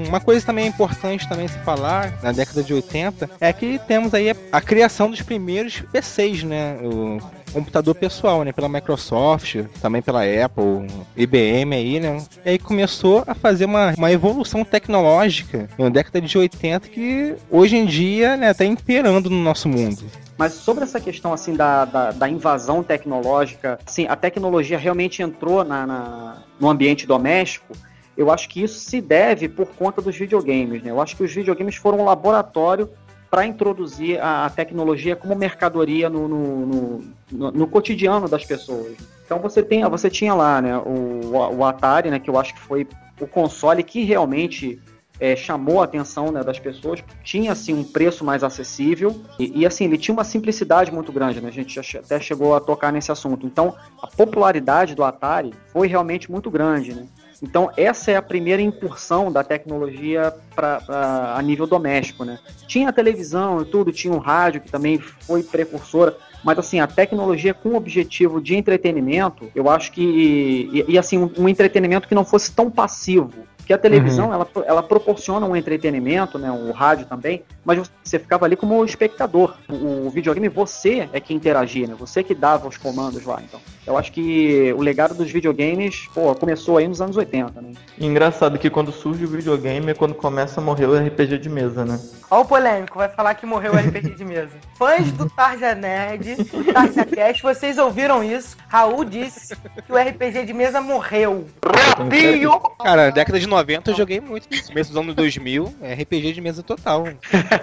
Uma 0.08 0.20
coisa 0.20 0.46
também 0.46 0.68
importante 0.68 1.28
também 1.28 1.48
se 1.48 1.58
falar 1.60 2.14
na 2.22 2.32
década 2.32 2.62
de 2.64 2.74
80 2.74 3.30
é 3.40 3.52
que 3.54 3.80
temos 3.88 4.14
aí 4.14 4.36
a, 4.52 4.62
criação 4.62 5.10
dos 5.10 5.22
primeiros 5.22 5.82
PCs, 5.92 6.44
né? 6.44 6.78
O 6.84 7.20
computador 7.54 7.96
pessoal, 7.96 8.44
né? 8.44 8.52
Pela 8.52 8.70
Microsoft, 8.70 9.56
também 9.82 10.02
pela 10.02 10.22
Apple, 10.24 10.88
IBM 11.18 11.76
aí, 11.76 12.00
né? 12.00 12.18
E 12.46 12.50
aí 12.52 12.60
começou 12.60 13.24
a 13.26 13.34
fazer 13.34 13.66
uma, 13.66 13.94
uma 13.98 14.12
evolução 14.12 14.64
tecnológica 14.64 15.68
na 15.78 15.90
década 15.90 16.22
de 16.22 16.38
80 16.38 16.88
que 16.90 17.36
hoje 17.50 17.76
em 17.78 17.86
dia, 17.86 18.36
né, 18.38 18.54
tá 18.54 18.66
imperando 18.66 19.30
no 19.30 19.42
nosso 19.42 19.68
mundo. 19.68 20.04
Mas 20.38 20.54
sobre 20.54 20.84
essa 20.86 21.00
questão 21.02 21.34
assim 21.34 21.54
da, 21.54 21.84
da, 21.86 22.12
da 22.12 22.30
invasão 22.30 22.82
tecnológica, 22.82 23.78
assim, 23.86 24.08
a 24.08 24.16
tecnologia 24.16 24.78
realmente 24.78 25.22
entrou 25.22 25.66
na, 25.66 25.86
na- 25.86 26.38
no 26.60 26.70
ambiente 26.70 27.06
doméstico, 27.06 27.74
eu 28.20 28.30
acho 28.30 28.50
que 28.50 28.62
isso 28.62 28.78
se 28.82 29.00
deve 29.00 29.48
por 29.48 29.68
conta 29.68 30.02
dos 30.02 30.14
videogames. 30.18 30.84
Né? 30.84 30.92
Eu 30.92 31.00
acho 31.00 31.16
que 31.16 31.24
os 31.24 31.34
videogames 31.34 31.78
foram 31.78 32.00
um 32.00 32.04
laboratório 32.04 32.90
para 33.32 33.46
introduzir 33.46 34.20
a, 34.20 34.46
a 34.46 34.50
tecnologia 34.50 35.16
como 35.16 35.34
mercadoria 35.36 36.10
no, 36.10 36.28
no, 36.28 36.66
no- 36.66 37.04
no- 37.32 37.52
no 37.52 37.68
cotidiano 37.68 38.28
das 38.28 38.44
pessoas. 38.44 38.98
Então 39.26 39.40
você, 39.40 39.64
tem, 39.64 39.88
você 39.90 40.10
tinha 40.10 40.34
lá 40.34 40.62
né, 40.62 40.78
o, 40.80 41.30
o 41.58 41.64
Atari, 41.64 42.10
né, 42.10 42.20
que 42.20 42.30
eu 42.30 42.38
acho 42.38 42.54
que 42.54 42.60
foi 42.60 42.86
o 43.22 43.26
console 43.26 43.84
que 43.84 44.04
realmente 44.04 44.82
é, 45.18 45.34
chamou 45.34 45.80
a 45.80 45.86
atenção 45.86 46.30
né, 46.30 46.44
das 46.44 46.60
pessoas, 46.60 47.02
tinha 47.24 47.54
assim 47.54 47.74
um 47.74 47.84
preço 47.86 48.26
mais 48.26 48.44
acessível 48.44 49.22
e, 49.40 49.62
e, 49.62 49.66
assim 49.66 49.86
ele 49.86 49.98
tinha 49.98 50.14
uma 50.14 50.24
simplicidade 50.26 50.92
muito 50.92 51.12
grande, 51.14 51.40
né? 51.40 51.48
A 51.48 51.52
gente 51.52 51.74
já 51.82 52.00
até 52.00 52.20
chegou 52.20 52.54
a 52.56 52.60
tocar 52.60 52.92
nesse 52.92 53.12
assunto. 53.12 53.46
Então 53.46 53.76
a 54.02 54.08
popularidade 54.08 54.94
do 54.96 55.04
Atari 55.06 55.54
foi 55.72 55.88
realmente 55.88 56.30
muito 56.32 56.50
grande, 56.50 56.94
né? 56.94 57.06
Então 57.42 57.72
essa 57.78 58.12
é 58.12 58.16
a 58.16 58.22
primeira 58.22 58.62
incursão 58.62 59.32
da 59.32 59.44
tecnologia 59.44 60.34
pra, 60.56 60.82
pra- 60.82 61.36
a 61.38 61.42
nível 61.42 61.66
doméstico, 61.66 62.26
né? 62.26 62.40
Tinha 62.68 62.90
a 62.90 62.94
televisão 62.94 63.62
e 63.62 63.66
tudo, 63.66 63.92
tinha 63.92 64.14
o 64.14 64.18
rádio 64.20 64.62
que 64.62 64.70
também 64.72 65.00
foi 65.00 65.42
precursora, 65.44 66.16
mas 66.44 66.60
assim 66.60 66.80
a 66.80 66.88
tecnologia 66.88 67.54
com 67.54 67.70
o 67.70 67.76
objetivo 67.76 68.42
de 68.42 68.56
entretenimento, 68.56 69.50
eu 69.56 69.70
acho 69.70 69.92
que 69.92 70.02
e, 70.02 70.86
e, 70.94 70.98
assim 70.98 71.18
um, 71.18 71.32
um 71.38 71.50
entretenimento 71.50 72.08
que 72.08 72.16
não 72.16 72.26
fosse 72.26 72.52
tão 72.52 72.70
passivo. 72.70 73.32
Porque 73.70 73.76
a 73.76 73.78
televisão, 73.78 74.34
ela, 74.34 74.48
ela 74.66 74.82
proporciona 74.82 75.46
um 75.46 75.56
entretenimento, 75.56 76.40
né, 76.40 76.50
o 76.50 76.72
rádio 76.72 77.06
também, 77.06 77.44
mas 77.64 77.78
você 78.04 78.18
ficava 78.18 78.46
ali 78.46 78.56
como 78.56 78.84
espectador. 78.84 79.58
O, 79.70 80.08
o 80.08 80.10
videogame, 80.10 80.50
você 80.50 81.08
é 81.14 81.20
que 81.20 81.36
interagia, 81.36 81.86
né? 81.86 81.94
Você 82.00 82.24
que 82.24 82.34
dava 82.34 82.68
os 82.68 82.78
comandos 82.78 83.24
lá, 83.24 83.40
então. 83.48 83.60
Eu 83.86 83.96
acho 83.96 84.12
que 84.12 84.74
o 84.74 84.82
legado 84.82 85.14
dos 85.14 85.30
videogames, 85.30 86.08
pô, 86.16 86.34
começou 86.34 86.78
aí 86.78 86.88
nos 86.88 87.00
anos 87.00 87.16
80, 87.16 87.62
né? 87.62 87.74
Engraçado 88.00 88.58
que 88.58 88.72
quando 88.72 88.92
surge 88.92 89.24
o 89.26 89.28
videogame 89.28 89.92
é 89.92 89.94
quando 89.94 90.16
começa 90.16 90.60
a 90.60 90.64
morrer 90.64 90.88
o 90.88 90.96
RPG 90.96 91.38
de 91.38 91.50
mesa, 91.50 91.86
né? 91.86 92.00
Ó 92.32 92.42
o 92.42 92.46
polêmico, 92.46 92.98
vai 92.98 93.10
falar 93.10 93.36
que 93.36 93.46
morreu 93.46 93.74
o 93.74 93.76
RPG 93.76 94.16
de 94.16 94.26
mesa. 94.26 94.52
Fãs 94.78 95.12
do 95.12 95.30
Tarja 95.30 95.76
Nerd, 95.76 96.36
do 96.36 96.74
Tarja 96.74 97.06
Cast, 97.06 97.44
vocês 97.44 97.78
ouviram 97.78 98.24
isso? 98.24 98.58
Raul 98.68 99.04
disse 99.04 99.56
que 99.56 99.92
o 99.92 99.98
RPG 99.98 100.46
de 100.46 100.54
mesa 100.54 100.80
morreu. 100.82 101.48
Rapinho! 101.66 102.60
Cara, 102.84 103.12
década 103.12 103.40
de 103.40 103.48
90 103.48 103.59
eu 103.92 103.96
joguei 103.96 104.20
muito. 104.20 104.48
No 104.50 104.64
começo 104.64 104.92
dos 104.92 105.00
anos 105.02 105.16
2000, 105.16 105.74
é 105.82 105.94
RPG 105.94 106.34
de 106.34 106.42
mesa 106.42 106.64
total. 106.64 107.06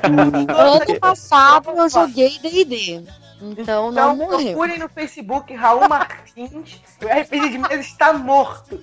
Ano 0.02 1.01
passado 1.01 1.70
eu 1.70 1.89
joguei 1.89 2.39
D&D. 2.39 3.02
Então 3.59 3.93
não 3.93 4.14
Então 4.14 4.16
morreu. 4.16 4.47
procurem 4.52 4.78
no 4.78 4.89
Facebook 4.89 5.55
Raul 5.55 5.89
Martins. 5.89 6.81
O 7.02 7.06
RPG 7.06 7.51
de 7.51 7.59
mesa 7.59 7.74
está 7.81 8.12
morto. 8.14 8.81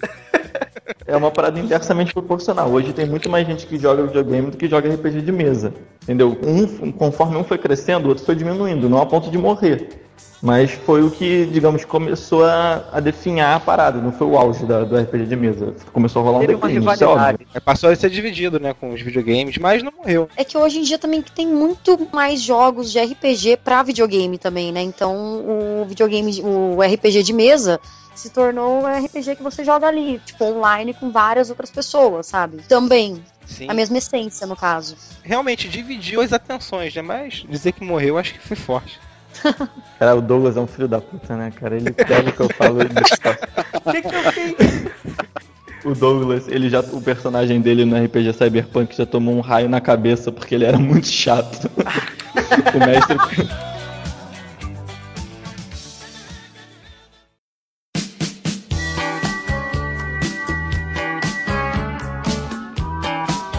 É 1.08 1.18
uma 1.18 1.32
parada 1.32 1.60
inversamente 1.60 2.14
proporcional. 2.14 2.70
Hoje 2.70 2.94
tem 2.94 3.06
muito 3.08 3.30
mais 3.30 3.48
gente 3.48 3.66
que 3.66 3.78
joga 3.80 4.04
videogame 4.06 4.52
do 4.52 4.58
que 4.58 4.68
joga 4.68 4.94
RPG 4.94 5.22
de 5.22 5.32
mesa. 5.32 5.74
Entendeu? 6.04 6.38
Um, 6.44 6.92
conforme 6.92 7.36
um 7.38 7.44
foi 7.44 7.58
crescendo, 7.58 8.06
o 8.06 8.10
outro 8.10 8.24
foi 8.26 8.36
diminuindo, 8.36 8.88
não 8.88 9.02
a 9.02 9.06
ponto 9.06 9.32
de 9.32 9.38
morrer. 9.38 10.03
Mas 10.42 10.72
foi 10.72 11.02
o 11.02 11.10
que, 11.10 11.46
digamos, 11.46 11.86
começou 11.86 12.44
a, 12.44 12.84
a 12.92 13.00
definhar 13.00 13.56
a 13.56 13.60
parada, 13.62 14.00
não 14.02 14.12
foi 14.12 14.28
o 14.28 14.38
auge 14.38 14.66
da- 14.66 14.84
do 14.84 14.98
RPG 14.98 15.26
de 15.26 15.36
mesa. 15.38 15.74
Começou 15.94 16.22
a 16.22 16.26
rolar 16.26 16.38
um 16.40 16.42
Teve 16.42 16.56
declínio, 16.56 16.92
isso 16.94 17.04
é 17.04 17.08
óbvio. 17.08 17.48
É, 17.54 17.60
passou 17.62 17.90
a 17.90 17.96
ser 17.96 18.10
dividido, 18.10 18.60
né, 18.60 18.74
com 18.74 18.92
os 18.94 19.02
videogames, 19.02 19.58
mas 19.58 19.82
não 19.82 19.94
morreu. 19.94 20.28
É 20.36 20.44
que 20.44 20.58
hoje 20.58 20.80
em 20.80 20.82
dia 20.84 21.00
também 21.00 21.22
tem 21.22 21.48
muito 21.48 21.98
mais 22.12 22.42
jogos 22.42 22.92
de 22.92 23.00
RPG 23.00 23.56
pra 23.64 23.84
videogame 23.84 24.38
também, 24.38 24.70
né? 24.74 24.82
Então 24.82 25.16
o 25.82 25.86
videogame, 25.86 26.42
o 26.44 26.78
RPG 26.82 27.24
de 27.24 27.32
mesa 27.32 27.80
se 28.14 28.30
tornou 28.30 28.84
um 28.84 28.86
RPG 29.06 29.38
que 29.38 29.44
você 29.44 29.64
joga 29.64 29.88
ali, 29.88 30.20
tipo, 30.26 30.44
online 30.44 30.94
com 30.94 31.10
várias 31.10 31.50
outras 31.50 31.72
pessoas, 31.72 32.28
sabe? 32.28 32.58
Também. 32.68 33.24
Sim. 33.46 33.68
A 33.70 33.74
mesma 33.74 33.98
essência, 33.98 34.46
no 34.46 34.58
caso. 34.58 34.98
Realmente 35.24 35.70
dividiu 35.70 36.20
as 36.22 36.34
atenções, 36.34 36.94
né? 36.94 37.02
Mas 37.02 37.46
dizer 37.48 37.72
que 37.72 37.84
morreu 37.84 38.18
acho 38.18 38.34
que 38.34 38.40
foi 38.40 38.58
forte. 38.58 39.00
Cara, 40.00 40.16
o 40.16 40.22
Douglas 40.22 40.58
é 40.58 40.60
um 40.60 40.68
filho 40.68 40.88
da 40.88 41.00
puta, 41.00 41.36
né, 41.36 41.52
cara? 41.52 41.76
Ele 41.76 41.92
pega 41.92 42.30
o 42.30 42.34
que 42.34 42.40
eu 42.42 42.50
falo 42.50 42.82
e. 42.82 42.86
O 42.86 43.92
que, 43.92 44.02
que 44.02 44.08
eu 44.08 44.32
fiz? 44.32 44.92
O 45.86 45.94
Douglas, 45.94 46.48
ele 46.48 46.70
já, 46.70 46.80
o 46.80 47.02
personagem 47.02 47.60
dele 47.60 47.84
no 47.84 48.02
RPG 48.02 48.34
Cyberpunk 48.34 48.96
já 48.96 49.06
tomou 49.06 49.36
um 49.36 49.42
raio 49.42 49.68
na 49.68 49.82
cabeça 49.82 50.32
porque 50.32 50.56
ele 50.56 50.64
era 50.64 50.78
muito 50.78 51.08
chato. 51.08 51.70
o 52.74 52.80
mestre. 52.80 53.18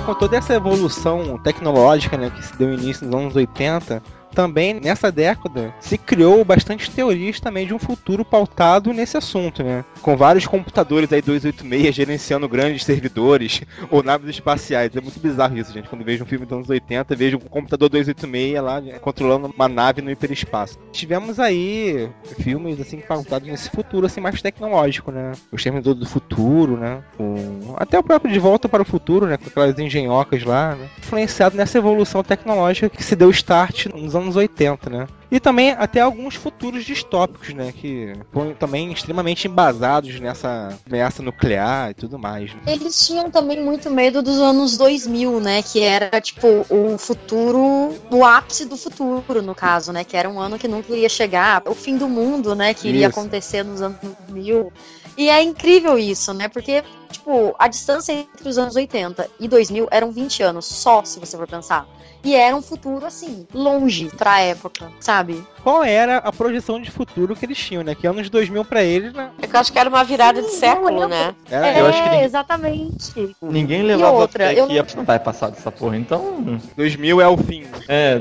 Com 0.07 0.15
toda 0.15 0.37
essa 0.37 0.55
evolução 0.55 1.39
tecnológica 1.39 2.17
né, 2.17 2.31
que 2.31 2.43
se 2.43 2.57
deu 2.57 2.73
início 2.73 3.07
nos 3.07 3.15
anos 3.15 3.37
80, 3.37 4.03
também 4.35 4.75
nessa 4.75 5.11
década 5.11 5.73
se 5.81 5.97
criou 5.97 6.45
bastante 6.45 6.91
teorias 6.91 7.41
também 7.41 7.67
de 7.67 7.73
um 7.73 7.79
futuro 7.79 8.25
pautado 8.25 8.93
nesse 8.93 9.17
assunto, 9.17 9.63
né? 9.63 9.85
Com 10.03 10.17
vários 10.17 10.47
computadores 10.47 11.13
aí 11.13 11.23
286 11.23 11.95
gerenciando 11.95 12.49
grandes 12.49 12.85
servidores 12.85 13.63
ou 13.91 14.03
naves 14.03 14.29
espaciais. 14.29 14.95
É 14.95 15.01
muito 15.01 15.21
bizarro 15.21 15.57
isso, 15.57 15.73
gente. 15.73 15.89
Quando 15.89 16.05
vejo 16.05 16.25
um 16.25 16.27
filme 16.27 16.45
dos 16.45 16.57
anos 16.57 16.71
80, 16.71 17.15
vejo 17.15 17.37
um 17.37 17.41
computador 17.41 17.89
286 17.89 18.63
lá 18.63 18.81
né, 18.81 18.99
controlando 18.99 19.53
uma 19.55 19.69
nave 19.69 20.03
no 20.03 20.11
hiperespaço. 20.11 20.79
Tivemos 20.93 21.39
aí 21.39 22.11
filmes 22.41 22.81
assim 22.81 22.99
pautados 22.99 23.49
nesse 23.49 23.71
futuro 23.71 24.07
assim 24.07 24.21
mais 24.21 24.41
tecnológico, 24.43 25.13
né? 25.13 25.33
O 25.53 25.57
Exterminador 25.57 25.95
do 25.95 26.07
Futuro, 26.07 26.77
né? 26.77 27.03
O... 27.19 27.75
Até 27.77 27.99
o 27.99 28.03
próprio 28.03 28.33
De 28.33 28.39
Volta 28.39 28.69
para 28.69 28.83
o 28.83 28.87
Futuro, 28.87 29.27
né? 29.27 29.37
Com 29.37 29.47
aquelas 29.47 29.79
engenhocas 29.79 30.43
lá, 30.43 30.75
né? 30.75 30.89
Influenciado 30.99 31.57
nessa 31.57 31.79
evolução 31.79 32.23
tecnológica 32.23 32.89
que 32.89 33.03
se 33.03 33.15
deu 33.15 33.31
start 33.31 33.87
nos 33.87 34.17
anos 34.17 34.24
80, 34.33 34.91
né? 34.91 35.07
E 35.31 35.41
também 35.41 35.71
até 35.73 36.01
alguns 36.01 36.35
futuros 36.35 36.85
distópicos, 36.85 37.55
né? 37.55 37.73
Que 37.73 38.13
foram 38.33 38.55
também 38.55 38.93
extremamente 38.93 39.49
embasados 39.49 40.21
nessa 40.21 40.79
ameaça 40.87 41.23
nuclear 41.23 41.91
e 41.91 41.95
tudo 41.95 42.19
mais. 42.19 42.53
Né? 42.55 42.61
Eles 42.67 43.07
tinham 43.07 43.31
também 43.31 43.61
muito 43.63 43.91
medo 43.91 44.23
dos 44.23 44.39
anos 44.39 44.77
2000, 44.77 45.41
né? 45.41 45.63
Que 45.63 45.81
era, 45.81 46.21
tipo, 46.21 46.67
o 46.69 46.97
futuro, 46.99 47.95
o 48.11 48.25
ápice 48.25 48.65
do 48.67 48.77
futuro, 48.77 49.43
no 49.43 49.55
caso, 49.55 49.93
né? 49.93 50.05
Que 50.05 50.17
era 50.17 50.29
um 50.29 50.39
ano 50.39 50.59
que 50.59 50.69
nunca 50.69 50.93
iria 50.93 51.09
chegar, 51.09 51.63
o 51.67 51.75
fim 51.75 51.97
do 51.97 52.09
mundo, 52.09 52.55
né? 52.55 52.75
Que 52.75 52.89
iria 52.89 53.09
Isso. 53.09 53.19
acontecer 53.19 53.65
nos 53.65 53.83
anos 53.83 53.99
2000. 54.29 54.73
E 55.17 55.29
é 55.29 55.43
incrível 55.43 55.97
isso, 55.99 56.35
né? 56.35 56.49
Porque, 56.49 56.83
tipo, 57.11 57.55
a 57.59 57.69
distância 57.69 58.13
entre 58.13 58.49
os 58.49 58.59
anos 58.59 58.75
80 58.75 59.29
e 59.39 59.47
2000 59.47 59.89
eram 59.91 60.11
20 60.11 60.43
anos 60.43 60.67
só, 60.67 61.05
se 61.05 61.21
você 61.21 61.37
for 61.37 61.47
pensar. 61.47 61.87
E 62.25 62.35
era 62.35 62.57
um 62.57 62.63
futuro, 62.63 63.05
assim, 63.07 63.47
longe 63.53 64.11
pra 64.17 64.41
época, 64.41 64.91
sabe? 64.99 65.24
Sabe? 65.25 65.47
Qual 65.63 65.83
era 65.83 66.19
a 66.19 66.33
projeção 66.33 66.81
de 66.81 66.91
futuro 66.91 67.35
que 67.35 67.45
eles 67.45 67.59
tinham, 67.59 67.83
né? 67.83 67.95
Que 67.95 68.07
anos 68.07 68.29
2000 68.29 68.65
pra 68.65 68.83
eles, 68.83 69.13
né? 69.13 69.31
Eu 69.41 69.61
acho 69.61 69.73
que 69.73 69.79
era 69.79 69.89
uma 69.89 70.05
virada 70.05 70.43
de 70.43 70.51
século, 70.51 71.09
né? 71.09 71.35
Era, 71.51 71.67
é, 71.69 71.81
eu 71.81 71.87
acho 71.87 72.03
que 72.03 72.09
ninguém- 72.09 72.25
exatamente. 72.25 73.37
Ninguém 73.43 73.81
E 73.81 73.85
levava 73.85 74.13
outra, 74.19 74.47
fé 74.49 74.61
eu 74.61 74.67
que 74.67 74.75
ia, 74.75 74.85
vai 75.05 75.19
passar 75.19 75.51
dessa 75.51 75.71
porra, 75.73 75.97
então. 75.97 76.61
2000 76.77 77.21
é 77.21 77.29
o 77.29 77.37
fim. 77.37 77.65
É. 77.89 78.21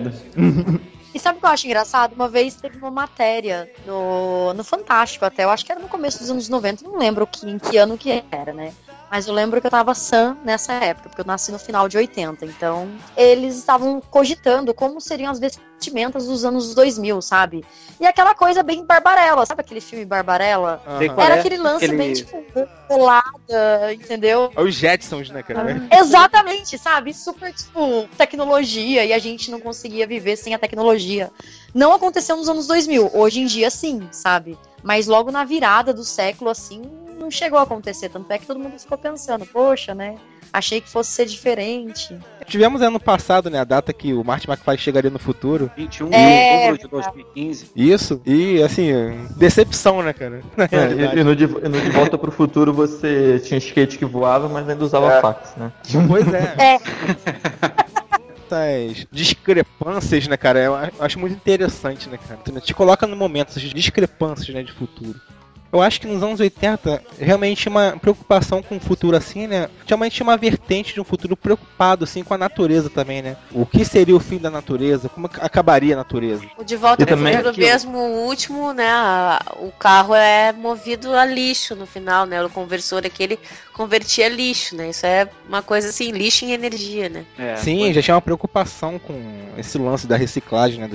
E 1.14 1.20
sabe 1.20 1.38
o 1.38 1.42
que 1.42 1.46
eu 1.46 1.52
acho 1.52 1.68
engraçado? 1.68 2.14
Uma 2.14 2.28
vez 2.28 2.56
teve 2.56 2.78
uma 2.78 2.90
matéria 2.90 3.70
no, 3.86 4.52
no 4.54 4.64
Fantástico 4.64 5.24
até, 5.26 5.44
eu 5.44 5.50
acho 5.52 5.64
que 5.66 5.72
era 5.72 5.80
no 5.80 5.88
começo 5.88 6.20
dos 6.20 6.30
anos 6.32 6.50
90, 6.50 6.84
não 6.88 6.98
lembro 6.98 7.28
que, 7.28 7.48
em 7.48 7.60
que 7.60 7.78
ano 7.78 7.98
que 7.98 8.24
era, 8.32 8.52
né? 8.52 8.74
Mas 9.12 9.28
eu 9.28 9.34
lembro 9.34 9.62
que 9.62 9.68
eu 9.68 9.72
tava 9.72 9.94
sã 9.94 10.36
nessa 10.44 10.74
época, 10.74 11.08
porque 11.10 11.22
eu 11.22 11.26
nasci 11.26 11.52
no 11.52 11.60
final 11.60 11.88
de 11.88 11.98
80. 11.98 12.46
Então, 12.46 12.90
eles 13.16 13.56
estavam 13.58 14.02
cogitando 14.02 14.74
como 14.74 15.00
seriam 15.00 15.32
as 15.32 15.40
vestimentas 15.40 16.26
dos 16.26 16.44
anos 16.44 16.74
2000, 16.74 17.22
sabe? 17.22 17.64
E 18.00 18.08
aquela 18.08 18.34
coisa 18.34 18.64
bem 18.64 18.84
Barbarella, 18.84 19.46
sabe 19.46 19.62
aquele 19.62 19.82
filme 19.82 20.04
Barbarella? 20.04 20.82
Qual 21.14 21.26
Era 21.28 21.36
é? 21.36 21.40
aquele 21.40 21.58
lance 21.58 21.86
Aquele- 21.86 21.98
bem, 21.98 22.14
tipo, 22.14 22.44
colada, 22.88 23.94
entendeu? 23.94 24.52
É 24.56 24.62
os 24.62 24.74
Jetsons, 24.76 25.30
né, 25.30 25.44
cara? 25.44 25.82
Exatamente, 25.94 26.78
sabe? 26.78 27.14
Super, 27.14 27.54
tipo, 27.54 28.08
tecnologia 28.18 29.06
e 29.06 29.14
a 29.14 29.20
gente 29.20 29.52
não 29.52 29.60
conseguia 29.60 30.08
viver 30.08 30.36
sem 30.38 30.56
a 30.56 30.60
tecnologia. 30.60 31.32
Não 31.74 31.94
aconteceu 31.94 32.36
nos 32.38 32.50
anos 32.50 32.66
2000, 32.68 33.12
hoje 33.14 33.42
em 33.42 33.46
dia 33.46 33.70
sim, 33.70 34.08
sabe? 34.12 34.58
Mas 34.82 35.08
logo 35.08 35.32
na 35.32 35.44
virada 35.46 35.94
do 35.94 36.04
século, 36.04 36.50
assim, 36.50 36.82
não 37.24 37.32
chegou 37.32 37.58
a 37.58 37.64
acontecer. 37.64 38.10
Tanto 38.10 38.30
é 38.32 38.38
que 38.38 38.46
todo 38.46 38.60
mundo 38.60 38.78
ficou 38.78 38.98
pensando, 38.98 39.46
poxa, 39.46 39.96
né? 39.96 40.16
Achei 40.52 40.80
que 40.80 40.88
fosse 40.90 41.10
ser 41.10 41.26
diferente. 41.26 42.16
Tivemos 42.46 42.82
ano 42.82 43.00
passado, 43.00 43.50
né, 43.50 43.60
a 43.60 43.64
data 43.64 43.92
que 43.92 44.14
o 44.14 44.24
Martin 44.24 44.52
McFly 44.52 44.78
chegaria 44.78 45.10
no 45.10 45.18
futuro. 45.18 45.72
21 45.76 46.10
É, 46.14 46.38
de 46.38 46.52
outubro 46.52 46.78
de 46.78 46.88
2015. 46.88 47.72
Isso. 47.76 48.22
E, 48.24 48.62
assim, 48.62 48.92
decepção, 49.38 50.04
né, 50.04 50.14
cara? 50.14 50.42
É, 50.72 51.20
e, 51.20 51.24
no 51.24 51.36
de, 51.36 51.46
e 51.46 51.48
no 51.70 51.82
De 51.82 51.90
Volta 51.90 52.18
pro 52.18 52.32
Futuro 52.32 52.72
você 52.72 53.40
tinha 53.44 53.58
skate 53.58 53.98
que 53.98 54.06
voava, 54.06 54.48
mas 54.48 54.70
ainda 54.70 54.84
usava 54.84 55.12
É. 55.14 55.22
fax, 55.22 55.56
né? 55.56 55.72
Pois 56.08 56.28
é. 56.32 56.56
É. 56.60 56.80
Essas 58.54 59.08
discrepâncias, 59.12 60.28
né, 60.28 60.38
cara? 60.38 60.60
Eu 60.60 60.76
acho 61.00 61.18
muito 61.18 61.34
interessante, 61.34 62.08
né, 62.08 62.20
cara? 62.28 62.62
Te 62.62 62.74
coloca 62.74 63.08
no 63.08 63.16
momento, 63.16 63.50
essas 63.50 63.64
discrepâncias, 63.64 64.50
né, 64.54 64.62
de 64.62 64.72
futuro. 64.72 65.20
Eu 65.74 65.82
acho 65.82 66.00
que 66.00 66.06
nos 66.06 66.22
anos 66.22 66.40
80, 66.40 67.02
realmente 67.20 67.68
uma 67.68 67.98
preocupação 68.00 68.62
com 68.62 68.78
o 68.78 68.80
futuro 68.80 69.18
assim, 69.18 69.48
né? 69.48 69.68
Realmente 69.88 70.22
uma 70.22 70.38
vertente 70.38 70.94
de 70.94 71.02
um 71.02 71.04
futuro 71.04 71.36
preocupado, 71.36 72.04
assim, 72.04 72.24
com 72.24 72.32
a 72.36 72.38
natureza 72.38 72.92
também, 72.92 73.24
né? 73.24 73.36
O 73.52 73.66
que 73.66 73.84
seria 73.84 74.16
o 74.16 74.20
fim 74.20 74.38
da 74.38 74.52
natureza? 74.52 75.10
Como 75.10 75.26
ac- 75.26 75.40
acabaria 75.42 75.96
a 75.96 75.98
natureza? 75.98 76.46
O 76.60 76.64
De 76.64 76.76
Volta 76.76 77.02
E 77.02 77.06
pro 77.08 77.16
também 77.18 77.36
Futuro 77.36 77.58
mesmo, 77.58 77.98
o 77.98 78.28
último, 78.28 78.72
né? 78.72 78.88
O 79.58 79.72
carro 79.72 80.14
é 80.14 80.54
movido 80.54 81.12
a 81.14 81.26
lixo 81.26 81.76
no 81.76 81.88
final, 81.88 82.28
né? 82.28 82.44
O 82.46 82.50
conversor 82.52 83.04
aquele 83.04 83.40
convertia 83.74 84.30
lixo, 84.30 84.76
né? 84.76 84.90
Isso 84.90 85.06
é 85.06 85.28
uma 85.50 85.62
coisa 85.62 85.90
assim, 85.90 86.12
lixo 86.12 86.46
em 86.46 86.52
energia, 86.52 87.10
né? 87.10 87.26
É, 87.38 87.56
Sim, 87.56 87.80
foi- 87.80 87.94
já 87.94 88.02
tinha 88.02 88.16
uma 88.16 88.22
preocupação 88.22 89.00
com 89.00 89.14
esse 89.58 89.78
lance 89.78 90.06
da 90.08 90.16
reciclagem, 90.16 90.80
né? 90.80 90.88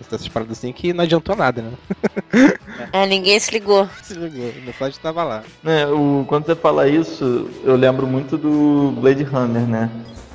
Dessas 0.00 0.26
paradas 0.28 0.58
assim, 0.58 0.72
que 0.72 0.92
não 0.92 1.04
adiantou 1.04 1.36
nada, 1.36 1.62
né? 1.62 2.52
É, 2.92 3.06
ninguém 3.06 3.38
se 3.38 3.50
ligou. 3.50 3.88
Se 4.02 4.14
ligou, 4.14 4.48
o 4.50 4.62
mensagem 4.66 4.98
tava 5.00 5.22
lá. 5.22 5.42
É, 5.64 5.86
o, 5.86 6.24
quando 6.26 6.46
você 6.46 6.54
fala 6.56 6.88
isso, 6.88 7.48
eu 7.64 7.76
lembro 7.76 8.06
muito 8.06 8.36
do 8.36 8.92
Blade 9.00 9.22
Runner, 9.22 9.62
né? 9.66 9.90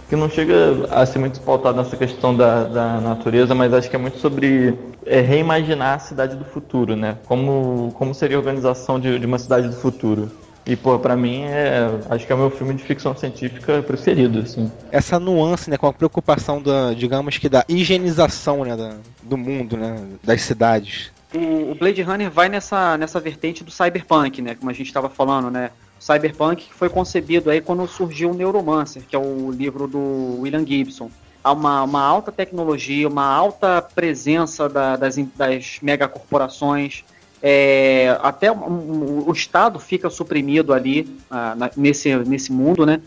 Que 0.09 0.15
não 0.15 0.29
chega 0.29 0.87
a 0.89 1.05
ser 1.05 1.19
muito 1.19 1.41
pautado 1.41 1.77
nessa 1.77 1.97
questão 1.97 2.33
da, 2.35 2.63
da 2.63 3.01
natureza, 3.01 3.53
mas 3.53 3.73
acho 3.73 3.89
que 3.89 3.95
é 3.95 3.99
muito 3.99 4.19
sobre 4.19 4.73
é, 5.05 5.19
reimaginar 5.19 5.95
a 5.95 5.99
cidade 5.99 6.35
do 6.37 6.45
futuro, 6.45 6.95
né? 6.95 7.17
Como, 7.25 7.91
como 7.97 8.13
seria 8.13 8.37
a 8.37 8.39
organização 8.39 8.99
de, 8.99 9.19
de 9.19 9.25
uma 9.25 9.37
cidade 9.37 9.67
do 9.67 9.75
futuro. 9.75 10.31
E, 10.67 10.75
pô, 10.75 10.99
pra 10.99 11.15
mim, 11.15 11.43
é, 11.43 11.87
acho 12.09 12.25
que 12.25 12.31
é 12.31 12.35
o 12.35 12.37
meu 12.37 12.49
filme 12.51 12.73
de 12.73 12.83
ficção 12.83 13.15
científica 13.15 13.81
preferido, 13.81 14.39
assim. 14.39 14.69
Essa 14.91 15.17
nuance, 15.17 15.69
né? 15.69 15.77
Com 15.77 15.87
a 15.87 15.93
preocupação 15.93 16.61
da, 16.61 16.93
digamos 16.93 17.37
que 17.37 17.47
da 17.47 17.63
higienização, 17.69 18.65
né? 18.65 18.75
da- 18.75 18.95
do 19.23 19.37
mundo, 19.37 19.77
né? 19.77 19.95
Das 20.23 20.41
cidades. 20.41 21.09
O, 21.33 21.71
o 21.71 21.75
Blade 21.75 22.01
Runner 22.01 22.29
vai 22.29 22.49
nessa, 22.49 22.97
nessa 22.97 23.19
vertente 23.19 23.63
do 23.63 23.71
cyberpunk, 23.71 24.41
né? 24.41 24.55
Como 24.55 24.69
a 24.69 24.73
gente 24.73 24.87
estava 24.87 25.09
falando, 25.09 25.49
né? 25.49 25.71
O 25.99 26.03
cyberpunk 26.03 26.67
foi 26.71 26.89
concebido 26.89 27.49
aí 27.49 27.61
quando 27.61 27.87
surgiu 27.87 28.31
o 28.31 28.33
Neuromancer, 28.33 29.03
que 29.07 29.15
é 29.15 29.19
o 29.19 29.49
livro 29.51 29.87
do 29.87 30.41
William 30.41 30.65
Gibson. 30.65 31.09
Há 31.43 31.53
uma, 31.53 31.81
uma 31.83 32.01
alta 32.03 32.29
tecnologia, 32.31 33.07
uma 33.07 33.25
alta 33.25 33.81
presença 33.81 34.67
da- 34.67 34.97
das, 34.97 35.15
das 35.35 35.77
megacorporações. 35.81 37.03
É, 37.41 38.17
até 38.21 38.51
o 38.51 39.31
Estado 39.31 39.79
fica 39.79 40.09
suprimido 40.09 40.73
ali 40.73 41.07
ah, 41.29 41.55
na- 41.55 41.71
nesse, 41.77 42.15
nesse 42.15 42.51
mundo, 42.51 42.85
né? 42.85 42.99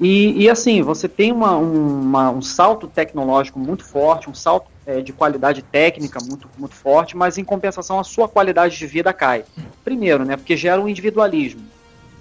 E, 0.00 0.42
e, 0.44 0.50
assim, 0.50 0.82
você 0.82 1.08
tem 1.08 1.30
uma, 1.30 1.56
um- 1.56 2.00
uma- 2.02 2.30
um 2.30 2.42
salto 2.42 2.86
tecnológico 2.88 3.58
muito 3.58 3.84
forte, 3.84 4.28
um 4.28 4.34
salto 4.34 4.66
é, 4.84 5.00
de 5.00 5.12
qualidade 5.12 5.62
técnica 5.62 6.18
muito, 6.28 6.48
muito 6.58 6.74
forte, 6.74 7.16
mas 7.16 7.38
em 7.38 7.44
compensação 7.44 8.00
a 8.00 8.04
sua 8.04 8.28
qualidade 8.28 8.76
de 8.76 8.86
vida 8.86 9.12
cai. 9.12 9.44
Primeiro, 9.84 10.24
né, 10.24 10.36
porque 10.36 10.56
gera 10.56 10.80
um 10.80 10.88
individualismo. 10.88 11.60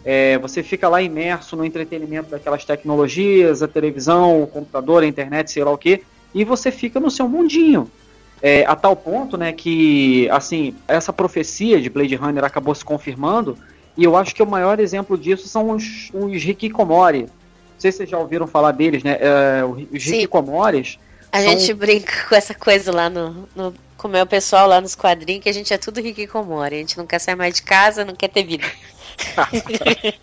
É, 0.05 0.37
você 0.37 0.61
fica 0.61 0.87
lá 0.89 1.01
imerso 1.01 1.55
no 1.55 1.65
entretenimento 1.65 2.29
daquelas 2.29 2.63
tecnologias, 2.65 3.63
a 3.63 3.67
televisão, 3.67 4.43
o 4.43 4.47
computador, 4.47 5.01
a 5.03 5.07
internet, 5.07 5.51
sei 5.51 5.63
lá 5.63 5.71
o 5.71 5.77
que, 5.77 6.03
e 6.33 6.43
você 6.43 6.71
fica 6.71 6.99
no 6.99 7.09
seu 7.09 7.27
mundinho. 7.27 7.89
É, 8.41 8.65
a 8.65 8.75
tal 8.75 8.95
ponto, 8.95 9.37
né, 9.37 9.53
que 9.53 10.27
assim 10.31 10.73
essa 10.87 11.13
profecia 11.13 11.79
de 11.79 11.89
Blade 11.89 12.15
Runner 12.15 12.43
acabou 12.43 12.73
se 12.73 12.83
confirmando, 12.83 13.55
e 13.95 14.03
eu 14.03 14.15
acho 14.17 14.33
que 14.33 14.41
o 14.41 14.47
maior 14.47 14.79
exemplo 14.79 15.17
disso 15.17 15.47
são 15.47 15.69
os, 15.71 16.09
os 16.13 16.43
Hikikomori. 16.43 17.21
Não 17.23 17.29
sei 17.77 17.91
se 17.91 17.97
vocês 17.99 18.09
já 18.09 18.17
ouviram 18.17 18.47
falar 18.47 18.71
deles, 18.71 19.03
né? 19.03 19.17
É, 19.19 19.63
os 19.65 20.03
Sim. 20.03 20.15
Hikikomoris 20.17 20.97
A 21.31 21.39
são- 21.39 21.49
gente 21.49 21.73
brinca 21.73 22.13
com 22.27 22.35
essa 22.35 22.53
coisa 22.53 22.91
lá 22.91 23.09
no, 23.09 23.47
no 23.55 23.73
com 23.97 24.07
o 24.07 24.11
meu 24.11 24.25
pessoal 24.25 24.67
lá 24.67 24.81
nos 24.81 24.95
quadrinhos, 24.95 25.43
que 25.43 25.49
a 25.49 25.53
gente 25.53 25.71
é 25.71 25.77
tudo 25.77 26.01
rico 26.01 26.25
comore. 26.31 26.75
A 26.75 26.79
gente 26.79 26.97
não 26.97 27.05
quer 27.05 27.19
sair 27.19 27.35
mais 27.35 27.53
de 27.53 27.61
casa, 27.61 28.03
não 28.03 28.15
quer 28.15 28.29
ter 28.29 28.43
vida. 28.43 28.65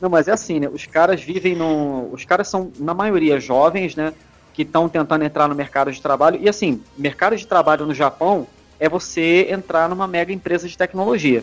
Não, 0.00 0.08
mas 0.10 0.26
é 0.26 0.32
assim, 0.32 0.58
né? 0.58 0.68
Os 0.68 0.84
caras 0.86 1.22
vivem 1.22 1.54
no. 1.54 2.08
Os 2.12 2.24
caras 2.24 2.48
são, 2.48 2.72
na 2.78 2.92
maioria, 2.92 3.38
jovens, 3.38 3.94
né? 3.94 4.12
Que 4.60 4.66
estão 4.66 4.90
tentando 4.90 5.24
entrar 5.24 5.48
no 5.48 5.54
mercado 5.54 5.90
de 5.90 6.02
trabalho. 6.02 6.38
E 6.38 6.46
assim, 6.46 6.82
mercado 6.98 7.34
de 7.34 7.46
trabalho 7.46 7.86
no 7.86 7.94
Japão 7.94 8.46
é 8.78 8.90
você 8.90 9.46
entrar 9.48 9.88
numa 9.88 10.06
mega 10.06 10.34
empresa 10.34 10.68
de 10.68 10.76
tecnologia. 10.76 11.42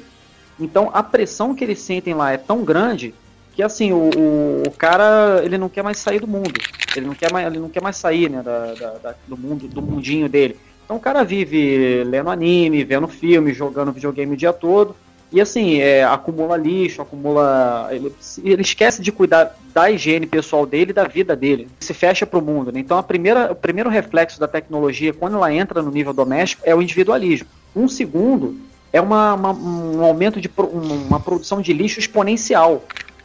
Então 0.59 0.91
a 0.93 1.01
pressão 1.01 1.55
que 1.55 1.63
eles 1.63 1.79
sentem 1.79 2.13
lá 2.13 2.31
é 2.31 2.37
tão 2.37 2.63
grande 2.63 3.15
que 3.55 3.63
assim, 3.63 3.91
o, 3.91 4.11
o, 4.15 4.63
o 4.67 4.71
cara 4.71 5.41
ele 5.43 5.57
não 5.57 5.67
quer 5.67 5.83
mais 5.83 5.97
sair 5.97 6.19
do 6.19 6.27
mundo. 6.27 6.53
Ele 6.95 7.07
não 7.07 7.15
quer 7.15 7.31
mais, 7.33 7.47
ele 7.47 7.57
não 7.57 7.69
quer 7.69 7.81
mais 7.81 7.95
sair 7.97 8.29
né, 8.29 8.43
da, 8.43 8.73
da- 8.75 8.93
da- 8.99 9.15
do 9.27 9.35
mundo, 9.35 9.67
do 9.67 9.81
mundinho 9.81 10.29
dele. 10.29 10.55
Então 10.85 10.97
o 10.97 10.99
cara 10.99 11.23
vive 11.23 12.03
lendo 12.03 12.29
anime, 12.29 12.83
vendo 12.83 13.07
filme, 13.07 13.51
jogando 13.51 13.91
videogame 13.91 14.35
o 14.35 14.37
dia 14.37 14.53
todo. 14.53 14.95
E 15.31 15.41
assim, 15.41 15.79
é, 15.79 16.03
acumula 16.05 16.55
lixo, 16.55 17.01
acumula. 17.01 17.89
Ele, 17.91 18.13
ele 18.43 18.61
esquece 18.61 19.01
de 19.01 19.11
cuidar 19.11 19.57
da 19.73 19.91
higiene 19.91 20.25
pessoal 20.25 20.65
dele 20.65 20.91
e 20.91 20.93
da 20.93 21.03
vida 21.03 21.35
dele. 21.35 21.67
Se 21.81 21.93
fecha 21.93 22.25
pro 22.25 22.41
mundo. 22.41 22.71
Né? 22.71 22.79
Então 22.79 22.97
a 22.97 23.03
primeira, 23.03 23.51
o 23.51 23.55
primeiro 23.55 23.89
reflexo 23.89 24.39
da 24.39 24.47
tecnologia, 24.47 25.13
quando 25.13 25.35
ela 25.35 25.53
entra 25.53 25.81
no 25.81 25.91
nível 25.91 26.13
doméstico, 26.13 26.63
é 26.65 26.73
o 26.73 26.81
individualismo. 26.81 27.47
Um 27.75 27.87
segundo 27.89 28.57
é 28.93 29.01
uma, 29.01 29.33
uma- 29.33 29.51
um 29.53 30.01
aumento 30.01 30.39
de 30.39 30.47
pro- 30.47 30.67
um- 30.73 31.07
uma 31.07 31.19
produção 31.19 31.61
de 31.61 31.73
lixo 31.73 31.99
exponencial, 31.99 32.83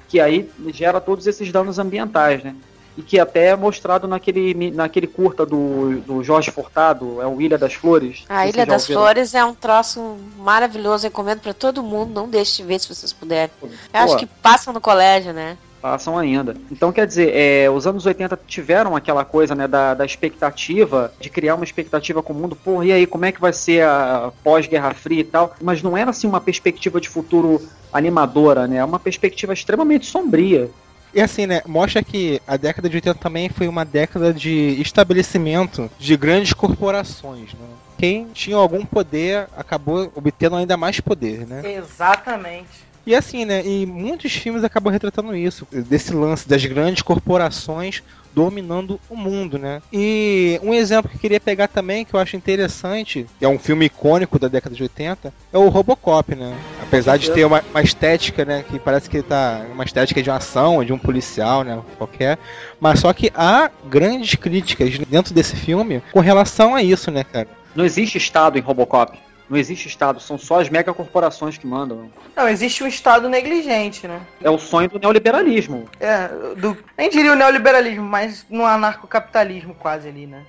que 0.09 0.19
aí 0.21 0.51
gera 0.75 1.01
todos 1.01 1.27
esses 1.29 1.51
danos 1.53 1.79
ambientais, 1.79 2.43
né? 2.43 2.55
E 2.97 3.03
que 3.03 3.19
até 3.19 3.47
é 3.47 3.57
mostrado 3.57 4.07
naquele, 4.07 4.71
naquele 4.71 5.07
curta 5.07 5.47
do, 5.47 6.01
do 6.01 6.23
Jorge 6.23 6.51
Furtado, 6.51 7.23
é 7.23 7.27
o 7.27 7.41
Ilha 7.41 7.57
das 7.57 7.73
Flores. 7.73 8.25
A 8.29 8.47
Ilha 8.47 8.67
das 8.67 8.83
ouviram. 8.83 9.01
Flores 9.01 9.35
é 9.35 9.45
um 9.45 9.55
troço 9.55 10.17
maravilhoso, 10.39 11.05
recomendo 11.05 11.41
pra 11.41 11.55
todo 11.55 11.83
mundo, 11.83 12.13
não 12.13 12.29
deixe 12.29 12.59
de 12.59 12.69
ver 12.69 12.79
se 12.79 12.89
vocês 12.89 13.13
puderem. 13.13 13.51
Eu 13.63 13.71
acho 13.93 14.15
Pô. 14.15 14.19
que 14.19 14.27
passam 14.27 14.75
no 14.75 14.81
colégio, 14.81 15.33
né? 15.33 15.57
Passam 15.83 16.17
ainda. 16.17 16.55
Então, 16.71 16.93
quer 16.93 17.05
dizer, 17.05 17.35
é, 17.35 17.69
os 17.69 17.89
anos 17.89 18.07
80 18.07 18.39
tiveram 18.47 18.95
aquela 18.95 19.25
coisa, 19.25 19.53
né, 19.53 19.67
da, 19.67 19.95
da 19.95 20.05
expectativa, 20.05 21.13
de 21.19 21.29
criar 21.29 21.57
uma 21.57 21.65
expectativa 21.65 22.23
com 22.23 22.33
o 22.33 22.37
mundo, 22.37 22.55
pô, 22.55 22.85
e 22.85 22.93
aí, 22.93 23.05
como 23.05 23.25
é 23.25 23.33
que 23.33 23.41
vai 23.41 23.53
ser 23.53 23.85
a 23.85 24.31
pós-Guerra 24.45 24.95
Fria 24.95 25.23
e 25.23 25.25
tal? 25.25 25.57
Mas 25.61 25.83
não 25.83 25.97
era, 25.97 26.11
assim, 26.11 26.29
uma 26.29 26.41
perspectiva 26.41 27.01
de 27.01 27.09
futuro 27.09 27.61
animadora, 27.93 28.69
né? 28.69 28.77
É 28.77 28.85
uma 28.85 29.01
perspectiva 29.01 29.53
extremamente 29.53 30.07
sombria. 30.07 30.71
E 31.15 31.21
assim, 31.21 31.47
né, 31.47 31.61
mostra 31.67 32.03
que 32.03 32.41
a 32.47 32.57
década 32.57 32.89
de 32.89 32.97
80 32.97 33.19
também 33.19 33.49
foi 33.49 33.69
uma 33.69 33.85
década 33.85 34.33
de 34.33 34.81
estabelecimento 34.81 35.91
de 35.99 36.17
grandes 36.17 36.53
corporações, 36.53 37.53
né? 37.53 37.67
Quem 37.99 38.27
tinha 38.33 38.57
algum 38.57 38.85
poder 38.85 39.47
acabou 39.57 40.11
obtendo 40.15 40.57
ainda 40.57 40.77
mais 40.77 40.99
poder, 41.01 41.47
né? 41.47 41.63
Exatamente. 41.77 42.92
E 43.07 43.15
assim, 43.15 43.45
né? 43.45 43.65
E 43.65 43.85
muitos 43.85 44.33
filmes 44.33 44.63
acabam 44.65 44.93
retratando 44.93 45.35
isso, 45.35 45.67
desse 45.71 46.13
lance 46.15 46.49
das 46.49 46.65
grandes 46.65 47.03
corporações 47.03 48.03
dominando 48.35 48.99
o 49.11 49.17
mundo, 49.17 49.59
né? 49.59 49.83
E 49.93 50.59
um 50.63 50.73
exemplo 50.73 51.11
que 51.11 51.17
eu 51.17 51.21
queria 51.21 51.41
pegar 51.41 51.69
também, 51.69 52.05
que 52.05 52.15
eu 52.15 52.21
acho 52.21 52.37
interessante, 52.37 53.27
é 53.41 53.49
um 53.49 53.59
filme 53.59 53.87
icônico 53.87 54.39
da 54.39 54.49
década 54.49 54.75
de 54.75 54.83
80, 54.83 55.33
é 55.53 55.59
o 55.59 55.69
Robocop, 55.69 56.35
né? 56.35 56.57
Apesar 56.83 57.19
de 57.19 57.31
ter 57.31 57.45
uma, 57.45 57.63
uma 57.71 57.83
estética, 57.83 58.45
né, 58.45 58.65
que 58.69 58.79
parece 58.79 59.09
que 59.09 59.23
tá 59.23 59.67
uma 59.73 59.85
estética 59.85 60.23
de 60.23 60.31
uma 60.31 60.37
ação, 60.37 60.85
de 60.85 60.93
um 60.93 60.99
policial, 60.99 61.63
né, 61.63 61.81
qualquer, 61.99 62.39
mas 62.81 63.01
só 63.01 63.13
que 63.13 63.31
há 63.35 63.71
grandes 63.89 64.35
críticas 64.35 64.99
dentro 64.99 65.35
desse 65.35 65.57
filme 65.57 66.03
com 66.13 66.21
relação 66.21 66.75
a 66.75 66.83
isso, 66.83 67.11
né, 67.11 67.25
cara? 67.25 67.49
Não 67.75 67.85
existe 67.85 68.19
Estado 68.19 68.59
em 68.59 68.63
Robocop. 68.63 69.19
Não 69.53 69.59
existe 69.59 69.87
Estado, 69.87 70.19
são 70.19 70.39
só 70.39 70.63
as 70.63 70.71
megacorporações 70.71 71.59
que 71.59 71.67
mandam. 71.67 72.11
Não, 72.35 72.49
existe 72.49 72.83
um 72.83 72.87
Estado 72.87 73.29
negligente, 73.29 74.09
né? 74.09 74.23
É 74.41 74.49
o 74.49 74.57
sonho 74.57 74.89
do 74.89 74.99
neoliberalismo. 74.99 75.91
É, 76.01 76.29
do, 76.57 76.75
nem 76.97 77.11
diria 77.11 77.33
o 77.33 77.37
neoliberalismo, 77.37 78.03
mas 78.03 78.47
no 78.49 78.65
anarcocapitalismo 78.65 79.75
quase 79.75 80.09
ali, 80.09 80.27
né? 80.27 80.43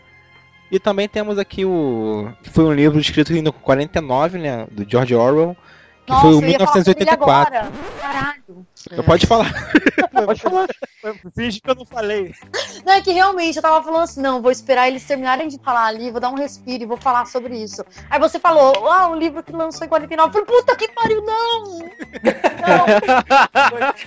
E 0.72 0.80
também 0.80 1.10
temos 1.10 1.38
aqui 1.38 1.66
o. 1.66 2.32
Foi 2.54 2.64
um 2.64 2.72
livro 2.72 2.98
escrito 2.98 3.34
em 3.34 3.44
49, 3.44 4.38
né? 4.38 4.66
Do 4.72 4.90
George 4.90 5.14
Orwell. 5.14 5.58
Que 6.06 6.12
Nossa, 6.12 6.22
foi 6.22 6.34
o 6.36 6.42
eu 6.42 6.50
ia 6.50 6.60
falar 6.60 6.72
sobre 6.84 6.92
ele 6.92 7.12
1984. 7.12 7.58
agora. 7.58 7.72
Caralho. 8.02 8.68
Eu 8.92 9.04
pode 9.04 9.26
falar. 9.26 9.54
Pode 10.26 10.42
falar. 10.42 10.68
Finge 11.36 11.60
que 11.60 11.70
eu 11.70 11.76
não 11.76 11.86
falei. 11.86 12.34
Não, 12.86 12.94
é 12.94 13.02
que 13.02 13.12
realmente 13.12 13.56
eu 13.56 13.62
tava 13.62 13.84
falando 13.84 14.04
assim, 14.04 14.22
não, 14.22 14.42
vou 14.42 14.52
esperar 14.52 14.88
eles 14.88 15.04
terminarem 15.06 15.48
de 15.48 15.58
falar 15.58 15.88
ali, 15.88 16.12
vou 16.12 16.22
dar 16.22 16.30
um 16.30 16.36
respiro 16.36 16.84
e 16.84 16.86
vou 16.86 16.98
falar 16.98 17.26
sobre 17.26 17.58
isso. 17.58 17.84
Aí 18.10 18.20
você 18.20 18.40
falou, 18.40 18.88
ah, 18.88 19.10
um 19.10 19.16
livro 19.16 19.42
que 19.42 19.52
lançou 19.52 19.86
em 19.86 19.90
49. 19.90 20.30
Eu 20.30 20.46
falei, 20.46 20.62
puta 20.62 20.76
que 20.76 20.88
pariu, 20.90 21.24
não! 21.26 21.80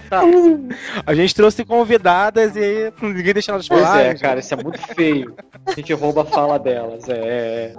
A 1.07 1.15
gente 1.15 1.35
trouxe 1.35 1.65
convidadas 1.65 2.55
e 2.57 2.93
ninguém 3.03 3.33
deixa 3.33 3.53
elas 3.53 3.67
Pois 3.67 3.83
falar. 3.83 4.01
é, 4.01 4.15
cara, 4.15 4.41
isso 4.41 4.55
é 4.55 4.63
muito 4.63 4.81
feio. 4.95 5.35
A 5.67 5.73
gente 5.73 5.93
rouba 5.93 6.23
a 6.23 6.27
fala 6.27 6.59
delas. 6.59 7.09
É. 7.09 7.75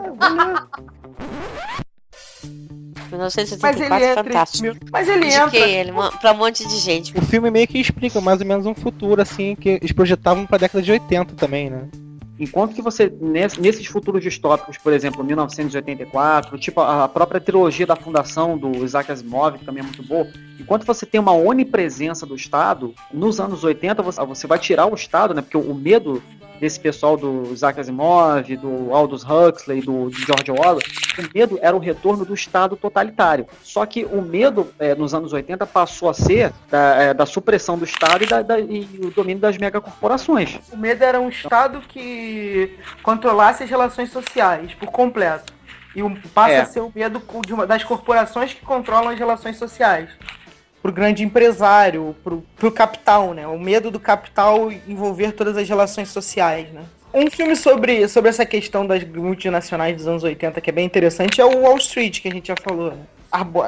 1974, 3.11 3.89
Mas 3.89 4.01
ele 4.01 4.11
é 4.11 4.15
fantástico. 4.15 4.77
Mas 4.91 5.07
ele 5.07 5.25
Indiquei 5.27 5.43
entra. 5.61 5.69
ele 5.69 5.91
pra 6.19 6.31
um 6.33 6.37
monte 6.37 6.67
de 6.67 6.77
gente. 6.77 7.17
O 7.17 7.21
filme 7.21 7.49
meio 7.51 7.67
que 7.67 7.79
explica 7.79 8.19
mais 8.21 8.39
ou 8.41 8.45
menos 8.47 8.65
um 8.65 8.73
futuro, 8.75 9.21
assim, 9.21 9.55
que 9.55 9.69
eles 9.69 9.91
projetavam 9.91 10.45
pra 10.45 10.57
década 10.57 10.81
de 10.81 10.91
80 10.91 11.33
também, 11.35 11.69
né? 11.69 11.87
Enquanto 12.39 12.75
que 12.75 12.83
você, 12.83 13.11
ness- 13.19 13.57
nesses 13.57 13.87
futuros 13.87 14.21
distópicos, 14.21 14.77
por 14.77 14.93
exemplo, 14.93 15.23
1984, 15.23 16.57
tipo 16.59 16.81
a 16.81 17.07
própria 17.07 17.41
trilogia 17.41 17.85
da 17.87 17.95
fundação 17.95 18.55
do 18.57 18.83
Isaac 18.85 19.11
Asimov, 19.11 19.57
que 19.57 19.65
também 19.65 19.81
é 19.81 19.83
muito 19.83 20.03
boa, 20.03 20.27
enquanto 20.59 20.85
você 20.85 21.03
tem 21.05 21.19
uma 21.19 21.31
onipresença 21.33 22.27
do 22.27 22.35
Estado, 22.35 22.93
nos 23.11 23.39
anos 23.39 23.63
80 23.63 24.03
você, 24.03 24.45
vai 24.45 24.59
tirar 24.59 24.85
o 24.85 24.93
Estado, 24.93 25.33
né? 25.33 25.41
Porque 25.41 25.57
o 25.57 25.73
medo 25.73 26.21
desse 26.59 26.79
pessoal 26.79 27.15
do 27.17 27.51
Isaac 27.53 27.79
Asimov, 27.79 28.55
do 28.57 28.93
Aldous 28.93 29.23
Huxley, 29.23 29.81
do, 29.81 30.09
de 30.09 30.25
George 30.25 30.51
Orwell, 30.51 30.77
o 30.77 31.29
medo 31.33 31.59
era 31.61 31.75
o 31.75 31.79
retorno 31.79 32.25
do 32.25 32.33
Estado 32.33 32.75
totalitário. 32.75 33.45
Só 33.63 33.85
que 33.85 34.05
o 34.05 34.21
medo, 34.21 34.71
eh, 34.79 34.95
nos 34.95 35.13
anos 35.13 35.33
80, 35.33 35.65
passou 35.65 36.09
a 36.09 36.13
ser 36.13 36.51
da, 36.69 36.95
eh, 36.95 37.13
da 37.13 37.25
supressão 37.25 37.77
do 37.77 37.85
Estado 37.85 38.23
e, 38.23 38.27
da- 38.27 38.41
da- 38.41 38.59
e 38.59 38.87
o 39.03 39.11
domínio 39.11 39.39
das 39.41 39.57
megacorporações. 39.57 40.57
O 40.71 40.77
medo 40.77 41.03
era 41.03 41.19
um 41.19 41.29
Estado 41.29 41.81
que 41.87 42.75
controlasse 43.03 43.63
as 43.63 43.69
relações 43.69 44.11
sociais 44.11 44.73
por 44.73 44.87
completo. 44.89 45.53
E 45.95 46.03
o- 46.03 46.15
passa 46.33 46.51
É. 46.51 46.61
a 46.61 46.65
ser 46.65 46.81
o 46.81 46.91
medo 46.93 47.21
de 47.45 47.53
uma- 47.53 47.65
das 47.65 47.83
corporações 47.83 48.53
que 48.53 48.63
controlam 48.63 49.09
as 49.09 49.17
relações 49.17 49.57
sociais. 49.57 50.09
Pro 50.87 50.93
grande 50.93 51.21
empresário, 51.21 52.15
pro, 52.23 52.41
pro 52.55 52.71
capital, 52.71 53.33
né? 53.33 53.45
O 53.45 53.59
medo 53.59 53.91
do 53.91 53.99
capital 53.99 54.71
envolver 54.87 55.33
todas 55.33 55.57
as 55.57 55.67
relações 55.67 56.07
sociais, 56.07 56.71
né? 56.71 56.81
Um 57.13 57.29
filme 57.29 57.57
sobre, 57.57 58.07
sobre 58.07 58.29
essa 58.29 58.45
questão 58.45 58.87
das 58.87 59.03
multinacionais 59.03 59.97
dos 59.97 60.07
anos 60.07 60.23
80 60.23 60.61
que 60.61 60.69
é 60.69 60.71
bem 60.71 60.85
interessante 60.85 61.41
é 61.41 61.45
o 61.45 61.63
Wall 61.63 61.75
Street, 61.75 62.21
que 62.21 62.29
a 62.29 62.31
gente 62.31 62.47
já 62.47 62.55
falou, 62.63 62.91
né? 62.91 63.01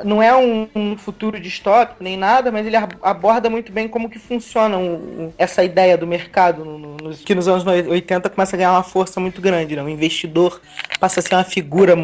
Não 0.06 0.22
é 0.24 0.36
um, 0.36 0.68
um 0.76 0.98
futuro 0.98 1.40
distópico 1.40 2.04
nem 2.04 2.16
nada, 2.18 2.52
mas 2.52 2.66
ele 2.66 2.76
aborda 2.76 3.50
muito 3.50 3.72
bem 3.72 3.88
como 3.88 4.10
que 4.10 4.18
funciona 4.18 4.78
um- 4.78 4.94
um- 5.26 5.34
essa 5.38 5.64
ideia 5.64 5.98
do 5.98 6.08
mercado, 6.08 6.64
no- 6.64 6.78
no- 6.78 7.10
que 7.16 7.36
nos 7.36 7.48
anos 7.48 7.66
80 7.66 8.30
começa 8.30 8.56
a 8.56 8.58
ganhar 8.58 8.72
uma 8.72 8.84
força 8.84 9.20
muito 9.20 9.42
grande. 9.42 9.76
Né? 9.76 9.84
O 9.84 9.90
investidor 9.90 10.62
passa 11.00 11.20
a 11.20 11.24
ser 11.24 11.36
uma 11.36 11.44
figura 11.44 11.96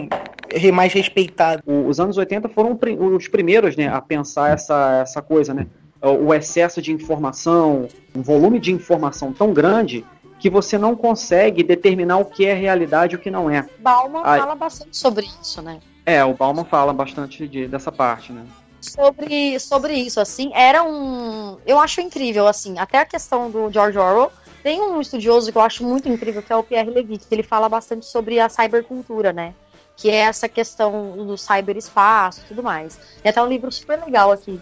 mais 0.73 0.93
respeitada. 0.93 1.61
Os 1.65 1.99
anos 1.99 2.17
80 2.17 2.47
foram 2.49 2.77
os 3.15 3.27
primeiros 3.27 3.75
né, 3.75 3.87
a 3.87 4.01
pensar 4.01 4.51
essa, 4.53 4.99
essa 5.01 5.21
coisa, 5.21 5.53
né? 5.53 5.67
O 6.01 6.27
o 6.27 6.33
excesso 6.33 6.81
de 6.81 6.91
informação, 6.91 7.87
um 8.15 8.21
volume 8.21 8.59
de 8.59 8.71
informação 8.71 9.33
tão 9.33 9.51
grande 9.53 10.05
que 10.37 10.49
você 10.49 10.77
não 10.77 10.95
consegue 10.95 11.63
determinar 11.63 12.17
o 12.17 12.25
que 12.25 12.45
é 12.45 12.53
realidade 12.53 13.15
e 13.15 13.17
o 13.17 13.19
que 13.19 13.31
não 13.31 13.49
é. 13.49 13.65
Bauman 13.79 14.23
fala 14.23 14.53
bastante 14.55 14.95
sobre 14.95 15.25
isso, 15.41 15.61
né? 15.61 15.79
É, 16.05 16.23
o 16.23 16.33
Bauman 16.33 16.65
fala 16.65 16.93
bastante 16.93 17.47
de- 17.47 17.67
dessa 17.67 17.91
parte, 17.91 18.31
né? 18.31 18.45
sobre, 18.81 19.59
sobre 19.59 19.93
isso, 19.95 20.19
assim, 20.19 20.51
era 20.53 20.83
um. 20.83 21.57
Eu 21.65 21.79
acho 21.79 22.01
incrível, 22.01 22.47
assim, 22.47 22.77
até 22.77 22.99
a 22.99 23.05
questão 23.05 23.49
do 23.49 23.71
George 23.71 23.97
Orwell. 23.97 24.31
Tem 24.61 24.81
um 24.81 24.99
estudioso 25.01 25.51
que 25.51 25.57
eu 25.57 25.61
acho 25.61 25.83
muito 25.83 26.07
incrível, 26.09 26.41
que 26.41 26.51
é 26.51 26.55
o 26.55 26.63
Pierre 26.63 26.89
Levy, 26.89 27.17
que 27.17 27.33
ele 27.33 27.43
fala 27.43 27.69
bastante 27.69 28.05
sobre 28.05 28.39
a 28.39 28.49
cybercultura, 28.49 29.31
né? 29.33 29.53
Que 29.95 30.09
é 30.09 30.15
essa 30.17 30.49
questão 30.49 31.15
do 31.25 31.37
cyberespaço 31.37 32.41
e 32.41 32.47
tudo 32.47 32.63
mais. 32.63 32.97
Tem 33.21 33.29
até 33.29 33.41
um 33.41 33.47
livro 33.47 33.71
super 33.71 33.99
legal 34.03 34.31
aqui, 34.31 34.59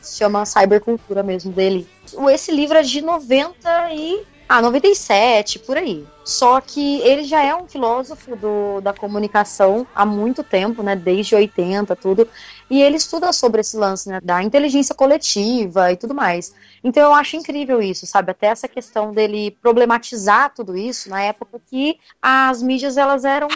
se 0.00 0.18
chama 0.18 0.44
Cybercultura 0.46 1.22
mesmo, 1.22 1.52
dele. 1.52 1.88
Esse 2.30 2.52
livro 2.52 2.76
é 2.78 2.82
de 2.82 3.00
90 3.02 3.92
e. 3.92 4.24
Ah, 4.48 4.62
97, 4.62 5.58
por 5.58 5.76
aí. 5.76 6.06
Só 6.24 6.60
que 6.60 7.00
ele 7.00 7.24
já 7.24 7.42
é 7.42 7.54
um 7.54 7.66
filósofo 7.66 8.36
do, 8.36 8.80
da 8.80 8.92
comunicação 8.92 9.84
há 9.92 10.06
muito 10.06 10.44
tempo, 10.44 10.84
né? 10.84 10.94
Desde 10.94 11.34
80, 11.34 11.96
tudo. 11.96 12.28
E 12.70 12.80
ele 12.80 12.96
estuda 12.96 13.32
sobre 13.32 13.60
esse 13.60 13.76
lance, 13.76 14.08
né? 14.08 14.20
Da 14.22 14.42
inteligência 14.42 14.94
coletiva 14.94 15.90
e 15.90 15.96
tudo 15.96 16.14
mais. 16.14 16.54
Então 16.82 17.02
eu 17.02 17.12
acho 17.12 17.36
incrível 17.36 17.82
isso, 17.82 18.06
sabe? 18.06 18.30
Até 18.30 18.46
essa 18.46 18.68
questão 18.68 19.12
dele 19.12 19.56
problematizar 19.60 20.52
tudo 20.54 20.76
isso 20.76 21.10
na 21.10 21.20
época 21.22 21.60
que 21.66 21.98
as 22.22 22.62
mídias 22.62 22.96
elas 22.96 23.24
eram 23.24 23.48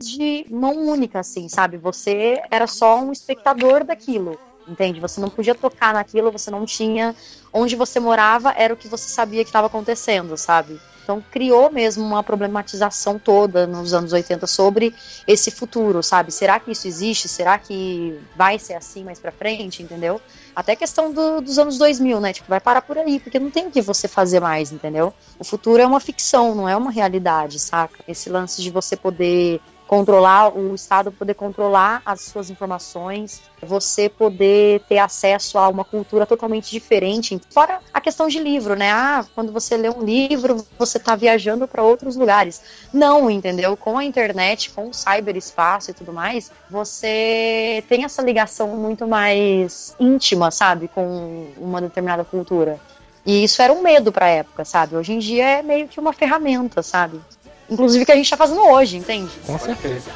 de 0.00 0.46
mão 0.48 0.76
única, 0.76 1.20
assim, 1.20 1.48
sabe? 1.48 1.76
Você 1.76 2.42
era 2.50 2.66
só 2.66 3.00
um 3.00 3.12
espectador 3.12 3.84
daquilo. 3.84 4.38
Entende? 4.66 5.00
Você 5.00 5.20
não 5.20 5.28
podia 5.28 5.54
tocar 5.54 5.92
naquilo, 5.92 6.30
você 6.30 6.50
não 6.50 6.64
tinha. 6.64 7.14
Onde 7.52 7.74
você 7.76 7.98
morava 7.98 8.54
era 8.56 8.72
o 8.72 8.76
que 8.76 8.88
você 8.88 9.08
sabia 9.08 9.42
que 9.42 9.48
estava 9.48 9.66
acontecendo, 9.66 10.36
sabe? 10.36 10.80
Então 11.02 11.22
criou 11.32 11.70
mesmo 11.70 12.04
uma 12.04 12.22
problematização 12.22 13.18
toda 13.18 13.66
nos 13.66 13.92
anos 13.92 14.12
80 14.12 14.46
sobre 14.46 14.94
esse 15.26 15.50
futuro, 15.50 16.00
sabe? 16.02 16.30
Será 16.30 16.60
que 16.60 16.70
isso 16.70 16.86
existe? 16.86 17.28
Será 17.28 17.58
que 17.58 18.16
vai 18.36 18.58
ser 18.58 18.74
assim 18.74 19.02
mais 19.04 19.18
pra 19.18 19.32
frente, 19.32 19.82
entendeu? 19.82 20.20
Até 20.54 20.76
questão 20.76 21.12
do- 21.12 21.40
dos 21.40 21.58
anos 21.58 21.76
2000, 21.76 22.20
né? 22.20 22.32
Tipo, 22.32 22.48
vai 22.48 22.60
parar 22.60 22.82
por 22.82 22.96
aí, 22.96 23.18
porque 23.18 23.40
não 23.40 23.50
tem 23.50 23.66
o 23.66 23.70
que 23.70 23.82
você 23.82 24.06
fazer 24.06 24.38
mais, 24.40 24.70
entendeu? 24.70 25.12
O 25.38 25.44
futuro 25.44 25.82
é 25.82 25.86
uma 25.86 25.98
ficção, 26.00 26.54
não 26.54 26.68
é 26.68 26.76
uma 26.76 26.90
realidade, 26.92 27.58
saca? 27.58 27.98
Esse 28.06 28.30
lance 28.30 28.62
de 28.62 28.70
você 28.70 28.96
poder 28.96 29.60
controlar, 29.92 30.56
o 30.56 30.74
Estado 30.74 31.12
poder 31.12 31.34
controlar 31.34 32.00
as 32.06 32.22
suas 32.22 32.48
informações, 32.48 33.42
você 33.60 34.08
poder 34.08 34.80
ter 34.88 34.96
acesso 34.96 35.58
a 35.58 35.68
uma 35.68 35.84
cultura 35.84 36.24
totalmente 36.24 36.70
diferente. 36.70 37.38
Fora 37.50 37.78
a 37.92 38.00
questão 38.00 38.26
de 38.26 38.38
livro, 38.38 38.74
né? 38.74 38.90
Ah, 38.90 39.22
quando 39.34 39.52
você 39.52 39.76
lê 39.76 39.90
um 39.90 40.02
livro, 40.02 40.66
você 40.78 40.98
tá 40.98 41.14
viajando 41.14 41.68
para 41.68 41.82
outros 41.82 42.16
lugares. 42.16 42.62
Não, 42.90 43.30
entendeu? 43.30 43.76
Com 43.76 43.98
a 43.98 44.02
internet, 44.02 44.70
com 44.70 44.88
o 44.88 44.94
cyberespaço 44.94 45.90
e 45.90 45.94
tudo 45.94 46.10
mais, 46.10 46.50
você 46.70 47.84
tem 47.86 48.04
essa 48.04 48.22
ligação 48.22 48.68
muito 48.68 49.06
mais 49.06 49.94
íntima, 50.00 50.50
sabe? 50.50 50.88
Com 50.88 51.52
uma 51.58 51.82
determinada 51.82 52.24
cultura. 52.24 52.80
E 53.26 53.44
isso 53.44 53.60
era 53.60 53.70
um 53.70 53.82
medo 53.82 54.10
pra 54.10 54.26
época, 54.26 54.64
sabe? 54.64 54.96
Hoje 54.96 55.12
em 55.12 55.18
dia 55.18 55.58
é 55.58 55.62
meio 55.62 55.86
que 55.86 56.00
uma 56.00 56.14
ferramenta, 56.14 56.82
sabe? 56.82 57.20
Inclusive 57.70 58.04
que 58.04 58.12
a 58.12 58.16
gente 58.16 58.28
tá 58.28 58.36
fazendo 58.36 58.60
hoje, 58.60 58.96
entende? 58.96 59.30
Com 59.46 59.58
certeza. 59.58 60.10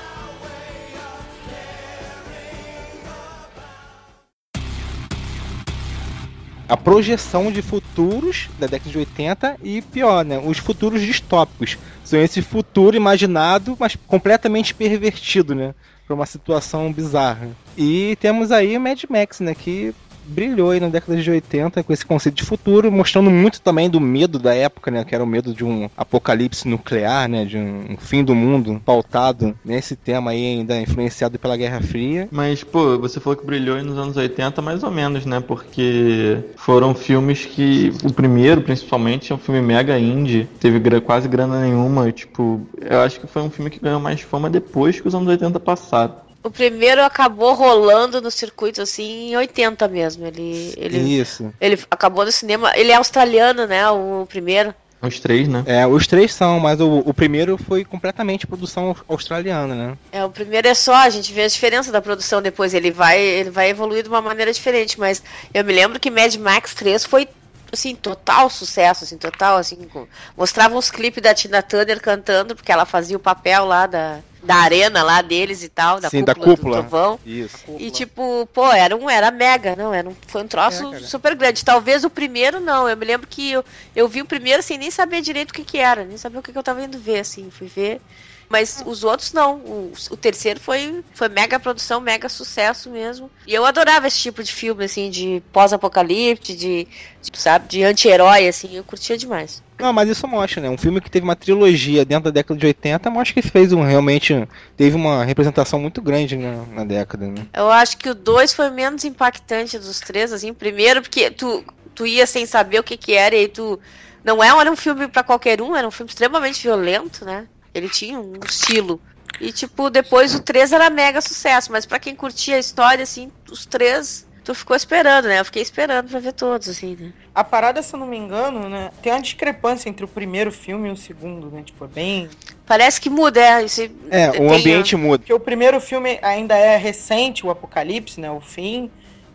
A 6.69 6.77
projeção 6.77 7.53
de 7.53 7.63
futuros 7.63 8.49
da 8.59 8.67
década 8.67 8.91
de 8.91 8.99
80 8.99 9.57
e 9.63 9.81
pior, 9.81 10.25
né? 10.25 10.39
Os 10.45 10.59
futuros 10.59 11.01
distópicos. 11.01 11.79
São 12.05 12.21
esse 12.21 12.43
futuro 12.43 12.97
imaginado, 12.97 13.77
mas 13.79 13.97
completamente 14.07 14.75
pervertido, 14.75 15.55
né? 15.55 15.75
Pra 16.07 16.15
uma 16.15 16.27
situação 16.27 16.93
bizarra. 16.93 17.51
E 17.79 18.17
temos 18.21 18.51
aí 18.51 18.77
o 18.77 18.81
Mad 18.81 19.01
Max, 19.09 19.39
né? 19.39 19.55
Que 19.55 19.95
brilhou 20.27 20.71
aí 20.71 20.81
na 20.81 20.89
década 20.89 21.21
de 21.21 21.31
80 21.31 21.83
com 21.83 21.93
esse 21.93 22.05
conceito 22.05 22.37
de 22.37 22.45
futuro, 22.45 22.91
mostrando 22.91 23.31
muito 23.31 23.61
também 23.61 23.89
do 23.89 24.01
medo 24.01 24.39
da 24.39 24.55
época, 24.55 24.91
né? 24.91 25.05
Que 25.05 25.15
era 25.15 25.25
o 25.25 25.27
medo 25.27 25.55
de 25.55 25.65
um 25.65 25.89
apocalipse 25.97 26.69
nuclear, 26.69 27.29
né? 27.29 27.45
De 27.45 27.57
um 27.57 27.97
fim 27.99 28.25
do 28.25 28.35
mundo 28.35 28.81
pautado 28.85 29.57
nesse 29.65 29.97
tema 29.97 30.33
aí 30.33 30.59
ainda 30.59 30.81
influenciado 30.81 31.39
pela 31.39 31.57
Guerra 31.57 31.81
Fria. 31.81 32.29
Mas, 32.31 32.63
pô, 32.65 32.99
você 32.99 33.21
falou 33.21 33.37
que 33.37 33.47
brilhou 33.47 33.83
nos 33.83 33.99
anos 33.99 34.17
80, 34.17 34.61
mais 34.63 34.83
ou 34.83 34.91
menos, 34.91 35.25
né? 35.25 35.41
Porque 35.41 36.39
foram 36.57 36.95
filmes 36.95 37.45
que. 37.45 37.93
O 38.05 38.13
primeiro, 38.13 38.63
principalmente, 38.63 39.33
é 39.33 39.35
um 39.35 39.39
filme 39.39 39.61
mega 39.61 39.99
indie, 39.99 40.49
teve 40.61 40.81
quase 41.01 41.29
grana 41.29 41.61
nenhuma. 41.61 42.11
Tipo, 42.13 42.61
eu 42.81 43.01
acho 43.01 43.21
que 43.21 43.27
foi 43.27 43.43
um 43.43 43.51
filme 43.51 43.71
que 43.71 43.81
ganhou 43.81 44.01
mais 44.01 44.21
fama 44.21 44.49
depois 44.49 45.01
que 45.01 45.09
os 45.09 45.15
anos 45.15 45.29
80 45.29 45.59
passaram. 45.61 46.26
O 46.47 46.51
primeiro 46.51 47.03
acabou 47.03 47.55
rolando 47.55 48.23
no 48.23 48.31
circuito 48.31 48.81
assim 48.81 49.31
em 49.31 49.37
80 49.37 49.89
mesmo. 49.89 50.25
Ele, 50.25 50.73
ele, 50.77 50.99
Isso. 50.99 51.53
ele 51.61 51.77
acabou 51.91 52.25
no 52.25 52.31
cinema. 52.31 52.71
Ele 52.77 52.93
é 52.93 52.95
australiano, 52.95 53.67
né? 53.67 53.91
O 53.91 54.25
primeiro. 54.29 54.73
Os 55.03 55.19
três, 55.19 55.49
né? 55.49 55.65
É, 55.67 55.85
os 55.85 56.07
três 56.07 56.33
são, 56.33 56.61
mas 56.61 56.81
o, 56.81 56.99
o 57.01 57.13
primeiro 57.13 57.59
foi 57.59 57.85
completamente 57.85 58.47
produção 58.47 58.95
australiana, 59.09 59.75
né? 59.75 59.99
É, 60.13 60.25
o 60.25 60.31
primeiro 60.31 60.69
é 60.69 60.75
só, 60.75 60.95
a 60.95 61.11
gente 61.11 61.33
vê 61.33 61.43
a 61.43 61.49
diferença 61.49 61.91
da 61.91 62.01
produção 62.01 62.41
depois. 62.41 62.73
Ele 62.75 62.93
vai, 62.93 63.21
ele 63.21 63.51
vai 63.51 63.71
evoluir 63.71 64.05
de 64.05 64.09
uma 64.09 64.23
maneira 64.23 64.53
diferente. 64.53 65.01
Mas 65.01 65.21
eu 65.53 65.65
me 65.65 65.73
lembro 65.73 65.99
que 65.99 66.13
Mad 66.13 66.33
Max 66.37 66.75
3 66.75 67.05
foi 67.05 67.29
assim, 67.77 67.95
total 67.95 68.51
sucesso, 68.51 69.05
assim, 69.05 69.17
total, 69.19 69.57
assim, 69.59 69.89
com- 69.89 70.07
mostrava 70.37 70.77
uns 70.77 70.91
clipes 70.91 71.23
da 71.23 71.35
Tina 71.35 71.63
Turner 71.63 72.01
cantando, 72.01 72.57
porque 72.57 72.73
ela 72.73 72.85
fazia 72.85 73.17
o 73.17 73.21
papel 73.21 73.65
lá 73.65 73.87
da, 73.87 74.23
da 74.43 74.57
arena 74.57 75.03
lá 75.03 75.23
deles 75.23 75.63
e 75.63 75.69
tal, 75.69 76.01
da 76.01 76.11
Sim, 76.11 76.25
da 76.25 76.35
cúpula, 76.35 76.57
cúpula. 76.57 76.77
do 76.83 76.89
trovão. 76.89 77.21
Isso. 77.25 77.65
E 77.79 77.91
tipo, 77.91 78.47
pô, 78.53 78.71
era 78.73 78.97
um 78.97 79.09
era 79.11 79.31
mega, 79.31 79.77
não, 79.77 79.93
era 79.93 80.09
um, 80.09 80.17
foi 80.27 80.43
um 80.43 80.49
troço 80.49 80.95
É, 80.95 81.01
super 81.01 81.35
grande. 81.35 81.65
Talvez 81.65 82.05
o 82.05 82.11
primeiro 82.11 82.61
não. 82.61 82.89
Eu 82.89 82.97
me 82.97 83.05
lembro 83.05 83.27
que 83.29 83.51
eu, 83.53 83.65
eu 83.95 84.09
vi 84.09 84.23
o 84.23 84.27
primeiro 84.27 84.63
sem 84.63 84.79
nem 84.79 84.91
saber 84.91 85.21
direito 85.21 85.51
o 85.51 85.55
que 85.55 85.65
que 85.65 85.79
era, 85.79 86.05
nem 86.05 86.17
saber 86.17 86.39
o 86.39 86.43
que, 86.43 86.53
que 86.53 86.59
eu 86.59 86.63
tava 86.63 86.83
indo 86.83 86.99
ver, 86.99 87.21
assim, 87.21 87.51
fui 87.51 87.67
ver. 87.69 88.01
Mas 88.49 88.83
os 88.87 89.03
outros 89.05 89.33
não. 89.33 89.57
O, 89.57 89.93
o 90.11 90.17
terceiro 90.17 90.61
foi, 90.61 91.03
foi 91.13 91.29
mega 91.29 91.59
produção, 91.59 92.01
mega 92.01 92.29
sucesso 92.29 92.91
mesmo. 92.91 93.31
E 93.47 93.55
eu 93.55 93.65
adorava 93.65 94.07
esse 94.07 94.21
tipo 94.21 94.43
de 94.43 94.53
filme, 94.53 94.85
assim, 94.85 95.11
de 95.11 95.43
pós-apocalipse, 95.53 96.55
de, 96.55 96.87
de, 97.23 97.39
sabe, 97.39 97.69
de 97.69 97.83
anti-herói, 97.83 98.47
assim, 98.49 98.77
eu 98.77 98.85
curtia 98.85 99.17
demais. 99.19 99.63
Não, 99.79 99.93
mas 99.93 100.09
isso 100.09 100.27
mostra, 100.27 100.63
né? 100.63 100.71
Um 100.71 100.79
filme 100.79 101.01
que 101.01 101.11
teve 101.11 101.25
uma 101.25 101.37
trilogia 101.37 102.05
dentro 102.05 102.25
da 102.25 102.31
década 102.31 102.59
de 102.59 102.67
80 102.67 103.11
mostra 103.11 103.35
que 103.35 103.49
fez 103.49 103.73
um 103.73 103.83
realmente. 103.83 104.49
teve 104.77 104.97
uma 104.97 105.25
representação 105.25 105.79
muito 105.79 106.01
grande 106.01 106.37
na, 106.37 106.65
na 106.67 106.85
década, 106.85 107.27
né? 107.27 107.47
Eu 107.53 107.71
acho 107.71 107.99
que 107.99 108.09
o 108.09 108.15
2 108.15 108.55
foi 108.55 108.71
menos 108.71 109.05
impactante 109.05 109.79
dos 109.79 110.01
três, 110.01 110.33
assim. 110.33 110.55
Primeiro, 110.55 111.03
porque 111.03 111.31
tu, 111.31 111.65
tu 111.95 112.07
ia 112.07 112.27
sem 112.27 112.47
saber 112.47 112.79
o 112.79 112.85
que 112.85 112.97
que 112.97 113.13
era, 113.13 113.35
e 113.35 113.41
aí 113.41 113.49
tu. 113.49 113.79
Não 114.25 114.43
é, 114.43 114.49
era 114.49 114.71
um 114.71 114.77
filme 114.77 115.07
pra 115.07 115.23
qualquer 115.23 115.61
um, 115.63 115.77
era 115.77 115.87
um 115.87 115.91
filme 115.91 116.11
extremamente 116.11 116.63
violento, 116.63 117.25
né? 117.25 117.47
Ele 117.77 117.89
tinha 117.89 118.19
um 118.19 118.35
estilo. 118.45 119.01
E, 119.41 119.53
tipo, 119.53 119.91
depois 119.91 120.35
o 120.35 120.41
3 120.41 120.73
era 120.73 120.89
mega 120.89 121.21
sucesso, 121.21 121.71
mas 121.71 121.85
pra 121.85 121.99
quem 121.99 122.15
curtia 122.15 122.57
a 122.57 122.59
história, 122.59 123.03
assim, 123.03 123.31
os 123.51 123.67
três, 123.67 124.27
tu 124.43 124.55
ficou 124.55 124.75
esperando, 124.75 125.27
né? 125.27 125.41
Eu 125.41 125.45
fiquei 125.45 125.61
esperando 125.61 126.09
pra 126.09 126.19
ver 126.19 126.33
todos, 126.33 126.69
assim, 126.69 126.97
né? 126.99 127.13
A 127.35 127.45
parada, 127.45 127.83
se 127.83 127.95
eu 127.95 128.01
não 128.01 128.07
me 128.07 128.17
engano, 128.17 128.69
né? 128.69 128.91
Tem 129.03 129.13
uma 129.13 129.21
discrepância 129.21 129.91
entre 129.91 130.05
o 130.05 130.09
primeiro 130.09 130.51
filme 130.51 130.89
e 130.89 130.93
o 130.93 130.97
segundo, 130.97 131.51
né? 131.51 131.63
Tipo, 131.63 131.85
é 131.85 131.89
bem. 131.89 132.31
Parece 132.65 132.99
que 132.99 133.11
muda, 133.11 133.41
é. 133.41 133.65
Esse, 133.65 133.91
É, 134.11 134.31
o 134.31 134.33
tem 134.33 134.55
ambiente 134.55 134.97
muda. 134.97 135.19
Porque 135.19 135.35
o 135.35 135.41
primeiro 135.41 135.81
filme 135.81 136.19
ainda 136.23 136.57
é 136.57 136.79
recente, 136.79 137.45
o 137.45 137.51
apocalipse, 137.51 138.19
né? 138.19 138.31
O 138.31 138.41
fim. 138.41 138.91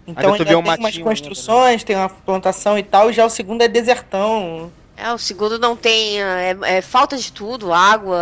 Então 0.07 0.34
Ainda 0.34 0.43
vê 0.43 0.55
um 0.55 0.63
tem 0.63 0.73
umas 0.73 0.85
ainda, 0.95 1.03
construções, 1.03 1.84
tem 1.84 1.95
uma 1.95 2.09
plantação 2.09 2.77
e 2.77 2.81
tal, 2.81 3.11
e 3.11 3.13
já 3.13 3.23
o 3.23 3.30
segundo 3.30 3.61
é 3.61 3.68
desertão. 3.68 4.72
É, 5.02 5.11
o 5.11 5.18
segundo 5.18 5.57
não 5.57 5.76
tem. 5.76 6.22
É, 6.22 6.56
é 6.61 6.82
falta 6.82 7.18
de 7.18 7.32
tudo, 7.32 7.73
água, 7.73 8.19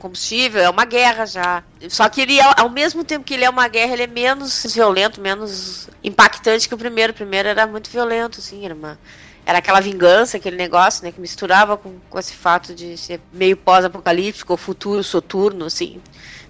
combustível, 0.00 0.60
é 0.60 0.68
uma 0.68 0.84
guerra 0.84 1.24
já. 1.24 1.62
Só 1.88 2.08
que 2.08 2.20
ele, 2.20 2.40
é- 2.40 2.60
ao 2.60 2.68
mesmo 2.68 3.04
tempo 3.04 3.24
que 3.24 3.34
ele 3.34 3.44
é 3.44 3.50
uma 3.50 3.68
guerra, 3.68 3.92
ele 3.92 4.02
é 4.02 4.06
menos 4.08 4.66
violento, 4.74 5.20
menos 5.20 5.88
impactante 6.02 6.68
que 6.68 6.74
o 6.74 6.78
primeiro. 6.78 7.12
O 7.12 7.14
primeiro 7.16 7.48
era 7.48 7.64
muito 7.64 7.88
violento, 7.90 8.40
assim, 8.40 8.64
era 8.64 8.74
uma. 8.74 8.98
Era 9.46 9.58
aquela 9.58 9.80
vingança, 9.80 10.36
aquele 10.36 10.56
negócio, 10.56 11.04
né, 11.04 11.12
que 11.12 11.20
misturava 11.20 11.76
com, 11.76 11.94
com 12.10 12.18
esse 12.18 12.34
fato 12.34 12.74
de 12.74 12.98
ser 12.98 13.20
meio 13.32 13.56
pós-apocalíptico, 13.56 14.52
ou 14.52 14.56
futuro, 14.56 15.02
soturno, 15.04 15.64
assim. 15.66 16.02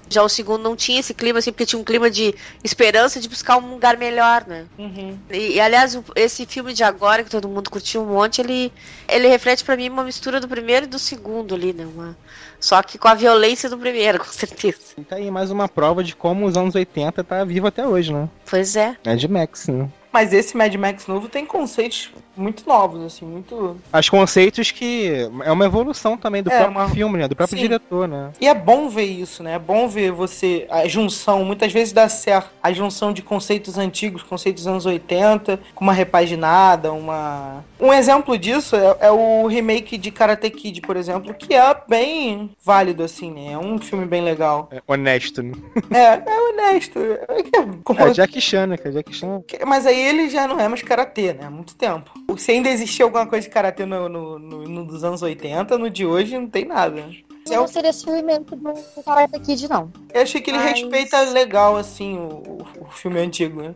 Já 0.09 0.23
o 0.23 0.29
segundo 0.29 0.63
não 0.63 0.75
tinha 0.75 1.01
esse 1.01 1.13
clima, 1.13 1.39
assim, 1.39 1.53
porque 1.53 1.67
tinha 1.67 1.81
um 1.81 1.85
clima 1.85 2.11
de 2.11 2.35
esperança 2.63 3.21
de 3.21 3.29
buscar 3.29 3.59
um 3.59 3.71
lugar 3.71 3.97
melhor, 3.97 4.45
né? 4.47 4.67
Uhum. 4.79 5.19
E, 5.31 5.55
e, 5.55 5.61
aliás, 5.61 5.99
esse 6.15 6.47
filme 6.47 6.73
de 6.73 6.83
agora, 6.83 7.23
que 7.23 7.31
todo 7.31 7.49
mundo 7.49 7.71
curtiu 7.71 8.03
um 8.03 8.07
monte, 8.07 8.41
ele, 8.41 8.73
ele 9.09 9.29
reflete 9.29 9.65
pra 9.65 9.77
mim 9.77 9.89
uma 9.89 10.05
mistura 10.05 10.41
do 10.41 10.49
primeiro 10.49 10.87
e 10.87 10.89
do 10.89 10.99
segundo 10.99 11.55
ali, 11.55 11.73
né? 11.73 11.87
Uma, 11.87 12.17
só 12.61 12.83
que 12.83 12.99
com 12.99 13.09
a 13.09 13.15
violência 13.15 13.69
do 13.69 13.79
primeiro, 13.79 14.19
com 14.25 14.33
certeza. 14.33 14.79
E 14.97 15.05
tá 15.05 15.17
aí 15.17 15.31
mais 15.31 15.51
uma 15.51 15.69
prova 15.69 16.03
de 16.03 16.15
como 16.15 16.47
os 16.47 16.57
anos 16.57 16.75
80 16.75 17.23
tá 17.25 17.45
vivo 17.45 17.67
até 17.67 17.87
hoje, 17.87 18.13
né? 18.13 18.29
Pois 18.49 18.77
é. 18.77 18.97
Mad 19.05 19.25
Max, 19.25 19.69
né? 19.69 19.89
Mas 20.13 20.33
esse 20.33 20.57
Mad 20.57 20.75
Max 20.75 21.07
novo 21.07 21.29
tem 21.29 21.45
conceitos 21.45 22.11
muito 22.39 22.67
novos, 22.67 23.03
assim, 23.03 23.25
muito. 23.27 23.77
As 23.93 24.09
conceitos 24.09 24.71
que 24.71 25.29
é 25.45 25.51
uma 25.53 25.65
evolução 25.67 26.17
também 26.17 26.43
do 26.43 26.51
É, 26.51 26.57
próprio 26.59 26.79
uma- 26.79 26.89
filme, 26.89 27.19
né? 27.19 27.29
Do 27.29 27.37
próprio 27.37 27.57
Sim. 27.59 27.63
diretor, 27.65 28.07
né? 28.09 28.31
E 28.41 28.47
é 28.49 28.55
bom 28.55 28.89
ver 28.89 29.05
isso, 29.05 29.43
né? 29.43 29.55
É 29.55 29.59
bom 29.59 29.89
ver 29.89 30.13
você. 30.13 30.67
A 30.71 30.87
junção, 30.89 31.45
muitas 31.45 31.73
vezes 31.73 31.93
dá 31.93 32.09
certo. 32.09 32.51
A 32.63 32.73
junção 32.73 33.13
de 33.13 33.23
conceitos 33.23 33.77
antigos, 33.79 34.23
conceitos 34.23 34.63
dos 34.65 34.69
anos 34.73 34.87
80, 34.87 35.59
com 35.75 35.85
uma 35.85 35.93
repaginada, 35.93 36.93
uma. 36.93 37.65
Um 37.81 37.93
exemplo 37.93 38.37
disso 38.39 38.77
é, 38.77 38.97
é 39.01 39.11
o 39.11 39.47
remake 39.47 39.97
de 39.97 40.11
Karate 40.11 40.51
Kid, 40.51 40.81
por 40.81 40.97
exemplo, 40.97 41.33
que 41.35 41.55
é 41.55 41.77
bem 41.89 42.51
válido, 42.65 43.03
assim, 43.03 43.31
né? 43.31 43.53
É 43.53 43.59
um 43.59 43.79
filme 43.79 44.05
bem 44.05 44.23
legal. 44.23 44.69
É 44.71 44.81
honesto, 44.87 45.43
né? 45.43 45.53
É, 45.91 46.23
é 46.31 46.41
honesto. 46.53 46.99
É 47.29 47.43
que 47.43 47.57
é 47.57 47.67
como- 47.85 48.01
É 48.01 48.11
Jack 48.13 48.41
Chan, 48.41 48.67
né? 48.69 48.77
É 48.85 48.91
Jack 48.91 49.13
Chan. 49.15 49.43
Mas 49.67 49.87
aí 49.87 49.99
ele 50.01 50.29
já 50.29 50.47
não 50.47 50.59
é 50.59 50.69
mais 50.69 50.83
karatê, 50.83 51.33
né? 51.33 51.45
Há 51.47 51.51
muito 51.51 51.75
tempo. 51.75 52.11
Se 52.37 52.53
ainda 52.53 52.69
existia 52.69 53.05
alguma 53.07 53.27
coisa 53.27 53.49
de 53.49 53.53
karatê 53.53 53.87
no, 53.87 54.09
no, 54.09 54.39
no- 54.39 54.63
no 54.65 54.85
dos 54.85 55.03
anos 55.03 55.23
80, 55.23 55.79
no 55.79 55.89
de 55.89 56.05
hoje 56.05 56.39
não 56.39 56.47
tem 56.49 56.65
nada. 56.67 57.09
Eu 57.51 57.63
não 57.63 57.67
desse 57.81 58.05
remake 58.05 58.55
do 58.55 59.03
Karate 59.03 59.41
Kid, 59.41 59.69
não. 59.69 59.91
Eu 60.13 60.23
achei 60.23 60.39
que 60.41 60.51
ele 60.51 60.59
Mas- 60.59 60.73
respeita 60.79 61.23
legal, 61.31 61.77
assim, 61.77 62.19
o- 62.19 62.59
o 62.83 62.91
filme 62.91 63.19
antigo, 63.19 63.63
né? 63.63 63.75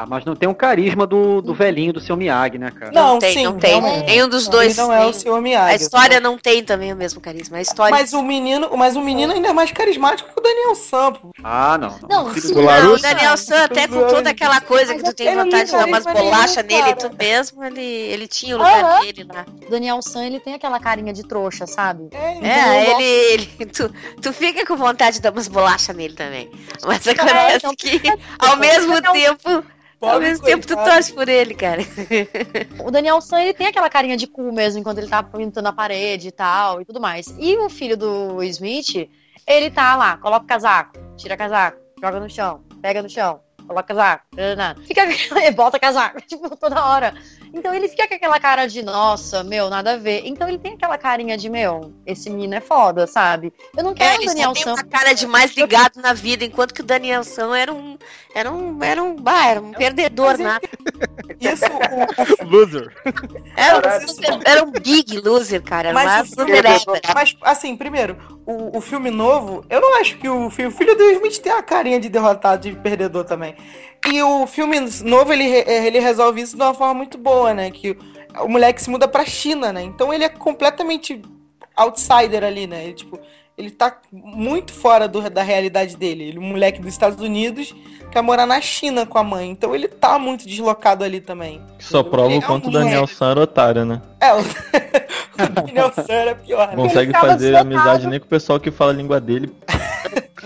Ah, 0.00 0.06
mas 0.06 0.24
não 0.24 0.36
tem 0.36 0.48
o 0.48 0.54
carisma 0.54 1.04
do, 1.08 1.42
do 1.42 1.52
velhinho 1.52 1.92
do 1.92 1.98
seu 1.98 2.16
Miyagi, 2.16 2.56
né, 2.56 2.70
cara? 2.70 2.92
Não, 2.92 3.18
tem, 3.18 3.32
sim, 3.32 3.42
não 3.44 3.58
tem. 3.58 3.80
realmente. 3.80 4.06
Nenhum 4.06 4.28
dos 4.28 4.44
Ele 4.44 4.52
dois. 4.52 4.76
não 4.76 4.92
é 4.92 5.04
o 5.04 5.12
seu 5.12 5.42
Miyagi. 5.42 5.72
A 5.72 5.74
história 5.74 6.20
não 6.20 6.38
tem 6.38 6.62
também 6.62 6.92
o 6.92 6.96
mesmo 6.96 7.20
carisma. 7.20 7.56
A 7.58 7.60
história. 7.60 7.90
Mas 7.90 8.12
o 8.12 8.22
menino, 8.22 8.70
mas 8.76 8.94
o 8.94 9.00
menino 9.00 9.32
ainda 9.32 9.48
é 9.48 9.52
mais 9.52 9.72
carismático 9.72 10.30
que 10.32 10.38
o 10.38 10.40
Daniel 10.40 10.76
Sampo. 10.76 11.30
Ah, 11.42 11.76
não. 11.76 11.98
Não, 12.08 12.30
Filho 12.32 12.46
sim, 12.46 12.54
do- 12.54 12.62
Não, 12.62 12.92
o 12.94 12.98
Daniel 13.00 13.36
San, 13.36 13.64
até 13.64 13.88
com 13.88 14.06
toda 14.06 14.30
aquela 14.30 14.60
coisa 14.60 14.94
que 14.94 15.02
tu 15.02 15.12
tem 15.12 15.26
ele 15.26 15.34
não 15.36 15.44
vontade 15.46 15.64
de 15.68 15.72
dar 15.76 15.86
umas 15.86 16.04
bolachas 16.04 16.64
nele 16.64 16.90
e 16.90 16.94
tu 16.94 17.10
mesmo, 17.18 17.64
ele, 17.64 17.80
ele 17.82 18.28
tinha 18.28 18.54
o 18.54 18.58
lugar 18.58 18.84
Aham. 18.84 19.00
dele 19.00 19.26
lá. 19.34 19.44
Daniel 19.68 20.00
San, 20.00 20.24
ele 20.24 20.38
tem 20.38 20.54
aquela 20.54 20.78
carinha 20.78 21.12
de 21.12 21.24
trouxa, 21.26 21.66
sabe? 21.66 22.08
É, 22.12 22.38
É, 22.48 22.86
eu 22.92 23.00
ele, 23.00 23.48
ele 23.58 23.66
tu, 23.66 23.92
tu 24.22 24.32
fica 24.32 24.64
com 24.64 24.76
vontade 24.76 25.16
de 25.16 25.22
dar 25.22 25.32
umas 25.32 25.48
bolachas 25.48 25.96
nele 25.96 26.14
também. 26.14 26.48
Mas 26.86 27.04
acontece 27.08 27.56
então- 27.56 27.74
que, 27.74 28.00
ao 28.38 28.56
mesmo 28.56 29.00
Daniel- 29.00 29.36
tempo, 30.00 30.12
ao 30.12 30.20
mesmo 30.20 30.44
tempo 30.44 30.66
tu 30.66 30.74
torce 30.74 31.12
por 31.12 31.28
ele, 31.28 31.54
cara. 31.54 31.82
O 32.84 32.90
Daniel 32.90 33.20
San, 33.20 33.40
ele 33.40 33.54
tem 33.54 33.66
aquela 33.66 33.90
carinha 33.90 34.16
de 34.16 34.26
cu 34.26 34.52
mesmo, 34.52 34.80
enquanto 34.80 34.98
ele 34.98 35.08
tá 35.08 35.22
pintando 35.22 35.68
a 35.68 35.72
parede 35.72 36.28
e 36.28 36.32
tal, 36.32 36.80
e 36.80 36.84
tudo 36.84 37.00
mais. 37.00 37.34
E 37.38 37.56
o 37.58 37.68
filho 37.68 37.96
do 37.96 38.42
Smith, 38.44 39.08
ele 39.46 39.70
tá 39.70 39.96
lá, 39.96 40.16
coloca 40.16 40.44
o 40.44 40.48
casaco, 40.48 40.98
tira 41.16 41.36
casaco, 41.36 41.78
joga 42.00 42.20
no 42.20 42.30
chão, 42.30 42.62
pega 42.80 43.02
no 43.02 43.08
chão, 43.08 43.40
coloca 43.66 43.94
casaco, 43.94 44.24
fica 44.86 45.02
bota 45.54 45.78
casaco, 45.78 46.20
tipo, 46.26 46.56
toda 46.56 46.84
hora. 46.84 47.14
Então 47.52 47.74
ele 47.74 47.88
fica 47.88 48.06
com 48.06 48.14
aquela 48.14 48.38
cara 48.38 48.66
de, 48.66 48.82
nossa, 48.82 49.42
meu, 49.42 49.68
nada 49.70 49.92
a 49.94 49.96
ver. 49.96 50.22
Então 50.26 50.48
ele 50.48 50.58
tem 50.58 50.74
aquela 50.74 50.98
carinha 50.98 51.36
de, 51.36 51.48
meu, 51.48 51.92
esse 52.06 52.28
menino 52.30 52.54
é 52.54 52.60
foda, 52.60 53.06
sabe? 53.06 53.52
Eu 53.76 53.82
não 53.84 53.92
É, 53.92 53.94
quero 53.94 54.18
o 54.18 54.22
ele 54.22 54.26
Daniel 54.26 54.48
só 54.50 54.54
tem 54.54 54.62
San. 54.64 54.72
uma 54.74 54.84
cara 54.84 55.12
de 55.14 55.26
mais 55.26 55.54
ligado 55.56 56.00
na 56.00 56.12
vida, 56.12 56.44
enquanto 56.44 56.74
que 56.74 56.80
o 56.80 56.84
Daniel 56.84 57.24
San 57.24 57.56
era 57.56 57.72
um. 57.72 57.96
Era 58.34 58.52
um. 58.52 58.82
Era 58.82 59.02
um. 59.02 59.16
Bah, 59.16 59.46
era 59.46 59.60
um 59.60 59.72
perdedor, 59.72 60.36
Mas 60.38 60.40
é 60.40 60.44
né? 60.44 60.58
Isso, 61.40 61.64
o- 61.64 62.44
Loser. 62.48 62.92
Era 63.56 63.78
um, 63.78 64.40
era 64.44 64.64
um 64.64 64.70
big 64.72 65.20
loser, 65.20 65.62
cara. 65.62 65.88
Era 65.90 65.94
Mas 65.94 66.30
o 66.30 66.34
filme- 66.36 66.56
superébora. 66.56 67.00
Mas, 67.14 67.36
assim, 67.42 67.76
primeiro, 67.76 68.16
o, 68.46 68.78
o 68.78 68.80
filme 68.80 69.10
novo, 69.10 69.64
eu 69.70 69.80
não 69.80 70.00
acho 70.00 70.16
que 70.18 70.28
o, 70.28 70.46
o 70.46 70.50
filho 70.50 70.96
do 70.96 71.10
Smith 71.12 71.38
tem 71.38 71.52
a 71.52 71.62
carinha 71.62 71.98
de 72.00 72.08
derrotado, 72.08 72.68
de 72.68 72.76
perdedor 72.76 73.24
também. 73.24 73.54
E 74.06 74.22
o 74.22 74.46
filme 74.46 74.78
novo, 75.04 75.32
ele, 75.32 75.44
re- 75.44 75.64
ele 75.86 75.98
resolve 75.98 76.40
isso 76.40 76.56
de 76.56 76.62
uma 76.62 76.74
forma 76.74 76.94
muito 76.94 77.18
boa, 77.18 77.52
né? 77.52 77.70
Que 77.70 77.96
o 78.40 78.48
moleque 78.48 78.82
se 78.82 78.88
muda 78.90 79.08
pra 79.08 79.24
China, 79.24 79.72
né? 79.72 79.82
Então 79.82 80.12
ele 80.14 80.24
é 80.24 80.28
completamente 80.28 81.20
outsider 81.76 82.44
ali, 82.44 82.66
né? 82.66 82.84
Ele, 82.84 82.94
tipo, 82.94 83.18
ele 83.56 83.70
tá 83.70 83.96
muito 84.12 84.72
fora 84.72 85.06
do- 85.08 85.28
da 85.28 85.42
realidade 85.42 85.96
dele. 85.96 86.24
Ele 86.24 86.38
é 86.38 86.40
um 86.40 86.44
moleque 86.50 86.80
dos 86.80 86.92
Estados 86.92 87.20
Unidos, 87.20 87.74
quer 88.10 88.22
morar 88.22 88.46
na 88.46 88.60
China 88.60 89.04
com 89.04 89.18
a 89.18 89.24
mãe. 89.24 89.50
Então 89.50 89.74
ele 89.74 89.88
tá 89.88 90.18
muito 90.18 90.46
deslocado 90.46 91.02
ali 91.04 91.20
também. 91.20 91.60
Só 91.78 92.02
prova 92.02 92.34
o 92.36 92.42
quanto 92.42 92.68
o 92.68 92.72
Daniel 92.72 93.06
San 93.06 93.32
era 93.32 93.40
otário, 93.40 93.84
né? 93.84 94.00
É, 94.20 94.32
o, 94.32 94.38
o 95.44 95.48
Daniel 95.66 95.92
San 95.92 96.12
era 96.12 96.34
pior. 96.36 96.68
né? 96.68 96.74
Não 96.76 96.84
consegue 96.84 97.12
fazer 97.12 97.56
amizade 97.56 98.06
nem 98.06 98.20
com 98.20 98.26
o 98.26 98.28
pessoal 98.28 98.60
que 98.60 98.70
fala 98.70 98.92
a 98.92 98.94
língua 98.94 99.20
dele. 99.20 99.52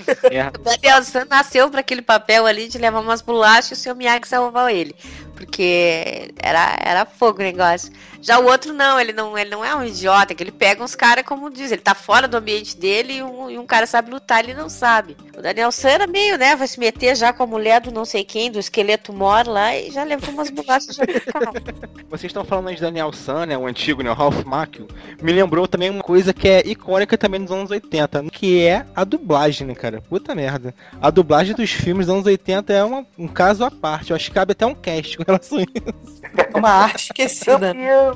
O 0.59 0.63
Daniel 0.63 1.01
nasceu 1.29 1.71
para 1.71 1.81
aquele 1.81 2.03
papel 2.03 2.47
ali 2.47 2.69
de 2.69 2.79
levar 2.79 3.01
umas 3.01 3.23
bolachas 3.23 3.71
e 3.71 3.73
o 3.75 3.77
seu 3.77 3.95
Miyagi 3.95 4.29
salvou 4.29 4.69
ele. 4.69 4.95
Porque 5.35 6.33
era, 6.41 6.77
era 6.83 7.05
fogo 7.07 7.41
o 7.41 7.43
negócio. 7.43 7.93
Já 8.21 8.39
o 8.39 8.45
outro 8.45 8.73
não, 8.73 9.01
ele 9.01 9.13
não, 9.13 9.37
ele 9.37 9.51
não 9.51 9.65
é 9.65 9.75
um 9.75 9.83
idiota, 9.83 10.33
que 10.33 10.43
ele 10.45 10.53
pega 10.53 10.85
uns 10.85 10.95
caras, 10.95 11.25
como 11.25 11.51
diz, 11.51 11.73
ele 11.73 11.81
tá 11.83 11.93
fora 11.93 12.29
do 12.29 12.37
ambiente 12.37 12.77
dele 12.77 13.15
e 13.15 13.23
um, 13.23 13.51
e 13.51 13.59
um 13.59 13.67
cara 13.67 13.85
sabe 13.85 14.13
lutar, 14.13 14.45
ele 14.45 14.55
não 14.55 14.69
sabe. 14.69 15.17
O 15.37 15.43
Daniel 15.43 15.73
San 15.73 15.89
era 15.89 16.07
meio, 16.07 16.39
né, 16.39 16.55
vai 16.55 16.69
se 16.69 16.79
meter 16.79 17.17
já 17.17 17.33
com 17.33 17.43
a 17.43 17.47
mulher 17.49 17.81
do 17.81 17.91
não 17.91 18.05
sei 18.05 18.23
quem, 18.23 18.49
do 18.49 18.61
esqueleto 18.61 19.13
mor 19.13 19.45
lá, 19.49 19.77
e 19.77 19.91
já 19.91 20.05
levou 20.05 20.31
umas 20.33 20.51
bolachas 20.51 20.97
pro 20.97 21.21
cara. 21.33 21.51
Vocês 22.09 22.31
estão 22.31 22.45
falando 22.45 22.73
de 22.73 22.81
Daniel 22.81 23.13
San, 23.13 23.47
né? 23.47 23.59
O 23.59 23.67
antigo, 23.67 24.03
né? 24.03 24.11
O 24.11 24.15
Ralph 24.15 24.45
Macchio. 24.45 24.87
Me 25.21 25.33
lembrou 25.33 25.67
também 25.67 25.91
uma 25.91 26.03
coisa 26.05 26.33
que 26.33 26.47
é 26.47 26.63
icônica 26.65 27.19
também 27.19 27.41
dos 27.43 27.51
anos 27.51 27.71
80, 27.73 28.25
que 28.31 28.61
é 28.63 28.87
a 28.95 29.03
dublagem, 29.03 29.67
né, 29.67 29.75
cara? 29.75 30.01
Puta 30.01 30.33
merda. 30.35 30.73
A 31.01 31.11
dublagem 31.11 31.57
dos 31.57 31.71
filmes 31.71 32.07
dos 32.07 32.15
anos 32.15 32.27
80 32.27 32.73
é 32.73 32.85
uma- 32.85 33.05
um 33.19 33.27
caso 33.27 33.65
à 33.65 33.71
parte. 33.71 34.11
Eu 34.11 34.17
acho 34.17 34.29
que 34.29 34.35
cabe 34.35 34.53
até 34.53 34.65
um 34.65 34.75
cast 34.75 35.17
com 35.25 35.33
relação 35.33 35.59
a 35.59 35.63
isso. 35.63 36.23
É 36.55 36.59
uma 36.59 36.71
arte 36.71 37.05
esquecida. 37.05 37.75
É, 37.77 38.13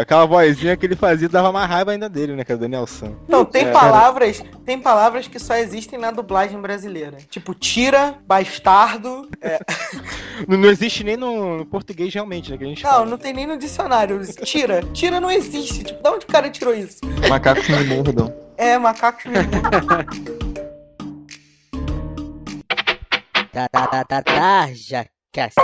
Aquela 0.00 0.24
vozinha 0.24 0.76
que 0.76 0.86
ele 0.86 0.94
fazia 0.96 1.28
dava 1.28 1.50
mais 1.52 1.68
raiva 1.68 1.90
ainda 1.90 2.08
dele, 2.08 2.34
né, 2.36 2.44
cara? 2.44 2.58
Daniel 2.60 2.86
San. 2.86 3.12
Não, 3.28 3.44
tem 3.44 3.66
É. 3.66 3.70
palavras, 3.72 4.42
tem 4.64 4.80
palavras 4.80 5.26
que 5.28 5.38
só 5.38 5.56
existem 5.56 5.98
na 5.98 6.10
dublagem 6.10 6.58
brasileira. 6.60 7.18
Tipo, 7.28 7.52
tira, 7.54 8.14
bastardo. 8.26 9.28
é. 9.42 9.58
Não, 10.48 10.58
não 10.58 10.68
existe 10.68 11.04
nem 11.04 11.16
no, 11.16 11.58
no 11.58 11.66
português 11.66 12.12
realmente, 12.12 12.50
né? 12.50 12.58
Que 12.58 12.64
a 12.64 12.66
gente 12.66 12.82
Não, 12.82 12.90
fala. 12.90 13.06
não 13.06 13.16
tem 13.18 13.32
nem 13.32 13.46
no 13.46 13.56
dicionário. 13.56 14.20
Tira, 14.42 14.82
tira 14.92 15.20
não 15.20 15.30
existe. 15.30 15.84
Tipo, 15.84 16.02
de 16.02 16.08
onde 16.10 16.24
o 16.24 16.28
cara 16.28 16.50
tirou 16.50 16.74
isso? 16.74 16.98
Macacos 17.28 17.68
me 17.68 17.84
mordam. 17.84 18.34
É, 18.56 18.76
macacos 18.76 19.26
me 19.26 19.34
Tá, 23.52 23.68
tá, 23.68 23.86
tá, 23.86 24.04
tá, 24.04 24.22
tá, 24.22 24.68
já 24.74 25.06
cast. 25.34 25.58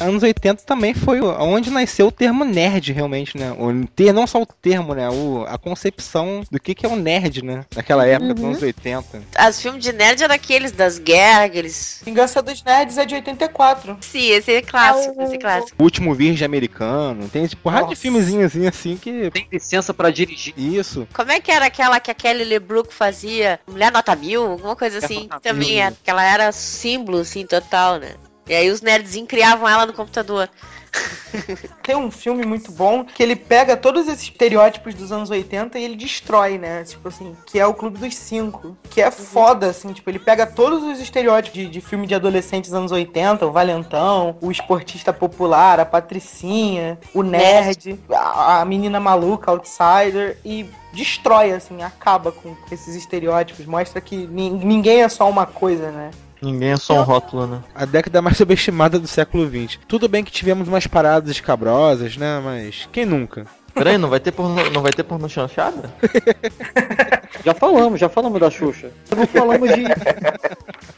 Anos 0.00 0.22
80 0.22 0.62
também 0.64 0.94
foi 0.94 1.20
onde 1.20 1.70
nasceu 1.70 2.06
o 2.08 2.12
termo 2.12 2.44
nerd, 2.44 2.92
realmente, 2.92 3.36
né? 3.36 3.52
O 3.52 3.86
ter, 3.86 4.12
não 4.12 4.26
só 4.26 4.40
o 4.42 4.46
termo, 4.46 4.94
né? 4.94 5.08
O, 5.08 5.44
a 5.48 5.58
concepção 5.58 6.42
do 6.50 6.60
que, 6.60 6.74
que 6.74 6.86
é 6.86 6.88
o 6.88 6.96
nerd, 6.96 7.44
né? 7.44 7.64
Naquela 7.74 8.06
época, 8.06 8.34
dos 8.34 8.42
Uhum. 8.42 8.50
anos 8.50 8.62
80. 8.62 9.22
Os 9.48 9.60
filmes 9.60 9.82
de 9.82 9.92
nerd 9.92 10.22
eram 10.22 10.34
aqueles 10.34 10.72
das 10.72 10.98
guerras, 10.98 11.44
aqueles. 11.46 12.02
Vingança 12.04 12.40
dos 12.42 12.62
Nerds 12.62 12.98
é 12.98 13.04
de 13.04 13.14
84. 13.14 13.96
Sim, 14.00 14.28
esse 14.30 14.52
é 14.52 14.62
clássico, 14.62 15.20
esse 15.22 15.34
é 15.34 15.38
clássico. 15.38 15.76
O 15.78 15.82
Último 15.84 16.14
Virgem 16.14 16.44
Americano. 16.46 17.28
Tem 17.28 17.44
esse 17.44 17.56
porrada 17.56 17.84
de 17.84 17.90
Nossa. 17.90 18.02
filmezinho 18.02 18.46
assim, 18.46 18.66
assim 18.66 18.96
que. 18.96 19.30
Tem 19.30 19.46
licença 19.52 19.92
pra 19.92 20.10
dirigir. 20.10 20.54
Isso. 20.56 21.06
Como 21.14 21.30
é 21.32 21.40
que 21.40 21.50
era 21.50 21.66
aquela 21.66 21.98
que 22.00 22.10
a 22.10 22.14
Kelly 22.14 22.44
LeBrook 22.44 22.92
fazia? 22.92 23.58
Mulher 23.66 23.90
Nota 23.92 24.14
Mil? 24.14 24.42
Alguma 24.44 24.76
coisa 24.76 24.98
assim. 24.98 25.28
Também 25.42 25.80
era. 25.80 25.94
Que 26.02 26.10
ela 26.10 26.22
era 26.24 26.52
símbolo, 26.52 27.18
assim, 27.18 27.44
total, 27.46 27.98
né? 27.98 28.12
E 28.48 28.54
aí 28.54 28.70
os 28.70 28.80
nerdzinhos 28.80 29.28
criavam 29.28 29.68
ela 29.68 29.84
no 29.86 29.92
computador. 29.92 30.48
Tem 31.82 31.94
um 31.94 32.10
filme 32.10 32.44
muito 32.46 32.72
bom 32.72 33.04
que 33.04 33.22
ele 33.22 33.36
pega 33.36 33.76
todos 33.76 34.08
esses 34.08 34.22
estereótipos 34.22 34.94
dos 34.94 35.12
anos 35.12 35.28
80 35.30 35.78
e 35.78 35.84
ele 35.84 35.96
destrói, 35.96 36.56
né? 36.58 36.82
Tipo 36.84 37.08
assim, 37.08 37.36
que 37.46 37.58
é 37.58 37.66
o 37.66 37.74
Clube 37.74 37.98
dos 37.98 38.14
Cinco. 38.16 38.76
Que 38.90 39.02
é 39.02 39.10
foda, 39.10 39.68
assim, 39.68 39.92
tipo, 39.92 40.08
ele 40.08 40.18
pega 40.18 40.46
todos 40.46 40.82
os 40.82 40.98
estereótipos 40.98 41.58
de, 41.58 41.68
de 41.68 41.80
filme 41.80 42.06
de 42.06 42.14
adolescentes 42.14 42.70
dos 42.70 42.78
anos 42.78 42.92
80, 42.92 43.46
o 43.46 43.52
Valentão, 43.52 44.36
o 44.40 44.50
esportista 44.50 45.12
popular, 45.12 45.78
a 45.78 45.84
Patricinha, 45.84 46.98
o 47.14 47.22
nerd, 47.22 47.98
a, 48.10 48.60
a 48.60 48.64
menina 48.64 48.98
maluca, 48.98 49.50
outsider, 49.50 50.38
e 50.44 50.68
destrói, 50.92 51.52
assim, 51.52 51.82
acaba 51.82 52.32
com 52.32 52.56
esses 52.72 52.94
estereótipos, 52.94 53.66
mostra 53.66 54.00
que 54.00 54.16
ni- 54.16 54.50
ninguém 54.50 55.02
é 55.02 55.08
só 55.08 55.28
uma 55.28 55.44
coisa, 55.46 55.90
né? 55.90 56.10
Ninguém 56.40 56.70
é 56.70 56.76
só 56.76 57.00
um 57.00 57.02
rótulo, 57.02 57.46
né? 57.46 57.60
A 57.74 57.84
década 57.84 58.22
mais 58.22 58.36
subestimada 58.38 58.98
do 58.98 59.06
século 59.06 59.48
XX. 59.48 59.78
Tudo 59.88 60.08
bem 60.08 60.24
que 60.24 60.30
tivemos 60.30 60.68
umas 60.68 60.86
paradas 60.86 61.30
escabrosas, 61.30 62.16
né? 62.16 62.40
Mas 62.42 62.88
quem 62.92 63.04
nunca? 63.04 63.46
Peraí, 63.74 63.98
não 63.98 64.08
vai 64.08 64.18
ter 64.18 64.32
porno, 64.32 64.70
não 64.70 64.82
vai 64.82 64.92
ter 64.92 65.04
porno 65.04 65.28
chanchada? 65.28 65.92
Já 67.48 67.54
falamos, 67.54 67.98
já 67.98 68.10
falamos 68.10 68.38
da 68.38 68.50
Xuxa. 68.50 68.90
Não 69.16 69.26
falamos 69.26 69.70
de. 69.70 69.84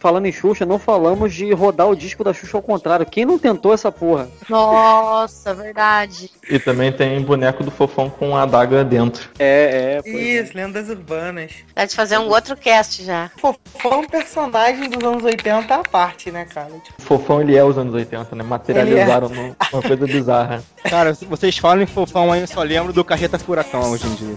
Falando 0.00 0.26
em 0.26 0.32
Xuxa, 0.32 0.66
não 0.66 0.80
falamos 0.80 1.32
de 1.32 1.52
rodar 1.52 1.86
o 1.88 1.94
disco 1.94 2.24
da 2.24 2.32
Xuxa 2.34 2.56
ao 2.56 2.62
contrário. 2.62 3.06
Quem 3.06 3.24
não 3.24 3.38
tentou 3.38 3.72
essa 3.72 3.92
porra? 3.92 4.28
Nossa, 4.48 5.54
verdade. 5.54 6.28
E 6.48 6.58
também 6.58 6.90
tem 6.90 7.20
boneco 7.22 7.62
do 7.62 7.70
fofão 7.70 8.10
com 8.10 8.36
a 8.36 8.42
adaga 8.42 8.82
dentro. 8.82 9.28
É, 9.38 10.00
é. 10.04 10.10
Isso, 10.10 10.56
lendas 10.56 10.88
urbanas. 10.88 11.52
Dá 11.72 11.84
de 11.84 11.94
fazer 11.94 12.18
um 12.18 12.28
outro 12.28 12.56
cast 12.56 13.04
já. 13.04 13.30
Fofão 13.36 14.02
é 14.02 14.08
personagem 14.08 14.90
dos 14.90 15.04
anos 15.06 15.22
80 15.22 15.72
à 15.72 15.82
parte, 15.84 16.32
né, 16.32 16.46
cara? 16.46 16.70
Tipo, 16.70 16.94
O 16.98 17.02
fofão 17.02 17.40
ele 17.42 17.56
é 17.56 17.62
os 17.62 17.78
anos 17.78 17.94
80, 17.94 18.34
né? 18.34 18.42
Materializaram 18.42 19.28
numa 19.28 19.54
uma 19.72 19.82
coisa 19.82 20.04
bizarra. 20.04 20.62
Cara, 20.82 21.12
vocês 21.28 21.58
falam 21.58 21.82
em 21.82 21.86
fofão 21.86 22.32
aí, 22.32 22.40
eu 22.40 22.46
só 22.48 22.62
lembro 22.62 22.92
do 22.92 23.04
Carreta 23.04 23.38
Furacão 23.38 23.92
hoje 23.92 24.06
em 24.06 24.14
dia. 24.14 24.36